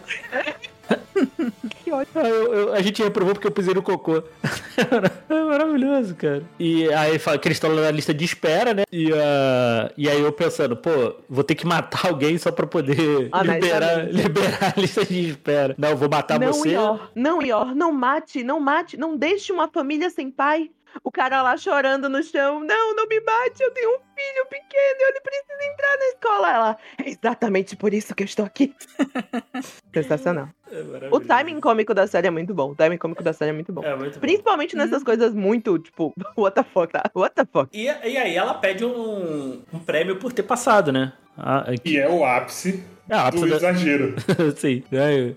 Que 1.85 1.93
ótimo. 1.93 2.21
Ah, 2.23 2.29
eu- 2.29 2.53
eu- 2.55 2.75
a 2.75 2.81
gente 2.83 3.03
reprovou 3.03 3.33
porque 3.35 3.47
eu 3.47 3.51
pisei 3.53 3.75
no 3.75 3.83
cocô. 3.83 4.23
é 5.29 5.43
maravilhoso, 5.45 6.15
cara. 6.15 6.43
E 6.59 6.93
aí 6.93 7.19
fala 7.19 7.39
que 7.39 7.49
eles 7.49 7.57
estão 7.57 7.75
na 7.75 7.91
lista 7.91 8.13
de 8.13 8.25
espera, 8.25 8.75
né? 8.75 8.85
E, 8.93 9.11
ah, 9.13 9.91
e 9.97 10.09
aí 10.09 10.21
eu 10.21 10.33
pensando, 10.33 10.77
pô, 10.77 11.15
vou 11.29 11.45
ter 11.45 11.55
que 11.55 11.67
matar 11.67 12.07
alguém 12.09 12.37
só 12.39 12.51
pra 12.51 12.67
poder 12.67 13.29
Honestamente. 13.33 13.63
liberar, 13.63 14.13
liberar 14.13 14.75
a 14.77 14.81
lista 14.81 15.05
de 15.05 15.31
espera. 15.31 15.75
Não, 15.79 15.97
vou 15.97 16.09
matar 16.09 16.39
não, 16.39 16.53
você. 16.53 16.71
Ior, 16.71 17.11
não, 17.15 17.43
Ior, 17.43 17.75
não 17.75 17.93
mate, 17.93 18.43
não 18.43 18.61
mate, 18.61 18.97
não 18.97 19.17
deixe 19.17 19.53
uma 19.53 19.69
família 19.69 20.11
sem 20.11 20.31
pai. 20.31 20.71
O 21.05 21.11
cara 21.11 21.43
lá 21.43 21.57
chorando 21.57 22.09
no 22.09 22.23
chão, 22.23 22.61
não, 22.61 22.95
não 22.95 23.07
me 23.07 23.21
mate, 23.21 23.63
eu 23.63 23.71
tenho 23.73 23.91
um 23.91 23.99
filho 23.99 24.47
pequeno, 24.49 25.01
ele 25.09 25.21
precisa 25.21 25.73
entrar 25.73 25.97
na 25.99 26.05
escola. 26.07 26.51
Ela, 26.53 26.77
é 27.05 27.11
exatamente 27.11 27.77
por 27.77 27.93
isso 27.95 28.15
que 28.15 28.23
eu 28.23 28.27
estou 28.27 28.45
aqui. 28.45 28.75
Sensacional. 29.95 30.49
É 30.71 31.09
O 31.11 31.21
timing 31.21 31.61
cômico 31.61 31.95
da 31.95 32.07
série 32.07 32.27
é 32.27 32.31
muito 32.31 32.53
bom, 32.55 32.71
o 32.73 32.75
timing 32.75 32.99
cômico 32.99 33.23
da 33.23 33.33
série 33.33 33.51
é 33.51 33.55
muito 33.55 33.73
bom. 33.73 33.83
É 33.85 33.95
muito 33.97 34.15
bom. 34.15 34.21
Principalmente 34.21 34.77
nessas 34.77 35.03
coisas 35.03 35.33
muito, 35.35 35.79
tipo, 35.79 36.13
what 36.37 36.55
the 36.55 36.63
fuck, 36.65 36.93
tá? 36.93 37.11
What 37.15 37.35
the 37.35 37.45
fuck. 37.51 37.69
E, 37.77 37.85
e 37.85 38.17
aí 38.17 38.35
ela 38.37 38.55
pede 38.55 38.85
um, 38.85 39.63
um 39.73 39.79
prêmio 39.79 40.17
por 40.17 40.33
ter 40.33 40.43
passado, 40.43 40.93
né? 40.93 41.13
Ah, 41.39 41.67
E 41.85 41.99
é 41.99 42.09
o 42.09 42.25
ápice 42.25 42.83
é 43.09 43.15
a 43.15 43.31
do 43.31 43.47
exagero. 43.47 44.15
Sim. 44.57 44.83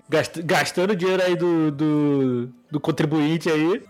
Gast- 0.08 0.42
gastando 0.42 0.96
dinheiro 0.96 1.22
aí 1.22 1.36
do, 1.36 1.70
do, 1.70 2.46
do 2.70 2.80
contribuinte 2.80 3.48
aí. 3.50 3.82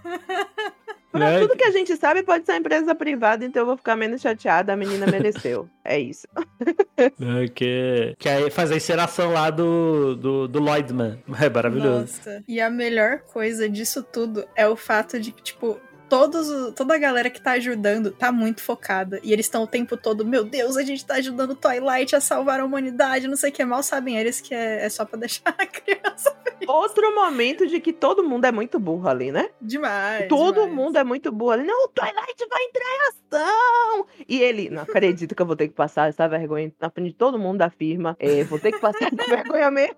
Pra 1.11 1.31
né? 1.31 1.41
tudo 1.41 1.57
que 1.57 1.65
a 1.65 1.73
gente 1.73 1.97
sabe, 1.97 2.23
pode 2.23 2.47
ser 2.47 2.53
uma 2.53 2.59
empresa 2.59 2.95
privada, 2.95 3.45
então 3.45 3.63
eu 3.63 3.67
vou 3.67 3.77
ficar 3.77 3.97
menos 3.97 4.21
chateada, 4.21 4.73
a 4.73 4.77
menina 4.77 5.07
mereceu. 5.07 5.69
É 5.85 5.99
isso. 5.99 6.27
É, 7.01 7.49
Que, 7.49 8.15
que 8.19 8.29
aí 8.29 8.51
faz 8.51 8.71
a 8.71 8.77
encenação 8.77 9.33
lá 9.33 9.49
do, 9.49 10.15
do, 10.15 10.47
do 10.47 10.61
Lloydman. 10.61 11.23
É 11.41 11.49
maravilhoso. 11.49 12.01
Nossa. 12.01 12.45
E 12.47 12.61
a 12.61 12.69
melhor 12.69 13.21
coisa 13.21 13.69
disso 13.69 14.03
tudo 14.03 14.45
é 14.55 14.69
o 14.69 14.77
fato 14.77 15.19
de 15.19 15.33
que, 15.33 15.43
tipo, 15.43 15.81
todos, 16.11 16.75
toda 16.75 16.95
a 16.95 16.99
galera 16.99 17.31
que 17.31 17.41
tá 17.41 17.53
ajudando 17.53 18.11
tá 18.11 18.33
muito 18.33 18.61
focada. 18.61 19.21
E 19.23 19.33
eles 19.33 19.47
estão 19.47 19.63
o 19.63 19.67
tempo 19.67 19.97
todo, 19.97 20.27
meu 20.27 20.45
Deus, 20.45 20.77
a 20.77 20.83
gente 20.83 21.07
tá 21.07 21.15
ajudando 21.15 21.53
o 21.53 21.55
Twilight 21.55 22.15
a 22.17 22.21
salvar 22.21 22.61
a 22.61 22.65
humanidade, 22.65 23.29
não 23.29 23.37
sei 23.37 23.51
o 23.51 23.53
que. 23.53 23.65
Mal 23.65 23.83
sabem 23.83 24.19
eles 24.19 24.41
que 24.41 24.53
é, 24.53 24.85
é 24.85 24.89
só 24.89 25.05
pra 25.05 25.19
deixar 25.19 25.55
a 25.57 25.65
criança 25.65 26.37
Outro 26.67 27.15
momento 27.15 27.67
de 27.67 27.81
que 27.81 27.93
todo 27.93 28.23
mundo 28.23 28.45
é 28.45 28.53
muito 28.53 28.79
burro 28.79 29.09
ali, 29.09 29.33
né? 29.33 29.51
demais. 29.61 30.29
Todo 30.29 30.63
demais. 30.63 30.73
mundo 30.73 30.97
é 30.97 31.05
muito 31.05 31.33
burro 31.33 31.53
ali. 31.53 31.65
Não, 31.65 31.85
o 31.85 31.89
Twilight 31.89 32.47
vai 32.49 32.63
entrar 32.65 32.85
em 32.85 33.09
ação! 33.09 34.07
E 34.29 34.41
ele, 34.41 34.71
não 34.71 34.83
acredito 34.83 35.35
que 35.35 35.43
eu 35.43 35.47
vou 35.47 35.57
ter 35.57 35.69
que 35.69 35.75
passar 35.75 36.09
essa 36.09 36.29
vergonha 36.29 36.73
na 36.81 36.91
frente 36.91 37.09
de 37.09 37.17
todo 37.17 37.39
mundo 37.39 37.59
da 37.59 37.71
firma. 37.71 38.17
É, 38.19 38.45
vou 38.45 38.59
ter 38.59 38.73
que 38.73 38.79
passar 38.79 39.13
essa 39.13 39.25
vergonha 39.29 39.71
mesmo. 39.71 39.97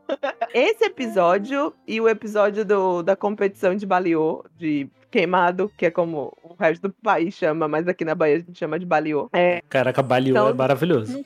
Esse 0.52 0.84
episódio 0.84 1.74
e 1.86 2.00
o 2.00 2.08
episódio 2.08 2.64
do, 2.64 3.02
da 3.02 3.16
competição 3.16 3.74
de 3.74 3.86
baleô, 3.86 4.44
de 4.56 4.88
queimado, 5.12 5.70
que 5.76 5.86
é 5.86 5.90
como 5.90 6.36
o 6.42 6.54
resto 6.58 6.88
do 6.88 6.94
país 7.02 7.34
chama, 7.34 7.68
mas 7.68 7.86
aqui 7.86 8.04
na 8.04 8.14
Bahia 8.14 8.36
a 8.36 8.38
gente 8.38 8.58
chama 8.58 8.78
de 8.78 8.86
baleô. 8.86 9.28
É, 9.32 9.60
Caraca, 9.68 10.02
baleou, 10.02 10.30
Então- 10.36 10.48
é 10.48 10.52
maravilhoso. 10.54 11.22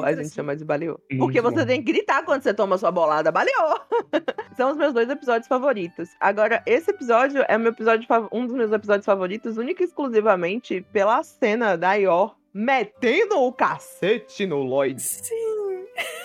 Que 0.00 0.06
a 0.06 0.12
gente 0.14 0.34
chama 0.34 0.56
de. 0.56 0.64
Muito 0.64 1.18
Porque 1.18 1.40
você 1.40 1.66
tem 1.66 1.82
que 1.82 1.92
gritar 1.92 2.24
quando 2.24 2.42
você 2.42 2.54
toma 2.54 2.78
sua 2.78 2.90
bolada. 2.90 3.32
Baleou! 3.32 3.80
São 4.56 4.70
os 4.70 4.76
meus 4.76 4.94
dois 4.94 5.08
episódios 5.10 5.48
favoritos. 5.48 6.08
Agora, 6.20 6.62
esse 6.64 6.90
episódio 6.90 7.44
é 7.48 7.58
meu 7.58 7.72
episódio 7.72 8.06
um 8.32 8.46
dos 8.46 8.54
meus 8.54 8.72
episódios 8.72 9.04
favoritos, 9.04 9.56
única 9.58 9.82
e 9.82 9.86
exclusivamente 9.86 10.84
pela 10.92 11.22
cena 11.22 11.76
da 11.76 11.94
Ior 11.94 12.36
metendo 12.54 13.40
o 13.40 13.52
cacete 13.52 14.46
no 14.46 14.62
Lloyd. 14.62 15.00
Sim. 15.00 15.67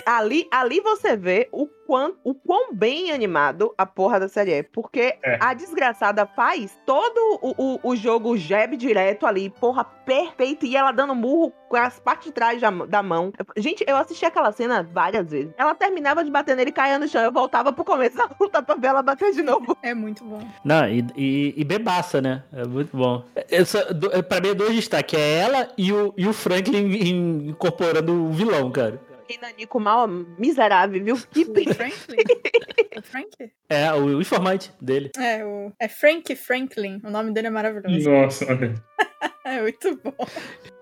Ali, 0.06 0.48
ali 0.52 0.80
você 0.82 1.16
vê 1.16 1.48
o 1.52 1.66
quão, 1.88 2.16
o 2.24 2.34
quão 2.36 2.74
bem 2.74 3.12
animado 3.12 3.74
a 3.78 3.86
porra 3.86 4.20
da 4.20 4.28
série 4.28 4.52
é. 4.52 4.64
Porque 4.64 5.18
É. 5.24 5.38
a 5.40 5.54
desgraçada 5.54 6.26
faz 6.26 6.78
todo 6.86 7.40
o, 7.42 7.54
o, 7.58 7.80
o 7.92 7.96
jogo 7.96 8.36
jab 8.38 8.76
direto 8.76 9.26
ali, 9.26 9.50
porra, 9.50 9.84
perfeito. 9.84 10.66
E 10.66 10.76
ela 10.76 10.92
dando 10.92 11.16
murro 11.16 11.54
com 11.70 11.78
as 11.78 12.00
partes 12.00 12.28
de 12.28 12.34
trás 12.34 12.60
da, 12.62 12.70
da 12.70 13.02
mão. 13.02 13.32
Gente, 13.58 13.84
eu 13.88 13.96
assisti 13.96 14.26
aquela 14.26 14.52
cena 14.52 14.84
várias 14.94 15.30
vezes. 15.32 15.54
Ela 15.58 15.74
terminava 15.74 16.24
de 16.24 16.30
bater 16.32 16.56
nele, 16.56 16.72
caía 16.72 17.00
no 17.00 17.08
chão. 17.08 17.22
Eu 17.24 17.32
voltava 17.32 17.72
pro 17.72 17.84
começo 17.86 18.18
da 18.18 18.30
luta 18.40 18.62
pra 18.62 18.76
ver 18.76 18.88
ela 18.88 19.02
bater 19.02 19.32
de 19.32 19.42
novo. 19.42 19.78
É 19.82 19.94
muito 19.94 20.24
bom. 20.24 20.42
Não, 20.66 20.88
e, 20.88 21.06
e, 21.16 21.54
e 21.58 21.64
bebaça, 21.64 22.22
né? 22.22 22.44
É 22.54 22.66
muito 22.66 22.96
bom. 22.96 23.24
Essa, 23.50 23.94
do, 23.94 24.10
pra 24.24 24.42
mim, 24.42 24.50
é 24.50 24.54
dois 24.54 24.76
destaques. 24.76 25.18
É 25.18 25.38
ela 25.40 25.70
e 25.78 25.92
o, 25.94 26.14
e 26.18 26.28
o 26.28 26.34
Franklin 26.34 26.86
in- 26.94 27.50
incorporando 27.50 28.14
o 28.26 28.32
vilão, 28.32 28.70
cara. 28.72 29.00
E 29.30 29.38
Nanico 29.38 29.80
mal 29.80 30.08
miserável, 30.08 31.04
viu? 31.04 31.18
Que 31.32 31.44
O 31.70 31.74
Franklin? 31.74 32.18
o 32.98 33.02
Frank? 33.02 33.52
É, 33.70 33.94
o, 33.94 34.06
o 34.06 34.22
informante 34.22 34.72
dele. 34.82 35.12
É, 35.18 35.46
o... 35.46 35.72
é 35.80 35.88
Frank 35.88 36.36
Franklin. 36.36 37.02
O 37.04 37.10
nome 37.10 37.32
dele 37.34 37.48
é 37.48 37.50
maravilhoso. 37.50 38.10
Nossa, 38.10 38.46
olha. 38.46 38.74
É 39.46 39.62
muito 39.62 40.00
bom. 40.02 40.26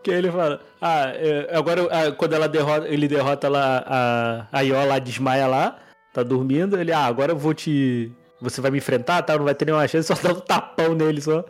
Que 0.03 0.11
ele 0.11 0.31
fala, 0.31 0.61
ah, 0.79 1.11
é, 1.15 1.55
agora 1.55 1.81
ah, 1.91 2.11
quando 2.11 2.33
ela 2.33 2.47
derrota, 2.47 2.87
ele 2.87 3.07
derrota 3.07 3.49
lá 3.49 3.83
a, 3.85 4.47
a 4.51 4.61
Ió 4.61 4.83
lá, 4.85 4.99
desmaia 4.99 5.47
lá, 5.47 5.79
tá 6.13 6.21
dormindo, 6.21 6.79
ele, 6.79 6.91
ah, 6.91 7.05
agora 7.05 7.31
eu 7.31 7.37
vou 7.37 7.55
te. 7.55 8.11
Você 8.39 8.61
vai 8.61 8.69
me 8.69 8.77
enfrentar, 8.77 9.23
tá? 9.23 9.35
Não 9.35 9.45
vai 9.45 9.55
ter 9.55 9.65
nenhuma 9.65 9.87
chance, 9.87 10.07
só 10.07 10.21
dá 10.21 10.33
um 10.33 10.39
tapão 10.39 10.93
nele 10.93 11.21
só. 11.21 11.43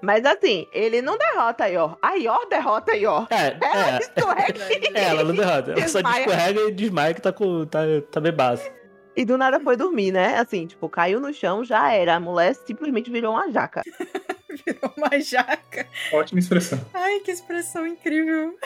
Mas 0.00 0.24
assim, 0.24 0.66
ele 0.72 1.00
não 1.02 1.16
derrota 1.18 1.64
a 1.64 1.66
Yor. 1.66 1.98
A 2.00 2.14
Yor 2.14 2.48
derrota 2.48 2.92
a 2.92 2.94
Yor. 2.94 3.26
É, 3.30 3.56
Ela 3.60 3.96
é. 3.96 3.98
escorrega 3.98 4.64
É, 4.94 5.04
ela 5.04 5.24
não 5.24 5.34
derrota. 5.34 5.72
Ela 5.72 5.88
só 5.88 6.00
Desmaia. 6.00 6.24
descorrega 6.26 6.60
e 6.60 6.72
desmaia 6.72 7.14
que 7.14 7.20
tá 7.22 7.32
com. 7.32 7.66
tá, 7.66 7.80
tá 8.10 8.20
bebaço. 8.20 8.68
e 9.16 9.24
do 9.24 9.38
nada 9.38 9.60
foi 9.60 9.76
dormir, 9.76 10.10
né? 10.12 10.38
Assim, 10.38 10.66
tipo, 10.66 10.88
caiu 10.88 11.20
no 11.20 11.32
chão, 11.32 11.64
já 11.64 11.92
era. 11.92 12.16
A 12.16 12.20
mulher 12.20 12.54
simplesmente 12.54 13.10
virou 13.10 13.32
uma 13.34 13.50
jaca. 13.50 13.82
Virou 14.66 14.92
uma 14.96 15.20
jaca. 15.20 15.84
Ótima 16.12 16.38
expressão. 16.38 16.80
Ai, 16.94 17.18
que 17.20 17.30
expressão 17.32 17.84
incrível. 17.84 18.56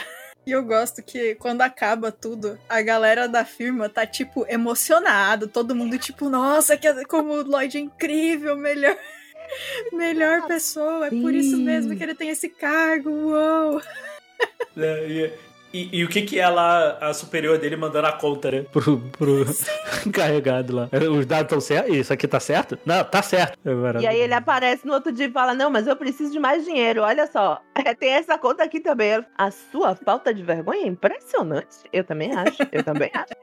E 0.46 0.50
eu 0.52 0.62
gosto 0.62 1.02
que 1.02 1.34
quando 1.36 1.62
acaba 1.62 2.12
tudo, 2.12 2.58
a 2.68 2.82
galera 2.82 3.26
da 3.26 3.42
firma 3.44 3.88
tá, 3.88 4.06
tipo, 4.06 4.44
emocionado. 4.48 5.48
Todo 5.48 5.74
mundo, 5.74 5.98
tipo, 5.98 6.28
nossa, 6.28 6.76
que, 6.76 6.92
como 7.06 7.32
o 7.32 7.42
Lloyd 7.42 7.76
é 7.78 7.80
incrível, 7.80 8.54
melhor. 8.56 8.96
Melhor 9.92 10.46
pessoa, 10.46 11.06
é 11.06 11.10
por 11.10 11.34
isso 11.34 11.56
Sim. 11.56 11.64
mesmo 11.64 11.96
que 11.96 12.02
ele 12.02 12.14
tem 12.14 12.28
esse 12.30 12.48
cargo, 12.48 13.10
uou! 13.10 13.82
É, 14.76 15.32
e, 15.72 16.00
e- 16.00 16.04
o 16.04 16.08
que 16.08 16.22
que 16.22 16.38
ela, 16.38 16.98
a 17.00 17.12
superior 17.14 17.58
dele, 17.58 17.76
mandando 17.76 18.06
a 18.08 18.12
conta, 18.12 18.50
né? 18.50 18.64
Pro, 18.72 18.98
pro 19.18 19.44
encarregado 20.06 20.74
lá. 20.74 20.88
Os 21.10 21.26
dados 21.26 21.44
estão 21.44 21.60
certos? 21.60 21.94
Isso 21.96 22.12
aqui 22.12 22.26
tá 22.26 22.40
certo? 22.40 22.78
Não, 22.84 23.04
tá 23.04 23.22
certo. 23.22 23.58
É 23.64 23.70
E 23.70 23.74
maravilhoso. 23.74 24.08
aí 24.16 24.20
ele 24.22 24.34
aparece 24.34 24.86
no 24.86 24.92
outro 24.94 25.12
dia 25.12 25.26
e 25.26 25.30
fala: 25.30 25.54
Não, 25.54 25.70
mas 25.70 25.86
eu 25.86 25.96
preciso 25.96 26.32
de 26.32 26.38
mais 26.38 26.64
dinheiro. 26.64 27.02
Olha 27.02 27.26
só, 27.26 27.60
tem 27.98 28.10
essa 28.12 28.36
conta 28.38 28.62
aqui 28.64 28.80
também. 28.80 29.24
A 29.36 29.50
sua 29.50 29.94
falta 29.94 30.32
de 30.34 30.42
vergonha 30.42 30.84
é 30.84 30.86
impressionante. 30.88 31.76
Eu 31.92 32.04
também 32.04 32.32
acho. 32.34 32.62
Eu 32.72 32.82
também 32.84 33.10
acho. 33.14 33.32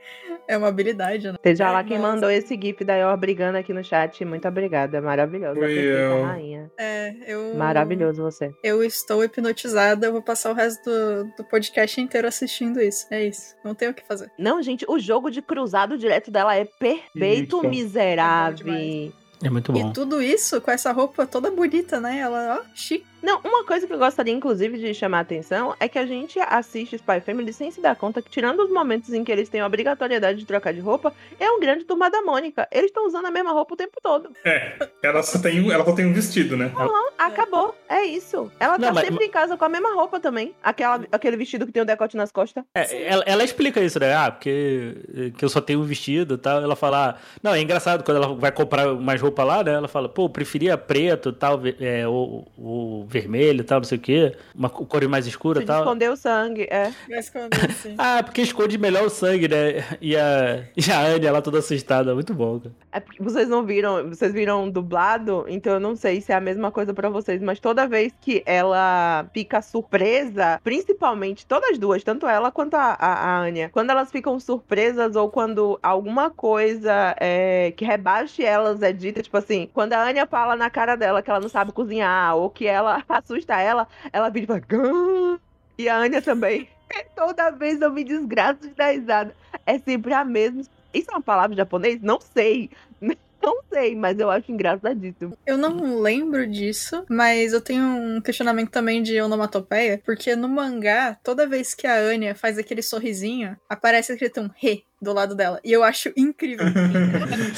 É 0.47 0.55
uma 0.55 0.67
habilidade, 0.67 1.32
né? 1.32 1.34
Seja 1.43 1.65
É, 1.67 1.71
lá 1.71 1.84
quem 1.84 1.97
mandou 1.97 2.30
esse 2.30 2.53
GIF 2.55 2.84
da 2.86 2.95
Yor 2.95 3.17
brigando 3.17 3.57
aqui 3.57 3.73
no 3.73 3.84
chat. 3.84 4.23
Muito 4.23 4.47
obrigada. 4.47 5.01
Maravilhosa. 5.01 5.59
Foi 5.59 5.73
eu. 5.73 6.21
rainha. 6.23 6.71
É, 6.78 7.15
eu. 7.26 7.55
Maravilhoso 7.55 8.21
você. 8.21 8.51
Eu 8.63 8.84
estou 8.84 9.23
hipnotizada, 9.23 10.05
eu 10.05 10.11
vou 10.11 10.21
passar 10.21 10.51
o 10.51 10.53
resto 10.53 10.84
do, 10.88 11.23
do 11.38 11.43
podcast 11.49 11.99
inteiro 11.99 12.14
assistindo 12.24 12.80
isso. 12.80 13.07
É 13.11 13.26
isso. 13.26 13.55
Não 13.63 13.74
tem 13.74 13.89
o 13.89 13.93
que 13.93 14.05
fazer. 14.05 14.32
Não, 14.38 14.61
gente, 14.61 14.86
o 14.88 14.99
jogo 14.99 15.30
de 15.30 15.41
cruzado 15.41 15.97
direto 15.97 16.30
dela 16.32 16.55
é 16.55 16.63
perfeito, 16.63 17.57
Isso. 17.57 17.68
miserável. 17.68 18.74
É 18.74 19.09
É 19.43 19.49
muito 19.49 19.72
bom. 19.74 19.89
E 19.89 19.93
tudo 19.93 20.22
isso 20.22 20.61
com 20.61 20.72
essa 20.72 20.91
roupa 20.91 21.26
toda 21.28 21.51
bonita, 21.51 21.99
né? 21.99 22.20
Ela, 22.20 22.61
ó, 22.61 22.66
chique. 22.74 23.05
Não, 23.26 23.39
uma 23.43 23.63
coisa 23.65 23.88
que 23.88 23.91
eu 23.93 23.97
gostaria, 23.97 24.32
inclusive, 24.32 24.78
de 24.78 24.93
chamar 24.93 25.17
a 25.17 25.21
atenção 25.21 25.76
é 25.80 25.89
que 25.89 25.97
a 25.97 26.05
gente 26.05 26.39
assiste 26.39 26.95
Spy 26.95 27.19
Family 27.26 27.51
sem 27.51 27.71
se 27.71 27.82
dar 27.82 27.95
conta 27.95 28.21
que, 28.21 28.30
tirando 28.30 28.59
os 28.59 28.69
momentos 28.69 29.11
em 29.11 29.23
que 29.23 29.32
eles 29.32 29.49
têm 29.49 29.61
a 29.61 29.65
obrigatoriedade 29.65 30.38
de 30.38 30.45
trocar 30.45 30.71
de 30.76 30.80
roupa, 30.80 31.11
é 31.39 31.49
um 31.49 31.59
grande 31.59 31.86
turma 31.86 32.07
da 32.07 32.21
Mônica. 32.21 32.67
Eles 32.71 32.91
estão 32.91 33.07
usando 33.07 33.26
a 33.26 33.32
mesma 33.32 33.51
roupa 33.51 33.73
o 33.73 33.78
tempo 33.78 33.97
todo. 33.99 34.30
É, 34.45 34.78
ela 35.01 35.23
só 35.23 35.39
tem 35.39 35.59
um, 35.59 35.71
ela 35.71 35.84
só 35.84 35.93
tem 35.93 36.05
um 36.05 36.13
vestido, 36.13 36.55
né? 36.55 36.71
Acabou. 37.17 37.73
É 37.89 38.03
isso. 38.03 38.51
Ela 38.59 38.78
Não, 38.78 38.89
tá 38.89 38.93
mas- 38.93 39.05
sempre 39.07 39.26
em 39.26 39.32
casa 39.32 39.57
com 39.57 39.65
a 39.65 39.69
mesma 39.69 39.95
roupa 39.95 40.19
também. 40.19 40.53
Aquela, 40.61 41.03
aquele 41.11 41.36
vestido 41.36 41.65
que 41.65 41.71
tem 41.71 41.82
o 41.82 41.86
decote 41.86 42.15
nas 42.15 42.32
costas. 42.32 42.63
É, 42.76 43.07
ela, 43.11 43.23
ela 43.26 43.43
explica 43.43 43.82
isso, 43.82 43.99
né? 43.99 44.13
Ah, 44.13 44.30
porque 44.30 45.32
que 45.36 45.43
eu 45.43 45.49
só 45.49 45.59
tenho 45.61 45.80
um 45.80 45.84
vestido 45.84 46.36
e 46.36 46.38
tal. 46.38 46.61
Ela 46.61 46.76
fala, 46.76 47.09
ah, 47.09 47.15
não, 47.41 47.55
é 47.55 47.59
engraçado 47.61 48.03
quando 48.03 48.17
ela 48.17 48.36
vai 48.36 48.51
comprar 48.51 48.93
mais 48.93 49.19
roupa 49.19 49.43
lá, 49.43 49.63
né? 49.63 49.73
Ela 49.73 49.88
fala, 49.88 50.07
pô, 50.07 50.30
preferia 50.30 50.78
preto 50.78 51.30
e 51.30 51.34
tal, 51.34 51.59
é, 51.80 52.07
ou, 52.07 52.47
ou 52.57 53.05
vermelho 53.20 53.61
e 53.61 53.63
tal, 53.63 53.80
não 53.80 53.86
sei 53.86 53.97
o 53.97 54.01
quê, 54.01 54.36
uma 54.53 54.70
co- 54.70 54.86
cor 54.86 55.05
mais 55.07 55.26
escura 55.26 55.61
e 55.61 55.66
tal. 55.66 55.84
esconder 55.84 56.11
o 56.11 56.16
sangue. 56.18 56.63
É. 56.70 56.91
Mas 57.09 57.30
quando 57.30 57.53
assim. 57.53 57.95
Ah, 57.97 58.22
porque 58.24 58.41
esconde 58.41 58.78
melhor 58.78 59.05
o 59.05 59.09
sangue, 59.09 59.47
né? 59.47 59.84
E 60.01 60.16
a, 60.16 60.63
e 60.76 60.91
a 60.91 60.99
Anne, 61.01 61.26
ela 61.26 61.41
toda 61.41 61.59
assustada, 61.59 62.13
muito 62.13 62.34
bom, 62.34 62.59
cara. 62.59 62.76
É 62.91 62.99
porque 62.99 63.22
vocês 63.24 63.47
não 63.47 63.63
viram, 63.66 64.09
vocês 64.09 64.32
viram 64.34 64.70
dublado, 64.70 65.45
então 65.47 65.74
eu 65.74 65.80
não 65.80 65.95
sei 65.95 66.22
se 66.22 66.32
é 66.32 66.36
a 66.36 66.41
mesma 66.41 66.72
coisa 66.72 66.93
pra 66.93 67.09
vocês, 67.09 67.41
mas 67.41 67.59
toda 67.59 67.88
vez 67.88 68.13
que 68.22 68.41
ela 68.45 69.26
fica 69.34 69.61
surpresa, 69.61 70.59
principalmente 70.63 71.45
todas 71.45 71.78
duas, 71.78 72.03
tanto 72.03 72.28
ela 72.28 72.51
quanto 72.51 72.76
a, 72.76 72.95
a, 72.99 73.13
a 73.13 73.39
Anya, 73.39 73.70
quando 73.70 73.89
elas 73.89 74.11
ficam 74.11 74.39
surpresas 74.39 75.16
ou 75.16 75.30
quando 75.30 75.80
alguma 75.82 76.30
coisa 76.30 77.16
é, 77.20 77.72
que 77.76 77.86
rebaixe 77.86 78.43
elas 78.43 78.82
é 78.82 78.91
dita, 78.91 79.22
tipo 79.22 79.38
assim, 79.38 79.70
quando 79.74 79.93
a 79.93 80.03
Anya 80.03 80.26
fala 80.26 80.55
na 80.55 80.70
cara 80.70 80.95
dela 80.95 81.22
que 81.22 81.30
ela 81.30 81.39
não 81.39 81.49
sabe 81.49 81.72
cozinhar 81.72 82.36
ou 82.36 82.49
que 82.49 82.66
ela 82.68 83.03
assusta 83.10 83.60
ela, 83.60 83.88
ela 84.12 84.30
vira 84.30 84.43
e 84.45 84.47
fala, 84.47 84.60
"Gã!" 84.60 85.39
e 85.78 85.89
a 85.89 85.97
Anya 85.97 86.22
também. 86.22 86.68
Toda 87.16 87.49
vez 87.51 87.82
eu 87.82 87.91
me 87.91 88.03
desgraço 88.03 88.62
de 88.62 88.70
dar 88.70 88.91
risada. 88.91 89.36
É 89.66 89.78
sempre 89.80 90.14
a 90.14 90.24
mesma. 90.24 90.62
Isso 90.93 91.12
é 91.12 91.16
uma 91.16 91.22
palavra 91.22 91.53
em 91.53 91.58
japonês? 91.58 92.01
Não 92.01 92.20
sei. 92.20 92.70
Não 93.43 93.60
sei, 93.72 93.95
mas 93.95 94.18
eu 94.20 94.32
acho 94.32 94.51
engraçadíssimo. 94.51 95.38
Eu 95.45 95.56
não 95.56 96.01
lembro 96.01 96.47
disso, 96.47 97.06
mas 97.08 97.53
eu 97.53 97.62
tenho 97.62 97.84
um 97.84 98.20
questionamento 98.20 98.72
também 98.72 99.03
de 99.03 99.22
onomatopeia, 99.22 100.01
porque 100.03 100.36
no 100.36 100.49
mangá, 100.49 101.16
toda 101.24 101.45
vez 101.45 101.76
que 101.76 101.86
a 101.86 101.93
Anya 101.95 102.34
faz 102.34 102.58
aquele 102.58 102.82
sorrisinho, 102.82 103.56
aparece 103.70 104.14
escrito 104.14 104.41
um 104.41 104.49
re 104.56 104.84
do 104.99 105.14
lado 105.14 105.36
dela. 105.36 105.60
E 105.64 105.72
eu 105.72 105.84
acho 105.84 106.12
incrível. 106.18 106.66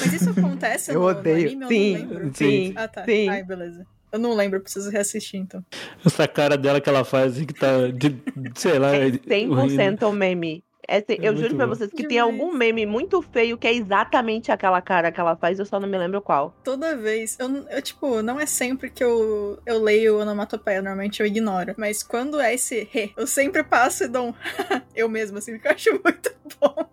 mas 0.02 0.12
isso 0.12 0.30
acontece 0.32 0.92
Eu 0.92 1.00
no, 1.00 1.06
odeio. 1.08 1.58
no 1.58 1.68
anime? 1.68 1.94
Eu 1.94 2.00
Sim, 2.00 2.06
não 2.06 2.10
lembro. 2.18 2.36
sim, 2.36 2.74
Ah, 2.76 2.88
tá. 2.90 3.06
sim. 3.06 3.30
Ai, 3.30 3.44
beleza. 3.44 3.88
Eu 4.12 4.20
não 4.20 4.34
lembro, 4.36 4.60
preciso 4.62 4.90
reassistir 4.90 5.40
então. 5.40 5.64
Essa 6.06 6.28
cara 6.28 6.58
dela 6.58 6.80
que 6.80 6.90
ela 6.90 7.04
faz, 7.04 7.34
assim, 7.34 7.46
que 7.46 7.54
tá, 7.54 7.88
de, 7.94 8.16
sei 8.56 8.80
lá... 8.80 8.96
É 8.96 9.06
horrível. 9.06 9.22
100% 9.28 10.08
o 10.10 10.12
meme. 10.14 10.64
É, 10.90 11.00
É 11.00 11.06
eu 11.20 11.36
juro 11.36 11.54
pra 11.56 11.68
bom. 11.68 11.76
vocês 11.76 11.90
que 11.92 11.98
tem 12.08 12.18
Demais. 12.18 12.32
algum 12.34 12.54
meme 12.56 12.86
muito 12.86 13.22
feio 13.22 13.58
que 13.58 13.68
é 13.68 13.74
exatamente 13.74 14.54
aquela 14.54 14.82
cara 14.82 15.12
que 15.12 15.20
ela 15.20 15.36
faz, 15.36 15.60
eu 15.60 15.66
só 15.66 15.82
não 15.82 15.88
me 15.90 15.98
lembro 15.98 16.22
qual. 16.22 16.56
Toda 16.64 16.96
vez, 16.96 17.36
eu, 17.40 17.50
eu, 17.70 17.82
tipo, 17.82 18.22
não 18.22 18.40
é 18.40 18.46
sempre 18.46 18.90
que 18.90 19.04
eu, 19.04 19.60
eu 19.66 19.84
leio 19.84 20.22
onomatopeia, 20.22 20.82
normalmente 20.82 21.20
eu 21.20 21.26
ignoro. 21.26 21.74
Mas 21.78 22.02
quando 22.02 22.40
é 22.40 22.54
esse 22.54 22.88
re, 22.90 23.12
eu 23.18 23.28
sempre 23.28 23.64
passo 23.66 24.06
e 24.06 24.08
dou 24.08 24.30
um 24.30 24.34
eu 24.96 25.10
mesmo, 25.10 25.38
assim, 25.40 25.52
porque 25.54 25.68
eu 25.68 25.72
acho 25.74 25.92
muito 26.02 26.32
bom. 26.62 26.90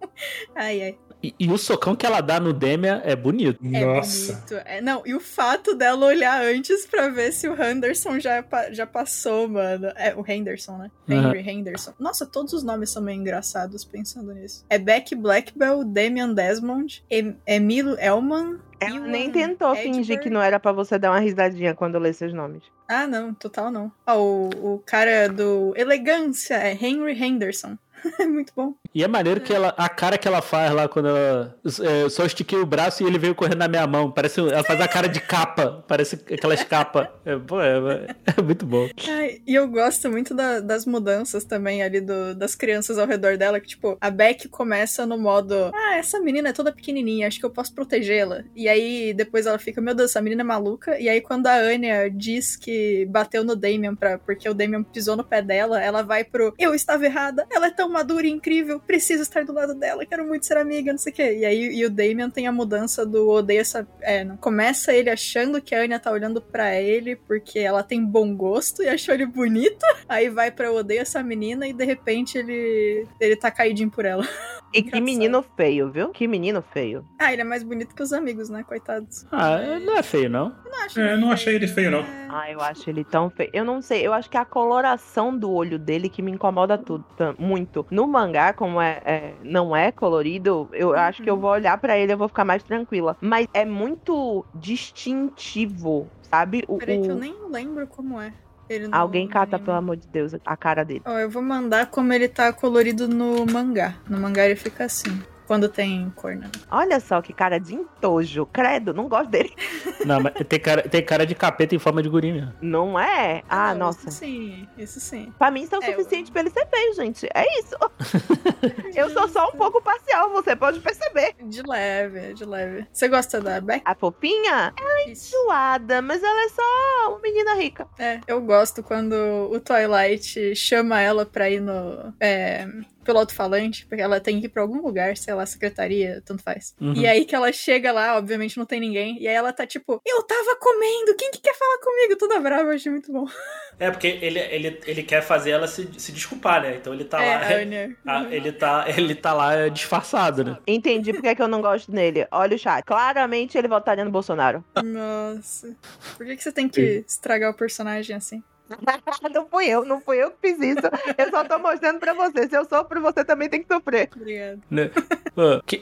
Ai, 0.56 0.82
ai. 0.82 0.98
E, 1.24 1.34
e 1.38 1.50
o 1.50 1.56
socão 1.56 1.96
que 1.96 2.04
ela 2.04 2.20
dá 2.20 2.38
no 2.38 2.52
Demian 2.52 3.00
é 3.04 3.16
bonito. 3.16 3.58
É 3.72 3.84
Nossa. 3.84 4.32
bonito. 4.34 4.54
É, 4.66 4.80
não, 4.80 5.02
e 5.06 5.14
o 5.14 5.20
fato 5.20 5.74
dela 5.74 6.06
olhar 6.06 6.44
antes 6.44 6.84
pra 6.86 7.08
ver 7.08 7.32
se 7.32 7.48
o 7.48 7.60
Henderson 7.60 8.20
já, 8.20 8.44
já 8.72 8.86
passou, 8.86 9.48
mano. 9.48 9.86
É, 9.96 10.14
o 10.14 10.24
Henderson, 10.26 10.76
né? 10.76 10.90
Henry 11.08 11.40
Henderson. 11.48 11.94
Nossa, 11.98 12.26
todos 12.26 12.52
os 12.52 12.62
nomes 12.62 12.90
são 12.90 13.02
meio 13.02 13.18
engraçados 13.18 13.84
pensando 13.84 14.32
nisso. 14.34 14.64
É 14.68 14.78
Beck 14.78 15.14
Blackbell, 15.14 15.84
Damian 15.84 16.34
Desmond, 16.34 17.04
em 17.10 17.36
Emil 17.46 17.98
Elman. 17.98 18.58
Ela 18.80 18.96
Ewan 18.96 19.06
nem 19.06 19.30
tentou 19.30 19.68
Edberg. 19.74 19.94
fingir 19.94 20.20
que 20.20 20.28
não 20.28 20.42
era 20.42 20.60
pra 20.60 20.72
você 20.72 20.98
dar 20.98 21.10
uma 21.10 21.20
risadinha 21.20 21.74
quando 21.74 21.94
eu 21.94 22.00
lê 22.00 22.12
seus 22.12 22.34
nomes. 22.34 22.64
Ah, 22.86 23.06
não, 23.06 23.32
total 23.32 23.70
não. 23.70 23.90
Ah, 24.04 24.16
o, 24.16 24.50
o 24.62 24.82
cara 24.84 25.28
do 25.28 25.72
Elegância 25.76 26.54
é 26.54 26.72
Henry 26.72 27.12
Henderson. 27.12 27.78
é 28.20 28.26
muito 28.26 28.52
bom. 28.54 28.74
E 28.94 29.02
é 29.02 29.08
maneiro 29.08 29.40
que 29.40 29.52
ela, 29.52 29.74
a 29.76 29.88
cara 29.88 30.16
que 30.16 30.28
ela 30.28 30.40
faz 30.40 30.72
lá 30.72 30.86
quando 30.88 31.08
ela. 31.08 31.56
é, 31.82 32.02
Eu 32.04 32.10
só 32.10 32.24
estiquei 32.24 32.58
o 32.58 32.66
braço 32.66 33.02
e 33.02 33.06
ele 33.06 33.18
veio 33.18 33.34
correndo 33.34 33.58
na 33.58 33.68
minha 33.68 33.86
mão. 33.86 34.10
Parece, 34.10 34.40
ela 34.40 34.62
faz 34.62 34.80
a 34.80 34.86
cara 34.86 35.08
de 35.08 35.20
capa. 35.20 35.84
Parece 35.88 36.14
aquelas 36.32 36.62
capas. 36.62 37.08
É, 37.24 37.36
pô, 37.36 37.60
é, 37.60 38.06
é 38.38 38.42
muito 38.42 38.64
bom. 38.64 38.88
Ai, 39.08 39.40
e 39.46 39.54
eu 39.54 39.66
gosto 39.68 40.08
muito 40.10 40.32
da- 40.34 40.60
das 40.60 40.86
mudanças 40.86 41.44
também 41.44 41.82
ali 41.82 42.00
do- 42.00 42.34
das 42.34 42.54
crianças 42.54 42.98
ao 42.98 43.06
redor 43.06 43.36
dela, 43.36 43.58
que 43.60 43.66
tipo, 43.68 43.96
a 44.00 44.10
Beck 44.10 44.48
começa 44.48 45.04
no 45.04 45.18
modo, 45.18 45.72
ah, 45.74 45.96
essa 45.96 46.20
menina 46.20 46.50
é 46.50 46.52
toda 46.52 46.70
pequenininha, 46.72 47.26
acho 47.26 47.40
que 47.40 47.46
eu 47.46 47.50
posso 47.50 47.74
protegê-la. 47.74 48.44
E 48.54 48.68
aí 48.68 49.12
depois 49.12 49.46
ela 49.46 49.58
fica, 49.58 49.80
meu 49.80 49.94
Deus, 49.94 50.10
essa 50.12 50.20
menina 50.22 50.42
é 50.42 50.44
maluca. 50.44 50.98
E 51.00 51.08
aí 51.08 51.20
quando 51.20 51.46
a 51.48 51.54
Anya 51.56 52.08
diz 52.08 52.54
que 52.56 53.06
bateu 53.06 53.42
no 53.42 53.56
Damien 53.56 53.94
pra, 53.96 54.18
porque 54.18 54.48
o 54.48 54.54
Damien 54.54 54.84
pisou 54.84 55.16
no 55.16 55.24
pé 55.24 55.42
dela, 55.42 55.82
ela 55.82 56.02
vai 56.02 56.22
pro, 56.22 56.54
eu 56.58 56.74
estava 56.74 57.04
errada, 57.04 57.44
ela 57.50 57.66
é 57.66 57.70
tão 57.70 57.88
madura 57.88 58.26
e 58.26 58.30
incrível, 58.30 58.80
preciso 58.86 59.22
estar 59.22 59.44
do 59.44 59.52
lado 59.52 59.74
dela, 59.74 60.06
quero 60.06 60.26
muito 60.26 60.46
ser 60.46 60.56
amiga, 60.56 60.92
não 60.92 60.98
sei 60.98 61.12
o 61.12 61.14
quê. 61.14 61.38
E 61.38 61.44
aí 61.44 61.74
e 61.74 61.84
o 61.84 61.90
Damien 61.90 62.30
tem 62.30 62.46
a 62.46 62.52
mudança 62.52 63.04
do 63.04 63.28
odeia 63.28 63.60
essa. 63.60 63.86
É, 64.00 64.24
começa 64.40 64.92
ele 64.92 65.10
achando 65.10 65.60
que 65.60 65.74
a 65.74 65.80
Anya 65.80 65.98
tá 65.98 66.10
olhando 66.10 66.40
pra 66.40 66.80
ele 66.80 67.16
porque 67.16 67.58
ela 67.58 67.82
tem 67.82 68.04
bom 68.04 68.34
gosto 68.34 68.82
e 68.82 68.88
achou 68.88 69.14
ele 69.14 69.26
bonito. 69.26 69.84
Aí 70.08 70.28
vai 70.28 70.50
pra 70.50 70.72
odeia 70.72 71.00
essa 71.00 71.22
menina 71.22 71.66
e 71.66 71.72
de 71.72 71.84
repente 71.84 72.38
ele, 72.38 73.06
ele 73.20 73.36
tá 73.36 73.50
caidinho 73.50 73.90
por 73.90 74.04
ela. 74.04 74.26
E 74.74 74.82
que 74.82 74.88
Engraçado. 74.88 75.04
menino 75.04 75.44
feio, 75.56 75.88
viu? 75.90 76.08
Que 76.10 76.26
menino 76.26 76.60
feio. 76.60 77.04
Ah, 77.16 77.32
ele 77.32 77.42
é 77.42 77.44
mais 77.44 77.62
bonito 77.62 77.94
que 77.94 78.02
os 78.02 78.12
amigos, 78.12 78.48
né? 78.48 78.64
Coitados. 78.64 79.24
Ah, 79.30 79.56
não 79.80 79.96
é 79.96 80.02
feio, 80.02 80.28
não. 80.28 80.52
Eu 80.64 80.70
não 80.70 80.82
acho 80.84 81.00
É, 81.00 81.12
ele 81.12 81.20
não 81.20 81.30
achei 81.30 81.54
ele 81.54 81.68
feio, 81.68 81.90
não. 81.92 82.00
É. 82.00 82.26
Ah, 82.28 82.50
eu 82.50 82.60
acho 82.60 82.90
ele 82.90 83.04
tão 83.04 83.30
feio. 83.30 83.48
Eu 83.52 83.64
não 83.64 83.80
sei, 83.80 84.04
eu 84.04 84.12
acho 84.12 84.28
que 84.28 84.36
a 84.36 84.44
coloração 84.44 85.36
do 85.38 85.52
olho 85.52 85.78
dele 85.78 86.08
que 86.08 86.20
me 86.20 86.32
incomoda 86.32 86.76
tudo, 86.76 87.04
muito. 87.38 87.86
No 87.88 88.08
mangá, 88.08 88.52
como 88.52 88.80
é, 88.80 89.00
é- 89.04 89.34
não 89.44 89.76
é 89.76 89.92
colorido, 89.92 90.68
eu 90.72 90.92
acho 90.92 91.22
que 91.22 91.30
eu 91.30 91.36
vou 91.36 91.50
olhar 91.52 91.78
pra 91.78 91.96
ele 91.96 92.10
e 92.10 92.14
eu 92.14 92.18
vou 92.18 92.26
ficar 92.26 92.44
mais 92.44 92.62
tranquila. 92.64 93.16
Mas 93.20 93.46
é 93.54 93.64
muito 93.64 94.44
distintivo, 94.54 96.08
sabe? 96.30 96.64
O, 96.66 96.78
Peraí, 96.78 97.00
que 97.00 97.08
eu 97.10 97.14
o- 97.14 97.18
nem 97.18 97.34
lembro 97.50 97.86
como 97.86 98.20
é. 98.20 98.32
No- 98.70 98.88
Alguém 98.96 99.28
cata, 99.28 99.58
pelo 99.58 99.76
amor 99.76 99.96
de 99.96 100.06
Deus, 100.08 100.32
a 100.44 100.56
cara 100.56 100.84
dele. 100.84 101.02
Ó, 101.04 101.18
eu 101.18 101.28
vou 101.30 101.42
mandar 101.42 101.86
como 101.90 102.12
ele 102.12 102.28
tá 102.28 102.52
colorido 102.52 103.06
no 103.06 103.44
mangá. 103.46 103.94
No 104.08 104.18
mangá 104.18 104.44
ele 104.46 104.56
fica 104.56 104.84
assim. 104.84 105.22
Quando 105.46 105.68
tem 105.68 106.10
cor, 106.16 106.34
né? 106.36 106.50
Olha 106.70 106.98
só 107.00 107.20
que 107.20 107.32
cara 107.32 107.58
de 107.58 107.74
entojo. 107.74 108.46
Credo, 108.46 108.94
não 108.94 109.08
gosto 109.08 109.30
dele. 109.30 109.52
Não, 110.04 110.20
mas 110.20 110.34
tem 110.46 110.60
cara, 110.60 110.82
tem 110.86 111.02
cara 111.02 111.24
de 111.24 111.34
capeta 111.34 111.74
em 111.74 111.78
forma 111.78 112.02
de 112.02 112.10
guri 112.10 112.30
mesmo. 112.30 112.52
Não 112.60 112.98
é? 113.00 113.42
Ah, 113.48 113.72
não, 113.72 113.86
nossa. 113.86 114.08
Isso 114.08 114.18
sim, 114.18 114.68
isso 114.76 115.00
sim. 115.00 115.32
Pra 115.38 115.50
mim, 115.50 115.62
isso 115.62 115.74
é 115.74 115.78
o 115.78 115.82
É, 115.82 115.88
eu- 115.88 115.94
suficiente 115.96 116.30
pra 116.30 116.42
ele 116.42 116.50
ser 116.50 116.66
feio, 116.68 116.94
gente. 116.94 117.26
É 117.34 117.44
isso. 117.60 117.74
Eu 118.94 119.08
sou 119.10 119.26
só 119.28 119.48
um 119.48 119.52
pouco 119.52 119.80
parcial, 119.82 120.30
você 120.30 120.54
pode 120.54 120.80
perceber. 120.80 121.34
De 121.42 121.62
leve, 121.62 122.34
de 122.34 122.44
leve. 122.44 122.86
Você 122.92 123.08
gosta 123.08 123.40
da 123.40 123.60
Beck? 123.60 123.82
A 123.84 123.94
fofinha 123.94 124.72
é 124.78 125.10
Isso. 125.10 125.30
suada, 125.30 126.00
mas 126.02 126.22
ela 126.22 126.44
é 126.44 126.48
só 126.48 127.10
uma 127.10 127.20
menina 127.20 127.54
rica. 127.54 127.86
É, 127.98 128.20
eu 128.26 128.40
gosto 128.42 128.82
quando 128.82 129.14
o 129.50 129.58
Twilight 129.60 130.54
chama 130.54 131.00
ela 131.00 131.24
pra 131.26 131.48
ir 131.50 131.60
no. 131.60 132.12
É, 132.20 132.66
pelo 133.04 133.18
alto-falante, 133.18 133.86
porque 133.86 134.02
ela 134.02 134.20
tem 134.20 134.40
que 134.40 134.46
ir 134.46 134.48
pra 134.48 134.62
algum 134.62 134.80
lugar, 134.80 135.16
sei 135.16 135.34
lá, 135.34 135.44
secretaria, 135.46 136.22
tanto 136.24 136.42
faz. 136.42 136.74
Uhum. 136.80 136.94
E 136.94 137.06
aí 137.06 137.24
que 137.24 137.34
ela 137.34 137.52
chega 137.52 137.92
lá, 137.92 138.16
obviamente 138.16 138.56
não 138.56 138.66
tem 138.66 138.80
ninguém, 138.80 139.20
e 139.20 139.28
aí 139.28 139.34
ela 139.34 139.52
tá 139.52 139.66
tipo, 139.66 140.00
eu 140.04 140.22
tava 140.22 140.56
comendo, 140.56 141.16
quem 141.16 141.30
que 141.30 141.40
quer 141.40 141.54
falar 141.54 141.78
comigo? 141.78 142.16
Toda 142.16 142.40
brava, 142.40 142.70
eu 142.70 142.74
achei 142.74 142.90
muito 142.90 143.12
bom. 143.12 143.26
É, 143.76 143.90
porque 143.90 144.06
ele, 144.06 144.38
ele, 144.38 144.80
ele 144.86 145.02
quer 145.02 145.20
fazer 145.20 145.50
ela 145.50 145.66
se, 145.66 145.88
se 145.98 146.12
desculpar, 146.12 146.62
né? 146.62 146.76
Então 146.76 146.94
ele 146.94 147.04
tá 147.04 147.20
é, 147.20 147.36
lá. 147.36 147.42
a 147.42 147.56
Anya. 147.56 147.96
Ah, 148.06 148.24
ele, 148.30 148.52
tá, 148.52 148.84
ele 148.86 149.14
tá 149.16 149.32
lá 149.32 149.68
disfarçado, 149.68 150.44
né? 150.44 150.58
Entendi 150.64 151.12
porque 151.12 151.28
é 151.28 151.34
que 151.34 151.42
eu 151.42 151.48
não 151.48 151.60
gosto 151.60 151.90
dele. 151.90 152.24
Olha 152.30 152.54
o 152.54 152.58
chat. 152.58 152.84
Claramente 152.84 153.58
ele 153.58 153.66
votaria 153.66 154.04
no 154.04 154.12
Bolsonaro. 154.12 154.64
Nossa. 154.84 155.74
Por 156.16 156.24
que, 156.24 156.36
que 156.36 156.42
você 156.42 156.52
tem 156.52 156.68
que 156.68 157.04
estragar 157.06 157.50
o 157.50 157.54
personagem 157.54 158.14
assim? 158.14 158.44
não 159.34 159.46
fui 159.48 159.66
eu, 159.66 159.84
não 159.84 160.00
fui 160.00 160.22
eu 160.22 160.30
que 160.30 160.36
fiz 160.40 160.58
isso. 160.60 160.86
Eu 161.18 161.30
só 161.30 161.44
tô 161.44 161.58
mostrando 161.58 161.98
pra 162.00 162.14
você. 162.14 162.48
Se 162.48 162.56
eu 162.56 162.64
sofro, 162.64 163.00
você 163.00 163.24
também 163.24 163.48
tem 163.48 163.62
que 163.62 163.72
sofrer. 163.72 164.08
Obrigada. 164.16 164.58
Né? 164.70 164.90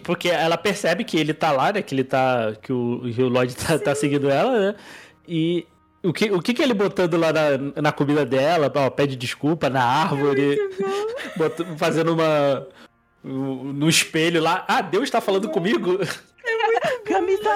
Porque 0.02 0.28
ela 0.28 0.56
percebe 0.58 1.04
que 1.04 1.16
ele 1.18 1.32
tá 1.32 1.52
lá, 1.52 1.72
né? 1.72 1.82
Que 1.82 1.94
ele 1.94 2.04
tá. 2.04 2.52
Que 2.60 2.72
o, 2.72 3.02
que 3.14 3.22
o 3.22 3.28
Lloyd 3.28 3.54
tá, 3.56 3.78
tá 3.78 3.94
seguindo 3.94 4.28
ela, 4.28 4.58
né? 4.58 4.74
E. 5.26 5.66
O 6.04 6.12
que, 6.12 6.32
o 6.32 6.42
que 6.42 6.52
que 6.52 6.60
ele 6.60 6.74
botando 6.74 7.16
lá 7.16 7.32
na, 7.32 7.80
na 7.80 7.92
comida 7.92 8.26
dela, 8.26 8.72
ó, 8.74 8.90
pede 8.90 9.14
desculpa 9.14 9.70
na 9.70 9.84
árvore, 9.84 10.58
bota- 11.36 11.64
fazendo 11.76 12.12
uma. 12.12 12.66
No 13.22 13.88
espelho 13.88 14.42
lá. 14.42 14.64
Ah, 14.66 14.82
Deus 14.82 15.08
tá 15.08 15.20
falando 15.20 15.48
comigo. 15.50 15.98
Camisa 15.98 17.01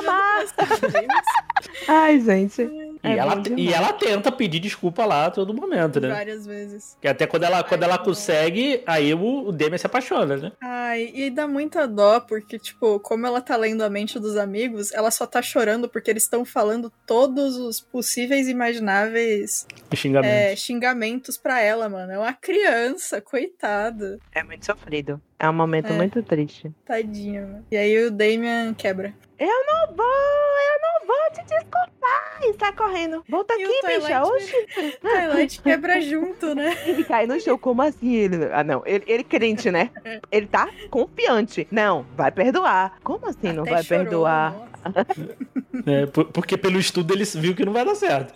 massa. 0.02 0.54
Ai, 1.88 2.20
gente. 2.20 2.62
E, 2.62 2.96
É 3.02 3.18
ela, 3.18 3.42
e 3.56 3.72
ela 3.72 3.92
tenta 3.92 4.32
pedir 4.32 4.58
desculpa 4.58 5.04
lá 5.04 5.26
a 5.26 5.30
todo 5.30 5.54
momento, 5.54 6.00
né? 6.00 6.08
Várias 6.08 6.44
vezes. 6.46 6.96
Que 7.00 7.06
até 7.06 7.26
quando 7.26 7.44
ela, 7.44 7.62
quando 7.62 7.82
ela 7.82 7.96
Ai, 7.98 8.04
consegue, 8.04 8.82
aí 8.86 9.14
o, 9.14 9.48
o 9.48 9.52
Demian 9.52 9.78
se 9.78 9.86
apaixona, 9.86 10.36
né? 10.36 10.52
Ai, 10.60 11.12
e 11.14 11.30
dá 11.30 11.46
muita 11.46 11.86
dó, 11.86 12.20
porque, 12.20 12.58
tipo, 12.58 12.98
como 13.00 13.26
ela 13.26 13.40
tá 13.40 13.56
lendo 13.56 13.82
a 13.82 13.90
mente 13.90 14.18
dos 14.18 14.36
amigos, 14.36 14.92
ela 14.92 15.10
só 15.10 15.26
tá 15.26 15.40
chorando 15.40 15.88
porque 15.88 16.10
eles 16.10 16.24
estão 16.24 16.44
falando 16.44 16.92
todos 17.06 17.56
os 17.56 17.80
possíveis 17.80 18.48
e 18.48 18.50
imagináveis 18.50 19.66
O 19.92 19.96
xingamento. 19.96 20.32
é, 20.32 20.56
xingamentos 20.56 21.36
pra 21.36 21.60
ela, 21.60 21.88
mano. 21.88 22.12
É 22.12 22.18
uma 22.18 22.32
criança, 22.32 23.20
coitada. 23.20 24.18
É 24.34 24.42
muito 24.42 24.64
sofrido. 24.66 25.20
É 25.38 25.48
um 25.50 25.52
momento 25.52 25.92
É. 25.92 25.96
muito 25.96 26.22
triste. 26.22 26.72
Tadinha, 26.84 27.42
mano. 27.42 27.66
E 27.70 27.76
aí 27.76 28.06
o 28.06 28.10
Damien 28.10 28.72
quebra. 28.74 29.12
Eu 29.38 29.46
não 29.66 29.94
vou, 29.94 30.06
eu 30.06 30.80
não 30.80 31.06
vou 31.06 31.30
te 31.34 31.44
desculpar. 31.44 32.38
E 32.42 32.54
sai 32.58 32.72
correndo. 32.72 33.22
Volta 33.28 33.54
E 33.58 33.64
aqui, 33.64 33.86
bicha. 34.00 34.22
Oxi. 34.22 34.66
Twilight 35.00 35.60
quebra 35.62 36.00
junto, 36.00 36.54
né? 36.54 36.74
Ele 36.86 37.04
cai 37.04 37.26
no 37.26 37.38
chão, 37.38 37.58
como 37.58 37.82
assim? 37.82 38.14
Ele... 38.14 38.46
Ah, 38.50 38.64
não. 38.64 38.82
Ele, 38.86 39.04
ele 39.06 39.24
crente, 39.24 39.70
né? 39.70 39.90
Ele 40.32 40.46
tá 40.46 40.70
confiante. 40.90 41.66
Não, 41.70 42.06
vai 42.16 42.30
perdoar. 42.30 42.96
Como 43.04 43.26
assim 43.28 43.52
não 43.52 43.62
Até 43.64 43.72
vai 43.72 43.82
chorou, 43.82 44.04
perdoar? 44.04 44.52
nossa. 44.54 44.75
É, 45.86 46.06
por- 46.06 46.26
porque 46.26 46.56
pelo 46.56 46.78
estudo 46.78 47.12
ele 47.14 47.24
viu 47.24 47.54
que 47.54 47.64
não 47.64 47.72
vai 47.72 47.84
dar 47.84 47.94
certo. 47.94 48.34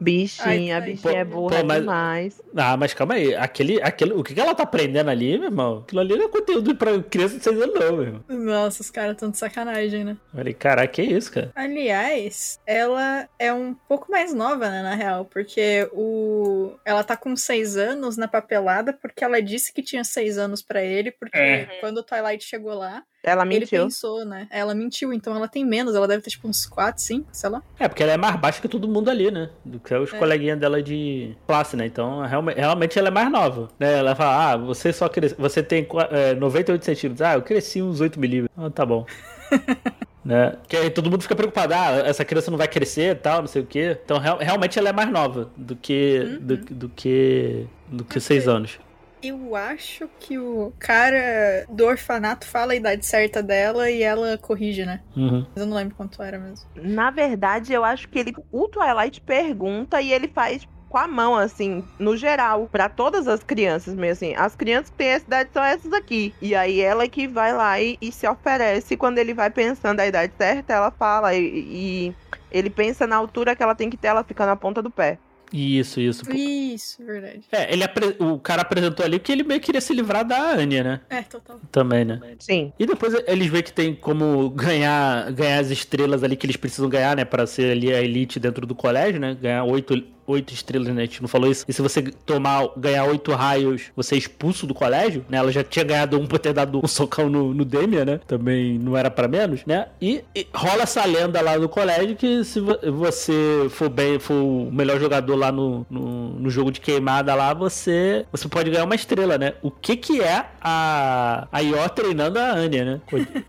Bichinha, 0.00 0.46
Ai, 0.46 0.70
a 0.72 0.80
bichinha 0.80 1.18
é 1.20 1.24
burra 1.24 1.56
pô, 1.60 1.64
mas- 1.66 1.80
demais. 1.80 2.42
Ah, 2.56 2.76
mas 2.76 2.94
calma 2.94 3.14
aí. 3.14 3.34
Aquele, 3.34 3.80
aquele, 3.82 4.12
o 4.12 4.22
que 4.22 4.34
que 4.34 4.40
ela 4.40 4.54
tá 4.54 4.62
aprendendo 4.62 5.10
ali, 5.10 5.38
meu 5.38 5.48
irmão? 5.48 5.78
Aquilo 5.78 6.00
ali 6.00 6.16
não 6.16 6.24
é 6.26 6.28
conteúdo 6.28 6.74
pra 6.76 7.02
criança 7.02 7.36
de 7.38 7.44
6 7.44 7.60
anos, 7.60 7.74
não, 7.78 7.92
meu 7.96 8.02
irmão. 8.02 8.24
Nossa, 8.28 8.82
os 8.82 8.90
caras 8.90 9.16
tão 9.16 9.30
de 9.30 9.38
sacanagem, 9.38 10.04
né? 10.04 10.16
Eu 10.32 10.38
Falei, 10.38 10.54
caraca, 10.54 10.88
que 10.88 11.02
isso, 11.02 11.32
cara? 11.32 11.50
Aliás, 11.54 12.58
ela 12.66 13.28
é 13.38 13.52
um 13.52 13.74
pouco 13.74 14.10
mais 14.10 14.32
nova, 14.32 14.70
né, 14.70 14.82
na 14.82 14.94
real, 14.94 15.24
porque 15.24 15.88
o 15.92 16.72
ela 16.84 17.02
tá 17.04 17.16
com 17.16 17.34
seis 17.36 17.76
anos 17.76 18.16
na 18.16 18.28
papelada 18.28 18.92
porque 18.92 19.24
ela 19.24 19.40
disse 19.42 19.72
que 19.72 19.82
tinha 19.82 20.04
seis 20.04 20.38
anos 20.38 20.62
pra 20.62 20.82
ele, 20.82 21.10
porque 21.10 21.36
É. 21.38 21.64
quando 21.80 21.98
o 21.98 22.02
Twilight 22.02 22.44
chegou 22.44 22.74
lá, 22.74 23.02
Ela 23.28 23.42
ele 23.44 23.60
mentiu. 23.60 23.82
pensou, 23.84 24.24
né? 24.24 24.46
Ela 24.50 24.74
mentiu, 24.74 25.12
então 25.12 25.34
ela 25.36 25.46
tem 25.48 25.64
menos, 25.64 25.94
ela 25.94 26.08
deve 26.08 26.22
ter 26.22 26.30
tipo 26.30 26.48
uns 26.48 26.66
quatro, 26.66 27.02
cinco, 27.02 27.28
sei 27.32 27.50
lá. 27.50 27.62
É, 27.78 27.86
porque 27.88 28.02
ela 28.02 28.12
é 28.12 28.16
mais 28.16 28.36
baixa 28.36 28.60
que 28.60 28.68
todo 28.68 28.88
mundo 28.88 29.10
ali, 29.10 29.30
né? 29.30 29.50
Do 29.64 29.78
que 29.78 29.94
os 29.94 30.12
É. 30.12 30.18
coleguinhas 30.18 30.58
dela 30.58 30.82
de 30.82 31.36
classe, 31.46 31.76
né? 31.76 31.86
Então, 31.86 32.20
realme- 32.22 32.54
realmente 32.54 32.98
ela 32.98 33.08
é 33.08 33.10
mais 33.10 33.30
nova. 33.30 33.68
Né? 33.78 33.98
Ela 33.98 34.14
fala, 34.14 34.52
ah, 34.52 34.56
você 34.56 34.92
só 34.92 35.08
cresce... 35.08 35.34
Você 35.38 35.62
tem 35.62 35.86
é, 36.10 36.34
98 36.34 36.84
centímetros. 36.84 37.22
Ah, 37.22 37.34
eu 37.34 37.42
cresci 37.42 37.80
uns 37.82 38.00
8 38.00 38.18
milímetros. 38.18 38.56
Ah, 38.56 38.70
tá 38.70 38.84
bom. 38.86 39.04
né? 40.24 40.56
Que 40.68 40.76
aí 40.76 40.90
todo 40.90 41.10
mundo 41.10 41.22
fica 41.22 41.34
preocupado, 41.34 41.72
ah, 41.74 42.02
essa 42.04 42.24
criança 42.24 42.50
não 42.50 42.58
vai 42.58 42.68
crescer 42.68 43.12
e 43.12 43.14
tal, 43.14 43.40
não 43.40 43.48
sei 43.48 43.62
o 43.62 43.66
quê. 43.66 43.96
Então, 44.04 44.18
real- 44.18 44.38
realmente 44.38 44.78
ela 44.78 44.88
é 44.88 44.92
mais 44.92 45.10
nova 45.10 45.50
do 45.56 45.74
que... 45.76 46.20
Uhum. 46.24 46.38
Do, 46.46 46.56
do 46.56 46.88
que... 46.90 47.66
Do 47.90 48.04
que 48.04 48.20
6 48.20 48.46
anos. 48.48 48.78
Eu 49.22 49.56
acho 49.56 50.08
que 50.20 50.38
o 50.38 50.72
cara 50.78 51.66
do 51.68 51.84
orfanato 51.84 52.46
fala 52.46 52.72
a 52.72 52.76
idade 52.76 53.04
certa 53.04 53.42
dela 53.42 53.90
e 53.90 54.02
ela 54.02 54.38
corrige, 54.38 54.84
né? 54.84 55.00
Uhum. 55.16 55.46
Mas 55.54 55.56
eu 55.56 55.66
não 55.66 55.76
lembro 55.76 55.94
quanto 55.94 56.22
era 56.22 56.38
mesmo. 56.38 56.68
Na 56.76 57.10
verdade, 57.10 57.72
eu 57.72 57.84
acho 57.84 58.08
que 58.08 58.18
ele. 58.18 58.34
O 58.52 58.68
Twilight 58.68 59.20
pergunta 59.20 60.00
e 60.00 60.12
ele 60.12 60.28
faz 60.28 60.66
com 60.88 60.98
a 60.98 61.06
mão, 61.06 61.36
assim, 61.36 61.84
no 61.98 62.16
geral, 62.16 62.68
pra 62.70 62.88
todas 62.88 63.28
as 63.28 63.42
crianças, 63.42 63.94
mesmo 63.94 64.12
assim. 64.12 64.34
As 64.34 64.56
crianças 64.56 64.90
que 64.90 64.96
têm 64.96 65.08
essa 65.08 65.26
idade 65.26 65.50
são 65.52 65.62
essas 65.62 65.92
aqui. 65.92 66.34
E 66.40 66.54
aí 66.54 66.80
ela 66.80 67.04
é 67.04 67.08
que 67.08 67.28
vai 67.28 67.52
lá 67.52 67.80
e, 67.80 67.98
e 68.00 68.10
se 68.10 68.26
oferece. 68.26 68.96
Quando 68.96 69.18
ele 69.18 69.34
vai 69.34 69.50
pensando 69.50 70.00
a 70.00 70.06
idade 70.06 70.32
certa, 70.38 70.72
ela 70.72 70.90
fala. 70.90 71.34
E, 71.34 71.40
e 71.40 72.14
ele 72.50 72.70
pensa 72.70 73.06
na 73.06 73.16
altura 73.16 73.54
que 73.54 73.62
ela 73.62 73.74
tem 73.74 73.90
que 73.90 73.96
ter, 73.96 74.08
ela 74.08 74.24
fica 74.24 74.46
na 74.46 74.56
ponta 74.56 74.82
do 74.82 74.90
pé. 74.90 75.18
Isso, 75.52 76.00
isso. 76.00 76.22
Isso, 76.30 77.02
verdade. 77.04 77.40
É, 77.50 77.72
ele 77.72 77.82
apre- 77.82 78.16
o 78.18 78.38
cara 78.38 78.62
apresentou 78.62 79.04
ali 79.04 79.18
que 79.18 79.32
ele 79.32 79.42
meio 79.42 79.60
que 79.60 79.66
queria 79.66 79.80
se 79.80 79.94
livrar 79.94 80.24
da 80.24 80.38
Anya, 80.52 80.84
né? 80.84 81.00
É, 81.08 81.22
total. 81.22 81.58
Também, 81.72 82.04
né? 82.04 82.20
Sim. 82.38 82.72
E 82.78 82.84
depois 82.86 83.14
eles 83.26 83.46
veem 83.48 83.62
que 83.62 83.72
tem 83.72 83.94
como 83.94 84.50
ganhar, 84.50 85.32
ganhar 85.32 85.58
as 85.60 85.70
estrelas 85.70 86.22
ali 86.22 86.36
que 86.36 86.44
eles 86.46 86.56
precisam 86.56 86.88
ganhar, 86.88 87.16
né? 87.16 87.24
Pra 87.24 87.46
ser 87.46 87.72
ali 87.72 87.92
a 87.92 88.02
elite 88.02 88.38
dentro 88.38 88.66
do 88.66 88.74
colégio, 88.74 89.18
né? 89.20 89.36
Ganhar 89.40 89.64
oito, 89.64 89.94
oito 90.28 90.52
estrelas, 90.52 90.88
né? 90.94 91.02
A 91.02 91.04
gente 91.06 91.20
não 91.22 91.28
falou 91.28 91.50
isso. 91.50 91.64
E 91.66 91.72
se 91.72 91.82
você 91.82 92.02
tomar, 92.02 92.68
ganhar 92.76 93.04
oito 93.04 93.32
raios, 93.32 93.84
você 93.96 94.14
é 94.14 94.18
expulso 94.18 94.66
do 94.66 94.74
colégio, 94.74 95.24
né? 95.28 95.38
Ela 95.38 95.50
já 95.50 95.64
tinha 95.64 95.84
ganhado 95.84 96.18
um 96.20 96.26
por 96.26 96.38
ter 96.38 96.52
dado 96.52 96.80
um 96.82 96.86
socão 96.88 97.28
no, 97.28 97.52
no 97.54 97.64
Demian, 97.64 98.04
né? 98.04 98.20
Também 98.26 98.78
não 98.78 98.96
era 98.96 99.10
pra 99.10 99.26
menos, 99.28 99.64
né? 99.66 99.86
E, 100.00 100.22
e 100.34 100.46
rola 100.54 100.82
essa 100.82 101.04
lenda 101.04 101.40
lá 101.40 101.58
no 101.58 101.68
colégio 101.68 102.14
que 102.16 102.44
se 102.44 102.60
vo- 102.60 102.78
você 102.92 103.66
for 103.70 103.88
bem, 103.88 104.18
for 104.18 104.34
o 104.34 104.70
melhor 104.72 105.00
jogador 105.00 105.34
lá 105.36 105.50
no, 105.50 105.86
no, 105.90 106.30
no 106.38 106.50
jogo 106.50 106.70
de 106.70 106.80
queimada 106.80 107.34
lá, 107.34 107.54
você, 107.54 108.26
você 108.30 108.48
pode 108.48 108.70
ganhar 108.70 108.84
uma 108.84 108.94
estrela, 108.94 109.38
né? 109.38 109.54
O 109.62 109.70
que 109.70 109.96
que 109.96 110.20
é 110.20 110.44
a, 110.60 111.48
a 111.50 111.60
Yor 111.60 111.88
treinando 111.90 112.38
a 112.38 112.50
Anya, 112.52 112.84
né? 112.84 113.00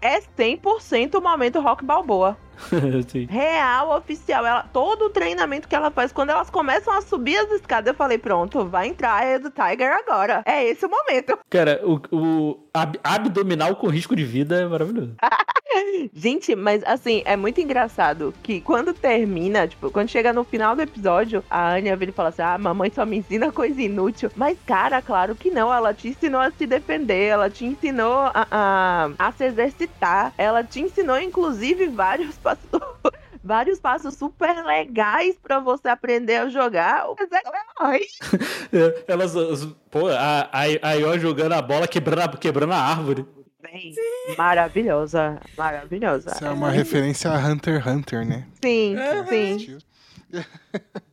É 0.01 0.19
100% 0.21 1.15
o 1.15 1.21
momento 1.21 1.59
rock 1.59 1.83
balboa. 1.83 2.37
Real, 3.29 3.97
oficial. 3.97 4.45
Ela, 4.45 4.63
todo 4.63 5.05
o 5.05 5.09
treinamento 5.09 5.67
que 5.67 5.75
ela 5.75 5.91
faz, 5.91 6.11
quando 6.11 6.29
elas 6.31 6.49
começam 6.49 6.93
a 6.93 7.01
subir 7.01 7.37
as 7.37 7.51
escadas, 7.51 7.87
eu 7.87 7.93
falei, 7.93 8.17
pronto, 8.17 8.65
vai 8.65 8.87
entrar 8.87 9.23
a 9.23 9.37
do 9.37 9.49
Tiger 9.49 9.91
agora. 9.93 10.43
É 10.45 10.63
esse 10.65 10.85
o 10.85 10.89
momento. 10.89 11.37
Cara, 11.49 11.81
o, 11.83 11.99
o 12.15 12.59
ab- 12.73 12.99
abdominal 13.03 13.75
com 13.75 13.87
risco 13.87 14.15
de 14.15 14.23
vida 14.23 14.61
é 14.61 14.65
maravilhoso. 14.67 15.15
Gente, 16.13 16.55
mas 16.55 16.83
assim, 16.83 17.21
é 17.25 17.35
muito 17.35 17.61
engraçado 17.61 18.33
que 18.43 18.59
quando 18.61 18.93
termina, 18.93 19.67
tipo, 19.67 19.91
quando 19.91 20.09
chega 20.09 20.33
no 20.33 20.43
final 20.43 20.75
do 20.75 20.81
episódio, 20.81 21.43
a 21.49 21.73
Anya 21.73 21.95
vira 21.95 22.11
e 22.11 22.13
fala 22.13 22.29
assim: 22.29 22.41
Ah, 22.41 22.57
mamãe 22.57 22.91
só 22.93 23.05
me 23.05 23.17
ensina 23.17 23.51
coisa 23.51 23.79
inútil. 23.81 24.31
Mas, 24.35 24.57
cara, 24.65 25.01
claro 25.01 25.35
que 25.35 25.51
não. 25.51 25.73
Ela 25.73 25.93
te 25.93 26.09
ensinou 26.09 26.41
a 26.41 26.51
se 26.51 26.65
defender, 26.65 27.27
ela 27.27 27.49
te 27.49 27.65
ensinou 27.65 28.31
a, 28.33 28.47
a, 28.49 29.09
a 29.19 29.31
se 29.31 29.43
exercitar, 29.45 30.33
ela 30.37 30.63
te 30.63 30.81
ensinou, 30.81 31.19
inclusive, 31.19 31.87
vários 31.87 32.37
passos. 32.57 32.81
Vários 33.41 33.79
passos 33.79 34.15
super 34.15 34.63
legais 34.65 35.35
pra 35.41 35.59
você 35.59 35.87
aprender 35.87 36.35
a 36.35 36.49
jogar. 36.49 37.05
Mas 37.17 37.31
é- 37.31 37.41
Ai, 37.79 38.01
É, 38.73 39.03
Elas, 39.07 39.35
as- 39.35 39.65
pô, 39.89 40.07
a, 40.07 40.49
a, 40.51 40.89
a 40.89 41.17
jogando 41.17 41.53
a 41.53 41.61
bola, 41.61 41.87
quebrando 41.87 42.21
a, 42.21 42.37
quebrando 42.37 42.73
a 42.73 42.77
árvore. 42.77 43.25
bem, 43.61 43.95
maravilhosa, 44.37 45.39
maravilhosa. 45.57 46.31
Isso 46.31 46.45
é 46.45 46.49
uma 46.49 46.69
referência 46.69 47.31
a 47.31 47.37
Hunter 47.37 47.77
x 47.81 47.87
Hunter, 47.87 48.25
né? 48.27 48.45
Sim, 48.61 48.95
Aham. 48.97 49.25
sim. 49.27 49.77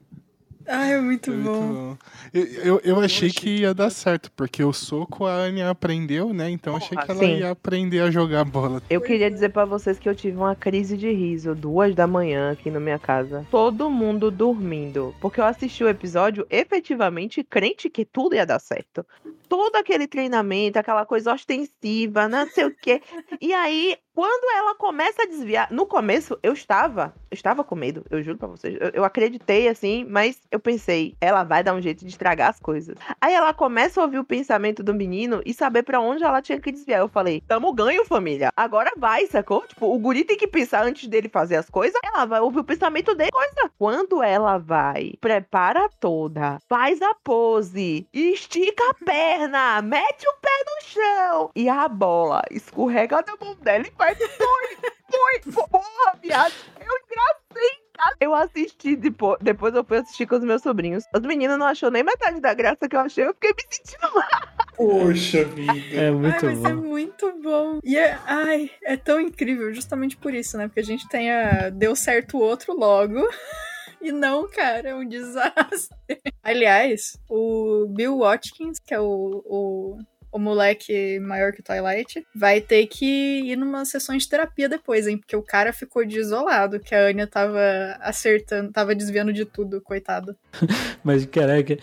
Ai, 0.68 0.94
é 0.94 1.01
muito, 1.01 1.30
É 1.30 1.34
muito 1.34 1.51
bom. 1.51 1.72
bom. 1.72 1.97
Eu, 2.34 2.44
eu, 2.44 2.80
eu 2.84 3.01
achei 3.01 3.30
que 3.30 3.60
ia 3.60 3.72
dar 3.72 3.90
certo, 3.90 4.30
porque 4.32 4.62
o 4.64 4.72
soco 4.72 5.24
a 5.24 5.32
Anya 5.32 5.70
aprendeu, 5.70 6.32
né? 6.32 6.51
Então 6.51 6.76
achei 6.76 6.97
que 6.97 7.10
ela 7.10 7.20
Sim. 7.20 7.38
ia 7.38 7.51
aprender 7.51 8.01
a 8.01 8.10
jogar 8.10 8.44
bola. 8.44 8.82
Eu 8.90 9.01
queria 9.01 9.30
dizer 9.30 9.51
pra 9.51 9.64
vocês 9.64 9.98
que 9.98 10.09
eu 10.09 10.14
tive 10.14 10.36
uma 10.36 10.55
crise 10.55 10.97
de 10.97 11.10
riso 11.10 11.55
duas 11.55 11.94
da 11.94 12.06
manhã 12.06 12.52
aqui 12.52 12.70
na 12.70 12.80
minha 12.80 12.98
casa. 12.98 13.47
Todo 13.51 13.88
mundo 13.88 14.30
dormindo. 14.30 15.14
Porque 15.20 15.40
eu 15.40 15.44
assisti 15.44 15.84
o 15.84 15.88
episódio 15.88 16.47
efetivamente 16.51 17.44
crente 17.44 17.88
que 17.88 18.05
tudo 18.05 18.34
ia 18.34 18.44
dar 18.44 18.59
certo. 18.59 19.06
Todo 19.48 19.77
aquele 19.77 20.06
treinamento, 20.06 20.78
aquela 20.78 21.06
coisa 21.06 21.32
ostensiva, 21.32 22.28
não 22.28 22.48
sei 22.48 22.64
o 22.64 22.74
quê. 22.74 23.02
E 23.40 23.52
aí, 23.52 23.97
quando 24.16 24.56
ela 24.56 24.74
começa 24.74 25.24
a 25.24 25.27
desviar. 25.27 25.70
No 25.70 25.85
começo, 25.85 26.39
eu 26.43 26.55
estava. 26.55 27.14
Eu 27.31 27.35
estava 27.35 27.62
com 27.62 27.74
medo, 27.74 28.02
eu 28.09 28.23
juro 28.23 28.39
pra 28.39 28.48
vocês. 28.48 28.74
Eu, 28.81 28.89
eu 28.94 29.05
acreditei 29.05 29.68
assim, 29.68 30.06
mas 30.09 30.40
eu 30.51 30.59
pensei, 30.59 31.14
ela 31.20 31.44
vai 31.44 31.62
dar 31.62 31.74
um 31.74 31.82
jeito 31.82 32.01
de 32.02 32.10
estragar 32.10 32.48
as 32.48 32.59
coisas. 32.59 32.97
Aí 33.20 33.35
ela 33.35 33.52
começa 33.52 34.01
a 34.01 34.05
ouvir 34.05 34.18
o 34.18 34.24
pensamento 34.24 34.82
do 34.82 34.94
menino 34.94 35.43
e 35.44 35.52
saber 35.52 35.82
pra 35.82 36.01
onde 36.01 36.24
ela 36.24 36.40
tinha 36.40 36.59
que 36.59 36.73
desviar. 36.73 37.01
Eu 37.01 37.09
falei, 37.09 37.43
tamo 37.47 37.74
ganho, 37.74 38.06
família. 38.06 38.48
Agora 38.56 38.90
vai, 38.97 39.27
sacou? 39.27 39.66
Tipo, 39.66 39.94
o 39.94 39.98
guri 39.98 40.24
tem 40.24 40.39
que 40.39 40.48
pensar 40.48 40.86
antes 40.86 41.06
dele 41.09 41.28
fazer 41.28 41.56
as 41.56 41.68
coisas. 41.68 42.01
Ela 42.02 42.24
vai 42.24 42.40
ouvir 42.40 42.60
o 42.60 42.64
pensamento 42.64 43.14
dele. 43.14 43.31
Coisa. 43.31 43.70
Quando 43.78 44.23
ela 44.23 44.56
vai, 44.56 45.12
prepara 45.20 45.90
toda, 46.01 46.59
faz 46.66 47.02
a 47.02 47.14
pose, 47.23 48.09
estica 48.14 48.82
a 48.89 48.94
perna, 49.05 49.35
mete 49.82 50.28
o 50.28 50.34
pé 50.40 50.50
no 50.66 50.88
chão. 50.88 51.50
E 51.54 51.68
a 51.68 51.88
bola 51.88 52.42
escorrega 52.50 53.22
da 53.22 53.34
mão 53.40 53.54
dela 53.56 53.84
e 53.86 53.90
faz 53.92 54.18
foi, 54.18 54.76
foi, 55.10 55.66
porra, 55.68 56.18
viado. 56.22 56.52
Eu 56.80 56.92
engracei. 57.04 57.86
Eu 58.20 58.34
assisti 58.34 58.94
depois, 58.94 59.38
depois 59.40 59.74
eu 59.74 59.82
fui 59.82 59.98
assistir 59.98 60.26
com 60.26 60.36
os 60.36 60.44
meus 60.44 60.62
sobrinhos. 60.62 61.04
Os 61.14 61.22
meninos 61.22 61.58
não 61.58 61.66
achou 61.66 61.90
nem 61.90 62.02
metade 62.02 62.40
da 62.40 62.52
graça 62.52 62.88
que 62.88 62.94
eu 62.94 63.00
achei, 63.00 63.24
eu 63.24 63.34
fiquei 63.34 63.52
me 63.52 63.62
sentindo 63.70 64.14
mal. 64.14 64.66
Poxa 64.76 65.44
vida. 65.44 65.96
É 65.96 66.06
Ai, 66.06 66.10
muito 66.10 66.44
mas 66.46 66.64
é 66.64 66.74
bom. 66.74 66.82
muito 66.82 67.32
bom. 67.42 67.80
E 67.82 67.96
é, 67.96 68.18
ai, 68.26 68.70
é 68.84 68.96
tão 68.96 69.18
incrível, 69.18 69.72
justamente 69.72 70.16
por 70.16 70.34
isso, 70.34 70.58
né? 70.58 70.66
Porque 70.68 70.80
a 70.80 70.84
gente 70.84 71.08
tem 71.08 71.32
a. 71.32 71.70
Deu 71.70 71.96
certo 71.96 72.36
o 72.36 72.40
outro 72.40 72.76
logo. 72.76 73.26
E 74.01 74.12
não, 74.12 74.48
cara, 74.48 74.90
é 74.90 74.94
um 74.94 75.06
desastre. 75.09 76.20
Aliás, 76.43 77.18
o 77.28 77.86
Bill 77.89 78.18
Watkins, 78.18 78.78
que 78.78 78.94
é 78.94 79.01
o, 79.01 79.43
o, 79.44 79.98
o 80.31 80.39
moleque 80.39 81.18
maior 81.20 81.52
que 81.52 81.60
o 81.60 81.62
Twilight, 81.62 82.27
vai 82.35 82.60
ter 82.60 82.86
que 82.86 83.40
ir 83.40 83.56
numa 83.56 83.85
sessão 83.85 84.16
de 84.16 84.28
terapia 84.28 84.68
depois, 84.68 85.06
hein? 85.06 85.18
Porque 85.18 85.35
o 85.35 85.43
cara 85.43 85.73
ficou 85.73 86.06
desolado, 86.06 86.78
que 86.78 86.94
a 86.94 87.06
Anya 87.06 87.27
tava 87.27 87.60
acertando, 88.01 88.70
tava 88.70 88.94
desviando 88.94 89.32
de 89.32 89.44
tudo, 89.44 89.81
coitado. 89.81 90.36
Mas, 91.02 91.24
caraca, 91.27 91.78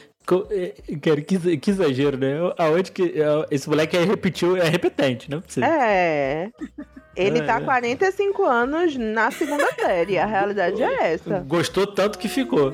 é, 0.51 0.73
cara, 0.97 1.21
que, 1.21 1.57
que 1.57 1.71
exagero, 1.71 2.17
né? 2.17 2.33
Aonde 2.57 2.91
que. 2.91 3.03
é, 3.21 3.45
Esse 3.51 3.69
moleque 3.69 3.97
aí 3.97 4.05
repetiu, 4.05 4.55
é 4.57 4.67
repetente, 4.67 5.29
não 5.29 5.39
é 5.39 5.41
possível. 5.41 5.69
É. 5.69 6.51
Ele 7.15 7.39
É, 7.39 7.43
tá 7.43 7.57
há 7.57 7.61
é. 7.61 7.65
45 7.65 8.43
anos 8.43 8.95
na 8.95 9.29
segunda 9.29 9.71
série. 9.75 10.17
A 10.17 10.25
realidade 10.25 10.81
é 10.81 11.13
essa. 11.13 11.39
Gostou 11.41 11.85
tanto 11.85 12.17
que 12.17 12.27
ficou. 12.27 12.73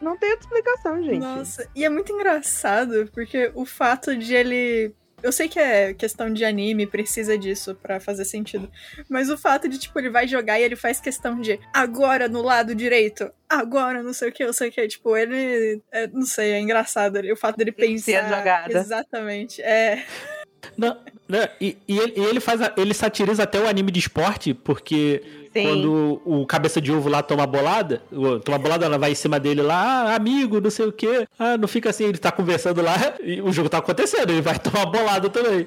Não 0.00 0.16
tem 0.16 0.30
outra 0.30 0.44
explicação, 0.44 1.02
gente. 1.02 1.18
Nossa, 1.18 1.68
e 1.74 1.84
é 1.84 1.88
muito 1.88 2.12
engraçado, 2.12 3.08
porque 3.12 3.50
o 3.54 3.64
fato 3.64 4.16
de 4.16 4.34
ele. 4.34 4.94
Eu 5.22 5.32
sei 5.32 5.48
que 5.48 5.58
é 5.58 5.94
questão 5.94 6.32
de 6.32 6.44
anime, 6.44 6.86
precisa 6.86 7.38
disso 7.38 7.74
pra 7.74 7.98
fazer 7.98 8.24
sentido. 8.24 8.70
Mas 9.08 9.30
o 9.30 9.38
fato 9.38 9.68
de, 9.68 9.78
tipo, 9.78 9.98
ele 9.98 10.10
vai 10.10 10.28
jogar 10.28 10.60
e 10.60 10.62
ele 10.62 10.76
faz 10.76 11.00
questão 11.00 11.40
de 11.40 11.58
agora 11.72 12.28
no 12.28 12.42
lado 12.42 12.74
direito, 12.74 13.30
agora 13.48 14.02
não 14.02 14.12
sei 14.12 14.28
o 14.28 14.32
que, 14.32 14.44
não 14.44 14.52
sei 14.52 14.68
o 14.68 14.72
que. 14.72 14.86
Tipo, 14.88 15.16
ele. 15.16 15.80
é, 15.90 16.06
não 16.08 16.26
sei, 16.26 16.52
é 16.52 16.60
engraçado. 16.60 17.16
O 17.32 17.36
fato 17.36 17.56
dele 17.56 17.72
pensar. 17.72 18.28
jogada. 18.28 18.78
Exatamente. 18.78 19.62
É. 19.62 20.04
Não, 20.76 20.98
não, 21.28 21.48
e, 21.60 21.76
e 21.86 21.98
ele, 21.98 22.12
e 22.16 22.24
ele 22.24 22.40
faz 22.40 22.60
a- 22.60 22.74
ele 22.76 22.92
satiriza 22.92 23.44
até 23.44 23.58
o 23.60 23.68
anime 23.68 23.90
de 23.92 24.00
esporte, 24.00 24.52
porque 24.52 25.45
Sim. 25.56 25.62
quando 25.64 26.20
o 26.24 26.46
cabeça 26.46 26.80
de 26.82 26.92
ovo 26.92 27.08
lá 27.08 27.22
toma 27.22 27.46
bolada, 27.46 28.02
toma 28.44 28.58
bolada, 28.58 28.84
ela 28.84 28.98
vai 28.98 29.12
em 29.12 29.14
cima 29.14 29.40
dele 29.40 29.62
lá, 29.62 30.12
ah, 30.12 30.14
amigo, 30.14 30.60
não 30.60 30.70
sei 30.70 30.86
o 30.86 30.92
quê. 30.92 31.26
Ah, 31.38 31.56
não 31.56 31.66
fica 31.66 31.88
assim, 31.88 32.04
ele 32.04 32.18
tá 32.18 32.30
conversando 32.30 32.82
lá 32.82 32.94
e 33.24 33.40
o 33.40 33.50
jogo 33.50 33.68
tá 33.70 33.78
acontecendo, 33.78 34.30
ele 34.30 34.42
vai 34.42 34.58
tomar 34.60 34.84
bolada 34.84 35.30
também. 35.30 35.66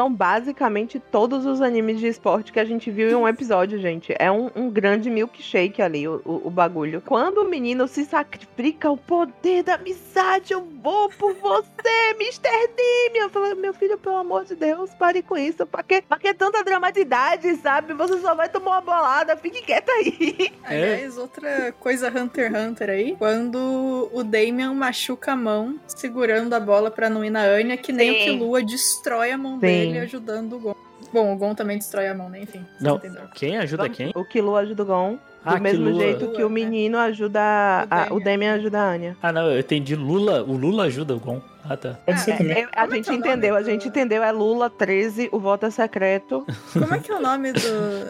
São 0.00 0.10
basicamente 0.10 0.98
todos 0.98 1.44
os 1.44 1.60
animes 1.60 2.00
de 2.00 2.06
esporte 2.06 2.52
que 2.52 2.58
a 2.58 2.64
gente 2.64 2.90
viu 2.90 3.10
em 3.10 3.14
um 3.14 3.28
episódio, 3.28 3.78
gente. 3.78 4.14
É 4.18 4.30
um, 4.30 4.50
um 4.56 4.70
grande 4.70 5.10
milkshake 5.10 5.82
ali, 5.82 6.08
o, 6.08 6.22
o, 6.24 6.46
o 6.46 6.50
bagulho. 6.50 7.02
Quando 7.04 7.42
o 7.42 7.44
menino 7.50 7.86
se 7.86 8.06
sacrifica 8.06 8.90
o 8.90 8.96
poder 8.96 9.62
da 9.62 9.74
amizade, 9.74 10.54
eu 10.54 10.66
vou 10.82 11.10
por 11.10 11.34
você, 11.34 12.14
Mr. 12.18 12.48
Dim. 12.74 13.18
Eu 13.18 13.28
falo, 13.28 13.54
meu 13.56 13.74
filho, 13.74 13.98
pelo 13.98 14.16
amor 14.16 14.46
de 14.46 14.54
Deus, 14.54 14.88
pare 14.94 15.20
com 15.20 15.36
isso. 15.36 15.66
Pra 15.66 15.82
que, 15.82 16.00
pra 16.00 16.18
que 16.18 16.32
tanta 16.32 16.64
dramaticidade, 16.64 17.54
sabe? 17.56 17.92
Você 17.92 18.20
só 18.20 18.34
vai 18.34 18.48
tomar 18.48 18.70
uma 18.70 18.80
bolada, 18.80 19.36
fique 19.36 19.60
quieta 19.60 19.92
aí. 19.92 20.50
Aliás, 20.64 21.18
outra 21.18 21.72
coisa 21.78 22.08
Hunter 22.08 22.50
x 22.50 22.58
Hunter 22.58 22.88
aí, 22.88 23.16
quando 23.18 24.08
o 24.14 24.24
Damian 24.24 24.72
machuca 24.72 25.32
a 25.32 25.36
mão 25.36 25.78
segurando 25.86 26.54
a 26.54 26.60
bola 26.60 26.90
pra 26.90 27.10
não 27.10 27.22
ir 27.22 27.28
na 27.28 27.42
Anya, 27.42 27.76
que 27.76 27.92
nem 27.92 28.14
Sim. 28.14 28.16
o 28.16 28.24
Killua 28.24 28.62
destrói 28.62 29.32
a 29.32 29.36
mão 29.36 29.56
Sim. 29.56 29.60
dele 29.60 29.89
ajudando 29.98 30.52
o 30.54 30.60
Gon. 30.60 30.74
Bom, 31.12 31.34
o 31.34 31.36
Gon 31.36 31.54
também 31.54 31.78
destrói 31.78 32.08
a 32.08 32.14
mão, 32.14 32.28
né? 32.28 32.40
Enfim. 32.42 32.64
Não, 32.80 33.00
quem 33.34 33.56
ajuda 33.56 33.88
quem? 33.88 34.12
O 34.14 34.24
Kilo 34.24 34.54
ajuda 34.56 34.82
o 34.82 34.86
Gon. 34.86 35.12
Do 35.14 35.18
Ah, 35.44 35.58
mesmo 35.58 35.86
Killua. 35.86 36.00
jeito 36.02 36.28
que 36.32 36.44
o 36.44 36.50
menino 36.50 36.98
ajuda. 36.98 37.40
a- 37.40 37.84
O 37.84 37.88
Damian. 37.88 38.14
o 38.16 38.20
Damian 38.24 38.54
ajuda 38.56 38.78
a 38.78 38.90
Anya. 38.90 39.16
Ah, 39.22 39.32
não, 39.32 39.50
eu 39.50 39.58
entendi 39.58 39.96
Lula, 39.96 40.42
o 40.42 40.52
Lula 40.52 40.84
ajuda 40.84 41.16
o 41.16 41.18
Gon. 41.18 41.40
Ah, 41.64 41.76
tá. 41.76 41.94
Pode 42.06 42.20
ser 42.20 42.32
Ah, 42.32 42.36
também. 42.38 42.56
É, 42.56 42.68
a 42.72 42.82
Como 42.82 42.92
é 42.92 42.96
gente 42.96 43.08
é 43.08 43.12
nome 43.12 43.26
entendeu, 43.28 43.54
a 43.56 43.62
gente 43.62 43.88
entendeu. 43.88 44.22
É 44.22 44.32
Lula 44.32 44.68
13, 44.70 45.28
o 45.32 45.38
voto 45.38 45.66
é 45.66 45.70
secreto. 45.70 46.44
Como 46.72 46.94
é 46.94 46.98
que 46.98 47.10
é 47.12 47.14
o 47.14 47.20
nome 47.20 47.52
do. 47.52 47.60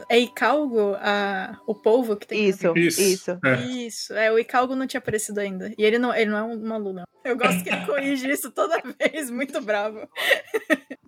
É 0.09 0.19
Icalgo? 0.19 0.95
A... 1.01 1.59
O 1.67 1.75
polvo 1.75 2.17
que 2.17 2.27
tem. 2.27 2.49
Isso, 2.49 2.73
Isso. 2.77 3.01
isso. 3.03 3.39
É. 3.45 3.55
Isso, 3.63 4.13
é, 4.15 4.31
o 4.33 4.39
Icalgo 4.39 4.75
não 4.75 4.87
tinha 4.87 4.99
aparecido 4.99 5.41
ainda. 5.41 5.73
E 5.77 5.85
ele 5.85 5.99
não, 5.99 6.15
ele 6.15 6.31
não 6.31 6.39
é 6.39 6.43
um 6.43 6.61
maluco, 6.67 6.93
não. 6.95 7.05
Eu 7.23 7.37
gosto 7.37 7.63
que 7.63 7.69
ele 7.69 7.85
corrige 7.85 8.31
isso 8.31 8.51
toda 8.51 8.81
vez, 8.99 9.31
muito 9.31 9.61
bravo. 9.61 10.09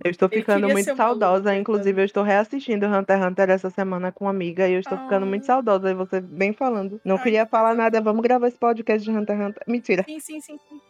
Eu 0.05 0.11
estou 0.11 0.29
ficando 0.29 0.69
muito 0.69 0.95
saudosa. 0.95 1.43
coitado. 1.45 1.57
Inclusive, 1.61 2.03
eu 2.03 2.05
estou 2.05 2.23
reassistindo 2.23 2.87
Hunter 2.87 3.17
x 3.19 3.27
Hunter 3.27 3.51
essa 3.51 3.71
semana 3.71 4.13
com 4.13 4.27
uma 4.27 4.31
amiga 4.31 4.69
e 4.69 4.75
eu 4.75 4.81
estou 4.81 4.99
ficando 4.99 5.25
Ah. 5.25 5.29
muito 5.29 5.47
saudosa. 5.47 5.91
E 5.91 5.95
você 5.95 6.21
bem 6.21 6.53
falando. 6.53 7.01
Não 7.05 7.17
Ai, 7.17 7.23
queria 7.23 7.45
que 7.47 7.51
falar 7.51 7.75
nada. 7.75 8.01
Vamos 8.01 8.21
gravar 8.23 8.49
esse 8.49 8.59
podcast 8.59 9.03
de 9.09 9.17
Hunter 9.17 9.37
x 9.37 9.47
Hunter. 9.47 9.63
Mentira. 9.67 10.05
Sim, 10.07 10.21
sim, 10.21 10.41
sim, 10.41 10.59
sim. 10.69 10.81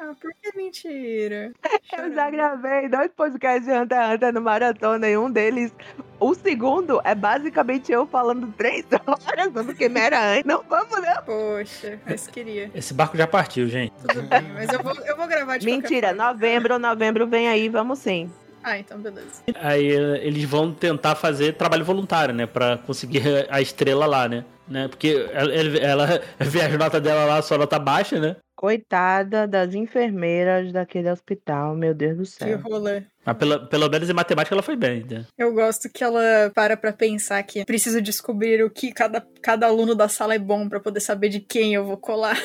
Ah, 0.00 0.14
por 0.20 0.32
que 0.40 0.56
mentira? 0.56 1.52
Eu 1.98 2.14
já 2.14 2.30
gravei 2.30 2.88
dois 2.88 3.10
podcasts 3.16 3.64
de 3.66 3.72
Hunter 3.72 3.98
x 3.98 4.14
Hunter 4.14 4.32
no 4.32 4.40
Maratona 4.40 5.08
e 5.08 5.16
um 5.18 5.30
deles, 5.30 5.72
o 6.20 6.34
segundo, 6.34 7.00
é 7.04 7.14
basicamente 7.14 7.90
eu 7.90 8.06
falando 8.06 8.52
três 8.56 8.84
horas 9.06 9.52
sobre 9.52 9.72
o 9.72 9.76
que 9.76 9.88
me 9.88 9.98
era 10.00 10.34
antes. 10.34 10.44
Não 10.44 10.62
vamos, 10.62 11.00
não. 11.00 11.22
Poxa, 11.24 11.98
mas 12.06 12.26
queria. 12.28 12.70
Esse 12.74 12.94
barco 12.94 13.16
já 13.16 13.26
partiu, 13.26 13.68
gente. 13.68 13.92
Tudo 14.06 14.22
bem, 14.22 14.42
mas 14.54 14.72
eu 14.72 14.80
vou, 14.82 14.94
eu 15.04 15.16
vou 15.16 15.26
gravar 15.26 15.58
de 15.58 15.66
Mentira, 15.66 16.12
novembro, 16.12 16.78
novembro 16.78 17.26
vem 17.26 17.48
aí, 17.48 17.68
vamos 17.68 17.98
sim. 17.98 18.30
Ah, 18.62 18.78
então 18.78 18.98
beleza. 18.98 19.42
Aí 19.56 19.92
eh, 19.94 20.20
eles 20.26 20.44
vão 20.44 20.72
tentar 20.72 21.14
fazer 21.14 21.54
trabalho 21.54 21.84
voluntário, 21.84 22.34
né? 22.34 22.46
Pra 22.46 22.76
conseguir 22.78 23.22
a 23.50 23.60
estrela 23.60 24.04
lá, 24.06 24.28
né? 24.28 24.44
né? 24.68 24.88
Porque 24.88 25.28
ela, 25.32 25.52
ela- 25.52 25.78
ela 25.78 26.20
vê 26.40 26.60
as 26.62 26.76
notas 26.78 27.00
dela 27.02 27.24
lá, 27.24 27.40
sua 27.42 27.58
nota 27.58 27.78
baixa, 27.78 28.18
né? 28.20 28.36
Coitada 28.58 29.46
das 29.46 29.72
enfermeiras 29.72 30.72
daquele 30.72 31.08
hospital, 31.08 31.76
meu 31.76 31.94
Deus 31.94 32.16
do 32.16 32.22
Que 32.24 32.28
céu. 32.28 32.58
rolê. 32.58 33.04
Mas 33.24 33.36
pelo, 33.36 33.68
pelo 33.68 33.88
menos 33.88 34.10
em 34.10 34.12
matemática 34.12 34.52
ela 34.52 34.64
foi 34.64 34.74
bem, 34.74 35.04
né? 35.08 35.24
Eu 35.38 35.54
gosto 35.54 35.88
que 35.88 36.02
ela 36.02 36.50
para 36.52 36.76
pra 36.76 36.92
pensar 36.92 37.40
que 37.44 37.64
preciso 37.64 38.02
descobrir 38.02 38.64
o 38.64 38.68
que 38.68 38.90
cada, 38.92 39.24
cada 39.40 39.68
aluno 39.68 39.94
da 39.94 40.08
sala 40.08 40.34
é 40.34 40.40
bom 40.40 40.68
pra 40.68 40.80
poder 40.80 40.98
saber 40.98 41.28
de 41.28 41.38
quem 41.38 41.72
eu 41.72 41.84
vou 41.84 41.96
colar. 41.98 42.36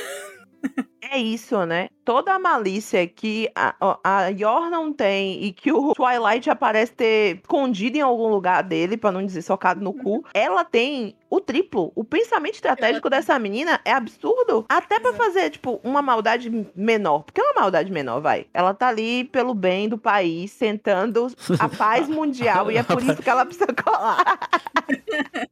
É 1.12 1.18
isso, 1.18 1.66
né? 1.66 1.90
Toda 2.06 2.34
a 2.34 2.40
malícia 2.40 3.08
que 3.08 3.50
a, 3.56 3.76
a 4.04 4.28
Yor 4.28 4.70
não 4.70 4.92
tem 4.92 5.44
e 5.44 5.52
que 5.54 5.72
o 5.72 5.94
Twilight 5.94 6.50
aparece 6.50 6.92
ter 6.94 7.38
escondido 7.38 7.98
em 7.98 8.02
algum 8.02 8.28
lugar 8.28 8.62
dele, 8.64 8.98
pra 8.98 9.12
não 9.12 9.26
dizer 9.26 9.42
socado 9.42 9.82
no 9.82 9.94
cu, 9.94 10.24
ela 10.34 10.66
tem 10.66 11.16
o 11.30 11.42
triplo. 11.42 11.92
O 11.96 12.04
pensamento 12.04 12.56
estratégico 12.56 13.10
dessa 13.10 13.40
menina 13.40 13.80
é 13.84 13.92
absurdo. 13.92 14.66
Até 14.70 15.00
pra 15.00 15.10
Exato. 15.10 15.24
fazer, 15.24 15.50
tipo, 15.50 15.80
uma 15.84 16.02
maldade 16.02 16.68
menor. 16.76 17.24
Porque 17.24 17.42
é 17.42 17.44
uma 17.44 17.62
maldade 17.62 17.92
menor, 17.92 18.22
vai. 18.22 18.46
Ela 18.54 18.74
tá 18.74 18.90
ali 18.90 19.24
pelo 19.24 19.56
bem 19.56 19.90
do 19.90 19.98
país, 19.98 20.56
tentando 20.56 21.28
a 21.60 21.68
paz 21.70 22.08
mundial 22.08 22.70
e 22.72 22.78
é 22.78 22.84
por 22.84 23.02
isso 23.02 23.22
que 23.22 23.30
ela 23.30 23.46
precisa 23.46 23.74
colar. 23.74 24.38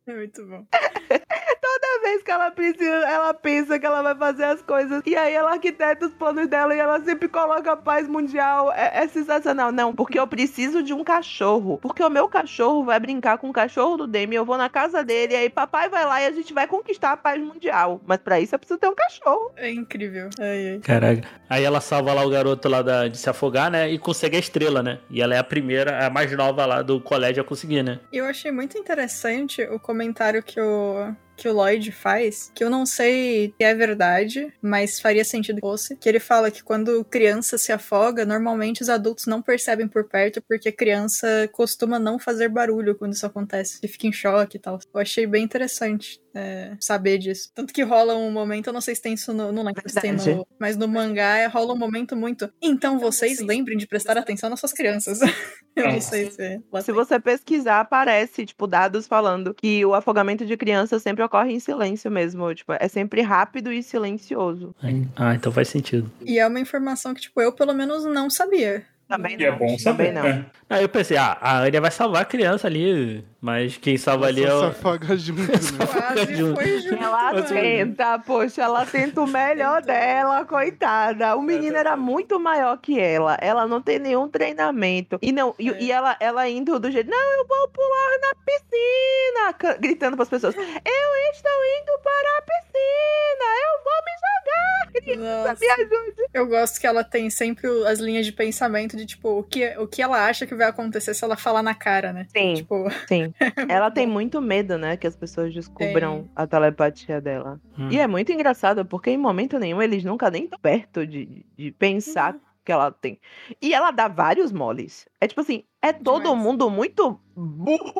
É 0.05 0.13
muito 0.13 0.45
bom. 0.45 0.65
Toda 1.61 2.01
vez 2.03 2.21
que 2.23 2.31
ela 2.31 2.51
precisa, 2.51 3.07
ela 3.07 3.33
pensa 3.33 3.79
que 3.79 3.85
ela 3.85 4.01
vai 4.01 4.15
fazer 4.15 4.43
as 4.43 4.61
coisas. 4.61 5.01
E 5.05 5.15
aí 5.15 5.33
ela 5.33 5.51
arquiteta 5.53 6.05
os 6.05 6.13
planos 6.13 6.40
dela 6.47 6.75
e 6.75 6.79
ela 6.79 6.99
sempre 7.01 7.27
coloca 7.27 7.71
a 7.71 7.77
paz 7.77 8.07
mundial. 8.07 8.71
É, 8.73 9.03
é 9.03 9.07
sensacional. 9.07 9.71
Não, 9.71 9.93
porque 9.93 10.19
eu 10.19 10.27
preciso 10.27 10.83
de 10.83 10.93
um 10.93 11.03
cachorro. 11.03 11.77
Porque 11.81 12.03
o 12.03 12.09
meu 12.09 12.27
cachorro 12.27 12.83
vai 12.83 12.99
brincar 12.99 13.37
com 13.37 13.49
o 13.49 13.53
cachorro 13.53 13.97
do 13.97 14.07
Demi. 14.07 14.35
Eu 14.35 14.45
vou 14.45 14.57
na 14.57 14.69
casa 14.69 15.03
dele, 15.03 15.33
e 15.33 15.37
aí 15.37 15.49
papai 15.49 15.89
vai 15.89 16.05
lá 16.05 16.21
e 16.21 16.25
a 16.27 16.31
gente 16.31 16.53
vai 16.53 16.67
conquistar 16.67 17.11
a 17.11 17.17
paz 17.17 17.41
mundial. 17.41 18.01
Mas 18.05 18.17
pra 18.19 18.39
isso 18.39 18.55
eu 18.55 18.59
preciso 18.59 18.79
ter 18.79 18.87
um 18.87 18.95
cachorro. 18.95 19.51
É 19.55 19.71
incrível. 19.71 20.29
Ai, 20.39 20.69
ai. 20.73 20.79
Caraca. 20.79 21.27
Aí 21.49 21.63
ela 21.63 21.81
salva 21.81 22.13
lá 22.13 22.25
o 22.25 22.29
garoto 22.29 22.67
lá 22.69 22.81
da- 22.81 23.07
de 23.07 23.17
se 23.17 23.29
afogar, 23.29 23.69
né? 23.69 23.89
E 23.89 23.97
consegue 23.99 24.35
a 24.37 24.39
estrela, 24.39 24.81
né? 24.81 24.99
E 25.09 25.21
ela 25.21 25.35
é 25.35 25.37
a 25.37 25.43
primeira, 25.43 26.05
a 26.05 26.09
mais 26.09 26.31
nova 26.35 26.65
lá 26.65 26.81
do 26.81 26.99
colégio 27.01 27.41
a 27.41 27.45
conseguir, 27.45 27.83
né? 27.83 27.99
Eu 28.11 28.25
achei 28.25 28.51
muito 28.51 28.77
interessante 28.77 29.61
o 29.63 29.79
comentário 29.79 30.41
que 30.43 30.59
o, 30.59 31.13
que 31.35 31.47
o 31.47 31.53
Lloyd 31.53 31.91
faz, 31.91 32.51
que 32.53 32.63
eu 32.63 32.69
não 32.69 32.85
sei 32.85 33.53
se 33.57 33.63
é 33.63 33.73
verdade, 33.73 34.53
mas 34.61 34.99
faria 34.99 35.25
sentido 35.25 35.55
que 35.55 35.61
fosse. 35.61 35.95
Que 35.97 36.07
ele 36.07 36.19
fala 36.19 36.51
que 36.51 36.63
quando 36.63 37.03
criança 37.05 37.57
se 37.57 37.71
afoga, 37.71 38.25
normalmente 38.25 38.81
os 38.81 38.89
adultos 38.89 39.25
não 39.25 39.41
percebem 39.41 39.87
por 39.87 40.07
perto, 40.07 40.41
porque 40.47 40.71
criança 40.71 41.49
costuma 41.51 41.97
não 41.97 42.19
fazer 42.19 42.49
barulho 42.49 42.95
quando 42.95 43.13
isso 43.13 43.25
acontece. 43.25 43.79
E 43.81 43.87
fica 43.87 44.07
em 44.07 44.13
choque 44.13 44.57
e 44.57 44.59
tal. 44.59 44.79
Eu 44.93 45.01
achei 45.01 45.25
bem 45.25 45.43
interessante. 45.43 46.20
É, 46.33 46.75
saber 46.79 47.17
disso. 47.17 47.51
Tanto 47.53 47.73
que 47.73 47.83
rola 47.83 48.15
um 48.15 48.31
momento, 48.31 48.67
eu 48.67 48.73
não 48.73 48.81
sei 48.81 48.95
se 48.95 49.01
tem 49.01 49.13
isso 49.13 49.33
no. 49.33 49.51
Não 49.51 49.63
lembro 49.63 49.81
se 49.85 49.99
tem 49.99 50.13
no. 50.13 50.47
Mas 50.59 50.77
no 50.77 50.87
mangá 50.87 51.37
é, 51.37 51.47
rola 51.47 51.73
um 51.73 51.77
momento 51.77 52.15
muito. 52.15 52.51
Então 52.61 52.99
vocês 52.99 53.39
lembrem 53.39 53.77
de 53.77 53.87
prestar 53.87 54.17
atenção 54.17 54.49
nas 54.49 54.59
suas 54.59 54.73
crianças. 54.73 55.19
eu 55.75 55.91
não 55.91 56.01
sei 56.01 56.31
se. 56.31 56.61
lá 56.71 56.81
Se 56.81 56.91
você 56.91 57.19
pesquisar, 57.19 57.79
aparece, 57.79 58.45
tipo, 58.45 58.67
dados 58.67 59.07
falando 59.07 59.53
que 59.53 59.85
o 59.85 59.93
afogamento 59.93 60.45
de 60.45 60.57
crianças 60.57 61.01
sempre 61.01 61.23
ocorre 61.23 61.53
em 61.53 61.59
silêncio 61.59 62.09
mesmo. 62.09 62.53
Tipo, 62.53 62.73
é 62.73 62.87
sempre 62.87 63.21
rápido 63.21 63.71
e 63.71 63.83
silencioso. 63.83 64.75
Ah, 65.15 65.35
então 65.35 65.51
faz 65.51 65.67
sentido. 65.67 66.11
E 66.21 66.39
é 66.39 66.47
uma 66.47 66.59
informação 66.59 67.13
que, 67.13 67.21
tipo, 67.21 67.41
eu 67.41 67.53
pelo 67.53 67.73
menos 67.73 68.05
não 68.05 68.29
sabia. 68.29 68.85
Também 69.11 69.37
E 69.39 69.45
é 69.45 69.51
não. 69.51 69.57
bom 69.57 69.65
Também 69.77 69.79
saber. 69.79 70.13
não. 70.13 70.23
né? 70.23 70.45
Aí 70.69 70.83
eu 70.83 70.89
pensei, 70.89 71.17
ah, 71.17 71.37
a 71.41 71.57
Anya 71.59 71.81
vai 71.81 71.91
salvar 71.91 72.21
a 72.21 72.25
criança 72.25 72.65
ali, 72.67 73.25
mas 73.41 73.75
quem 73.77 73.97
salva 73.97 74.27
ali 74.27 74.43
é 74.43 74.53
o. 74.53 74.63
afoga 74.67 75.17
junto, 75.17 75.41
né? 75.41 75.47
Quase 75.91 76.35
junto. 76.35 76.55
foi 76.61 76.79
junto. 76.79 77.03
Ela 77.03 77.41
tenta, 77.43 78.19
poxa, 78.19 78.61
ela 78.63 78.85
tenta 78.85 79.21
o 79.21 79.27
melhor 79.27 79.81
dela, 79.81 80.45
coitada. 80.45 81.35
O 81.35 81.41
menino 81.41 81.75
era 81.75 81.97
muito 81.97 82.39
maior 82.39 82.77
que 82.77 82.97
ela. 82.99 83.37
Ela 83.41 83.67
não 83.67 83.81
tem 83.81 83.99
nenhum 83.99 84.29
treinamento. 84.29 85.19
E 85.21 85.31
não, 85.33 85.53
e, 85.59 85.69
É. 85.69 85.81
e 85.83 85.91
ela, 85.91 86.15
ela 86.21 86.47
indo 86.47 86.79
do 86.79 86.89
jeito, 86.89 87.09
não, 87.09 87.39
eu 87.39 87.45
vou 87.47 87.67
pular 87.67 88.19
na 88.21 88.35
piscina, 88.45 89.77
gritando 89.79 90.15
pras 90.15 90.29
pessoas. 90.29 90.55
Eu 90.55 90.61
estou 90.63 91.51
indo 91.81 91.99
para 92.01 92.37
a 92.37 92.41
piscina, 92.43 93.45
eu 93.65 93.83
vou 93.83 93.93
me 94.05 94.11
jogar. 94.21 94.91
Criança, 94.91 95.47
Nossa. 95.49 95.59
me 95.59 95.71
ajude. 95.71 96.21
Eu 96.33 96.47
gosto 96.47 96.79
que 96.79 96.85
ela 96.87 97.03
tem 97.03 97.29
sempre 97.29 97.67
as 97.87 97.99
linhas 97.99 98.25
de 98.25 98.31
pensamento 98.31 98.95
de, 99.01 99.07
tipo, 99.07 99.39
o 99.39 99.43
que, 99.43 99.67
o 99.77 99.87
que 99.87 100.01
ela 100.01 100.25
acha 100.27 100.45
que 100.45 100.55
vai 100.55 100.67
acontecer 100.67 101.13
se 101.13 101.23
ela 101.23 101.35
falar 101.35 101.63
na 101.63 101.73
cara, 101.73 102.13
né? 102.13 102.27
Sim, 102.35 102.53
Tipo, 102.55 102.85
sim. 103.07 103.33
Ela 103.67 103.89
tem 103.89 104.05
muito 104.05 104.41
medo, 104.41 104.77
né, 104.77 104.95
que 104.95 105.07
as 105.07 105.15
pessoas 105.15 105.53
descubram 105.53 106.21
Tem. 106.21 106.31
a 106.35 106.47
telepatia 106.47 107.19
dela. 107.19 107.59
Hum. 107.77 107.89
E 107.89 107.99
é 107.99 108.07
muito 108.07 108.31
engraçado, 108.31 108.85
porque 108.85 109.09
em 109.09 109.17
momento 109.17 109.57
nenhum 109.57 109.81
eles 109.81 110.03
nunca 110.03 110.29
nem 110.29 110.43
estão 110.43 110.59
perto 110.59 111.05
de, 111.05 111.45
de 111.57 111.71
pensar 111.71 112.35
que 112.71 112.73
ela 112.73 112.91
tem. 112.91 113.19
E 113.61 113.73
ela 113.73 113.91
dá 113.91 114.07
vários 114.07 114.51
moles. 114.51 115.05
É 115.19 115.27
tipo 115.27 115.41
assim, 115.41 115.63
é 115.81 115.91
todo 115.91 116.23
Demais. 116.23 116.39
mundo 116.43 116.69
muito 116.69 117.19
burro 117.35 117.93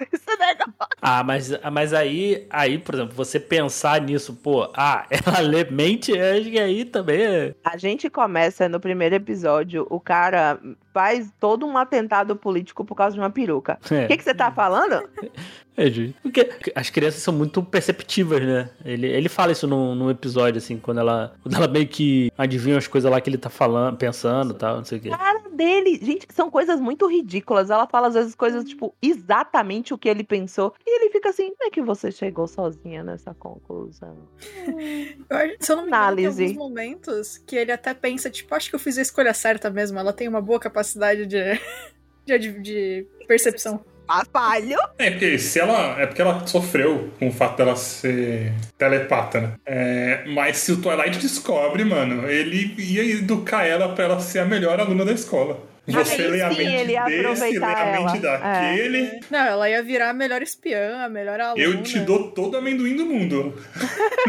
esse 0.12 0.36
negócio. 0.36 0.74
Ah, 1.00 1.22
mas, 1.22 1.50
mas 1.72 1.92
aí, 1.92 2.46
aí, 2.50 2.78
por 2.78 2.94
exemplo, 2.96 3.14
você 3.14 3.38
pensar 3.38 4.00
nisso, 4.00 4.34
pô, 4.34 4.70
ah, 4.74 5.06
ela 5.10 5.40
lê 5.40 5.64
mente, 5.64 6.18
acho 6.18 6.50
que 6.50 6.58
aí 6.58 6.84
também 6.84 7.22
é. 7.22 7.54
A 7.64 7.76
gente 7.76 8.10
começa 8.10 8.68
no 8.68 8.80
primeiro 8.80 9.14
episódio, 9.14 9.86
o 9.90 10.00
cara 10.00 10.60
faz 10.92 11.30
todo 11.38 11.66
um 11.66 11.76
atentado 11.76 12.34
político 12.36 12.84
por 12.84 12.94
causa 12.94 13.14
de 13.14 13.20
uma 13.20 13.30
peruca. 13.30 13.78
O 13.90 13.94
É, 13.94 14.06
que, 14.08 14.16
que 14.16 14.24
você 14.24 14.34
tá 14.34 14.50
falando? 14.50 15.08
é 15.76 15.90
justo. 15.90 16.14
Porque 16.22 16.48
as 16.74 16.90
crianças 16.90 17.22
são 17.22 17.34
muito 17.34 17.62
perceptivas, 17.62 18.40
né? 18.42 18.70
Ele, 18.84 19.06
ele 19.06 19.28
fala 19.28 19.52
isso 19.52 19.66
num, 19.66 19.94
num 19.94 20.10
episódio, 20.10 20.58
assim, 20.58 20.78
quando 20.78 20.98
ela, 21.00 21.34
quando 21.42 21.54
ela 21.54 21.68
meio 21.68 21.86
que 21.86 22.30
adivinha 22.36 22.78
as 22.78 22.86
coisas 22.86 23.10
lá 23.10 23.20
que 23.20 23.28
ele 23.30 23.38
tá 23.38 23.50
falando, 23.50 23.96
pensando 23.96 24.54
e 24.54 24.56
tal, 24.56 24.76
não 24.78 24.84
sei 24.84 24.98
o 24.98 25.00
quê. 25.02 25.10
cara 25.10 25.46
dele. 25.50 25.98
Gente, 26.02 26.26
são 26.32 26.50
coisas 26.50 26.78
muito 26.80 27.06
ridículas. 27.06 27.70
Ela 27.70 27.86
fala 27.86 28.08
às 28.08 28.14
vezes 28.14 28.34
coisas, 28.34 28.64
tipo, 28.64 28.94
exatamente 29.02 29.92
o 29.94 29.98
que 29.98 30.08
ele 30.08 30.22
pensou. 30.24 30.74
E 30.86 31.00
ele 31.02 31.10
fica 31.12 31.30
assim, 31.30 31.50
como 31.50 31.64
é 31.64 31.70
que 31.70 31.82
você 31.82 32.10
chegou 32.12 32.46
sozinha 32.46 33.02
nessa 33.02 33.34
conclusão? 33.34 34.16
eu 35.28 35.36
acho- 35.36 35.56
se 35.60 35.72
eu 35.72 35.76
não 35.76 35.82
me 35.84 35.88
engano, 35.88 36.16
tem 36.16 36.26
Análise. 36.26 36.42
alguns 36.42 36.56
momentos 36.56 37.38
que 37.38 37.56
ele 37.56 37.72
até 37.72 37.94
pensa, 37.94 38.28
tipo, 38.30 38.54
acho 38.54 38.68
que 38.70 38.74
eu 38.76 38.80
fiz 38.80 38.98
a 38.98 39.02
escolha 39.02 39.32
certa 39.34 39.70
mesmo. 39.70 39.98
Ela 39.98 40.12
tem 40.12 40.28
uma 40.28 40.40
boa 40.40 40.58
capacidade 40.60 41.26
de, 41.26 41.38
de, 42.26 42.60
de 42.60 43.06
percepção. 43.26 43.84
Papalho! 44.06 44.76
É, 44.98 45.10
porque 45.10 45.38
se 45.38 45.58
ela. 45.58 46.00
É 46.00 46.06
porque 46.06 46.22
ela 46.22 46.46
sofreu 46.46 47.10
com 47.18 47.28
o 47.28 47.32
fato 47.32 47.56
dela 47.56 47.74
ser 47.76 48.52
telepata, 48.78 49.40
né? 49.40 49.52
É, 49.66 50.24
mas 50.26 50.58
se 50.58 50.72
o 50.72 50.80
Twilight 50.80 51.18
descobre, 51.18 51.84
mano, 51.84 52.28
ele 52.28 52.74
ia 52.78 53.04
educar 53.04 53.64
ela 53.64 53.94
pra 53.94 54.04
ela 54.04 54.20
ser 54.20 54.38
a 54.40 54.44
melhor 54.44 54.78
aluna 54.80 55.04
da 55.04 55.12
escola. 55.12 55.58
Você 55.88 56.22
Aí 56.22 56.28
lê 56.28 56.42
a 56.42 56.50
sim, 56.50 56.58
mente 56.58 56.72
ele 56.74 56.92
ia 56.92 57.04
desse, 57.04 57.16
lê 57.16 57.26
aproveitar 57.28 57.76
a 57.76 57.92
mente 57.92 58.26
ela. 58.26 58.36
É. 58.36 58.40
daquele. 58.72 59.20
Não, 59.30 59.38
ela 59.38 59.70
ia 59.70 59.82
virar 59.84 60.10
a 60.10 60.12
melhor 60.12 60.42
espiã, 60.42 61.04
a 61.04 61.08
melhor 61.08 61.40
aluna. 61.40 61.62
Eu 61.62 61.80
te 61.82 62.00
dou 62.00 62.30
todo 62.32 62.54
o 62.54 62.56
amendoim 62.58 62.96
do 62.96 63.06
mundo. 63.06 63.54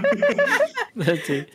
Assim. 1.02 1.46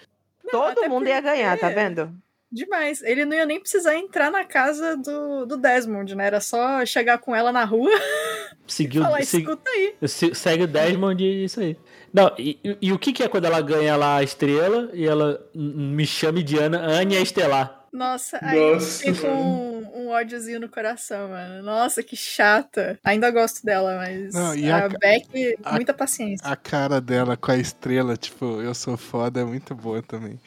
Todo 0.51 0.89
mundo 0.89 1.07
ia 1.09 1.21
ganhar, 1.21 1.57
tá 1.57 1.69
porque- 1.69 1.81
vendo? 1.81 2.13
Demais. 2.53 3.03
Ele 3.03 3.25
não 3.25 3.35
ia 3.35 3.47
nem 3.47 3.59
precisar 3.59 3.97
entrar 3.97 4.31
na 4.31 4.45
casa 4.45 4.97
do, 4.97 5.47
do 5.47 5.57
Desmond, 5.57 6.15
né? 6.15 6.27
Era 6.27 6.41
só 6.41 6.85
chegar 6.85 7.19
com 7.19 7.35
ela 7.35 7.51
na 7.51 7.65
rua 7.65 7.91
e 8.69 8.73
Seguiu, 8.73 9.03
falar, 9.03 9.25
se- 9.25 9.39
escuta 9.39 9.71
aí. 9.71 9.95
se- 10.07 10.35
segue 10.35 10.65
o 10.65 10.69
Desmond 10.69 11.25
e 11.25 11.45
isso 11.45 11.61
aí. 11.61 11.77
Não, 12.13 12.31
e, 12.39 12.59
e- 12.63 12.77
e 12.83 12.93
o 12.93 12.99
que, 12.99 13.13
que 13.13 13.23
é 13.23 13.29
quando 13.29 13.47
ela 13.47 13.61
ganha 13.63 13.97
lá 13.97 14.17
a 14.19 14.23
estrela 14.23 14.91
e 14.93 15.07
ela 15.07 15.41
me 15.55 16.07
chame 16.07 16.43
de 16.43 16.59
Ana, 16.59 16.79
Anya 16.85 17.21
Estelar? 17.21 17.79
Nossa, 17.93 18.39
aí 18.41 18.57
eu 18.59 18.75
Nossa, 18.75 19.13
mano. 19.13 19.35
um, 19.35 20.05
um 20.05 20.09
ódiozinho 20.09 20.59
no 20.61 20.69
coração, 20.69 21.29
mano. 21.29 21.63
Nossa, 21.63 22.03
que 22.03 22.17
chata. 22.17 22.99
Ainda 23.05 23.31
gosto 23.31 23.63
dela, 23.67 23.97
mas 23.99 24.33
Não, 24.35 24.55
e 24.55 24.71
a, 24.71 24.87
a- 24.87 24.89
Beck, 24.89 25.59
a- 25.63 25.73
muita 25.75 25.93
paciência. 25.93 26.47
A 26.47 26.57
cara 26.57 27.03
dela 27.03 27.37
com 27.37 27.51
a 27.51 27.57
estrela, 27.59 28.17
tipo, 28.17 28.63
eu 28.63 28.75
sou 28.75 28.97
foda, 28.97 29.41
é 29.41 29.45
muito 29.45 29.75
boa 29.75 30.01
também. 30.03 30.41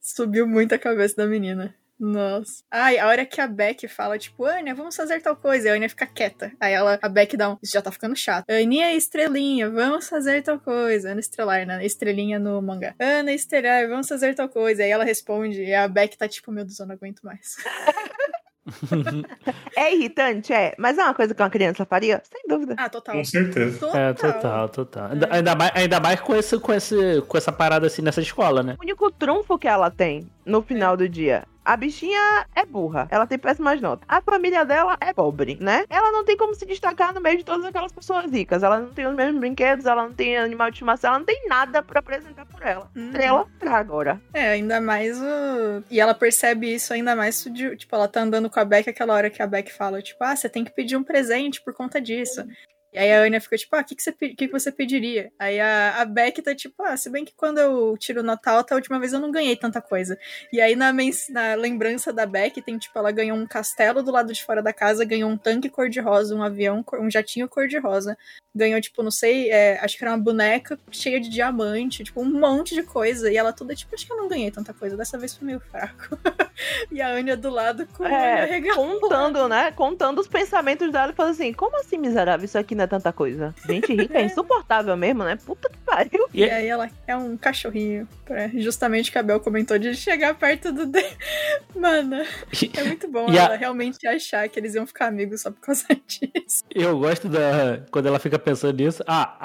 Subiu 0.00 0.46
muito 0.46 0.74
a 0.74 0.78
cabeça 0.78 1.16
da 1.16 1.26
menina. 1.26 1.74
Nossa. 1.98 2.64
Ai, 2.68 2.98
a 2.98 3.06
hora 3.06 3.24
que 3.24 3.40
a 3.40 3.46
Beck 3.46 3.86
fala, 3.86 4.18
tipo, 4.18 4.44
Anya, 4.44 4.74
vamos 4.74 4.96
fazer 4.96 5.20
tal 5.22 5.36
coisa. 5.36 5.68
E 5.68 5.70
a 5.70 5.74
Anya 5.74 5.88
fica 5.88 6.04
quieta. 6.04 6.52
Aí 6.58 6.72
ela, 6.72 6.98
a 7.00 7.08
Beck 7.08 7.36
dá 7.36 7.50
um. 7.50 7.58
Isso 7.62 7.72
já 7.72 7.80
tá 7.80 7.92
ficando 7.92 8.16
chato. 8.16 8.50
Aninha 8.50 8.92
Estrelinha, 8.92 9.70
vamos 9.70 10.08
fazer 10.08 10.42
tal 10.42 10.58
coisa. 10.58 11.12
Ana 11.12 11.20
Estrelar, 11.20 11.64
né? 11.64 11.86
Estrelinha 11.86 12.40
no 12.40 12.60
mangá. 12.60 12.96
Ana 12.98 13.32
Estrelar, 13.32 13.88
vamos 13.88 14.08
fazer 14.08 14.34
tal 14.34 14.48
coisa. 14.48 14.82
Aí 14.82 14.90
ela 14.90 15.04
responde. 15.04 15.62
E 15.62 15.72
a 15.72 15.86
Beck 15.86 16.16
tá 16.18 16.26
tipo, 16.26 16.50
meu 16.50 16.64
Deus, 16.64 16.80
eu 16.80 16.86
não 16.86 16.94
aguento 16.96 17.20
mais. 17.22 17.54
É 19.76 19.94
irritante, 19.94 20.52
é. 20.52 20.74
Mas 20.78 20.98
é 20.98 21.02
uma 21.02 21.14
coisa 21.14 21.34
que 21.34 21.42
uma 21.42 21.50
criança 21.50 21.84
faria? 21.84 22.22
Sem 22.24 22.42
dúvida. 22.48 22.74
Ah, 22.78 22.88
total. 22.88 23.16
Com 23.16 23.24
certeza. 23.24 23.86
É, 23.96 24.12
total, 24.12 24.68
total. 24.68 25.10
Ainda, 25.10 25.28
ainda 25.30 25.54
mais, 25.54 25.72
ainda 25.74 26.00
mais 26.00 26.20
com, 26.20 26.34
esse, 26.34 26.58
com, 26.58 26.72
esse, 26.72 27.22
com 27.26 27.36
essa 27.36 27.50
parada 27.50 27.86
assim 27.86 28.02
nessa 28.02 28.20
escola, 28.20 28.62
né? 28.62 28.76
O 28.78 28.82
único 28.82 29.10
trunfo 29.10 29.58
que 29.58 29.66
ela 29.66 29.90
tem 29.90 30.28
no 30.44 30.62
final 30.62 30.96
do 30.96 31.08
dia 31.08 31.44
A 31.64 31.76
bichinha 31.76 32.46
é 32.54 32.64
burra, 32.64 33.06
ela 33.10 33.26
tem 33.26 33.38
péssimas 33.38 33.80
notas. 33.80 34.04
A 34.08 34.20
família 34.20 34.64
dela 34.64 34.96
é 35.00 35.12
pobre, 35.12 35.56
né? 35.60 35.84
Ela 35.88 36.10
não 36.10 36.24
tem 36.24 36.36
como 36.36 36.54
se 36.54 36.66
destacar 36.66 37.14
no 37.14 37.20
meio 37.20 37.38
de 37.38 37.44
todas 37.44 37.64
aquelas 37.64 37.92
pessoas 37.92 38.30
ricas. 38.30 38.62
Ela 38.62 38.80
não 38.80 38.90
tem 38.90 39.06
os 39.06 39.14
mesmos 39.14 39.40
brinquedos, 39.40 39.86
ela 39.86 40.02
não 40.02 40.12
tem 40.12 40.36
animal 40.36 40.70
de 40.70 40.76
estimação, 40.76 41.10
ela 41.10 41.18
não 41.18 41.26
tem 41.26 41.46
nada 41.48 41.82
pra 41.82 42.00
apresentar 42.00 42.46
por 42.46 42.62
ela. 42.62 42.90
Uhum. 42.96 43.06
Estrela 43.06 43.46
pra 43.58 43.76
agora. 43.76 44.20
É, 44.34 44.48
ainda 44.50 44.80
mais 44.80 45.20
o. 45.20 45.84
E 45.90 46.00
ela 46.00 46.14
percebe 46.14 46.74
isso 46.74 46.92
ainda 46.92 47.14
mais. 47.14 47.42
Tipo, 47.42 47.94
ela 47.94 48.08
tá 48.08 48.20
andando 48.20 48.50
com 48.50 48.58
a 48.58 48.64
Beck 48.64 48.88
aquela 48.88 49.14
hora 49.14 49.30
que 49.30 49.42
a 49.42 49.46
Beck 49.46 49.72
fala, 49.72 50.02
tipo, 50.02 50.22
ah, 50.24 50.34
você 50.34 50.48
tem 50.48 50.64
que 50.64 50.72
pedir 50.72 50.96
um 50.96 51.04
presente 51.04 51.60
por 51.60 51.72
conta 51.72 52.00
disso. 52.00 52.44
E 52.92 52.98
aí 52.98 53.10
a 53.12 53.20
Anya 53.22 53.40
fica 53.40 53.56
tipo, 53.56 53.74
ah, 53.74 53.80
o 53.80 53.84
que, 53.84 53.94
que, 53.94 54.02
você, 54.02 54.12
que, 54.12 54.34
que 54.34 54.48
você 54.48 54.70
pediria? 54.70 55.32
Aí 55.38 55.58
a, 55.58 56.00
a 56.00 56.04
Beck 56.04 56.42
tá 56.42 56.54
tipo, 56.54 56.82
ah, 56.82 56.96
se 56.96 57.08
bem 57.08 57.24
que 57.24 57.32
quando 57.34 57.58
eu 57.58 57.96
tiro 57.96 58.20
o 58.20 58.22
Natal, 58.22 58.58
até 58.58 58.74
a 58.74 58.76
última 58.76 58.98
vez 59.00 59.12
eu 59.12 59.20
não 59.20 59.30
ganhei 59.30 59.56
tanta 59.56 59.80
coisa. 59.80 60.18
E 60.52 60.60
aí 60.60 60.76
na, 60.76 60.92
mens- 60.92 61.28
na 61.30 61.54
lembrança 61.54 62.12
da 62.12 62.26
Beck 62.26 62.60
tem, 62.60 62.76
tipo, 62.78 62.98
ela 62.98 63.10
ganhou 63.10 63.36
um 63.36 63.46
castelo 63.46 64.02
do 64.02 64.10
lado 64.10 64.32
de 64.32 64.44
fora 64.44 64.62
da 64.62 64.72
casa, 64.72 65.04
ganhou 65.04 65.30
um 65.30 65.36
tanque 65.38 65.70
cor-de-rosa, 65.70 66.34
um 66.34 66.42
avião, 66.42 66.84
um 67.00 67.10
jatinho 67.10 67.48
cor-de-rosa. 67.48 68.16
Ganhou, 68.54 68.78
tipo, 68.82 69.02
não 69.02 69.10
sei, 69.10 69.50
é, 69.50 69.78
acho 69.82 69.96
que 69.96 70.04
era 70.04 70.10
uma 70.12 70.18
boneca 70.22 70.78
cheia 70.90 71.18
de 71.18 71.30
diamante, 71.30 72.04
tipo, 72.04 72.20
um 72.20 72.30
monte 72.38 72.74
de 72.74 72.82
coisa. 72.82 73.32
E 73.32 73.36
ela 73.38 73.50
toda, 73.52 73.74
tipo, 73.74 73.94
acho 73.94 74.06
que 74.06 74.12
eu 74.12 74.16
não 74.18 74.28
ganhei 74.28 74.50
tanta 74.50 74.74
coisa. 74.74 74.94
Dessa 74.94 75.16
vez 75.16 75.34
foi 75.34 75.46
meio 75.46 75.60
fraco. 75.60 76.18
e 76.92 77.00
a 77.00 77.08
Anya 77.08 77.34
do 77.34 77.48
lado 77.48 77.86
com 77.96 78.04
É, 78.06 78.60
contando, 78.74 79.48
né? 79.48 79.72
Contando 79.72 80.18
os 80.20 80.28
pensamentos 80.28 80.92
dela 80.92 81.12
e 81.12 81.14
falando 81.14 81.32
assim: 81.32 81.52
como 81.54 81.78
assim, 81.78 81.96
miserável? 81.96 82.44
Isso 82.44 82.58
aqui 82.58 82.74
não 82.74 82.81
é 82.82 82.86
tanta 82.86 83.12
coisa. 83.12 83.54
Gente 83.66 83.92
rica 83.94 84.18
é 84.18 84.24
insuportável 84.24 84.96
mesmo, 84.96 85.24
né? 85.24 85.36
Puta 85.44 85.68
que 85.68 85.78
pariu. 85.78 86.28
E 86.32 86.44
aí 86.44 86.66
ela 86.66 86.88
é 87.06 87.16
um 87.16 87.36
cachorrinho. 87.36 88.08
Pra 88.24 88.48
justamente 88.48 89.10
o 89.10 89.12
que 89.12 89.18
a 89.18 89.22
Bel 89.22 89.40
comentou 89.40 89.78
de 89.78 89.94
chegar 89.94 90.34
perto 90.34 90.72
do. 90.72 90.86
De... 90.86 91.02
Mano, 91.74 92.16
é 92.16 92.84
muito 92.84 93.08
bom 93.08 93.26
E 93.32 93.38
a- 93.38 93.44
ela 93.44 93.56
realmente 93.56 94.06
achar 94.06 94.48
que 94.48 94.58
eles 94.58 94.74
iam 94.74 94.86
ficar 94.86 95.06
amigos 95.06 95.42
só 95.42 95.50
por 95.50 95.60
causa 95.60 95.84
disso. 96.06 96.64
Eu 96.74 96.98
gosto 96.98 97.28
da. 97.28 97.82
Quando 97.90 98.06
ela 98.06 98.18
fica 98.18 98.38
pensando 98.38 98.76
nisso. 98.82 99.02
Ah, 99.06 99.36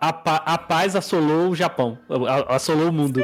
a, 0.00 0.08
a, 0.08 0.54
a 0.54 0.58
paz 0.58 0.94
assolou 0.96 1.50
o 1.50 1.54
Japão. 1.54 1.98
Assolou 2.48 2.88
o 2.88 2.92
mundo. 2.92 3.22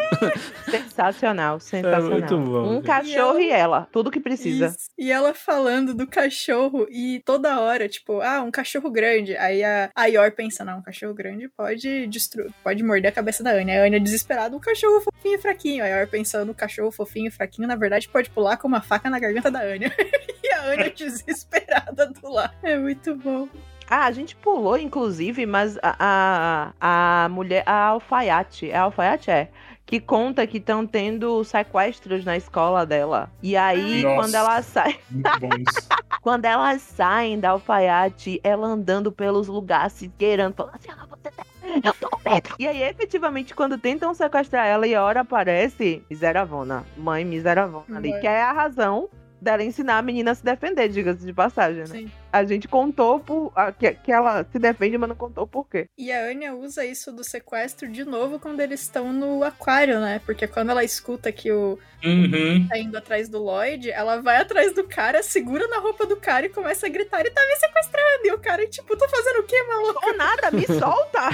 Sensacional, 0.70 1.60
sensacional. 1.60 2.06
É 2.06 2.10
muito 2.10 2.36
bom, 2.38 2.76
Um 2.78 2.82
cachorro 2.82 3.38
e 3.38 3.50
ela, 3.50 3.88
tudo 3.92 4.10
que 4.10 4.20
precisa. 4.20 4.66
Isso. 4.66 4.90
E 4.98 5.10
ela 5.10 5.34
falando 5.34 5.94
do 5.94 6.06
cachorro 6.06 6.86
e 6.90 7.20
toda 7.24 7.60
hora, 7.60 7.88
tipo, 7.88 8.20
ah, 8.20 8.42
um 8.42 8.50
cachorro 8.50 8.90
grande. 8.90 9.36
Aí 9.36 9.61
a, 9.64 9.90
a 9.94 10.06
Yor 10.06 10.30
pensa, 10.32 10.64
não, 10.64 10.78
um 10.78 10.82
cachorro 10.82 11.14
grande 11.14 11.48
pode 11.48 12.06
destruir, 12.06 12.52
pode 12.62 12.82
morder 12.82 13.10
a 13.10 13.14
cabeça 13.14 13.42
da 13.42 13.50
Anya. 13.50 13.82
A 13.82 13.86
Anya 13.86 14.00
desesperada, 14.00 14.56
um 14.56 14.60
cachorro 14.60 15.00
fofinho 15.00 15.34
e 15.34 15.38
fraquinho. 15.38 15.84
A 15.84 15.88
Yor 15.88 16.06
pensando, 16.06 16.50
um 16.50 16.54
cachorro 16.54 16.90
fofinho 16.90 17.28
e 17.28 17.30
fraquinho, 17.30 17.68
na 17.68 17.76
verdade, 17.76 18.08
pode 18.08 18.30
pular 18.30 18.56
com 18.56 18.68
uma 18.68 18.80
faca 18.80 19.10
na 19.10 19.18
garganta 19.18 19.50
da 19.50 19.60
Anya. 19.60 19.92
e 20.42 20.52
a 20.52 20.62
Anya 20.64 20.90
desesperada 20.94 22.06
do 22.06 22.28
lado. 22.28 22.54
É 22.62 22.76
muito 22.76 23.14
bom. 23.16 23.48
Ah, 23.88 24.06
a 24.06 24.12
gente 24.12 24.34
pulou, 24.36 24.78
inclusive, 24.78 25.44
mas 25.44 25.76
a, 25.82 26.72
a, 26.80 27.24
a 27.24 27.28
mulher, 27.28 27.62
a 27.66 27.88
alfaiate, 27.88 28.70
é 28.70 28.76
a 28.76 28.82
alfaiate 28.82 29.30
é, 29.30 29.50
que 29.92 30.00
conta 30.00 30.46
que 30.46 30.56
estão 30.56 30.86
tendo 30.86 31.44
sequestros 31.44 32.24
na 32.24 32.34
escola 32.34 32.86
dela. 32.86 33.30
E 33.42 33.54
aí, 33.54 34.02
Nossa. 34.02 34.16
quando 34.16 34.34
ela 34.36 34.62
sai, 34.62 34.98
Muito 35.10 35.38
bom 35.38 35.48
isso. 35.48 35.88
quando 36.22 36.46
elas 36.46 36.80
saem 36.80 37.38
da 37.38 37.50
alfaiate, 37.50 38.40
ela 38.42 38.68
andando 38.68 39.12
pelos 39.12 39.48
lugares, 39.48 39.92
se 39.92 40.06
esgueirando, 40.06 40.54
falando 40.56 40.76
assim, 40.76 40.88
ah, 40.90 41.06
você 41.10 41.30
tá... 41.30 41.44
Eu 41.84 41.92
tô 41.92 42.08
com 42.08 42.26
medo. 42.26 42.54
E 42.58 42.66
aí, 42.66 42.82
efetivamente, 42.82 43.54
quando 43.54 43.76
tentam 43.76 44.14
sequestrar 44.14 44.66
ela 44.66 44.86
e 44.86 44.94
a 44.94 45.04
hora 45.04 45.20
aparece, 45.20 46.02
miseravona, 46.08 46.86
mãe 46.96 47.22
miseravona 47.22 47.98
ali, 47.98 48.12
Mãe. 48.12 48.20
que 48.22 48.26
é 48.26 48.42
a 48.42 48.50
razão 48.50 49.10
dela 49.42 49.62
ensinar 49.62 49.98
a 49.98 50.02
menina 50.02 50.30
a 50.30 50.34
se 50.34 50.42
defender, 50.42 50.88
diga-se 50.88 51.26
de 51.26 51.34
passagem, 51.34 51.80
né? 51.80 51.86
Sim. 51.86 52.10
A 52.32 52.44
gente 52.44 52.66
contou 52.66 53.20
por, 53.20 53.52
a- 53.54 53.70
que, 53.72 53.92
que 53.92 54.10
ela 54.10 54.44
se 54.50 54.58
defende, 54.58 54.96
mas 54.96 55.08
não 55.08 55.16
contou 55.16 55.46
por 55.46 55.68
quê. 55.68 55.86
E 55.98 56.10
a 56.10 56.24
Anya 56.24 56.54
usa 56.54 56.84
isso 56.84 57.12
do 57.12 57.22
sequestro 57.22 57.88
de 57.90 58.04
novo 58.04 58.38
quando 58.38 58.60
eles 58.60 58.80
estão 58.80 59.12
no 59.12 59.44
aquário, 59.44 60.00
né? 60.00 60.20
Porque 60.24 60.46
quando 60.48 60.70
ela 60.70 60.82
escuta 60.82 61.30
que 61.30 61.52
o 61.52 61.78
Uhum. 62.04 62.66
tá 62.68 62.76
indo 62.78 62.98
atrás 62.98 63.28
do 63.28 63.38
Lloyd, 63.40 63.88
ela 63.92 64.20
vai 64.20 64.38
atrás 64.38 64.74
do 64.74 64.82
cara, 64.82 65.22
segura 65.22 65.68
na 65.68 65.78
roupa 65.78 66.04
do 66.04 66.16
cara 66.16 66.46
e 66.46 66.48
começa 66.48 66.86
a 66.86 66.88
gritar, 66.88 67.20
ele 67.20 67.30
tá 67.30 67.40
me 67.46 67.54
sequestrando. 67.56 68.24
E 68.26 68.32
o 68.32 68.38
cara, 68.40 68.66
tipo, 68.66 68.96
tô 68.96 69.08
fazendo 69.08 69.38
o 69.38 69.44
quê, 69.44 69.62
maluco? 69.62 70.00
Ou 70.06 70.16
nada, 70.16 70.50
me 70.50 70.66
solta! 70.66 71.30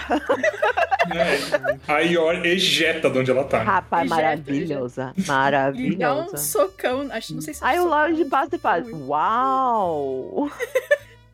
É. 1.88 1.92
A 1.92 2.02
ejeta 2.46 3.08
de 3.08 3.18
onde 3.18 3.30
ela 3.30 3.44
tá. 3.44 3.62
Rapaz, 3.62 4.04
Ejeta, 4.10 4.22
maravilhosa. 4.22 5.12
E 5.16 5.22
dá 5.22 5.32
um 5.32 5.36
Maravilhosa. 5.36 6.36
socão, 6.36 7.08
acho 7.12 7.34
não 7.34 7.40
sei 7.40 7.54
se 7.54 7.64
é 7.64 7.66
Aí 7.66 7.78
o 7.78 7.84
socão, 7.84 7.98
Lloyd 7.98 8.24
passa 8.26 8.56
e 8.56 8.58
faz. 8.58 8.86
Uau! 8.92 10.50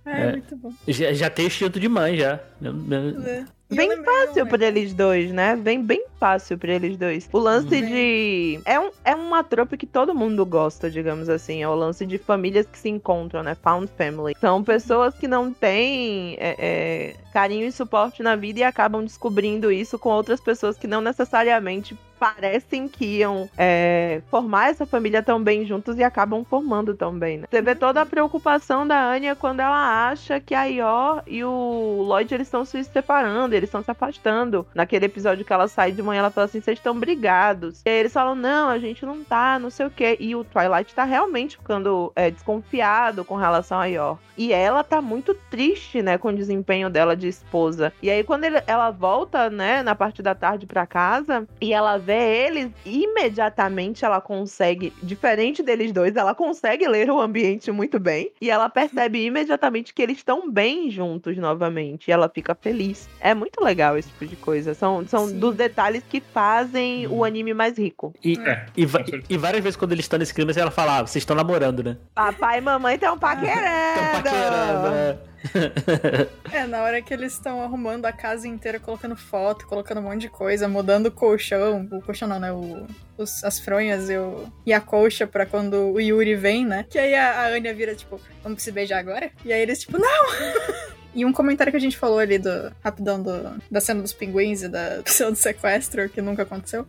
É, 0.07 0.23
É. 0.23 0.31
muito 0.33 0.57
bom. 0.57 0.73
Já, 0.87 1.13
já 1.13 1.31
tem 1.31 1.47
instinto 1.47 1.81
de 1.81 1.89
mãe, 1.89 2.17
já. 2.17 2.35
É. 2.35 3.45
E 3.71 3.77
eu 3.77 3.77
Bem 3.77 4.05
fácil 4.05 4.47
pra 4.47 4.67
eles 4.67 4.93
dois, 4.93 5.33
né? 5.33 5.57
Vem 5.57 5.83
bem 5.83 6.05
fácil 6.21 6.59
pra 6.59 6.75
eles 6.75 6.97
dois. 6.99 7.29
O 7.33 7.39
lance 7.39 7.69
Vem. 7.69 7.87
de. 7.87 8.61
É, 8.65 8.79
um, 8.79 8.91
é 9.05 9.15
uma 9.15 9.43
tropa 9.43 9.77
que 9.77 9.87
todo 9.87 10.15
mundo 10.15 10.45
gosta, 10.45 10.91
digamos 10.91 11.29
assim. 11.31 11.63
É 11.63 11.69
o 11.69 11.75
lance 11.75 12.05
de 12.05 12.19
famílias 12.19 12.67
que 12.67 12.79
se 12.79 12.91
encontram, 12.91 13.43
né? 13.43 13.57
Found 13.63 13.91
family. 13.97 14.37
São 14.39 14.63
pessoas 14.63 15.15
que 15.15 15.27
não 15.27 15.53
têm 15.53 16.37
é, 16.39 16.55
é, 16.59 17.15
carinho 17.33 17.67
e 17.67 17.73
suporte 17.73 18.23
na 18.23 18.37
vida 18.37 18.61
e 18.61 18.63
acabam 18.63 19.03
descobrindo 19.03 19.73
isso 19.73 19.99
com 19.99 20.11
outras 20.11 20.41
pessoas 20.41 20.77
que 20.77 20.87
não 20.87 21.01
necessariamente 21.01 21.97
parecem 22.25 22.89
que 22.89 23.05
iam 23.19 23.51
é, 23.59 24.23
formar 24.31 24.71
essa 24.71 24.87
família 24.87 25.23
tão 25.23 25.43
bem 25.43 25.67
juntos 25.67 25.99
e 25.99 26.03
acabam 26.03 26.43
formando 26.43 26.95
tão 26.95 27.13
bem, 27.19 27.37
né? 27.37 27.47
Você 27.51 27.61
vê 27.61 27.75
toda 27.75 28.01
a 28.01 28.07
preocupação 28.07 28.87
da 28.87 28.99
Anya 28.99 29.37
quando 29.37 29.61
ela 29.61 30.09
acha 30.09 30.41
que 30.41 30.55
a 30.55 30.65
Yor 30.65 31.23
e 31.27 31.45
o 31.45 32.03
Lloyd 32.09 32.33
eles 32.35 32.47
estão 32.47 32.65
se 32.65 32.83
separando, 32.85 33.55
eles 33.55 33.69
estão 33.69 33.83
se 33.83 33.91
afastando. 33.91 34.67
Naquele 34.75 35.05
episódio 35.05 35.45
que 35.45 35.53
ela 35.53 35.69
sai 35.69 35.93
de 35.93 36.03
manhã, 36.03 36.21
ela 36.21 36.31
fala 36.31 36.47
assim: 36.47 36.63
vocês 36.63 36.79
estão 36.79 36.99
brigados. 36.99 37.83
E 37.85 37.91
aí 37.91 37.97
eles 37.97 38.13
falam: 38.13 38.35
não, 38.35 38.71
a 38.71 38.79
gente 38.79 39.05
não 39.05 39.23
tá, 39.23 39.59
não 39.59 39.69
sei 39.69 39.85
o 39.85 39.91
quê. 39.91 40.17
E 40.19 40.35
o 40.35 40.45
Twilight 40.45 40.95
tá 40.95 41.05
realmente 41.05 41.59
ficando 41.59 42.11
é, 42.17 42.31
desconfiado 42.31 43.23
com 43.23 43.37
relação 43.37 43.79
a 43.79 43.85
Yor. 43.85 44.17
E 44.37 44.53
ela 44.53 44.83
tá 44.83 45.01
muito 45.01 45.35
triste, 45.51 46.03
né, 46.03 46.19
com 46.19 46.29
o 46.29 46.35
desempenho 46.35 46.91
dela 46.91 47.15
de 47.17 47.29
esposa. 47.29 47.93
E 48.03 48.11
aí, 48.11 48.25
quando 48.25 48.45
ele- 48.45 48.63
ela 48.67 48.91
volta, 48.91 49.49
né, 49.49 49.83
na 49.83 49.95
parte 49.95 50.23
da 50.23 50.35
tarde 50.35 50.67
pra 50.67 50.87
casa, 50.87 51.47
e 51.61 51.73
ela 51.73 51.99
vê 51.99 52.14
eles, 52.15 52.71
imediatamente 52.85 54.05
ela 54.05 54.21
consegue, 54.21 54.93
diferente 55.03 55.63
deles 55.63 55.93
dois, 55.93 56.17
ela 56.17 56.35
consegue 56.35 56.87
ler 56.89 57.11
o 57.11 57.21
ambiente 57.21 57.71
muito 57.71 57.99
bem. 57.99 58.31
E 58.41 58.51
ela 58.51 58.69
percebe 58.69 59.25
imediatamente 59.25 59.93
que 59.93 60.03
eles 60.03 60.19
estão 60.19 60.51
bem 60.51 60.91
juntos 60.91 61.37
novamente. 61.37 62.09
E 62.09 62.13
ela 62.13 62.29
fica 62.29 62.55
feliz. 62.55 63.09
É 63.21 63.35
muito 63.35 63.63
legal 63.63 63.97
esse 63.97 64.09
tipo 64.09 64.27
de 64.27 64.37
coisa. 64.37 64.75
São, 64.75 65.07
são 65.07 65.29
Sim. 65.29 65.39
dos 65.39 65.55
detalhes 65.55 66.03
que 66.09 66.21
fazem 66.21 67.07
o 67.07 67.25
anime 67.25 67.55
mais 67.55 67.79
rico. 67.79 68.15
E, 68.23 68.39
É, 68.39 68.67
e, 68.77 68.83
e 69.29 69.37
várias 69.37 69.63
vezes 69.63 69.77
quando 69.77 69.93
eles 69.93 70.05
estão 70.05 70.19
nesse 70.19 70.35
clima, 70.35 70.53
ela 70.57 70.71
fala, 70.71 70.99
ah, 70.99 71.07
vocês 71.07 71.23
estão 71.23 71.37
namorando, 71.37 71.83
né? 71.83 71.97
Papai 72.15 72.59
e 72.59 72.61
mamãe 72.61 72.95
estão 72.95 73.17
paquerando. 73.19 74.01
Estão 74.01 74.23
paquerando, 74.23 74.91
né? 74.91 75.19
É, 76.53 76.67
na 76.67 76.83
hora 76.83 77.03
que 77.03 77.13
eles 77.13 77.33
estão 77.33 77.63
arrumando 77.63 78.07
a 78.07 78.13
casa 78.13 78.47
inteira, 78.47 78.79
colocando 78.79 79.17
foto, 79.17 79.67
colocando 79.67 79.99
um 80.01 80.05
monte 80.05 80.23
de 80.23 80.29
coisa, 80.29 80.69
mudando 80.69 81.07
o 81.07 81.11
colchão, 81.11 81.89
o 81.91 82.01
colchão 82.03 82.29
não, 82.29 82.39
né? 82.39 82.53
O, 82.53 82.87
os- 83.19 83.43
as 83.45 83.59
fronhas 83.59 84.09
e, 84.09 84.17
o- 84.17 84.47
e 84.65 84.73
a 84.73 84.81
colcha 84.81 85.27
pra 85.27 85.45
quando 85.47 85.93
o 85.93 86.01
Yuri 86.01 86.35
vem, 86.37 86.65
né? 86.65 86.87
Que 86.89 86.99
aí 86.99 87.15
a, 87.15 87.41
a 87.43 87.47
Anya 87.49 87.75
vira, 87.75 87.95
tipo, 87.95 88.21
vamos 88.43 88.63
se 88.63 88.71
beijar 88.71 88.99
agora? 88.99 89.31
E 89.45 89.53
aí 89.53 89.61
eles, 89.61 89.81
tipo, 89.81 89.99
não! 89.99 90.09
E 91.17 91.25
um 91.25 91.33
comentário 91.33 91.71
que 91.71 91.77
a 91.77 91.81
gente 91.81 91.97
falou 91.97 92.19
ali 92.19 92.39
do 92.39 92.73
rapidão 92.83 93.23
do, 93.23 93.33
da 93.71 93.81
cena 93.81 94.03
dos 94.03 94.13
pinguins 94.13 94.63
e 94.63 94.69
da 94.69 95.01
cena 95.07 95.31
do 95.31 95.37
sequestro, 95.37 96.09
que 96.09 96.21
nunca 96.21 96.43
aconteceu. 96.43 96.85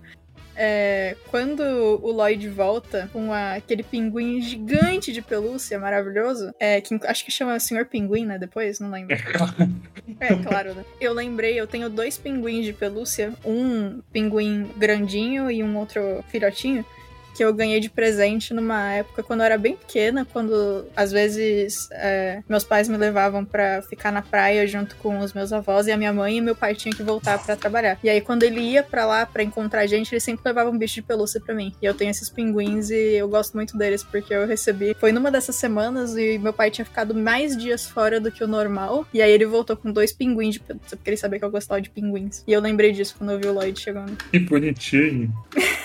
É, 0.55 1.15
quando 1.29 1.61
o 2.01 2.11
Lloyd 2.11 2.47
volta 2.49 3.09
com 3.11 3.31
a- 3.33 3.55
aquele 3.55 3.83
pinguim 3.83 4.41
gigante 4.41 5.11
de 5.11 5.21
pelúcia 5.21 5.77
maravilhoso, 5.77 6.53
é, 6.59 6.79
que 6.79 6.97
acho 7.03 7.25
que 7.25 7.31
chama 7.31 7.59
Senhor 7.59 7.85
Pinguim, 7.85 8.25
né? 8.25 8.37
Depois, 8.37 8.79
não 8.79 8.89
lembro. 8.89 9.15
É, 10.19 10.35
claro, 10.35 10.73
né? 10.73 10.85
Eu 11.01 11.13
lembrei, 11.13 11.59
eu 11.59 11.67
tenho 11.67 11.89
dois 11.89 12.17
pinguins 12.17 12.63
de 12.65 12.73
pelúcia, 12.73 13.33
um 13.43 14.01
pinguim 14.13 14.69
grandinho 14.77 15.49
e 15.51 15.61
um 15.63 15.77
outro 15.77 16.23
filhotinho, 16.29 16.85
que 17.35 17.43
eu 17.43 17.53
ganhei 17.53 17.79
de 17.79 17.89
presente 17.89 18.53
numa 18.53 18.93
época 18.93 19.21
quando 19.21 19.41
eu 19.41 19.45
era 19.45 19.57
bem 19.57 19.75
pequena, 19.75 20.25
quando 20.25 20.85
às 20.95 21.11
vezes 21.11 21.89
é, 21.91 22.41
meus 22.47 22.63
pais 22.63 22.87
me 22.87 22.97
levavam 22.97 23.43
pra 23.43 23.81
ficar 23.81 24.11
na 24.11 24.21
praia 24.21 24.65
junto 24.65 24.95
com 24.95 25.19
os 25.19 25.33
meus 25.33 25.51
avós 25.51 25.87
e 25.87 25.91
a 25.91 25.97
minha 25.97 26.13
mãe 26.13 26.37
e 26.37 26.41
meu 26.41 26.55
pai 26.55 26.73
tinha 26.73 26.95
que 26.95 27.03
voltar 27.03 27.37
pra 27.43 27.55
trabalhar. 27.55 27.99
E 28.01 28.09
aí 28.09 28.21
quando 28.21 28.43
ele 28.43 28.61
ia 28.61 28.81
pra 28.81 29.05
lá 29.05 29.25
pra 29.25 29.43
encontrar 29.43 29.81
a 29.81 29.87
gente, 29.87 30.13
ele 30.13 30.21
sempre 30.21 30.43
levava 30.45 30.69
um 30.69 30.77
bicho 30.77 30.95
de 30.95 31.01
pelúcia 31.01 31.41
pra 31.41 31.53
mim. 31.53 31.73
E 31.81 31.85
eu 31.85 31.93
tenho 31.93 32.11
esses 32.11 32.29
pinguins 32.29 32.89
e 32.89 33.15
eu 33.15 33.27
gosto 33.27 33.53
muito 33.53 33.77
deles 33.77 34.03
porque 34.03 34.33
eu 34.33 34.47
recebi. 34.47 34.95
Foi 34.97 35.11
numa 35.11 35.29
dessas 35.29 35.57
semanas 35.57 36.15
e 36.15 36.37
meu 36.37 36.53
pai 36.53 36.71
tinha 36.71 36.85
ficado 36.85 37.13
mais 37.13 37.57
dias 37.57 37.85
fora 37.85 38.19
do 38.19 38.31
que 38.31 38.43
o 38.43 38.47
normal. 38.47 39.05
E 39.13 39.21
aí 39.21 39.31
ele 39.31 39.45
voltou 39.45 39.75
com 39.75 39.91
dois 39.91 40.13
pinguins 40.13 40.53
de 40.53 40.59
pelúcia, 40.61 40.95
porque 40.95 41.09
ele 41.09 41.17
sabia 41.17 41.39
que 41.39 41.45
eu 41.45 41.51
gostava 41.51 41.81
de 41.81 41.89
pinguins. 41.89 42.43
E 42.47 42.53
eu 42.53 42.61
lembrei 42.61 42.91
disso 42.91 43.15
quando 43.17 43.31
eu 43.31 43.39
vi 43.39 43.47
o 43.47 43.53
Lloyd 43.53 43.79
chegando. 43.79 44.15
Que 44.31 44.39
bonitinho. 44.39 45.33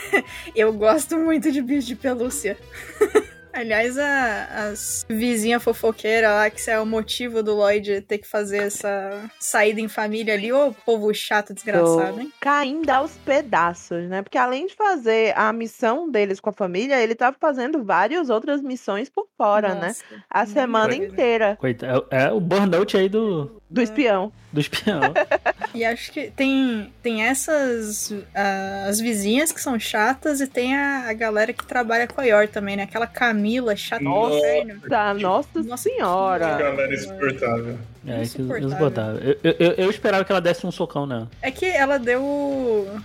Eu 0.55 0.73
gosto 0.73 1.17
muito 1.17 1.40
de 1.49 1.63
bicho 1.63 1.87
de 1.87 1.97
pelúcia. 1.97 2.57
Aliás, 3.53 3.99
a, 3.99 4.69
as 4.69 5.05
vizinha 5.09 5.59
fofoqueira 5.59 6.33
lá, 6.33 6.51
que 6.51 6.61
isso 6.61 6.71
é 6.71 6.81
o 6.81 6.87
motivo 6.87 7.43
do 7.43 7.55
Lloyd 7.55 8.01
ter 8.03 8.19
que 8.19 8.27
fazer 8.27 8.59
essa 8.59 9.29
saída 9.39 9.81
em 9.81 9.89
família 9.89 10.35
ali, 10.35 10.53
ô 10.53 10.73
povo 10.87 11.13
chato, 11.13 11.53
desgraçado, 11.53 12.21
hein? 12.21 12.33
Caindo 12.41 12.89
aos 12.91 13.17
pedaços, 13.19 14.09
né? 14.09 14.23
Porque 14.23 14.39
além 14.39 14.67
de 14.67 14.75
fazer 14.75 15.37
a 15.37 15.53
missão 15.53 16.09
deles 16.09 16.39
com 16.39 16.51
a 16.51 16.53
família, 16.53 17.01
ele 17.03 17.15
tava 17.15 17.37
fazendo 17.41 17.83
várias 17.83 18.31
outras 18.31 18.63
missões 18.63 19.09
por 19.09 19.27
fora, 19.37 19.75
né? 19.75 19.89
Nossa, 19.89 20.05
A 20.31 20.39
muito 20.41 20.53
semana 20.53 20.95
inteira 20.95 21.57
Coitado, 21.57 22.07
é, 22.11 22.25
é 22.25 22.33
o 22.33 22.41
burnout 22.41 22.97
aí 22.97 23.09
do, 23.09 23.61
do 23.69 23.83
espião. 23.83 24.33
Do 24.53 24.61
espião. 24.61 25.01
E 25.73 25.85
acho 25.85 26.11
que 26.11 26.33
tem, 26.33 26.93
tem 27.01 27.23
essas. 27.23 28.13
ah, 28.35 28.87
as 28.89 28.99
vizinhas 28.99 29.53
que 29.53 29.61
são 29.61 29.79
chatas 29.79 30.41
e 30.41 30.47
tem 30.49 30.77
a, 30.77 31.05
a 31.09 31.13
galera 31.13 31.53
que 31.53 31.65
trabalha 31.65 32.09
com 32.09 32.21
a 32.21 32.25
Yor 32.25 32.49
também, 32.49 32.75
né? 32.77 32.83
Aquela 32.83 33.07
Camila 33.07 33.77
chata 33.77 34.03
do 34.03 34.11
Nossa. 34.11 34.37
inferno. 34.37 34.81
Nossa, 35.21 35.49
Nossa 35.63 35.83
senhora. 35.85 36.57
Galera 36.59 36.93
insuportável. 36.93 37.79
É, 38.05 38.23
que 38.23 38.43
Insuportável. 38.43 39.21
Eu, 39.23 39.39
eu, 39.45 39.57
eu- 39.61 39.73
eu 39.85 39.91
esperava 39.91 40.25
que 40.25 40.33
ela 40.33 40.41
desse 40.41 40.67
um 40.67 40.73
socão 40.73 41.07
nela. 41.07 41.31
É 41.41 41.53
que 41.53 41.67
ela 41.67 41.99
deu 42.01 42.21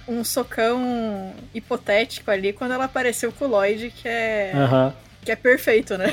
um 0.08 0.24
socão 0.24 1.32
hipotético 1.54 2.32
ali 2.32 2.52
quando 2.52 2.72
ela 2.74 2.86
apareceu 2.86 3.32
com 3.32 3.46
o 3.46 3.48
Lloyd, 3.48 3.92
que 3.92 4.08
é, 4.08 4.54
Aham. 4.56 4.94
Que 5.26 5.32
é 5.32 5.36
perfeito, 5.36 5.98
né? 5.98 6.06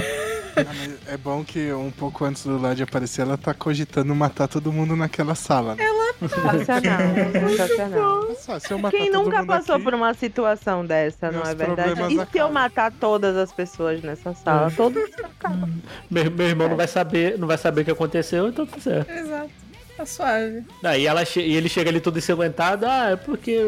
Ah, 0.57 1.13
é 1.13 1.17
bom 1.17 1.45
que 1.45 1.73
um 1.73 1.91
pouco 1.91 2.25
antes 2.25 2.45
do 2.45 2.57
Lloyd 2.59 2.83
aparecer, 2.83 3.23
ela 3.23 3.39
tá 3.39 3.55
cogitando 3.55 4.15
matar 4.15 4.49
todo 4.49 4.73
mundo 4.73 4.95
naquela 4.97 5.35
sala. 5.35 5.75
Né? 5.75 5.85
Sensacional. 6.29 7.01
Sensacional. 7.49 8.29
Nossa, 8.29 8.61
se 8.61 8.71
eu 8.71 8.79
matar 8.79 8.97
Quem 8.97 9.11
nunca 9.11 9.45
passou 9.45 9.75
aqui, 9.77 9.85
por 9.85 9.95
uma 9.95 10.15
situação 10.15 10.85
dessa, 10.85 11.31
não 11.33 11.43
é 11.43 11.55
verdade? 11.55 12.03
E 12.05 12.09
se 12.09 12.15
eu 12.17 12.21
acabam. 12.23 12.53
matar 12.53 12.93
todas 12.93 13.37
as 13.37 13.53
pessoas 13.53 14.03
nessa 14.03 14.35
sala? 14.35 14.71
Todos 14.71 15.03
acabam. 15.25 15.71
Meu, 16.11 16.31
meu 16.31 16.49
irmão 16.49 16.69
não 16.69 16.77
vai 16.77 16.87
saber, 16.89 17.39
não 17.39 17.49
vai 17.49 17.59
saber 17.59 17.81
o 17.81 17.85
que 17.85 17.91
aconteceu, 17.91 18.49
então 18.49 18.67
tá 18.67 18.79
certo. 18.79 19.11
Exato. 19.11 19.51
Tá 19.97 20.07
suave. 20.07 20.65
Aí 20.85 21.07
ela 21.07 21.25
che- 21.25 21.41
e 21.43 21.55
ele 21.57 21.69
chega 21.69 21.91
ali 21.91 22.01
todo 22.01 22.19
ensanguentado, 22.19 22.87
ah, 22.87 23.11
é 23.11 23.17
porque 23.17 23.59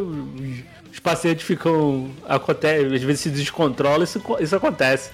os, 0.90 1.00
pacientes 1.00 1.44
ficam. 1.44 2.10
Acontece, 2.28 2.94
às 2.94 3.02
vezes 3.02 3.20
se 3.20 3.30
descontrolam, 3.30 4.04
isso, 4.04 4.22
isso 4.40 4.54
acontece. 4.56 5.10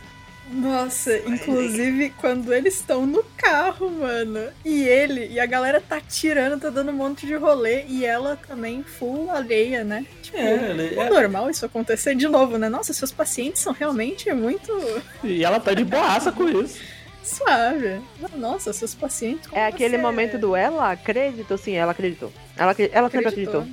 Nossa, 0.52 1.16
inclusive 1.18 2.10
quando 2.20 2.52
eles 2.52 2.74
estão 2.74 3.06
no 3.06 3.22
carro, 3.36 3.88
mano. 3.90 4.48
E 4.64 4.82
ele, 4.82 5.28
e 5.28 5.38
a 5.38 5.46
galera 5.46 5.80
tá 5.80 6.00
tirando, 6.00 6.60
tá 6.60 6.70
dando 6.70 6.90
um 6.90 6.94
monte 6.94 7.24
de 7.26 7.34
rolê. 7.36 7.84
E 7.86 8.04
ela 8.04 8.36
também 8.48 8.82
full 8.82 9.30
alheia, 9.30 9.84
né? 9.84 10.04
Tipo, 10.22 10.38
É, 10.38 10.70
ele- 10.70 10.98
é 10.98 11.08
normal 11.10 11.48
isso 11.50 11.64
acontecer 11.64 12.14
de 12.14 12.26
novo, 12.28 12.58
né? 12.58 12.68
Nossa, 12.68 12.92
seus 12.92 13.12
pacientes 13.12 13.62
são 13.62 13.72
realmente 13.72 14.32
muito 14.32 14.72
E 15.22 15.44
ela 15.44 15.60
tá 15.60 15.72
de 15.72 15.84
boaça 15.84 16.32
com 16.32 16.48
isso. 16.48 16.80
suave. 17.22 18.00
Nossa, 18.36 18.72
seus 18.72 18.94
pacientes. 18.94 19.48
É 19.52 19.66
aquele 19.66 19.96
você 19.96 20.02
momento 20.02 20.36
do 20.38 20.56
ela 20.56 20.90
acreditou? 20.92 21.56
Sim, 21.58 21.74
ela 21.74 21.92
acreditou. 21.92 22.32
Ela, 22.56 22.74
ela 22.92 23.08
sempre 23.10 23.28
acreditou. 23.28 23.66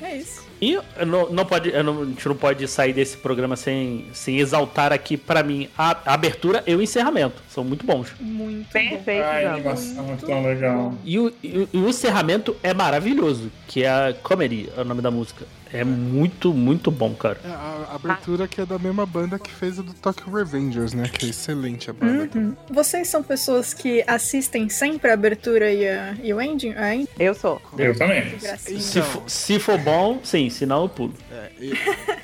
É 0.00 0.16
isso. 0.16 0.47
E 0.60 0.78
não, 1.06 1.30
não 1.30 1.44
pode, 1.46 1.70
não- 1.82 2.02
a 2.02 2.04
gente 2.06 2.26
não 2.28 2.36
pode 2.36 2.66
sair 2.68 2.92
desse 2.92 3.16
programa 3.16 3.56
sem, 3.56 4.06
sem 4.12 4.38
exaltar 4.38 4.92
aqui, 4.92 5.16
pra 5.16 5.42
mim, 5.42 5.68
a, 5.76 5.96
a 6.04 6.14
abertura 6.14 6.62
e 6.66 6.74
o 6.74 6.82
encerramento. 6.82 7.42
São 7.48 7.62
muito 7.64 7.84
bons. 7.86 8.08
Muito 8.20 8.64
bom. 8.66 8.72
Perfeito, 8.72 9.24
A 9.24 9.40
João. 9.42 9.54
animação 9.54 10.12
é 10.12 10.16
tão 10.26 10.42
legal. 10.42 10.94
E 11.04 11.18
o, 11.18 11.32
e 11.42 11.68
e 11.72 11.78
o 11.78 11.88
encerramento 11.88 12.56
é 12.62 12.72
maravilhoso, 12.74 13.50
que 13.66 13.84
é 13.84 13.88
a 13.88 14.14
Comedy, 14.22 14.68
é 14.76 14.80
o 14.80 14.84
nome 14.84 15.02
da 15.02 15.10
música. 15.10 15.44
É 15.70 15.84
muito, 15.84 16.54
muito 16.54 16.90
bom, 16.90 17.12
cara. 17.14 17.38
É, 17.44 17.48
a, 17.48 17.88
a 17.92 17.94
abertura 17.96 18.48
que 18.48 18.58
é 18.58 18.64
da 18.64 18.78
mesma 18.78 19.04
banda 19.04 19.38
que 19.38 19.50
fez 19.50 19.78
o 19.78 19.82
do 19.82 19.92
Tokyo 19.92 20.32
Revengers, 20.32 20.94
né? 20.94 21.06
Que 21.12 21.26
é 21.26 21.28
excelente 21.28 21.90
a 21.90 21.92
banda. 21.92 22.30
Uhum. 22.38 22.56
Vocês 22.70 23.06
são 23.08 23.22
pessoas 23.22 23.74
que 23.74 24.02
assistem 24.06 24.70
sempre 24.70 25.10
a 25.10 25.14
abertura 25.14 25.70
e, 25.70 25.86
a, 25.86 26.16
e 26.22 26.32
o 26.32 26.40
ending? 26.40 26.72
A 26.72 26.94
ending? 26.94 27.08
Eu 27.18 27.34
sou. 27.34 27.60
Eu 27.76 27.94
também. 27.98 28.38
Se, 28.38 28.98
Então. 28.98 29.02
for, 29.10 29.22
se 29.26 29.58
for 29.58 29.76
bom, 29.78 30.20
sim, 30.24 30.47
senão 30.50 30.82
eu 30.82 30.88
pulo. 30.88 31.14
É, 31.30 31.50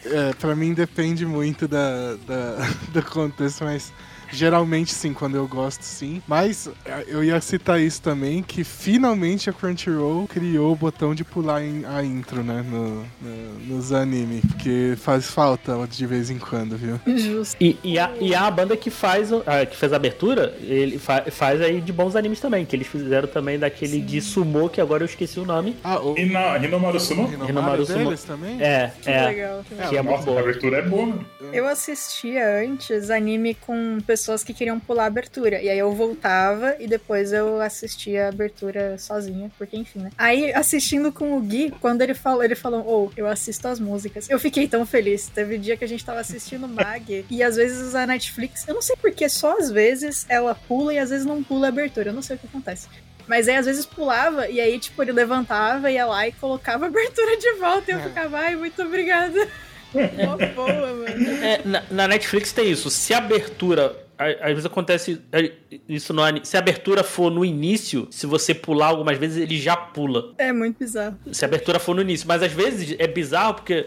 é, 0.06 0.32
pra 0.34 0.54
mim 0.54 0.74
depende 0.74 1.24
muito 1.26 1.66
da, 1.68 2.14
da- 2.26 2.58
do 2.92 3.02
contexto, 3.02 3.64
mas 3.64 3.92
geralmente 4.32 4.92
sim, 4.92 5.12
quando 5.12 5.36
eu 5.36 5.46
gosto 5.46 5.82
sim. 5.82 6.22
Mas 6.26 6.68
é, 6.84 7.04
eu 7.08 7.22
ia 7.22 7.40
citar 7.40 7.80
isso 7.80 8.00
também, 8.02 8.42
que 8.42 8.64
finalmente 8.64 9.48
a 9.48 9.52
Crunchyroll 9.52 10.26
criou 10.28 10.72
o 10.72 10.76
botão 10.76 11.14
de 11.14 11.24
pular 11.24 11.62
em- 11.62 11.84
a 11.84 12.02
intro, 12.02 12.42
né, 12.42 12.64
no, 12.68 13.04
no- 13.20 13.58
nos 13.76 13.92
anime, 13.92 14.40
porque 14.48 14.94
faz 14.96 15.26
falta 15.30 15.74
de 15.88 16.06
vez 16.06 16.30
em 16.30 16.38
quando, 16.38 16.76
viu? 16.76 16.98
Justo. 17.16 17.56
E, 17.60 17.76
e, 17.82 17.98
a, 17.98 18.10
e 18.20 18.34
a 18.34 18.50
banda 18.50 18.76
que 18.76 18.90
faz, 18.90 19.30
a, 19.32 19.66
que 19.66 19.76
fez 19.76 19.92
a 19.92 19.96
abertura, 19.96 20.54
ele 20.60 20.98
fa- 20.98 21.24
faz 21.30 21.60
aí 21.60 21.80
de 21.80 21.92
bons 21.92 22.16
animes 22.16 22.40
também, 22.40 22.64
que 22.64 22.74
eles 22.74 22.86
fizeram 22.86 23.28
também 23.28 23.58
daquele 23.58 24.00
de 24.00 24.20
sumô, 24.20 24.68
que 24.68 24.80
agora 24.80 25.02
eu 25.02 25.06
esqueci 25.06 25.38
o 25.38 25.44
nome. 25.44 25.76
Ah, 25.84 26.00
o 26.00 26.16
E 26.18 26.26
na 26.26 26.56
Hinomaru 26.58 26.98
Sumo? 26.98 27.24
Rinomaru 27.26 27.46
Rinomaru 27.46 27.86
Sumo. 27.86 27.98
deles 28.04 28.24
também? 28.24 28.60
É, 28.62 28.90
Que 29.02 29.10
é. 29.10 29.26
legal. 29.26 29.64
Que 29.88 29.96
é 29.96 30.02
muito 30.02 30.16
Nossa, 30.16 30.26
bom. 30.30 30.36
a 30.36 30.40
abertura 30.40 30.78
é 30.78 30.82
boa. 30.82 31.18
Eu 31.52 31.66
assistia 31.68 32.60
antes 32.64 33.10
anime 33.10 33.54
com 33.54 33.98
pessoas 34.06 34.13
que 34.44 34.54
queriam 34.54 34.78
pular 34.78 35.04
a 35.04 35.06
abertura. 35.06 35.60
E 35.60 35.68
aí 35.68 35.78
eu 35.78 35.92
voltava 35.92 36.76
e 36.78 36.86
depois 36.86 37.32
eu 37.32 37.60
assistia 37.60 38.26
a 38.26 38.28
abertura 38.28 38.96
sozinha, 38.98 39.50
porque 39.58 39.76
enfim, 39.76 40.00
né? 40.00 40.10
Aí 40.16 40.52
assistindo 40.52 41.12
com 41.12 41.36
o 41.36 41.40
Gui, 41.40 41.72
quando 41.80 42.02
ele 42.02 42.14
falou, 42.14 42.42
ele 42.42 42.54
falou, 42.54 42.84
ou 42.84 43.12
eu 43.16 43.26
assisto 43.26 43.68
as 43.68 43.80
músicas. 43.80 44.28
Eu 44.28 44.38
fiquei 44.38 44.68
tão 44.68 44.84
feliz. 44.84 45.28
Teve 45.28 45.58
dia 45.58 45.76
que 45.76 45.84
a 45.84 45.88
gente 45.88 46.04
tava 46.04 46.20
assistindo 46.20 46.68
Mag 46.68 47.24
e 47.28 47.42
às 47.42 47.56
vezes 47.56 47.94
a 47.94 48.06
Netflix, 48.06 48.66
eu 48.66 48.74
não 48.74 48.82
sei 48.82 48.96
porque, 48.96 49.28
só 49.28 49.58
às 49.58 49.70
vezes 49.70 50.26
ela 50.28 50.54
pula 50.54 50.94
e 50.94 50.98
às 50.98 51.10
vezes 51.10 51.26
não 51.26 51.42
pula 51.42 51.66
a 51.66 51.68
abertura. 51.68 52.10
Eu 52.10 52.14
não 52.14 52.22
sei 52.22 52.36
o 52.36 52.38
que 52.38 52.46
acontece. 52.46 52.88
Mas 53.26 53.48
aí 53.48 53.56
às 53.56 53.66
vezes 53.66 53.86
pulava 53.86 54.48
e 54.48 54.60
aí, 54.60 54.78
tipo, 54.78 55.02
ele 55.02 55.12
levantava, 55.12 55.90
ia 55.90 56.04
lá 56.04 56.28
e 56.28 56.32
colocava 56.32 56.84
a 56.84 56.88
abertura 56.88 57.36
de 57.36 57.52
volta 57.52 57.90
e 57.90 57.94
eu 57.94 58.00
ficava, 58.00 58.38
ai, 58.38 58.56
muito 58.56 58.82
obrigada. 58.82 59.48
Mó 59.94 60.36
boa, 60.54 60.92
mano. 60.92 61.44
É, 61.44 61.60
na, 61.64 61.82
na 61.90 62.08
Netflix 62.08 62.52
tem 62.52 62.70
isso. 62.70 62.90
Se 62.90 63.14
a 63.14 63.18
abertura. 63.18 64.03
Às 64.40 64.48
vezes 64.50 64.66
acontece 64.66 65.20
é, 65.32 65.52
isso 65.88 66.12
no 66.12 66.22
anime. 66.22 66.44
Se 66.46 66.56
a 66.56 66.60
abertura 66.60 67.02
for 67.02 67.30
no 67.30 67.44
início, 67.44 68.06
se 68.10 68.26
você 68.26 68.54
pular 68.54 68.86
algumas 68.88 69.18
vezes, 69.18 69.36
ele 69.42 69.58
já 69.58 69.76
pula. 69.76 70.32
É 70.38 70.52
muito 70.52 70.78
bizarro. 70.78 71.16
Se 71.32 71.44
a 71.44 71.48
abertura 71.48 71.78
for 71.78 71.94
no 71.94 72.02
início. 72.02 72.26
Mas 72.26 72.42
às 72.42 72.52
vezes 72.52 72.94
é 72.98 73.06
bizarro 73.06 73.54
porque. 73.54 73.86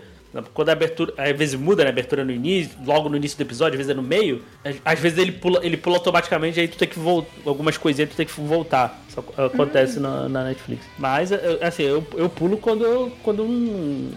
Quando 0.54 0.70
a 0.70 0.74
abertura. 0.74 1.14
Às 1.18 1.36
vezes 1.36 1.56
muda, 1.56 1.84
né? 1.84 1.90
A 1.90 1.92
abertura 1.94 2.24
no 2.24 2.32
início, 2.32 2.78
logo 2.86 3.10
no 3.10 3.16
início 3.18 3.38
do 3.38 3.42
episódio, 3.42 3.74
às 3.74 3.78
vezes 3.78 3.90
é 3.90 3.94
no 3.96 4.04
meio. 4.04 4.44
Às, 4.86 5.00
vezes 5.00 5.18
ele 5.18 5.32
pula, 5.32 5.66
ele 5.66 5.78
pula 5.78 5.96
automaticamente, 5.98 6.60
aí 6.60 6.68
tu 6.68 6.78
tem 6.78 6.88
que 6.88 7.00
voltar. 7.00 7.32
Algumas 7.46 7.78
coisinhas 7.78 8.10
tu 8.12 8.16
tem 8.16 8.26
que 8.26 8.40
voltar. 8.40 9.02
Isso 9.10 9.20
ac- 9.20 9.42
acontece 9.54 10.00
na, 10.00 10.28
na 10.30 10.44
Netflix. 10.44 10.86
Mas, 11.00 11.32
assim, 11.62 11.84
eu, 11.84 12.06
eu 12.16 12.30
pulo 12.30 12.58
quando 12.58 12.86
eu. 12.86 13.12
Quando 13.24 13.46
não, 13.46 14.12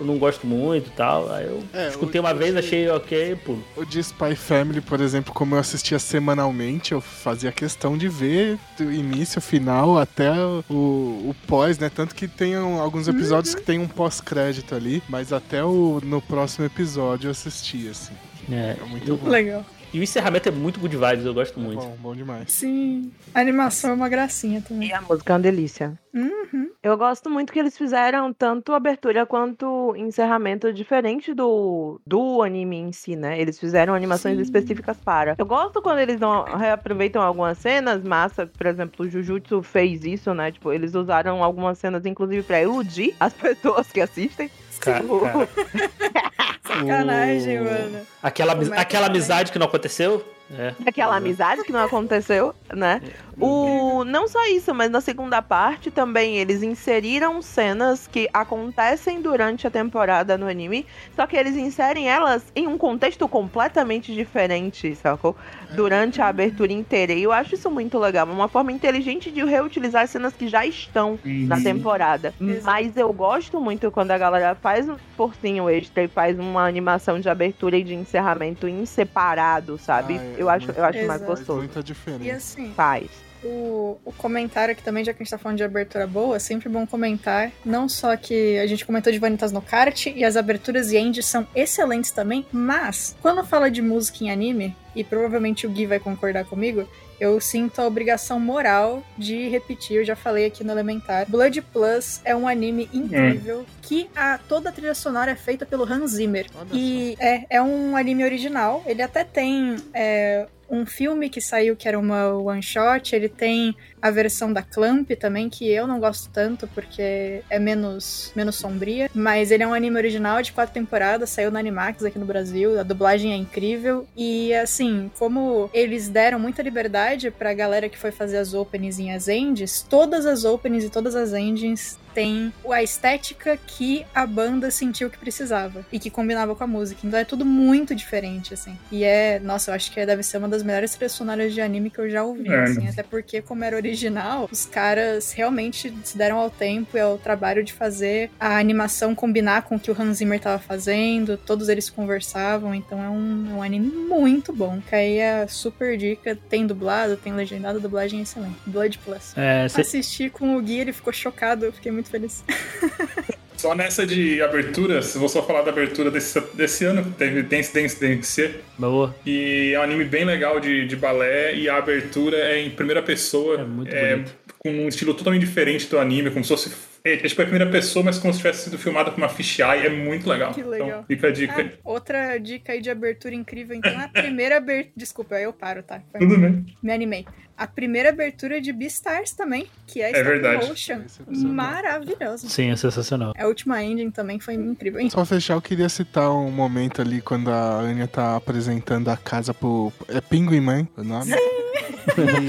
eu 0.00 0.06
não 0.06 0.18
gosto 0.18 0.46
muito 0.46 0.88
e 0.88 0.92
tal. 0.92 1.30
Aí 1.32 1.46
eu 1.46 1.62
É, 1.72 1.88
escutei 1.88 2.20
uma 2.20 2.32
vez, 2.34 2.56
achei 2.56 2.88
ok, 2.88 3.36
pulo. 3.44 3.64
O 3.76 3.84
de 3.84 3.98
Spy 4.00 4.34
Family, 4.36 4.80
por 4.80 5.00
exemplo, 5.00 5.32
como 5.32 5.54
eu 5.54 5.58
assistia 5.58 5.98
semanalmente, 5.98 6.92
eu 6.92 7.00
fazia 7.00 7.50
questão 7.52 7.96
de 7.96 8.08
ver 8.08 8.58
do 8.76 8.92
início, 8.92 9.40
final, 9.40 9.98
até 9.98 10.30
o, 10.32 10.64
o 10.70 11.34
pós, 11.46 11.78
né? 11.78 11.90
Tanto 11.94 12.14
que 12.14 12.26
tem 12.28 12.54
alguns 12.54 13.08
episódios 13.08 13.54
que 13.54 13.62
tem 13.62 13.78
um 13.78 13.88
pós-crédito 13.88 14.74
ali, 14.74 15.02
mas 15.08 15.32
até 15.32 15.64
o, 15.64 16.00
no 16.04 16.20
próximo 16.20 16.64
episódio 16.66 17.28
eu 17.28 17.30
assistia, 17.32 17.90
assim. 17.90 18.12
É, 18.50 18.76
É 18.80 18.84
muito 18.88 19.08
eu- 19.08 19.16
bom. 19.16 19.28
Legal. 19.28 19.64
E 19.92 19.98
o 19.98 20.02
encerramento 20.02 20.48
é 20.48 20.52
muito 20.52 20.78
good 20.78 20.96
vibes, 20.96 21.24
eu 21.24 21.32
gosto 21.32 21.58
muito. 21.58 21.80
Bom, 21.80 21.96
bom 22.00 22.14
demais. 22.14 22.52
Sim. 22.52 23.10
A 23.34 23.40
animação 23.40 23.90
é 23.90 23.94
uma 23.94 24.08
gracinha 24.08 24.58
E 24.58 24.62
também. 24.62 24.92
a 24.92 25.00
música 25.00 25.32
é 25.32 25.34
uma 25.36 25.40
delícia. 25.42 25.98
Uhum. 26.14 26.70
Eu 26.82 26.96
gosto 26.96 27.30
muito 27.30 27.52
que 27.52 27.58
eles 27.58 27.76
fizeram 27.76 28.32
tanto 28.32 28.72
abertura 28.72 29.24
quanto 29.24 29.94
encerramento 29.96 30.72
diferente 30.72 31.32
do, 31.32 32.00
do 32.06 32.42
anime 32.42 32.76
em 32.76 32.92
si, 32.92 33.16
né? 33.16 33.40
Eles 33.40 33.58
fizeram 33.58 33.94
animações 33.94 34.36
Sim. 34.36 34.42
específicas 34.42 34.96
para. 34.98 35.34
Eu 35.38 35.46
gosto 35.46 35.80
quando 35.80 35.98
eles 36.00 36.20
não 36.20 36.44
reaproveitam 36.44 37.22
algumas 37.22 37.56
cenas, 37.58 38.02
massa, 38.02 38.46
por 38.46 38.66
exemplo, 38.66 39.06
o 39.06 39.08
Jujutsu 39.08 39.62
fez 39.62 40.04
isso, 40.04 40.34
né? 40.34 40.52
Tipo, 40.52 40.72
eles 40.72 40.94
usaram 40.94 41.42
algumas 41.42 41.78
cenas, 41.78 42.04
inclusive, 42.04 42.42
pra 42.42 42.60
iludir 42.62 43.14
as 43.18 43.32
pessoas 43.34 43.90
que 43.90 44.00
assistem. 44.00 44.50
Cara, 44.80 45.00
Tipo, 45.00 45.20
cara, 45.20 45.48
Sacanagem, 46.80 47.60
mano. 47.60 48.00
Aquela, 48.22 48.54
Como 48.54 48.72
é 48.72 48.76
que 48.76 48.80
aquela 48.82 49.06
amizade 49.06 49.52
que 49.52 49.58
não 49.58 49.66
aconteceu, 49.66 50.24
É. 50.50 50.74
Aquela 50.86 51.12
Exato. 51.12 51.16
amizade 51.26 51.64
que 51.64 51.72
não 51.72 51.80
aconteceu, 51.84 52.54
né? 52.74 53.00
O, 53.40 54.02
não 54.04 54.26
só 54.26 54.46
isso, 54.48 54.74
mas 54.74 54.90
na 54.90 55.00
segunda 55.00 55.40
parte 55.42 55.90
também 55.90 56.36
eles 56.38 56.62
inseriram 56.62 57.40
cenas 57.42 58.06
que 58.06 58.28
acontecem 58.32 59.20
durante 59.22 59.66
a 59.66 59.70
temporada 59.70 60.36
no 60.38 60.48
anime, 60.48 60.86
só 61.14 61.26
que 61.26 61.36
eles 61.36 61.56
inserem 61.56 62.08
elas 62.08 62.46
em 62.56 62.66
um 62.66 62.76
contexto 62.78 63.28
completamente 63.28 64.12
diferente, 64.14 64.94
sacou? 64.96 65.36
Durante 65.76 66.20
a 66.20 66.26
abertura 66.28 66.72
inteira. 66.72 67.12
E 67.12 67.22
eu 67.22 67.30
acho 67.32 67.54
isso 67.54 67.70
muito 67.70 67.98
legal. 67.98 68.26
É 68.28 68.32
uma 68.32 68.48
forma 68.48 68.72
inteligente 68.72 69.30
de 69.30 69.44
reutilizar 69.44 70.06
cenas 70.08 70.34
que 70.34 70.48
já 70.48 70.64
estão 70.66 71.18
na 71.24 71.56
Uhum. 71.56 71.62
temporada. 71.62 72.34
Mas 72.64 72.96
eu 72.96 73.12
gosto 73.12 73.60
muito 73.60 73.90
quando 73.90 74.10
a 74.12 74.18
galera 74.18 74.54
faz 74.54 74.88
um 74.88 74.96
forcinho 75.16 75.68
extra 75.68 76.02
e 76.04 76.08
faz 76.08 76.38
uma 76.38 76.66
animação 76.66 77.20
de 77.20 77.28
abertura 77.28 77.76
e 77.76 77.84
de 77.84 77.94
encerramento 77.94 78.66
em 78.66 78.84
separado, 78.86 79.78
sabe? 79.78 80.16
Ah, 80.18 80.37
é, 80.37 80.37
eu 80.38 80.48
acho, 80.48 80.70
eu 80.70 80.84
acho 80.84 80.98
mais 81.06 81.20
Exato. 81.20 81.24
Gostoso. 81.24 81.58
muita 81.58 81.80
E 81.80 81.82
diferença. 81.82 82.36
assim, 82.36 82.72
Faz. 82.74 83.08
o, 83.44 83.98
o 84.04 84.12
comentário 84.12 84.72
aqui 84.72 84.82
também, 84.82 85.04
já 85.04 85.12
que 85.12 85.22
a 85.22 85.24
gente 85.24 85.30
tá 85.30 85.38
falando 85.38 85.58
de 85.58 85.64
abertura 85.64 86.06
boa, 86.06 86.36
é 86.36 86.38
sempre 86.38 86.68
bom 86.68 86.86
comentar. 86.86 87.50
Não 87.64 87.88
só 87.88 88.16
que 88.16 88.58
a 88.58 88.66
gente 88.66 88.84
comentou 88.86 89.12
de 89.12 89.18
Vanitas 89.18 89.52
no 89.52 89.60
Kart 89.62 90.06
e 90.06 90.24
as 90.24 90.36
aberturas 90.36 90.92
e 90.92 90.96
ends 90.96 91.24
são 91.26 91.46
excelentes 91.54 92.10
também, 92.10 92.44
mas 92.52 93.16
quando 93.22 93.44
fala 93.44 93.70
de 93.70 93.80
música 93.82 94.24
em 94.24 94.30
anime, 94.30 94.74
e 94.96 95.04
provavelmente 95.04 95.66
o 95.66 95.70
Gui 95.70 95.86
vai 95.86 96.00
concordar 96.00 96.44
comigo, 96.44 96.88
eu 97.20 97.40
sinto 97.40 97.80
a 97.80 97.86
obrigação 97.86 98.38
moral 98.38 99.02
de 99.16 99.48
repetir, 99.48 99.98
eu 99.98 100.04
já 100.04 100.16
falei 100.16 100.46
aqui 100.46 100.62
no 100.62 100.72
Elementar. 100.72 101.26
Blood 101.28 101.60
Plus 101.62 102.20
é 102.24 102.34
um 102.34 102.46
anime 102.46 102.88
incrível 102.92 103.66
que 103.82 104.08
a, 104.14 104.38
toda 104.38 104.68
a 104.68 104.72
trilha 104.72 104.94
sonora 104.94 105.30
é 105.30 105.36
feita 105.36 105.64
pelo 105.64 105.84
Hans 105.84 106.12
Zimmer. 106.12 106.46
Olha 106.54 106.68
E 106.72 107.16
é, 107.18 107.46
é 107.48 107.62
um 107.62 107.96
anime 107.96 108.24
original. 108.24 108.82
Ele 108.86 109.02
até 109.02 109.24
tem 109.24 109.76
é, 109.94 110.46
um 110.70 110.84
filme 110.84 111.28
que 111.28 111.40
saiu 111.40 111.74
que 111.74 111.88
era 111.88 111.98
uma 111.98 112.34
one 112.34 112.62
shot. 112.62 113.14
Ele 113.14 113.28
tem 113.28 113.74
a 114.00 114.10
versão 114.10 114.52
da 114.52 114.62
Clamp 114.62 115.10
também, 115.12 115.48
que 115.48 115.68
eu 115.68 115.86
não 115.86 115.98
gosto 115.98 116.30
tanto 116.30 116.66
porque 116.68 117.42
é 117.48 117.58
menos, 117.58 118.32
menos 118.36 118.56
sombria. 118.56 119.10
Mas 119.14 119.50
ele 119.50 119.62
é 119.62 119.66
um 119.66 119.74
anime 119.74 119.96
original 119.96 120.42
de 120.42 120.52
quatro 120.52 120.74
temporadas, 120.74 121.30
saiu 121.30 121.50
na 121.50 121.58
Animax 121.58 122.04
aqui 122.04 122.18
no 122.18 122.26
Brasil. 122.26 122.78
A 122.78 122.82
dublagem 122.82 123.32
é 123.32 123.36
incrível. 123.36 124.06
E 124.16 124.52
assim, 124.54 125.10
como 125.18 125.70
eles 125.72 126.08
deram 126.08 126.38
muita 126.38 126.62
liberdade 126.62 127.07
pra 127.30 127.54
galera 127.54 127.88
que 127.88 127.96
foi 127.96 128.10
fazer 128.10 128.36
as 128.36 128.52
openings 128.54 128.98
e 128.98 129.08
as 129.08 129.28
ends, 129.28 129.82
todas 129.88 130.26
as 130.26 130.44
openings 130.44 130.84
e 130.84 130.90
todas 130.90 131.14
as 131.14 131.32
endings 131.32 131.98
tem 132.18 132.52
a 132.72 132.82
estética 132.82 133.56
que 133.64 134.04
a 134.12 134.26
banda 134.26 134.72
sentiu 134.72 135.08
que 135.08 135.16
precisava 135.16 135.86
e 135.92 136.00
que 136.00 136.10
combinava 136.10 136.52
com 136.56 136.64
a 136.64 136.66
música. 136.66 137.00
Então 137.04 137.16
é 137.18 137.24
tudo 137.24 137.44
muito 137.44 137.94
diferente, 137.94 138.52
assim. 138.54 138.76
E 138.90 139.04
é, 139.04 139.38
nossa, 139.38 139.70
eu 139.70 139.74
acho 139.76 139.92
que 139.92 140.04
deve 140.04 140.24
ser 140.24 140.38
uma 140.38 140.48
das 140.48 140.64
melhores 140.64 140.90
trilhas 140.92 141.12
sonoras 141.12 141.54
de 141.54 141.60
anime 141.60 141.90
que 141.90 141.98
eu 142.00 142.10
já 142.10 142.24
ouvi, 142.24 142.48
É. 142.52 142.64
assim. 142.64 142.88
Até 142.88 143.04
porque, 143.04 143.40
como 143.40 143.62
era 143.62 143.76
original, 143.76 144.48
os 144.50 144.66
caras 144.66 145.30
realmente 145.32 145.94
se 146.02 146.18
deram 146.18 146.38
ao 146.38 146.50
tempo 146.50 146.96
e 146.96 147.00
ao 147.00 147.18
trabalho 147.18 147.62
de 147.62 147.72
fazer 147.72 148.30
a 148.40 148.58
animação 148.58 149.14
combinar 149.14 149.62
com 149.62 149.76
o 149.76 149.80
que 149.80 149.90
o 149.90 149.96
Hans 150.02 150.16
Zimmer 150.18 150.40
tava 150.40 150.58
fazendo, 150.58 151.36
todos 151.36 151.68
eles 151.68 151.88
conversavam, 151.88 152.74
então 152.74 153.00
é 153.02 153.08
um, 153.08 153.46
é 153.50 153.54
um 153.54 153.62
anime 153.62 153.86
muito 154.08 154.52
bom. 154.52 154.80
Que 154.88 154.94
aí 154.96 155.18
é 155.18 155.46
super 155.46 155.96
dica, 155.96 156.36
tem 156.48 156.66
dublado, 156.66 157.16
tem 157.16 157.32
legendado, 157.32 157.78
dublagem 157.78 158.18
é 158.18 158.22
excelente. 158.24 158.56
Blood 158.66 158.98
Plus. 158.98 159.32
É, 159.36 159.68
cê- 159.68 159.82
Assisti 159.82 160.28
com 160.30 160.56
o 160.56 160.60
Gui, 160.62 160.78
ele 160.80 160.92
ficou 160.92 161.12
chocado, 161.12 161.64
eu 161.66 161.72
fiquei 161.72 161.92
muito 161.92 162.07
feliz. 162.08 162.44
Só 163.56 163.74
nessa 163.74 164.06
de 164.06 164.40
aberturas, 164.40 165.16
vou 165.16 165.28
só 165.28 165.42
falar 165.42 165.62
da 165.62 165.72
abertura 165.72 166.12
desse, 166.12 166.40
desse 166.54 166.84
ano, 166.84 167.02
que 167.02 167.10
teve 167.10 167.42
Dance 167.42 167.74
Dance 167.74 168.00
Dance, 168.00 168.54
boa. 168.78 169.12
e 169.26 169.72
é 169.74 169.80
um 169.80 169.82
anime 169.82 170.04
bem 170.04 170.24
legal 170.24 170.60
de, 170.60 170.86
de 170.86 170.94
balé, 170.94 171.56
e 171.56 171.68
a 171.68 171.76
abertura 171.76 172.36
é 172.36 172.60
em 172.60 172.70
primeira 172.70 173.02
pessoa, 173.02 173.56
É 173.60 173.64
muito 173.64 173.90
bonito. 173.92 174.32
com 174.60 174.70
um 174.70 174.86
estilo 174.86 175.12
totalmente 175.12 175.40
diferente 175.40 175.88
do 175.88 175.98
anime, 175.98 176.30
como 176.30 176.44
se 176.44 176.50
fosse. 176.50 176.72
É, 177.04 177.14
é 177.14 177.16
tipo 177.16 177.42
a 177.42 177.44
primeira 177.46 177.68
pessoa, 177.68 178.04
mas 178.04 178.16
como 178.16 178.32
se 178.32 178.38
tivesse 178.38 178.62
sido 178.62 178.78
filmado 178.78 179.10
com 179.10 179.16
uma 179.18 179.28
fisheye, 179.28 179.86
é 179.86 179.90
muito 179.90 180.28
legal. 180.30 180.54
Que 180.54 180.62
legal. 180.62 180.88
Então, 180.88 181.04
fica 181.08 181.26
a 181.26 181.30
dica. 181.32 181.72
Ah, 181.74 181.78
outra 181.82 182.38
dica 182.38 182.72
aí 182.72 182.80
de 182.80 182.90
abertura 182.90 183.34
incrível, 183.34 183.74
então, 183.74 183.90
é 183.90 184.04
a 184.04 184.08
primeira 184.08 184.58
abertura. 184.58 184.92
Desculpa, 184.96 185.34
aí 185.34 185.42
eu 185.42 185.52
paro, 185.52 185.82
tá? 185.82 186.00
Foi- 186.12 186.20
Tudo 186.20 186.38
bem. 186.38 186.64
Me 186.80 186.92
animei. 186.92 187.26
A 187.58 187.66
primeira 187.66 188.10
abertura 188.10 188.60
de 188.60 188.72
Beastars 188.72 189.32
também, 189.32 189.66
que 189.86 190.00
é, 190.00 190.10
É 190.16 190.22
verdade. 190.22 190.66
Motion. 190.68 191.00
Excepcional. 191.04 191.52
Maravilhosa. 191.52 192.48
Sim, 192.48 192.70
é 192.70 192.76
sensacional. 192.76 193.32
A 193.36 193.46
última 193.46 193.82
ending 193.82 194.10
também 194.12 194.38
foi 194.38 194.54
incrível. 194.54 195.00
Enfim, 195.00 195.10
Só 195.10 195.24
fechar, 195.24 195.54
eu 195.54 195.60
queria 195.62 195.88
citar 195.88 196.30
um 196.30 196.50
momento 196.52 197.02
ali 197.02 197.20
quando 197.20 197.50
a 197.50 197.80
Anya 197.80 198.06
tá 198.06 198.36
apresentando 198.36 199.08
a 199.08 199.16
casa 199.16 199.52
pro. 199.52 199.92
É 200.08 200.20
Pinguim 200.20 200.60
Mãe 200.60 200.88
o 200.96 201.02
nome? 201.02 201.32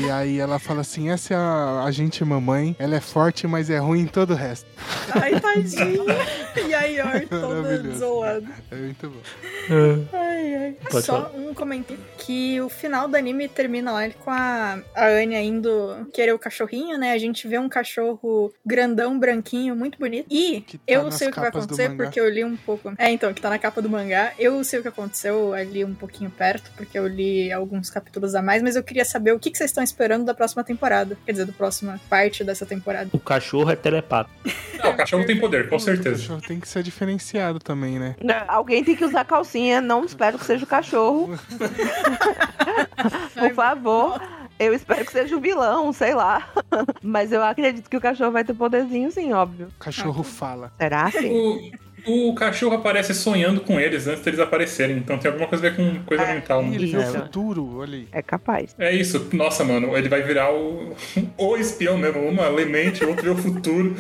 E 0.04 0.10
aí 0.10 0.40
ela 0.40 0.58
fala 0.58 0.82
assim: 0.82 1.10
essa 1.10 1.34
é 1.34 1.38
a, 1.38 1.84
a 1.86 1.92
gente 1.92 2.24
mamãe, 2.24 2.76
ela 2.80 2.96
é 2.96 3.00
forte, 3.02 3.46
mas 3.46 3.70
é 3.70 3.78
ruim 3.78 4.02
em 4.02 4.08
todo 4.08 4.32
o 4.32 4.36
resto. 4.36 4.66
Ai, 5.22 5.40
tadinha. 5.40 6.16
E 6.68 6.74
a 6.74 6.84
Yor 6.86 7.28
toda 7.30 7.62
Maravilhoso. 7.62 8.00
zoada. 8.00 8.48
É 8.72 8.76
muito 8.76 9.10
bom. 9.10 9.20
Ai, 10.14 10.56
ai. 10.56 10.76
Pode 10.90 11.06
Só 11.06 11.24
falar. 11.30 11.36
um 11.36 11.54
comentário 11.54 12.02
que 12.18 12.60
o 12.62 12.70
final 12.70 13.08
do 13.08 13.16
anime 13.18 13.48
termina 13.48 13.92
lá 13.92 14.10
com 14.10 14.32
a, 14.32 14.80
a 15.00 15.08
Anya 15.08 15.42
indo 15.42 16.08
querer 16.14 16.34
o 16.34 16.40
cachorrinho, 16.40 16.98
né? 16.98 17.12
A 17.12 17.18
gente 17.18 17.48
vê 17.48 17.58
um 17.58 17.70
cachorro 17.70 18.54
grandão, 18.66 19.18
branquinho, 19.18 19.76
muito 19.76 19.98
bonito. 19.98 20.28
E 20.30 20.62
tá 20.62 20.78
eu 20.88 21.12
sei 21.12 21.30
o 21.30 21.32
que 21.32 21.40
vai 21.40 21.50
acontecer 21.50 21.96
porque 21.96 22.20
eu 22.20 22.30
li 22.30 22.44
um 22.44 22.56
pouco. 22.56 22.94
É, 22.98 23.10
então, 23.12 23.34
que 23.34 23.42
tá 23.42 23.50
na 23.50 23.60
capa 23.60 23.82
do 23.82 23.90
mangá. 23.90 24.34
Eu 24.38 24.64
sei 24.64 24.80
o 24.80 24.82
que 24.82 24.88
aconteceu 24.88 25.54
ali 25.54 25.84
um 25.86 25.94
pouquinho 25.96 26.30
perto, 26.30 26.72
porque 26.76 26.98
eu 26.98 27.08
li 27.08 27.52
alguns 27.52 27.90
capítulos 27.90 28.36
a 28.36 28.42
mais, 28.42 28.62
mas 28.62 28.76
eu 28.76 28.84
queria 28.84 29.06
saber 29.06 29.34
o 29.34 29.40
que, 29.40 29.50
que 29.52 29.58
vocês 29.58 29.70
estão 29.70 29.84
esperando 29.84 30.26
da 30.26 30.34
próxima 30.34 30.64
temporada. 30.64 31.18
Quer 31.26 31.32
dizer, 31.32 31.46
da 31.46 31.54
próxima 31.54 32.00
parte 32.10 32.44
dessa 32.44 32.66
temporada. 32.66 33.10
O 33.14 33.20
cachorro 33.20 33.70
é 33.72 33.76
telepata. 33.76 34.30
Não, 34.78 34.92
o 34.92 34.98
cachorro 34.98 35.26
tem 35.26 35.40
poder, 35.40 35.70
com 35.70 35.76
O 35.76 35.80
certeza. 35.80 36.18
cachorro 36.18 36.42
tem 36.42 36.60
que 36.60 36.68
ser 36.68 36.84
diferenciado 36.84 37.60
também, 37.60 38.00
né? 38.00 38.16
Né, 38.24 38.44
Alguém 38.48 38.84
tem 38.84 38.96
que 38.96 39.06
usar 39.06 39.26
calcinha, 39.26 39.82
não 39.82 40.04
espero 40.06 40.38
que 40.38 40.46
seja 40.46 40.64
o 40.64 40.68
cachorro. 40.68 41.38
Por 43.36 43.54
favor. 43.54 44.22
Eu 44.60 44.74
espero 44.74 45.06
que 45.06 45.12
seja 45.14 45.36
o 45.38 45.40
vilão, 45.40 45.92
sei 45.94 46.14
lá. 46.14 46.50
Mas 47.02 47.32
eu 47.32 47.42
acredito 47.44 47.90
que 47.90 47.96
o 47.98 48.02
cachorro 48.02 48.32
vai 48.32 48.44
ter 48.44 48.54
poderzinho, 48.54 49.10
sim, 49.12 49.32
óbvio. 49.34 49.68
O 49.68 49.80
cachorro 49.84 50.22
fala. 50.24 50.72
Será 50.78 51.10
sim? 51.10 51.72
O, 52.06 52.30
o 52.30 52.36
cachorro 52.36 52.76
aparece 52.76 53.14
sonhando 53.14 53.62
com 53.62 53.80
eles 53.80 54.06
antes 54.08 54.22
deles 54.24 54.40
aparecerem, 54.40 54.98
então 54.98 55.18
tem 55.18 55.30
alguma 55.32 55.48
coisa 55.48 55.66
a 55.68 55.70
ver 55.70 55.76
com 55.78 56.04
coisa 56.04 56.24
É, 56.24 56.34
mental. 56.36 56.62
Ele 56.64 56.88
vê 56.88 56.98
o 56.98 57.02
É. 57.02 57.06
futuro, 57.06 57.78
olha 57.78 57.96
aí. 57.98 58.08
É 58.12 58.22
capaz. 58.22 58.76
É 58.78 58.94
isso, 58.94 59.30
nossa, 59.34 59.64
mano, 59.64 59.96
ele 59.98 60.10
vai 60.10 60.22
virar 60.22 60.52
o, 60.54 60.94
o 61.38 61.56
espião 61.58 61.98
mesmo, 61.98 62.20
uma 62.22 62.48
lemente, 62.50 63.04
outro 63.06 63.24
vê 63.24 63.30
o 63.30 63.38
futuro. 63.38 63.96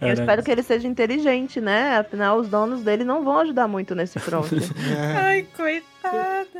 Eu 0.00 0.08
Era- 0.08 0.20
espero 0.20 0.42
que 0.42 0.50
ele 0.50 0.62
seja 0.62 0.86
inteligente, 0.88 1.60
né? 1.60 1.98
Afinal, 1.98 2.38
os 2.38 2.48
donos 2.48 2.82
dele 2.82 3.04
não 3.04 3.22
vão 3.24 3.38
ajudar 3.40 3.68
muito 3.68 3.94
nesse 3.94 4.18
front. 4.18 4.50
É, 4.52 5.16
Ai, 5.16 5.46
coitada. 5.56 5.93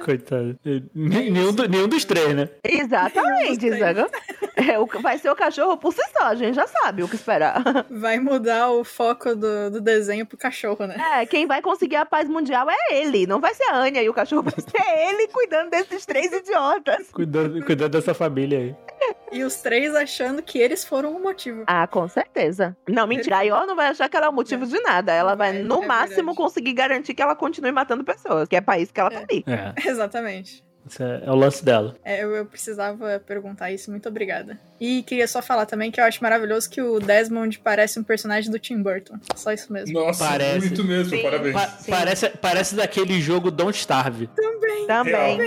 Coitado. 0.05 0.59
Nenhum, 0.95 1.53
do- 1.53 1.69
nenhum 1.69 1.89
dos 1.89 2.05
três, 2.05 2.35
né? 2.35 2.49
Exatamente, 2.65 3.79
sabe? 3.79 4.05
É, 4.57 4.79
o- 4.79 4.87
vai 4.87 5.19
ser 5.19 5.29
o 5.31 5.35
cachorro 5.35 5.77
por 5.77 5.93
si 5.93 6.01
só, 6.17 6.27
a 6.27 6.35
gente 6.37 6.55
já 6.55 6.65
sabe 6.67 7.03
o 7.03 7.09
que 7.09 7.17
esperar. 7.17 7.61
Vai 7.91 8.21
mudar 8.21 8.71
o 8.71 8.85
foco 8.85 9.35
do, 9.35 9.69
do 9.69 9.81
desenho 9.81 10.25
pro 10.25 10.39
cachorro, 10.39 10.87
né? 10.87 10.95
É, 11.21 11.27
quem 11.27 11.45
vai 11.45 11.61
conseguir 11.61 11.97
a 11.97 12.07
paz 12.07 12.29
mundial 12.29 12.69
é 12.71 12.77
ele, 12.93 13.27
não 13.27 13.41
vai 13.41 13.53
ser 13.53 13.65
a 13.65 13.77
Anya 13.77 14.01
e 14.01 14.09
o 14.09 14.15
cachorro 14.15 14.43
vai 14.49 14.55
ser 14.55 15.09
ele 15.11 15.27
cuidando 15.27 15.71
desses 15.71 16.07
três 16.07 16.33
idiotas. 16.33 17.09
Cuidando, 17.11 17.65
cuidando 17.67 17.91
dessa 17.91 18.15
família 18.15 18.59
aí. 18.61 18.77
E 19.33 19.43
os 19.43 19.57
três 19.57 19.95
achando 19.95 20.41
que 20.41 20.59
eles 20.59 20.85
foram 20.85 21.15
o 21.15 21.21
motivo. 21.21 21.65
Ah, 21.67 21.87
com 21.89 22.07
certeza. 22.09 22.75
Não, 22.89 23.07
mentira, 23.09 23.39
a 23.39 23.43
Yor 23.43 23.67
não 23.67 23.75
vai 23.75 23.89
achar 23.89 24.09
que 24.09 24.17
ela 24.17 24.27
é 24.27 24.29
o 24.29 24.33
motivo 24.33 24.65
de 24.67 24.81
nada. 24.81 25.13
Ela 25.13 25.35
vai, 25.35 25.59
É, 25.59 25.63
no 25.63 25.83
é 25.83 25.87
máximo, 25.87 26.17
verdade. 26.17 26.37
conseguir 26.37 26.73
garantir 26.73 27.13
que 27.13 27.21
ela 27.21 27.35
continue 27.35 27.73
matando 27.73 28.05
pessoas, 28.05 28.49
que 28.49 28.55
é 28.57 28.61
pra 28.61 28.79
isso 28.79 28.95
que 28.95 29.01
ela 29.01 29.11
tá 29.11 29.25
ali. 29.35 29.45
É, 29.47 29.75
Exatamente. 29.89 30.64
Esse 30.87 31.03
é, 31.03 31.23
é 31.25 31.31
o 31.31 31.35
lance 31.35 31.65
dela. 31.65 31.95
É, 32.05 32.23
eu, 32.23 32.35
eu 32.35 32.47
precisava 32.47 33.19
perguntar 33.21 33.71
isso, 33.73 33.91
muito 33.91 34.09
obrigada. 34.09 34.59
E 34.81 35.03
queria 35.05 35.27
só 35.27 35.41
falar 35.41 35.67
também 35.67 35.91
que 35.91 36.01
eu 36.01 36.05
acho 36.05 36.23
maravilhoso 36.23 36.69
que 36.69 36.81
o 36.83 36.99
Desmond 37.01 37.59
parece 37.61 37.99
um 37.99 38.03
personagem 38.05 38.51
do 38.51 38.59
Tim 38.59 38.83
Burton. 38.83 39.15
Só 39.35 39.53
isso 39.53 39.73
mesmo. 39.73 39.99
Nossa, 39.99 40.27
Parece. 40.29 40.67
muito 40.67 40.85
mesmo, 40.85 41.17
Sim. 41.17 41.23
parabéns. 41.23 41.53
Pa- 41.55 41.69
Sim. 41.69 41.91
parece, 41.91 42.29
parece 42.31 42.75
daquele 42.75 43.21
jogo 43.21 43.51
Don't 43.51 43.77
Starve. 43.79 44.29
Também. 44.87 45.39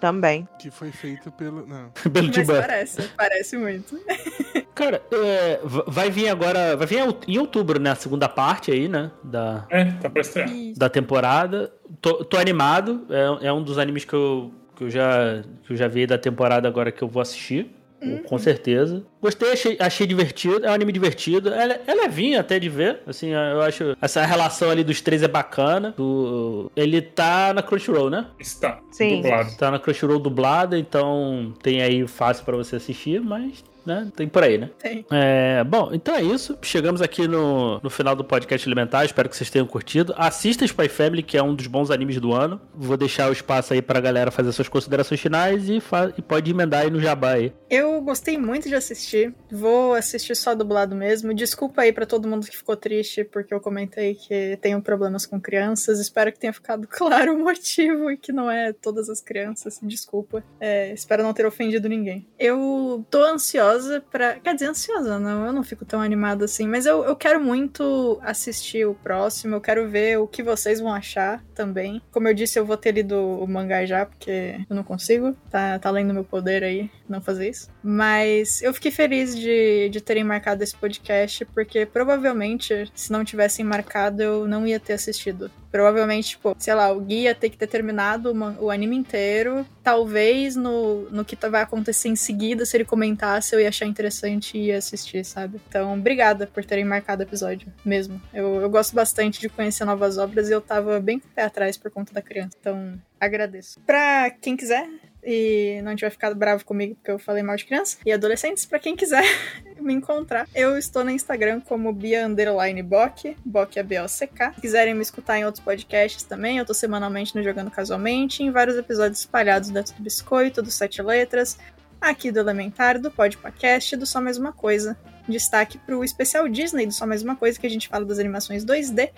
Também. 0.00 0.48
que 0.58 0.70
foi 0.70 0.90
feito 0.92 1.30
pelo. 1.32 1.66
Não. 1.66 1.90
Pelo 2.12 2.30
Tim 2.30 2.38
Mas 2.40 2.46
Burton. 2.46 2.60
parece, 2.62 3.02
parece 3.16 3.56
muito. 3.56 3.98
Cara, 4.74 5.00
é, 5.10 5.60
vai 5.86 6.10
vir 6.10 6.28
agora. 6.28 6.76
Vai 6.76 6.86
vir 6.86 6.98
em 7.26 7.38
outubro, 7.38 7.80
né? 7.80 7.90
A 7.90 7.94
segunda 7.96 8.28
parte 8.28 8.70
aí, 8.70 8.88
né? 8.88 9.10
Da, 9.22 9.64
É, 9.70 9.84
tá 9.92 10.10
pra 10.10 10.20
estrear. 10.20 10.48
Da 10.76 10.88
temporada. 10.88 11.72
Tô, 12.00 12.24
tô 12.24 12.36
animado. 12.36 13.06
É, 13.42 13.46
é 13.48 13.52
um 13.52 13.62
dos 13.62 13.78
animes 13.78 14.04
que 14.04 14.12
eu, 14.14 14.52
que, 14.76 14.84
eu 14.84 14.90
já, 14.90 15.42
que 15.66 15.72
eu 15.72 15.76
já 15.76 15.88
vi 15.88 16.06
da 16.06 16.18
temporada 16.18 16.66
agora 16.68 16.90
que 16.92 17.02
eu 17.02 17.08
vou 17.08 17.20
assistir. 17.22 17.70
Uhum. 18.02 18.18
com 18.24 18.36
certeza. 18.36 19.02
Gostei, 19.22 19.52
achei, 19.52 19.76
achei 19.80 20.06
divertido, 20.06 20.66
é 20.66 20.68
um 20.70 20.74
anime 20.74 20.92
divertido. 20.92 21.48
Ela, 21.48 21.80
ela 21.86 22.02
é 22.02 22.04
levinho 22.04 22.38
até 22.38 22.58
de 22.58 22.68
ver, 22.68 23.00
assim, 23.06 23.30
eu 23.30 23.62
acho 23.62 23.96
essa 23.98 24.22
relação 24.26 24.68
ali 24.68 24.84
dos 24.84 25.00
três 25.00 25.22
é 25.22 25.28
bacana. 25.28 25.94
Do- 25.96 26.70
ele 26.76 27.00
tá 27.00 27.54
na 27.54 27.62
Crunchyroll, 27.62 28.10
né? 28.10 28.26
Está 28.38 28.78
Sim. 28.90 29.22
dublado. 29.22 29.56
Tá 29.56 29.70
na 29.70 29.78
Crunchyroll 29.78 30.18
dublada, 30.18 30.78
então 30.78 31.54
tem 31.62 31.80
aí 31.80 32.06
fácil 32.06 32.44
pra 32.44 32.54
você 32.58 32.76
assistir, 32.76 33.22
mas, 33.22 33.64
né, 33.86 34.10
tem 34.16 34.28
por 34.28 34.42
aí, 34.42 34.58
né? 34.58 34.70
Tem. 34.78 35.04
É, 35.10 35.62
bom, 35.64 35.90
então 35.92 36.14
é 36.14 36.22
isso. 36.22 36.56
Chegamos 36.62 37.02
aqui 37.02 37.28
no, 37.28 37.80
no 37.82 37.90
final 37.90 38.16
do 38.16 38.24
podcast 38.24 38.68
Elementar. 38.68 39.04
Espero 39.04 39.28
que 39.28 39.36
vocês 39.36 39.50
tenham 39.50 39.66
curtido. 39.66 40.14
Assista 40.16 40.64
Spy 40.64 40.88
Family, 40.88 41.22
que 41.22 41.36
é 41.36 41.42
um 41.42 41.54
dos 41.54 41.66
bons 41.66 41.90
animes 41.90 42.20
do 42.20 42.32
ano. 42.32 42.60
Vou 42.74 42.96
deixar 42.96 43.28
o 43.28 43.32
espaço 43.32 43.72
aí 43.72 43.82
pra 43.82 44.00
galera 44.00 44.30
fazer 44.30 44.52
suas 44.52 44.68
considerações 44.68 45.20
finais 45.20 45.68
e, 45.68 45.82
e 46.16 46.22
pode 46.22 46.50
emendar 46.50 46.82
aí 46.82 46.90
no 46.90 47.00
jabá 47.00 47.32
aí. 47.32 47.52
Eu 47.68 48.00
gostei 48.00 48.38
muito 48.38 48.68
de 48.68 48.74
assistir. 48.74 49.34
Vou 49.50 49.94
assistir 49.94 50.34
só 50.34 50.54
dublado 50.54 50.94
mesmo. 50.94 51.34
Desculpa 51.34 51.82
aí 51.82 51.92
pra 51.92 52.06
todo 52.06 52.28
mundo 52.28 52.46
que 52.46 52.56
ficou 52.56 52.76
triste 52.76 53.24
porque 53.24 53.52
eu 53.52 53.60
comentei 53.60 54.14
que 54.14 54.58
tenho 54.60 54.80
problemas 54.80 55.26
com 55.26 55.40
crianças. 55.40 56.00
Espero 56.00 56.32
que 56.32 56.38
tenha 56.38 56.52
ficado 56.52 56.86
claro 56.90 57.34
o 57.34 57.38
motivo 57.38 58.10
e 58.10 58.16
que 58.16 58.32
não 58.32 58.50
é 58.50 58.72
todas 58.72 59.08
as 59.08 59.20
crianças. 59.20 59.78
Desculpa. 59.82 60.42
É, 60.60 60.92
espero 60.92 61.22
não 61.22 61.34
ter 61.34 61.46
ofendido 61.46 61.88
ninguém. 61.88 62.26
Eu 62.38 63.04
tô 63.10 63.22
ansiosa 63.22 63.73
pra. 64.10 64.34
Quer 64.34 64.54
dizer, 64.54 64.66
ansiosa 64.66 65.18
não, 65.18 65.46
eu 65.46 65.52
não 65.52 65.62
fico 65.62 65.84
tão 65.84 66.00
animada 66.00 66.44
assim. 66.44 66.66
Mas 66.66 66.86
eu, 66.86 67.04
eu 67.04 67.16
quero 67.16 67.40
muito 67.40 68.18
assistir 68.22 68.86
o 68.86 68.94
próximo. 68.94 69.56
Eu 69.56 69.60
quero 69.60 69.88
ver 69.88 70.18
o 70.18 70.26
que 70.26 70.42
vocês 70.42 70.80
vão 70.80 70.92
achar 70.92 71.42
também. 71.54 72.00
Como 72.10 72.28
eu 72.28 72.34
disse, 72.34 72.58
eu 72.58 72.64
vou 72.66 72.76
ter 72.76 72.92
lido 72.92 73.16
o 73.16 73.46
mangá 73.46 73.84
já, 73.84 74.06
porque 74.06 74.60
eu 74.68 74.76
não 74.76 74.82
consigo. 74.82 75.36
Tá, 75.50 75.78
tá 75.78 75.88
além 75.88 76.06
do 76.06 76.14
meu 76.14 76.24
poder 76.24 76.62
aí 76.62 76.90
não 77.08 77.20
fazer 77.20 77.48
isso. 77.50 77.68
Mas 77.82 78.62
eu 78.62 78.72
fiquei 78.72 78.90
feliz 78.90 79.36
de, 79.36 79.88
de 79.90 80.00
terem 80.00 80.24
marcado 80.24 80.62
esse 80.62 80.74
podcast, 80.76 81.44
porque 81.46 81.86
provavelmente, 81.86 82.90
se 82.94 83.12
não 83.12 83.24
tivessem 83.24 83.64
marcado, 83.64 84.22
eu 84.22 84.46
não 84.48 84.66
ia 84.66 84.80
ter 84.80 84.94
assistido. 84.94 85.50
Provavelmente, 85.70 86.30
tipo, 86.30 86.54
sei 86.58 86.72
lá, 86.74 86.92
o 86.92 87.00
Gui 87.00 87.22
ia 87.22 87.34
ter 87.34 87.50
que 87.50 87.56
ter 87.56 87.66
terminado 87.66 88.30
o, 88.30 88.34
man- 88.34 88.56
o 88.60 88.70
anime 88.70 88.94
inteiro. 88.96 89.66
Talvez 89.82 90.54
no, 90.54 91.10
no 91.10 91.24
que 91.24 91.36
vai 91.48 91.62
acontecer 91.62 92.08
em 92.08 92.16
seguida, 92.16 92.64
se 92.64 92.76
ele 92.76 92.84
comentasse, 92.84 93.54
eu 93.54 93.60
ia 93.60 93.68
achar 93.68 93.84
interessante 93.84 94.56
e 94.56 94.66
ia 94.66 94.78
assistir, 94.78 95.24
sabe? 95.24 95.60
Então, 95.68 95.92
obrigada 95.98 96.46
por 96.46 96.64
terem 96.64 96.84
marcado 96.84 97.22
o 97.22 97.26
episódio, 97.26 97.72
mesmo. 97.84 98.22
Eu, 98.32 98.60
eu 98.62 98.70
gosto 98.70 98.94
bastante 98.94 99.40
de 99.40 99.48
conhecer 99.48 99.84
novas 99.84 100.16
obras 100.16 100.48
e 100.48 100.52
eu 100.52 100.60
tava 100.60 101.00
bem 101.00 101.18
com 101.18 101.26
o 101.26 101.30
pé 101.32 101.42
atrás 101.42 101.76
por 101.76 101.90
conta 101.90 102.14
da 102.14 102.22
criança. 102.22 102.56
Então, 102.60 102.94
agradeço. 103.20 103.80
Pra 103.80 104.30
quem 104.30 104.56
quiser, 104.56 104.88
e 105.24 105.80
não 105.82 105.96
tiver 105.96 106.10
ficado 106.10 106.34
bravo 106.34 106.64
comigo 106.64 106.94
porque 106.96 107.10
eu 107.10 107.18
falei 107.18 107.42
mal 107.42 107.56
de 107.56 107.64
criança 107.64 107.98
e 108.04 108.12
adolescentes, 108.12 108.66
pra 108.66 108.78
quem 108.78 108.94
quiser 108.94 109.24
me 109.80 109.92
encontrar, 109.92 110.48
eu 110.54 110.76
estou 110.76 111.04
no 111.04 111.10
Instagram 111.10 111.60
como 111.60 111.92
Bia 111.92 112.26
Underline 112.26 112.82
Bock, 112.82 113.36
Bock 113.44 113.78
é 113.78 113.82
B-O-C-K. 113.82 114.52
Se 114.54 114.60
quiserem 114.60 114.94
me 114.94 115.02
escutar 115.02 115.38
em 115.38 115.44
outros 115.44 115.64
podcasts 115.64 116.22
também, 116.24 116.58
eu 116.58 116.64
tô 116.64 116.74
semanalmente 116.74 117.34
no 117.34 117.42
Jogando 117.42 117.70
Casualmente, 117.70 118.42
em 118.42 118.50
vários 118.50 118.76
episódios 118.76 119.20
espalhados 119.20 119.70
dentro 119.70 119.94
do 119.94 120.02
Biscoito, 120.02 120.62
do 120.62 120.70
Sete 120.70 121.02
Letras, 121.02 121.58
aqui 122.00 122.30
do 122.30 122.38
Elementar, 122.38 123.00
do 123.00 123.10
Podcast, 123.10 123.96
do 123.96 124.06
Só 124.06 124.20
Mais 124.20 124.38
Uma 124.38 124.52
Coisa. 124.52 124.96
Destaque 125.28 125.78
pro 125.78 126.04
especial 126.04 126.48
Disney 126.48 126.86
do 126.86 126.92
Só 126.92 127.06
Mais 127.06 127.22
Uma 127.22 127.34
Coisa, 127.34 127.58
que 127.58 127.66
a 127.66 127.70
gente 127.70 127.88
fala 127.88 128.04
das 128.04 128.18
animações 128.18 128.64
2D. 128.64 129.10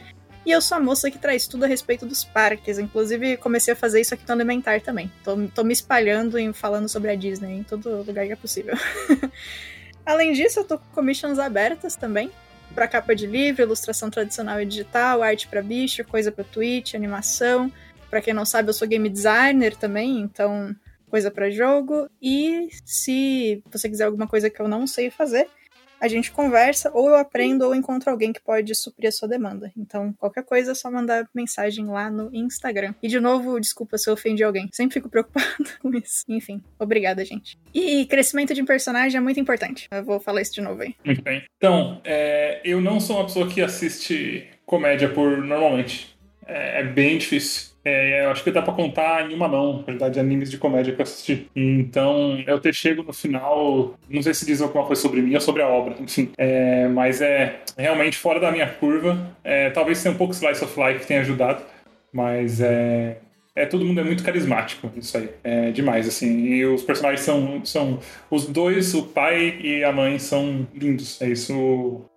E 0.47 0.53
eu 0.53 0.63
sou 0.63 0.79
a 0.79 0.81
moça 0.81 1.11
que 1.11 1.19
traz 1.19 1.49
tudo 1.49 1.65
a 1.65 1.67
respeito 1.67 2.07
dos 2.07 2.23
parques. 2.23 2.79
Inclusive, 2.79 3.37
comecei 3.37 3.75
a 3.75 3.77
fazer 3.77 4.01
isso 4.01 4.15
aqui 4.15 4.23
no 4.29 4.35
Elementar 4.37 4.81
também. 4.81 5.11
Tô, 5.25 5.37
tô 5.53 5.65
me 5.65 5.73
espalhando 5.73 6.39
e 6.39 6.53
falando 6.53 6.89
sobre 6.89 7.11
a 7.11 7.17
Disney 7.17 7.59
em 7.59 7.63
todo 7.65 8.05
lugar 8.05 8.25
que 8.25 8.33
é 8.33 8.37
possível. 8.37 8.75
Além 10.07 10.33
disso, 10.33 10.61
eu 10.61 10.65
tô 10.65 10.79
com 10.79 10.85
commissions 10.95 11.41
abertas 11.41 11.97
também. 11.97 12.31
Pra 12.77 12.87
capa 12.87 13.13
de 13.13 13.27
livro, 13.27 13.63
ilustração 13.63 14.09
tradicional 14.09 14.61
e 14.61 14.67
digital, 14.67 15.21
arte 15.21 15.49
pra 15.49 15.61
bicho, 15.61 16.05
coisa 16.05 16.31
pra 16.31 16.45
Twitch, 16.45 16.95
animação. 16.95 17.73
Pra 18.09 18.21
quem 18.21 18.33
não 18.33 18.45
sabe, 18.45 18.69
eu 18.69 18.75
sou 18.75 18.87
game 18.87 19.09
designer 19.09 19.75
também, 19.75 20.21
então 20.21 20.73
coisa 21.11 21.29
pra 21.29 21.51
jogo. 21.51 22.09
E 22.23 22.69
se 22.85 23.61
você 23.69 23.89
quiser 23.89 24.05
alguma 24.05 24.29
coisa 24.29 24.49
que 24.49 24.63
eu 24.63 24.69
não 24.69 24.87
sei 24.87 25.11
fazer, 25.11 25.49
a 26.01 26.09
gente 26.09 26.31
conversa, 26.31 26.91
ou 26.93 27.09
eu 27.09 27.17
aprendo, 27.17 27.63
ou 27.63 27.75
encontro 27.75 28.11
alguém 28.11 28.33
que 28.33 28.41
pode 28.41 28.75
suprir 28.75 29.09
a 29.09 29.13
sua 29.13 29.29
demanda. 29.29 29.73
Então, 29.77 30.13
qualquer 30.19 30.45
coisa 30.45 30.73
é 30.73 30.75
só 30.75 30.91
mandar 30.91 31.29
mensagem 31.35 31.87
lá 31.87 32.11
no 32.11 32.35
Instagram. 32.35 32.95
E 33.03 33.09
de 33.09 33.21
novo, 33.21 33.61
desculpa 33.61 33.99
se 33.99 34.09
eu 34.09 34.15
ofendi 34.15 34.43
alguém. 34.43 34.69
Sempre 34.73 34.95
fico 34.95 35.09
preocupada 35.09 35.47
com 35.81 35.95
isso. 35.95 36.25
Enfim, 36.29 36.63
obrigada, 36.79 37.25
gente. 37.25 37.59
E 37.75 38.07
crescimento 38.07 38.55
de 38.55 38.63
personagem 38.63 39.19
é 39.19 39.21
muito 39.21 39.41
importante. 39.41 39.89
Eu 39.91 40.05
vou 40.05 40.21
falar 40.21 40.43
isso 40.43 40.55
de 40.55 40.61
novo 40.61 40.83
aí. 40.83 40.95
Muito 41.05 41.23
bem. 41.23 41.45
Então, 41.57 42.01
é, 42.05 42.61
eu 42.65 42.81
não 42.81 43.01
sou 43.01 43.17
uma 43.17 43.27
pessoa 43.27 43.49
que 43.49 43.61
assiste 43.61 44.49
comédia 44.65 45.09
por 45.09 45.39
normalmente. 45.39 46.17
É, 46.47 46.81
é 46.81 46.85
bem 46.85 47.19
difícil. 47.19 47.76
É, 47.89 48.25
eu 48.25 48.31
acho 48.31 48.43
que 48.43 48.51
dá 48.51 48.61
pra 48.61 48.73
contar 48.75 49.31
em 49.31 49.35
uma 49.35 49.47
mão, 49.47 49.77
na 49.79 49.83
verdade, 49.85 50.15
de 50.15 50.21
animes 50.21 50.51
de 50.51 50.59
comédia 50.59 50.93
que 50.93 51.01
eu 51.01 51.05
assisti. 51.05 51.49
Então, 51.55 52.43
eu 52.45 52.59
te 52.59 52.73
chego 52.73 53.05
no 53.05 53.13
final, 53.13 53.95
não 54.11 54.21
sei 54.23 54.35
se 54.35 54.45
diz 54.45 54.61
alguma 54.61 54.85
coisa 54.85 55.01
sobre 55.01 55.23
mim 55.23 55.33
ou 55.35 55.41
sobre 55.41 55.63
a 55.63 55.69
obra, 55.69 55.95
enfim. 56.01 56.33
É, 56.37 56.89
mas 56.89 57.21
é 57.23 57.61
realmente 57.79 58.19
fora 58.19 58.41
da 58.41 58.51
minha 58.51 58.67
curva. 58.69 59.31
É, 59.45 59.71
talvez 59.71 60.03
tenha 60.03 60.13
um 60.13 60.19
pouco 60.19 60.35
Slice 60.35 60.65
of 60.65 60.75
Life 60.81 61.01
que 61.01 61.07
tenha 61.07 61.21
ajudado, 61.21 61.63
mas 62.13 62.61
é, 62.61 63.19
é, 63.55 63.65
todo 63.67 63.85
mundo 63.85 64.01
é 64.01 64.05
muito 64.05 64.25
carismático, 64.25 64.91
isso 64.97 65.17
aí. 65.17 65.31
É 65.45 65.71
demais, 65.71 66.09
assim. 66.09 66.45
E 66.47 66.67
os 66.67 66.83
personagens 66.83 67.21
são, 67.21 67.65
são. 67.65 68.01
Os 68.31 68.47
dois, 68.49 68.95
o 68.95 69.05
pai 69.05 69.59
e 69.63 69.85
a 69.85 69.93
mãe, 69.93 70.19
são 70.19 70.67
lindos. 70.75 71.23
É 71.23 71.29
isso. 71.29 71.55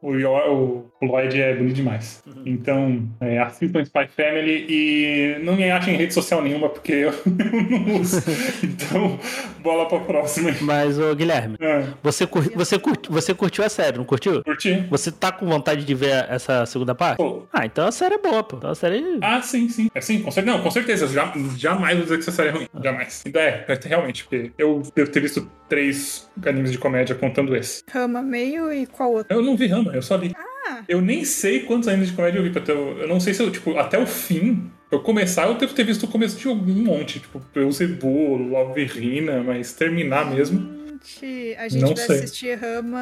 O, 0.01 0.15
Yor- 0.15 0.49
o 0.51 0.88
Lloyd 1.01 1.39
é 1.41 1.55
bonito 1.55 1.75
demais. 1.75 2.21
Então, 2.45 3.07
é, 3.21 3.39
assistam 3.39 3.81
Spy 3.81 4.07
Family 4.15 4.65
e 4.69 5.39
não 5.43 5.55
me 5.55 5.69
achem 5.71 5.93
em 5.93 5.97
rede 5.97 6.13
social 6.13 6.41
nenhuma, 6.41 6.69
porque 6.69 6.91
eu 6.91 7.11
não 7.25 7.99
uso. 8.01 8.21
Então, 8.63 9.19
bola 9.61 9.87
pra 9.87 9.99
próxima. 9.99 10.51
Mas, 10.61 10.99
ô 10.99 11.15
Guilherme, 11.15 11.55
É, 11.59 11.85
você, 12.03 12.27
cur- 12.27 12.51
você, 12.55 12.77
curti- 12.77 13.09
você 13.11 13.33
curtiu 13.33 13.63
a 13.63 13.69
série, 13.69 13.97
não 13.97 14.03
curtiu? 14.05 14.43
curti. 14.43 14.85
Você 14.89 15.11
tá 15.11 15.31
com 15.31 15.45
vontade 15.47 15.85
de 15.85 15.93
ver 15.95 16.25
essa 16.29 16.65
segunda 16.65 16.93
parte? 16.93 17.17
Pô. 17.17 17.43
Ah, 17.53 17.65
então 17.65 17.87
a 17.87 17.91
série 17.91 18.15
é 18.15 18.17
boa, 18.17 18.43
pô. 18.43 18.57
Então 18.57 18.69
a 18.69 18.75
série. 18.75 19.19
Ah, 19.21 19.41
sim, 19.41 19.69
sim. 19.69 19.89
É 19.95 20.01
sim, 20.01 20.21
com 20.21 20.31
certeza. 20.31 20.57
Não, 20.57 20.63
com 20.63 20.71
certeza. 20.71 21.07
Já, 21.07 21.33
jamais 21.57 21.95
vou 21.95 22.03
dizer 22.03 22.15
que 22.15 22.21
essa 22.23 22.31
série 22.31 22.49
é 22.49 22.51
ruim. 22.51 22.67
Jamais. 22.83 23.23
Ainda 23.25 23.39
é, 23.39 23.65
é, 23.67 23.79
realmente, 23.87 24.23
porque 24.25 24.51
eu 24.57 24.81
devo 24.95 25.09
ter 25.11 25.19
visto 25.21 25.49
três 25.69 26.29
animes 26.45 26.71
de 26.71 26.77
comédia 26.77 27.15
contando 27.15 27.55
esse. 27.55 27.83
Rama 27.91 28.21
meio 28.21 28.71
e 28.73 28.85
qual 28.85 29.11
outro? 29.13 29.33
Eu 29.35 29.41
não 29.41 29.55
vi 29.55 29.67
Rama, 29.67 29.93
eu 29.93 30.01
só 30.01 30.15
li. 30.15 30.33
Ah. 30.35 30.48
Eu 30.87 31.01
nem 31.01 31.23
sei 31.25 31.61
quantos 31.61 31.87
animes 31.87 32.09
de 32.09 32.15
comédia 32.15 32.39
eu 32.39 32.43
vi. 32.43 32.49
pra 32.49 32.61
ter- 32.61 32.71
Eu 32.75 33.07
não 33.07 33.19
sei 33.19 33.33
se 33.33 33.41
eu, 33.41 33.51
tipo, 33.51 33.77
até 33.77 33.97
o 33.99 34.05
fim. 34.05 34.69
Eu 34.91 34.99
começar, 35.01 35.45
eu 35.47 35.53
devo 35.55 35.73
ter 35.73 35.83
visto 35.83 36.03
o 36.03 36.07
começo 36.07 36.37
de 36.39 36.47
algum 36.47 36.73
monte. 36.73 37.19
Tipo, 37.19 37.41
Beelzebub, 37.53 38.49
Love 38.51 38.83
Rina, 38.85 39.43
mas 39.43 39.71
terminar 39.73 40.25
mesmo. 40.33 40.59
Gente, 41.03 41.55
a 41.57 41.67
gente 41.67 41.81
Não 41.81 41.93
vai 41.95 42.05
sei. 42.05 42.15
assistir 42.17 42.55
Rama, 42.59 42.99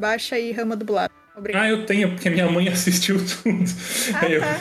baixa 0.00 0.34
aí 0.36 0.52
Rama 0.52 0.76
dublado. 0.76 1.12
Obrigada. 1.36 1.64
Ah, 1.64 1.68
eu 1.70 1.86
tenho, 1.86 2.10
porque 2.10 2.28
minha 2.28 2.50
mãe 2.50 2.66
assistiu 2.68 3.16
tudo. 3.18 3.64
Ah, 4.20 4.28
eu, 4.28 4.40
tá. 4.40 4.60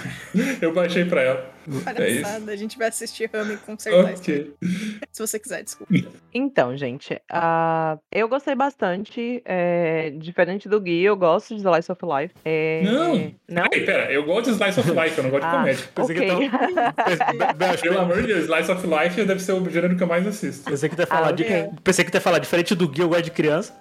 eu 0.61 0.73
baixei 0.73 1.05
pra 1.05 1.21
ela. 1.23 1.56
É 1.98 2.10
isso. 2.10 2.22
Palhaçada, 2.22 2.52
a 2.52 2.56
gente 2.56 2.77
vai 2.77 2.88
assistir 2.88 3.30
Rama 3.34 3.53
e 3.53 3.57
consertar 3.57 4.14
isso. 4.14 4.22
Ok. 4.22 4.53
Se 5.11 5.19
você 5.27 5.38
quiser, 5.39 5.64
desculpa. 5.64 5.94
Então, 6.34 6.77
gente, 6.77 7.19
ah, 7.30 7.98
eu 8.11 8.30
gostei 8.30 8.56
bastante. 8.56 9.41
é, 9.45 10.11
diferente 10.11 10.69
do 10.69 10.80
Gui, 10.80 11.03
eu 11.03 11.15
gosto 11.18 11.49
de 11.56 11.61
Slice 11.61 11.91
of 11.91 12.02
Life. 12.06 12.34
É, 12.45 12.81
Não. 12.84 13.34
Não? 13.49 13.69
Pera, 13.69 14.11
eu 14.11 14.23
gosto 14.23 14.45
de 14.45 14.52
Slice 14.52 14.80
of 14.80 14.89
Life, 14.91 15.18
eu 15.18 15.23
não 15.26 15.31
gosto 15.31 15.44
de 15.44 15.49
Ah, 15.49 15.57
comédia. 15.60 15.84
Pensei 15.94 16.15
que. 16.15 17.81
Pelo 17.81 17.99
amor 17.99 18.22
de 18.22 18.27
Deus, 18.27 18.45
Slice 18.45 18.72
of 18.72 18.88
Life 18.88 19.23
deve 19.26 19.39
ser 19.41 19.52
o 19.53 19.69
gênero 19.69 19.95
que 19.98 20.03
eu 20.03 20.07
mais 20.07 20.26
assisto. 20.26 20.69
Pensei 20.69 20.88
que 20.89 20.95
tu 20.95 21.02
ia 21.02 21.07
falar 21.07 21.30
Ah, 21.30 21.31
de. 21.31 21.44
Pensei 21.84 22.06
que 22.06 22.11
tu 22.11 22.15
ia 22.15 22.22
falar, 22.22 22.39
diferente 22.39 22.73
do 22.76 22.88
Gui, 22.88 23.02
eu 23.02 23.10
gosto 23.10 23.23
de 23.23 23.31
criança. 23.31 23.73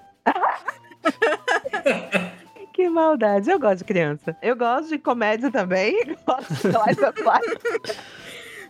Que 2.76 2.88
maldade. 2.90 3.50
Eu 3.50 3.58
gosto 3.58 3.78
de 3.78 3.84
criança. 3.84 4.36
Eu 4.42 4.54
gosto 4.54 4.90
de 4.90 4.98
comédia 4.98 5.50
também. 5.50 5.96
Gosto 6.26 6.52
de 6.52 6.68
Slice 6.68 7.04
of 7.04 7.22
Life. 7.22 7.98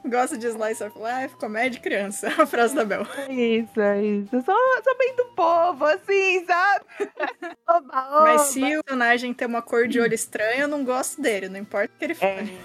Gosto 0.08 0.38
de 0.38 0.46
Slice 0.46 0.84
of 0.84 0.96
Life, 0.96 1.34
comédia 1.36 1.78
e 1.78 1.80
criança. 1.80 2.28
A 2.40 2.46
frase 2.46 2.74
da 2.76 2.84
Bel. 2.84 3.04
É 3.28 3.32
Isso, 3.32 3.80
é 3.80 4.00
isso. 4.04 4.30
Sou, 4.30 4.82
sou 4.84 4.96
bem 4.98 5.16
do 5.16 5.24
povo, 5.34 5.84
assim, 5.84 6.44
sabe? 6.46 6.84
Oba, 7.68 8.06
oba. 8.08 8.20
Mas 8.22 8.42
se 8.42 8.60
o 8.76 8.84
personagem 8.84 9.34
tem 9.34 9.48
uma 9.48 9.60
cor 9.62 9.88
de 9.88 9.98
olho 10.00 10.14
estranha, 10.14 10.60
eu 10.60 10.68
não 10.68 10.84
gosto 10.84 11.20
dele, 11.20 11.48
não 11.48 11.58
importa 11.58 11.92
o 11.92 11.98
que 11.98 12.04
ele 12.04 12.12
É, 12.12 12.36
fale. 12.36 12.58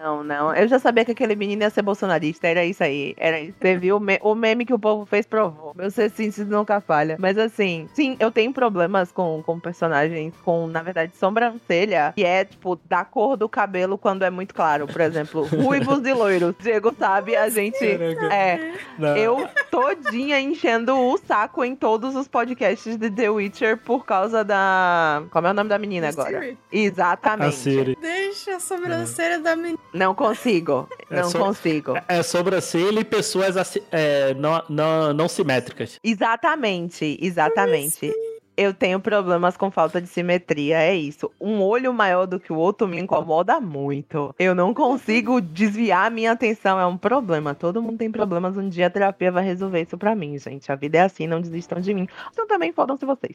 Não, 0.00 0.24
não. 0.24 0.54
Eu 0.54 0.66
já 0.68 0.78
sabia 0.78 1.04
que 1.04 1.12
aquele 1.12 1.36
menino 1.36 1.62
ia 1.62 1.70
ser 1.70 1.82
bolsonarista. 1.82 2.46
Era 2.48 2.64
isso 2.64 2.82
aí. 2.82 3.14
Era 3.16 3.38
isso. 3.40 3.54
Você 3.60 3.76
viu 3.76 3.96
o, 3.96 4.00
me- 4.00 4.18
o 4.22 4.34
meme 4.34 4.64
que 4.64 4.72
o 4.74 4.78
povo 4.78 5.04
fez 5.04 5.26
provou. 5.26 5.72
Meu 5.76 5.90
ser 5.90 6.10
sincero 6.10 6.48
nunca 6.48 6.80
falha. 6.80 7.16
Mas 7.18 7.36
assim, 7.38 7.88
sim, 7.92 8.16
eu 8.18 8.30
tenho 8.30 8.52
problemas 8.52 9.12
com, 9.12 9.42
com 9.44 9.58
personagens 9.60 10.34
com, 10.44 10.66
na 10.66 10.82
verdade, 10.82 11.12
sobrancelha, 11.16 12.12
que 12.16 12.24
é, 12.24 12.44
tipo, 12.44 12.78
da 12.88 13.04
cor 13.04 13.36
do 13.36 13.48
cabelo 13.48 13.98
quando 13.98 14.22
é 14.22 14.30
muito 14.30 14.54
claro. 14.54 14.86
Por 14.86 15.00
exemplo, 15.00 15.42
ruivos 15.46 16.04
e 16.06 16.12
loiros. 16.12 16.54
Diego 16.60 16.94
sabe, 16.98 17.36
a 17.36 17.48
gente. 17.48 17.84
É. 17.84 18.72
Não. 18.98 19.16
Eu, 19.16 19.48
todinha 19.70 20.40
enchendo 20.40 20.96
o 20.98 21.16
saco 21.18 21.64
em 21.64 21.74
todos 21.76 22.14
os 22.16 22.26
podcasts 22.28 22.96
de 22.96 23.10
The 23.10 23.30
Witcher 23.30 23.76
por 23.78 24.04
causa 24.04 24.44
da. 24.44 25.22
Como 25.30 25.46
é 25.46 25.50
o 25.50 25.54
nome 25.54 25.68
da 25.68 25.78
menina 25.78 26.08
agora? 26.08 26.40
Siri. 26.40 26.58
Exatamente. 26.72 27.48
A 27.48 27.52
Siri. 27.52 27.98
Deixa 28.00 28.56
a 28.56 28.60
sobrancelha 28.60 29.38
da 29.40 29.56
menina. 29.56 29.78
Não 29.92 30.14
consigo. 30.14 30.88
É 31.10 31.20
Não 31.20 31.32
consigo. 31.32 31.94
É 32.08 32.22
sobrancelha 32.22 33.00
e 33.00 33.04
pessoas 33.04 33.56
é, 33.90 34.34
não, 34.34 34.62
não, 34.68 35.12
não 35.12 35.28
simétricas. 35.28 35.98
Exatamente, 36.02 37.18
exatamente. 37.20 38.12
Eu 38.62 38.74
tenho 38.74 39.00
problemas 39.00 39.56
com 39.56 39.70
falta 39.70 40.02
de 40.02 40.06
simetria, 40.06 40.82
é 40.82 40.94
isso. 40.94 41.30
Um 41.40 41.62
olho 41.62 41.94
maior 41.94 42.26
do 42.26 42.38
que 42.38 42.52
o 42.52 42.56
outro 42.56 42.86
me 42.86 43.00
incomoda 43.00 43.58
muito. 43.58 44.34
Eu 44.38 44.54
não 44.54 44.74
consigo 44.74 45.40
desviar 45.40 46.08
a 46.08 46.10
minha 46.10 46.32
atenção, 46.32 46.78
é 46.78 46.84
um 46.84 46.98
problema. 46.98 47.54
Todo 47.54 47.80
mundo 47.80 47.96
tem 47.96 48.10
problemas, 48.10 48.58
um 48.58 48.68
dia 48.68 48.88
a 48.88 48.90
terapia 48.90 49.32
vai 49.32 49.42
resolver 49.44 49.80
isso 49.80 49.96
pra 49.96 50.14
mim, 50.14 50.36
gente. 50.38 50.70
A 50.70 50.74
vida 50.74 50.98
é 50.98 51.00
assim, 51.00 51.26
não 51.26 51.40
desistam 51.40 51.80
de 51.80 51.94
mim. 51.94 52.06
Então 52.32 52.46
também 52.46 52.70
fodam-se 52.70 53.06
vocês. 53.06 53.34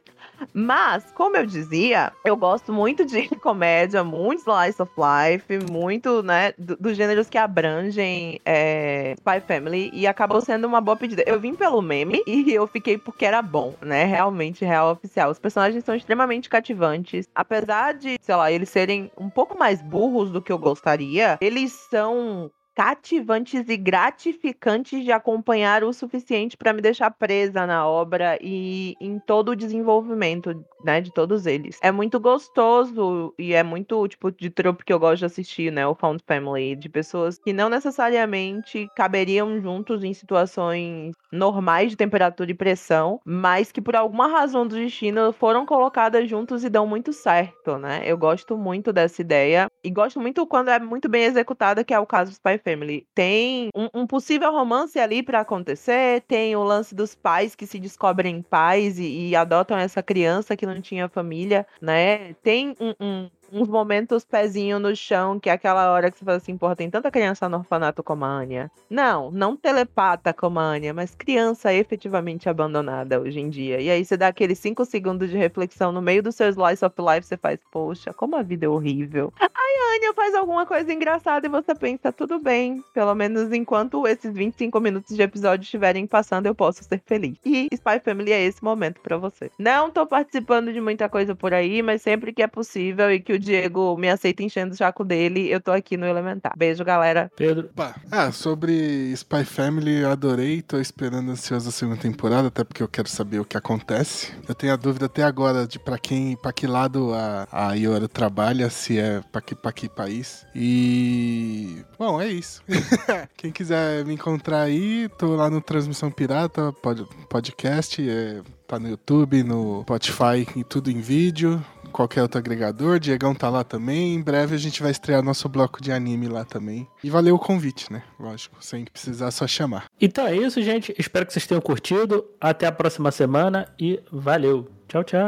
Mas, 0.54 1.04
como 1.16 1.36
eu 1.38 1.46
dizia, 1.48 2.14
eu 2.24 2.38
gosto 2.38 2.72
muito 2.72 3.04
de 3.04 3.28
comédia, 3.42 4.04
muito 4.04 4.42
slice 4.42 4.80
of 4.80 4.92
life, 4.96 5.72
muito, 5.72 6.22
né, 6.22 6.54
do- 6.56 6.76
dos 6.78 6.96
gêneros 6.96 7.28
que 7.32 7.38
abrangem 7.40 8.40
é, 8.46 9.16
Spy 9.18 9.40
Family 9.48 9.90
e 9.92 10.06
acabou 10.06 10.40
sendo 10.40 10.68
uma 10.68 10.80
boa 10.80 10.96
pedida. 10.96 11.24
Eu 11.26 11.40
vim 11.40 11.56
pelo 11.56 11.82
meme 11.82 12.22
e 12.28 12.54
eu 12.54 12.68
fiquei 12.68 12.96
porque 12.96 13.26
era 13.26 13.42
bom, 13.42 13.74
né? 13.82 14.04
Realmente, 14.06 14.64
real 14.64 14.92
oficial. 14.92 15.15
Os 15.30 15.40
personagens 15.40 15.84
são 15.84 15.96
extremamente 15.96 16.50
cativantes. 16.50 17.28
Apesar 17.34 17.94
de, 17.94 18.18
sei 18.22 18.36
lá, 18.36 18.52
eles 18.52 18.70
serem 18.70 19.12
um 19.18 19.30
pouco 19.30 19.58
mais 19.58 19.82
burros 19.82 20.32
do 20.32 20.42
que 20.42 20.52
eu 20.52 20.58
gostaria, 20.58 21.38
eles 21.42 21.72
são 21.90 22.52
cativantes 22.76 23.70
e 23.70 23.78
gratificantes 23.78 25.04
de 25.04 25.12
acompanhar 25.12 25.84
o 25.84 25.94
suficiente 25.94 26.58
para 26.58 26.74
me 26.74 26.82
deixar 26.82 27.10
presa 27.12 27.66
na 27.66 27.88
obra 27.88 28.38
e 28.42 28.96
em 29.00 29.18
todo 29.20 29.50
o 29.50 29.56
desenvolvimento, 29.56 30.54
né, 30.84 31.00
de 31.02 31.12
todos 31.14 31.46
eles. 31.46 31.78
É 31.82 31.92
muito 31.92 32.20
gostoso 32.20 33.34
e 33.40 33.54
é 33.54 33.64
muito 33.64 34.08
tipo 34.08 34.32
de 34.32 34.50
trope 34.50 34.84
que 34.84 34.92
eu 34.94 35.00
gosto 35.00 35.20
de 35.20 35.26
assistir, 35.26 35.72
né, 35.72 35.88
o 35.88 35.96
Found 35.96 36.22
Family, 36.28 36.76
de 36.76 36.90
pessoas 36.90 37.38
que 37.40 37.54
não 37.54 37.70
necessariamente 37.70 38.90
caberiam 38.96 39.60
juntos 39.62 40.04
em 40.04 40.14
situações 40.14 41.14
normais 41.32 41.92
de 41.92 41.98
temperatura 41.98 42.52
e 42.52 42.54
pressão, 42.54 43.20
mas 43.26 43.72
que 43.72 43.82
por 43.82 43.96
alguma 43.96 44.28
razão 44.28 44.68
do 44.68 44.76
destino 44.76 45.32
foram 45.34 45.66
colocadas 45.66 46.30
juntos 46.30 46.64
e 46.64 46.70
dão 46.70 46.86
muito 46.88 47.12
certo, 47.14 47.78
né? 47.78 48.02
Eu 48.06 48.18
gosto 48.18 48.58
muito 48.58 48.92
dessa 48.94 49.22
ideia 49.22 49.68
e 49.84 49.90
gosto 49.92 50.20
muito 50.20 50.46
quando 50.48 50.70
é 50.70 50.80
muito 50.80 51.10
bem 51.10 51.24
executada, 51.24 51.84
que 51.84 51.94
é 51.94 52.00
o 52.00 52.06
caso 52.06 52.32
do 52.32 52.34
Spy 52.36 52.58
Family. 52.66 53.08
Tem 53.14 53.70
um, 53.76 54.02
um 54.02 54.08
possível 54.08 54.52
romance 54.52 55.00
ali 55.00 55.22
pra 55.22 55.42
acontecer, 55.42 56.22
tem 56.28 56.56
o 56.56 56.64
lance 56.64 56.96
dos 56.96 57.14
pais 57.16 57.54
que 57.56 57.68
se 57.68 57.80
descobrem 57.80 58.42
pais 58.42 58.98
e, 59.00 59.30
e 59.30 59.36
adotam 59.36 59.78
essa 59.78 60.02
criança 60.02 60.58
que 60.58 60.66
não 60.66 60.82
tinha 60.82 61.08
família, 61.08 61.68
né? 61.80 62.34
Tem 62.42 62.76
um- 62.80 62.96
um- 63.00 63.30
uns 63.52 63.68
momentos 63.68 64.24
pezinho 64.26 64.80
no 64.80 64.96
chão, 64.96 65.40
que 65.40 65.50
é 65.50 65.54
aquela 65.54 65.92
hora 65.92 66.12
que 66.12 66.18
você 66.18 66.26
fala 66.26 66.38
assim, 66.38 66.58
porra, 66.58 66.76
tem 66.76 66.90
tanta 66.90 67.12
criança 67.12 67.48
no 67.50 67.58
orfanato 67.58 68.04
como 68.04 68.26
a 68.26 68.30
Anya. 68.30 68.72
Não, 68.90 69.32
não 69.32 69.56
telepata 69.56 70.34
como 70.34 70.60
a 70.60 70.64
Anya, 70.64 70.94
mas 70.94 71.16
criança 71.16 71.74
efetivamente 71.74 72.50
abandonada 72.50 73.20
hoje 73.20 73.40
em 73.40 73.50
dia. 73.50 73.80
E 73.80 73.90
aí 73.90 74.04
você 74.04 74.18
dá 74.18 74.28
aqueles 74.28 74.60
cinco 74.60 74.86
segundos 74.86 75.30
de 75.30 75.38
reflexão 75.38 75.92
no 75.92 76.02
meio 76.02 76.24
do 76.24 76.32
seu 76.32 76.50
slice 76.50 76.84
of 76.84 76.96
life, 77.00 77.28
você 77.28 77.38
faz, 77.38 77.60
poxa, 77.72 78.14
como 78.14 78.36
a 78.36 78.42
vida 78.42 78.66
é 78.66 78.70
horrível. 78.70 79.34
Aí 79.40 79.50
a 79.50 79.96
Anya 79.96 80.14
faz 80.14 80.36
alguma 80.36 80.66
coisa 80.66 80.92
engraçada 80.92 81.48
e 81.48 81.50
você 81.50 81.74
pensa, 81.74 82.12
tudo 82.12 82.40
bem, 82.40 82.84
pelo 82.94 83.16
menos 83.16 83.52
enquanto 83.52 84.06
esses 84.08 84.34
25 84.34 84.80
minutos 84.80 85.16
de 85.16 85.22
episódio 85.22 85.64
estiverem 85.64 86.06
passando, 86.08 86.46
eu 86.46 86.56
posso 86.56 86.84
ser 86.84 87.02
feliz. 87.06 87.38
E 87.46 87.68
Spy 87.72 88.00
Family 88.04 88.32
é 88.32 88.44
esse 88.44 88.64
momento 88.64 89.02
pra 89.02 89.18
você. 89.18 89.50
Não 89.58 89.90
tô 89.90 90.06
participando 90.06 90.74
de 90.74 90.82
muita 90.82 91.08
coisa 91.10 91.36
por 91.36 91.54
aí, 91.54 91.82
mas 91.82 92.02
sempre 92.02 92.34
que 92.34 92.42
é 92.42 92.48
possível 92.48 93.12
e 93.12 93.20
que 93.20 93.35
o 93.36 93.40
Diego 93.40 93.98
me 93.98 94.10
aceita 94.10 94.44
enchendo 94.44 94.74
o 94.74 94.78
saco 94.78 95.04
dele, 95.04 95.50
eu 95.50 95.62
tô 95.62 95.72
aqui 95.72 95.98
no 95.98 96.06
Elementar. 96.06 96.54
Beijo, 96.58 96.84
galera. 96.84 97.32
Pedro. 97.36 97.70
Opa. 97.72 97.96
Ah, 98.12 98.32
sobre 98.32 99.12
Spy 99.14 99.44
Family, 99.44 100.02
eu 100.02 100.10
adorei, 100.10 100.62
tô 100.62 100.80
esperando 100.80 101.32
ansioso 101.32 101.70
a 101.70 101.72
segunda 101.72 102.00
temporada, 102.00 102.48
até 102.48 102.64
porque 102.64 102.82
eu 102.82 102.88
quero 102.88 103.08
saber 103.08 103.40
o 103.40 103.46
que 103.46 103.58
acontece. 103.58 104.34
Eu 104.48 104.56
tenho 104.56 104.74
a 104.74 104.76
dúvida 104.76 105.06
até 105.06 105.24
agora 105.24 105.68
de 105.68 105.80
pra 105.80 105.98
quem, 105.98 106.36
pra 106.36 106.54
que 106.54 106.68
lado 106.68 107.14
a, 107.14 107.48
a 107.52 107.74
Iora 107.74 108.08
trabalha, 108.08 108.70
se 108.70 108.98
é 108.98 109.22
pra 109.32 109.42
que, 109.42 109.56
pra 109.56 109.72
que 109.72 109.90
país. 109.90 110.46
E. 110.54 111.84
Bom, 111.98 112.22
é 112.22 112.28
isso. 112.28 112.64
quem 113.38 113.52
quiser 113.52 114.06
me 114.06 114.14
encontrar 114.14 114.62
aí, 114.62 115.10
tô 115.18 115.36
lá 115.36 115.50
no 115.50 115.62
Transmissão 115.62 116.12
Pirata, 116.12 116.72
pod, 116.74 117.06
podcast, 117.30 118.08
é, 118.08 118.42
tá 118.68 118.80
no 118.80 118.90
YouTube, 118.90 119.44
no 119.44 119.82
Spotify 119.82 120.48
e 120.56 120.64
tudo 120.64 120.90
em 120.90 121.00
vídeo 121.00 121.64
qualquer 121.92 122.22
outro 122.22 122.38
agregador. 122.38 123.00
Diegão 123.00 123.34
tá 123.34 123.50
lá 123.50 123.64
também. 123.64 124.16
Em 124.16 124.22
breve 124.22 124.56
a 124.56 124.58
gente 124.58 124.82
vai 124.82 124.92
estrear 124.92 125.24
nosso 125.24 125.48
bloco 125.50 125.82
de 125.82 125.92
anime 125.92 126.28
lá 126.28 126.44
também. 126.44 126.88
E 127.04 127.10
valeu 127.10 127.36
o 127.36 127.40
convite, 127.40 127.92
né? 127.92 128.04
Lógico, 128.20 128.56
sem 128.60 128.86
precisar 128.86 129.32
só 129.32 129.48
chamar. 129.48 129.86
Então 130.00 130.26
é 130.28 130.36
isso, 130.36 130.62
gente. 130.62 130.94
Espero 130.98 131.26
que 131.26 131.34
vocês 131.34 131.48
tenham 131.48 131.62
curtido. 131.62 132.26
Até 132.40 132.68
a 132.68 132.72
próxima 132.72 133.12
semana 133.12 133.68
e 133.80 134.02
valeu. 134.12 134.70
Tchau, 134.88 135.04
tchau. 135.04 135.20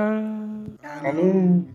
Falou! 1.01 1.65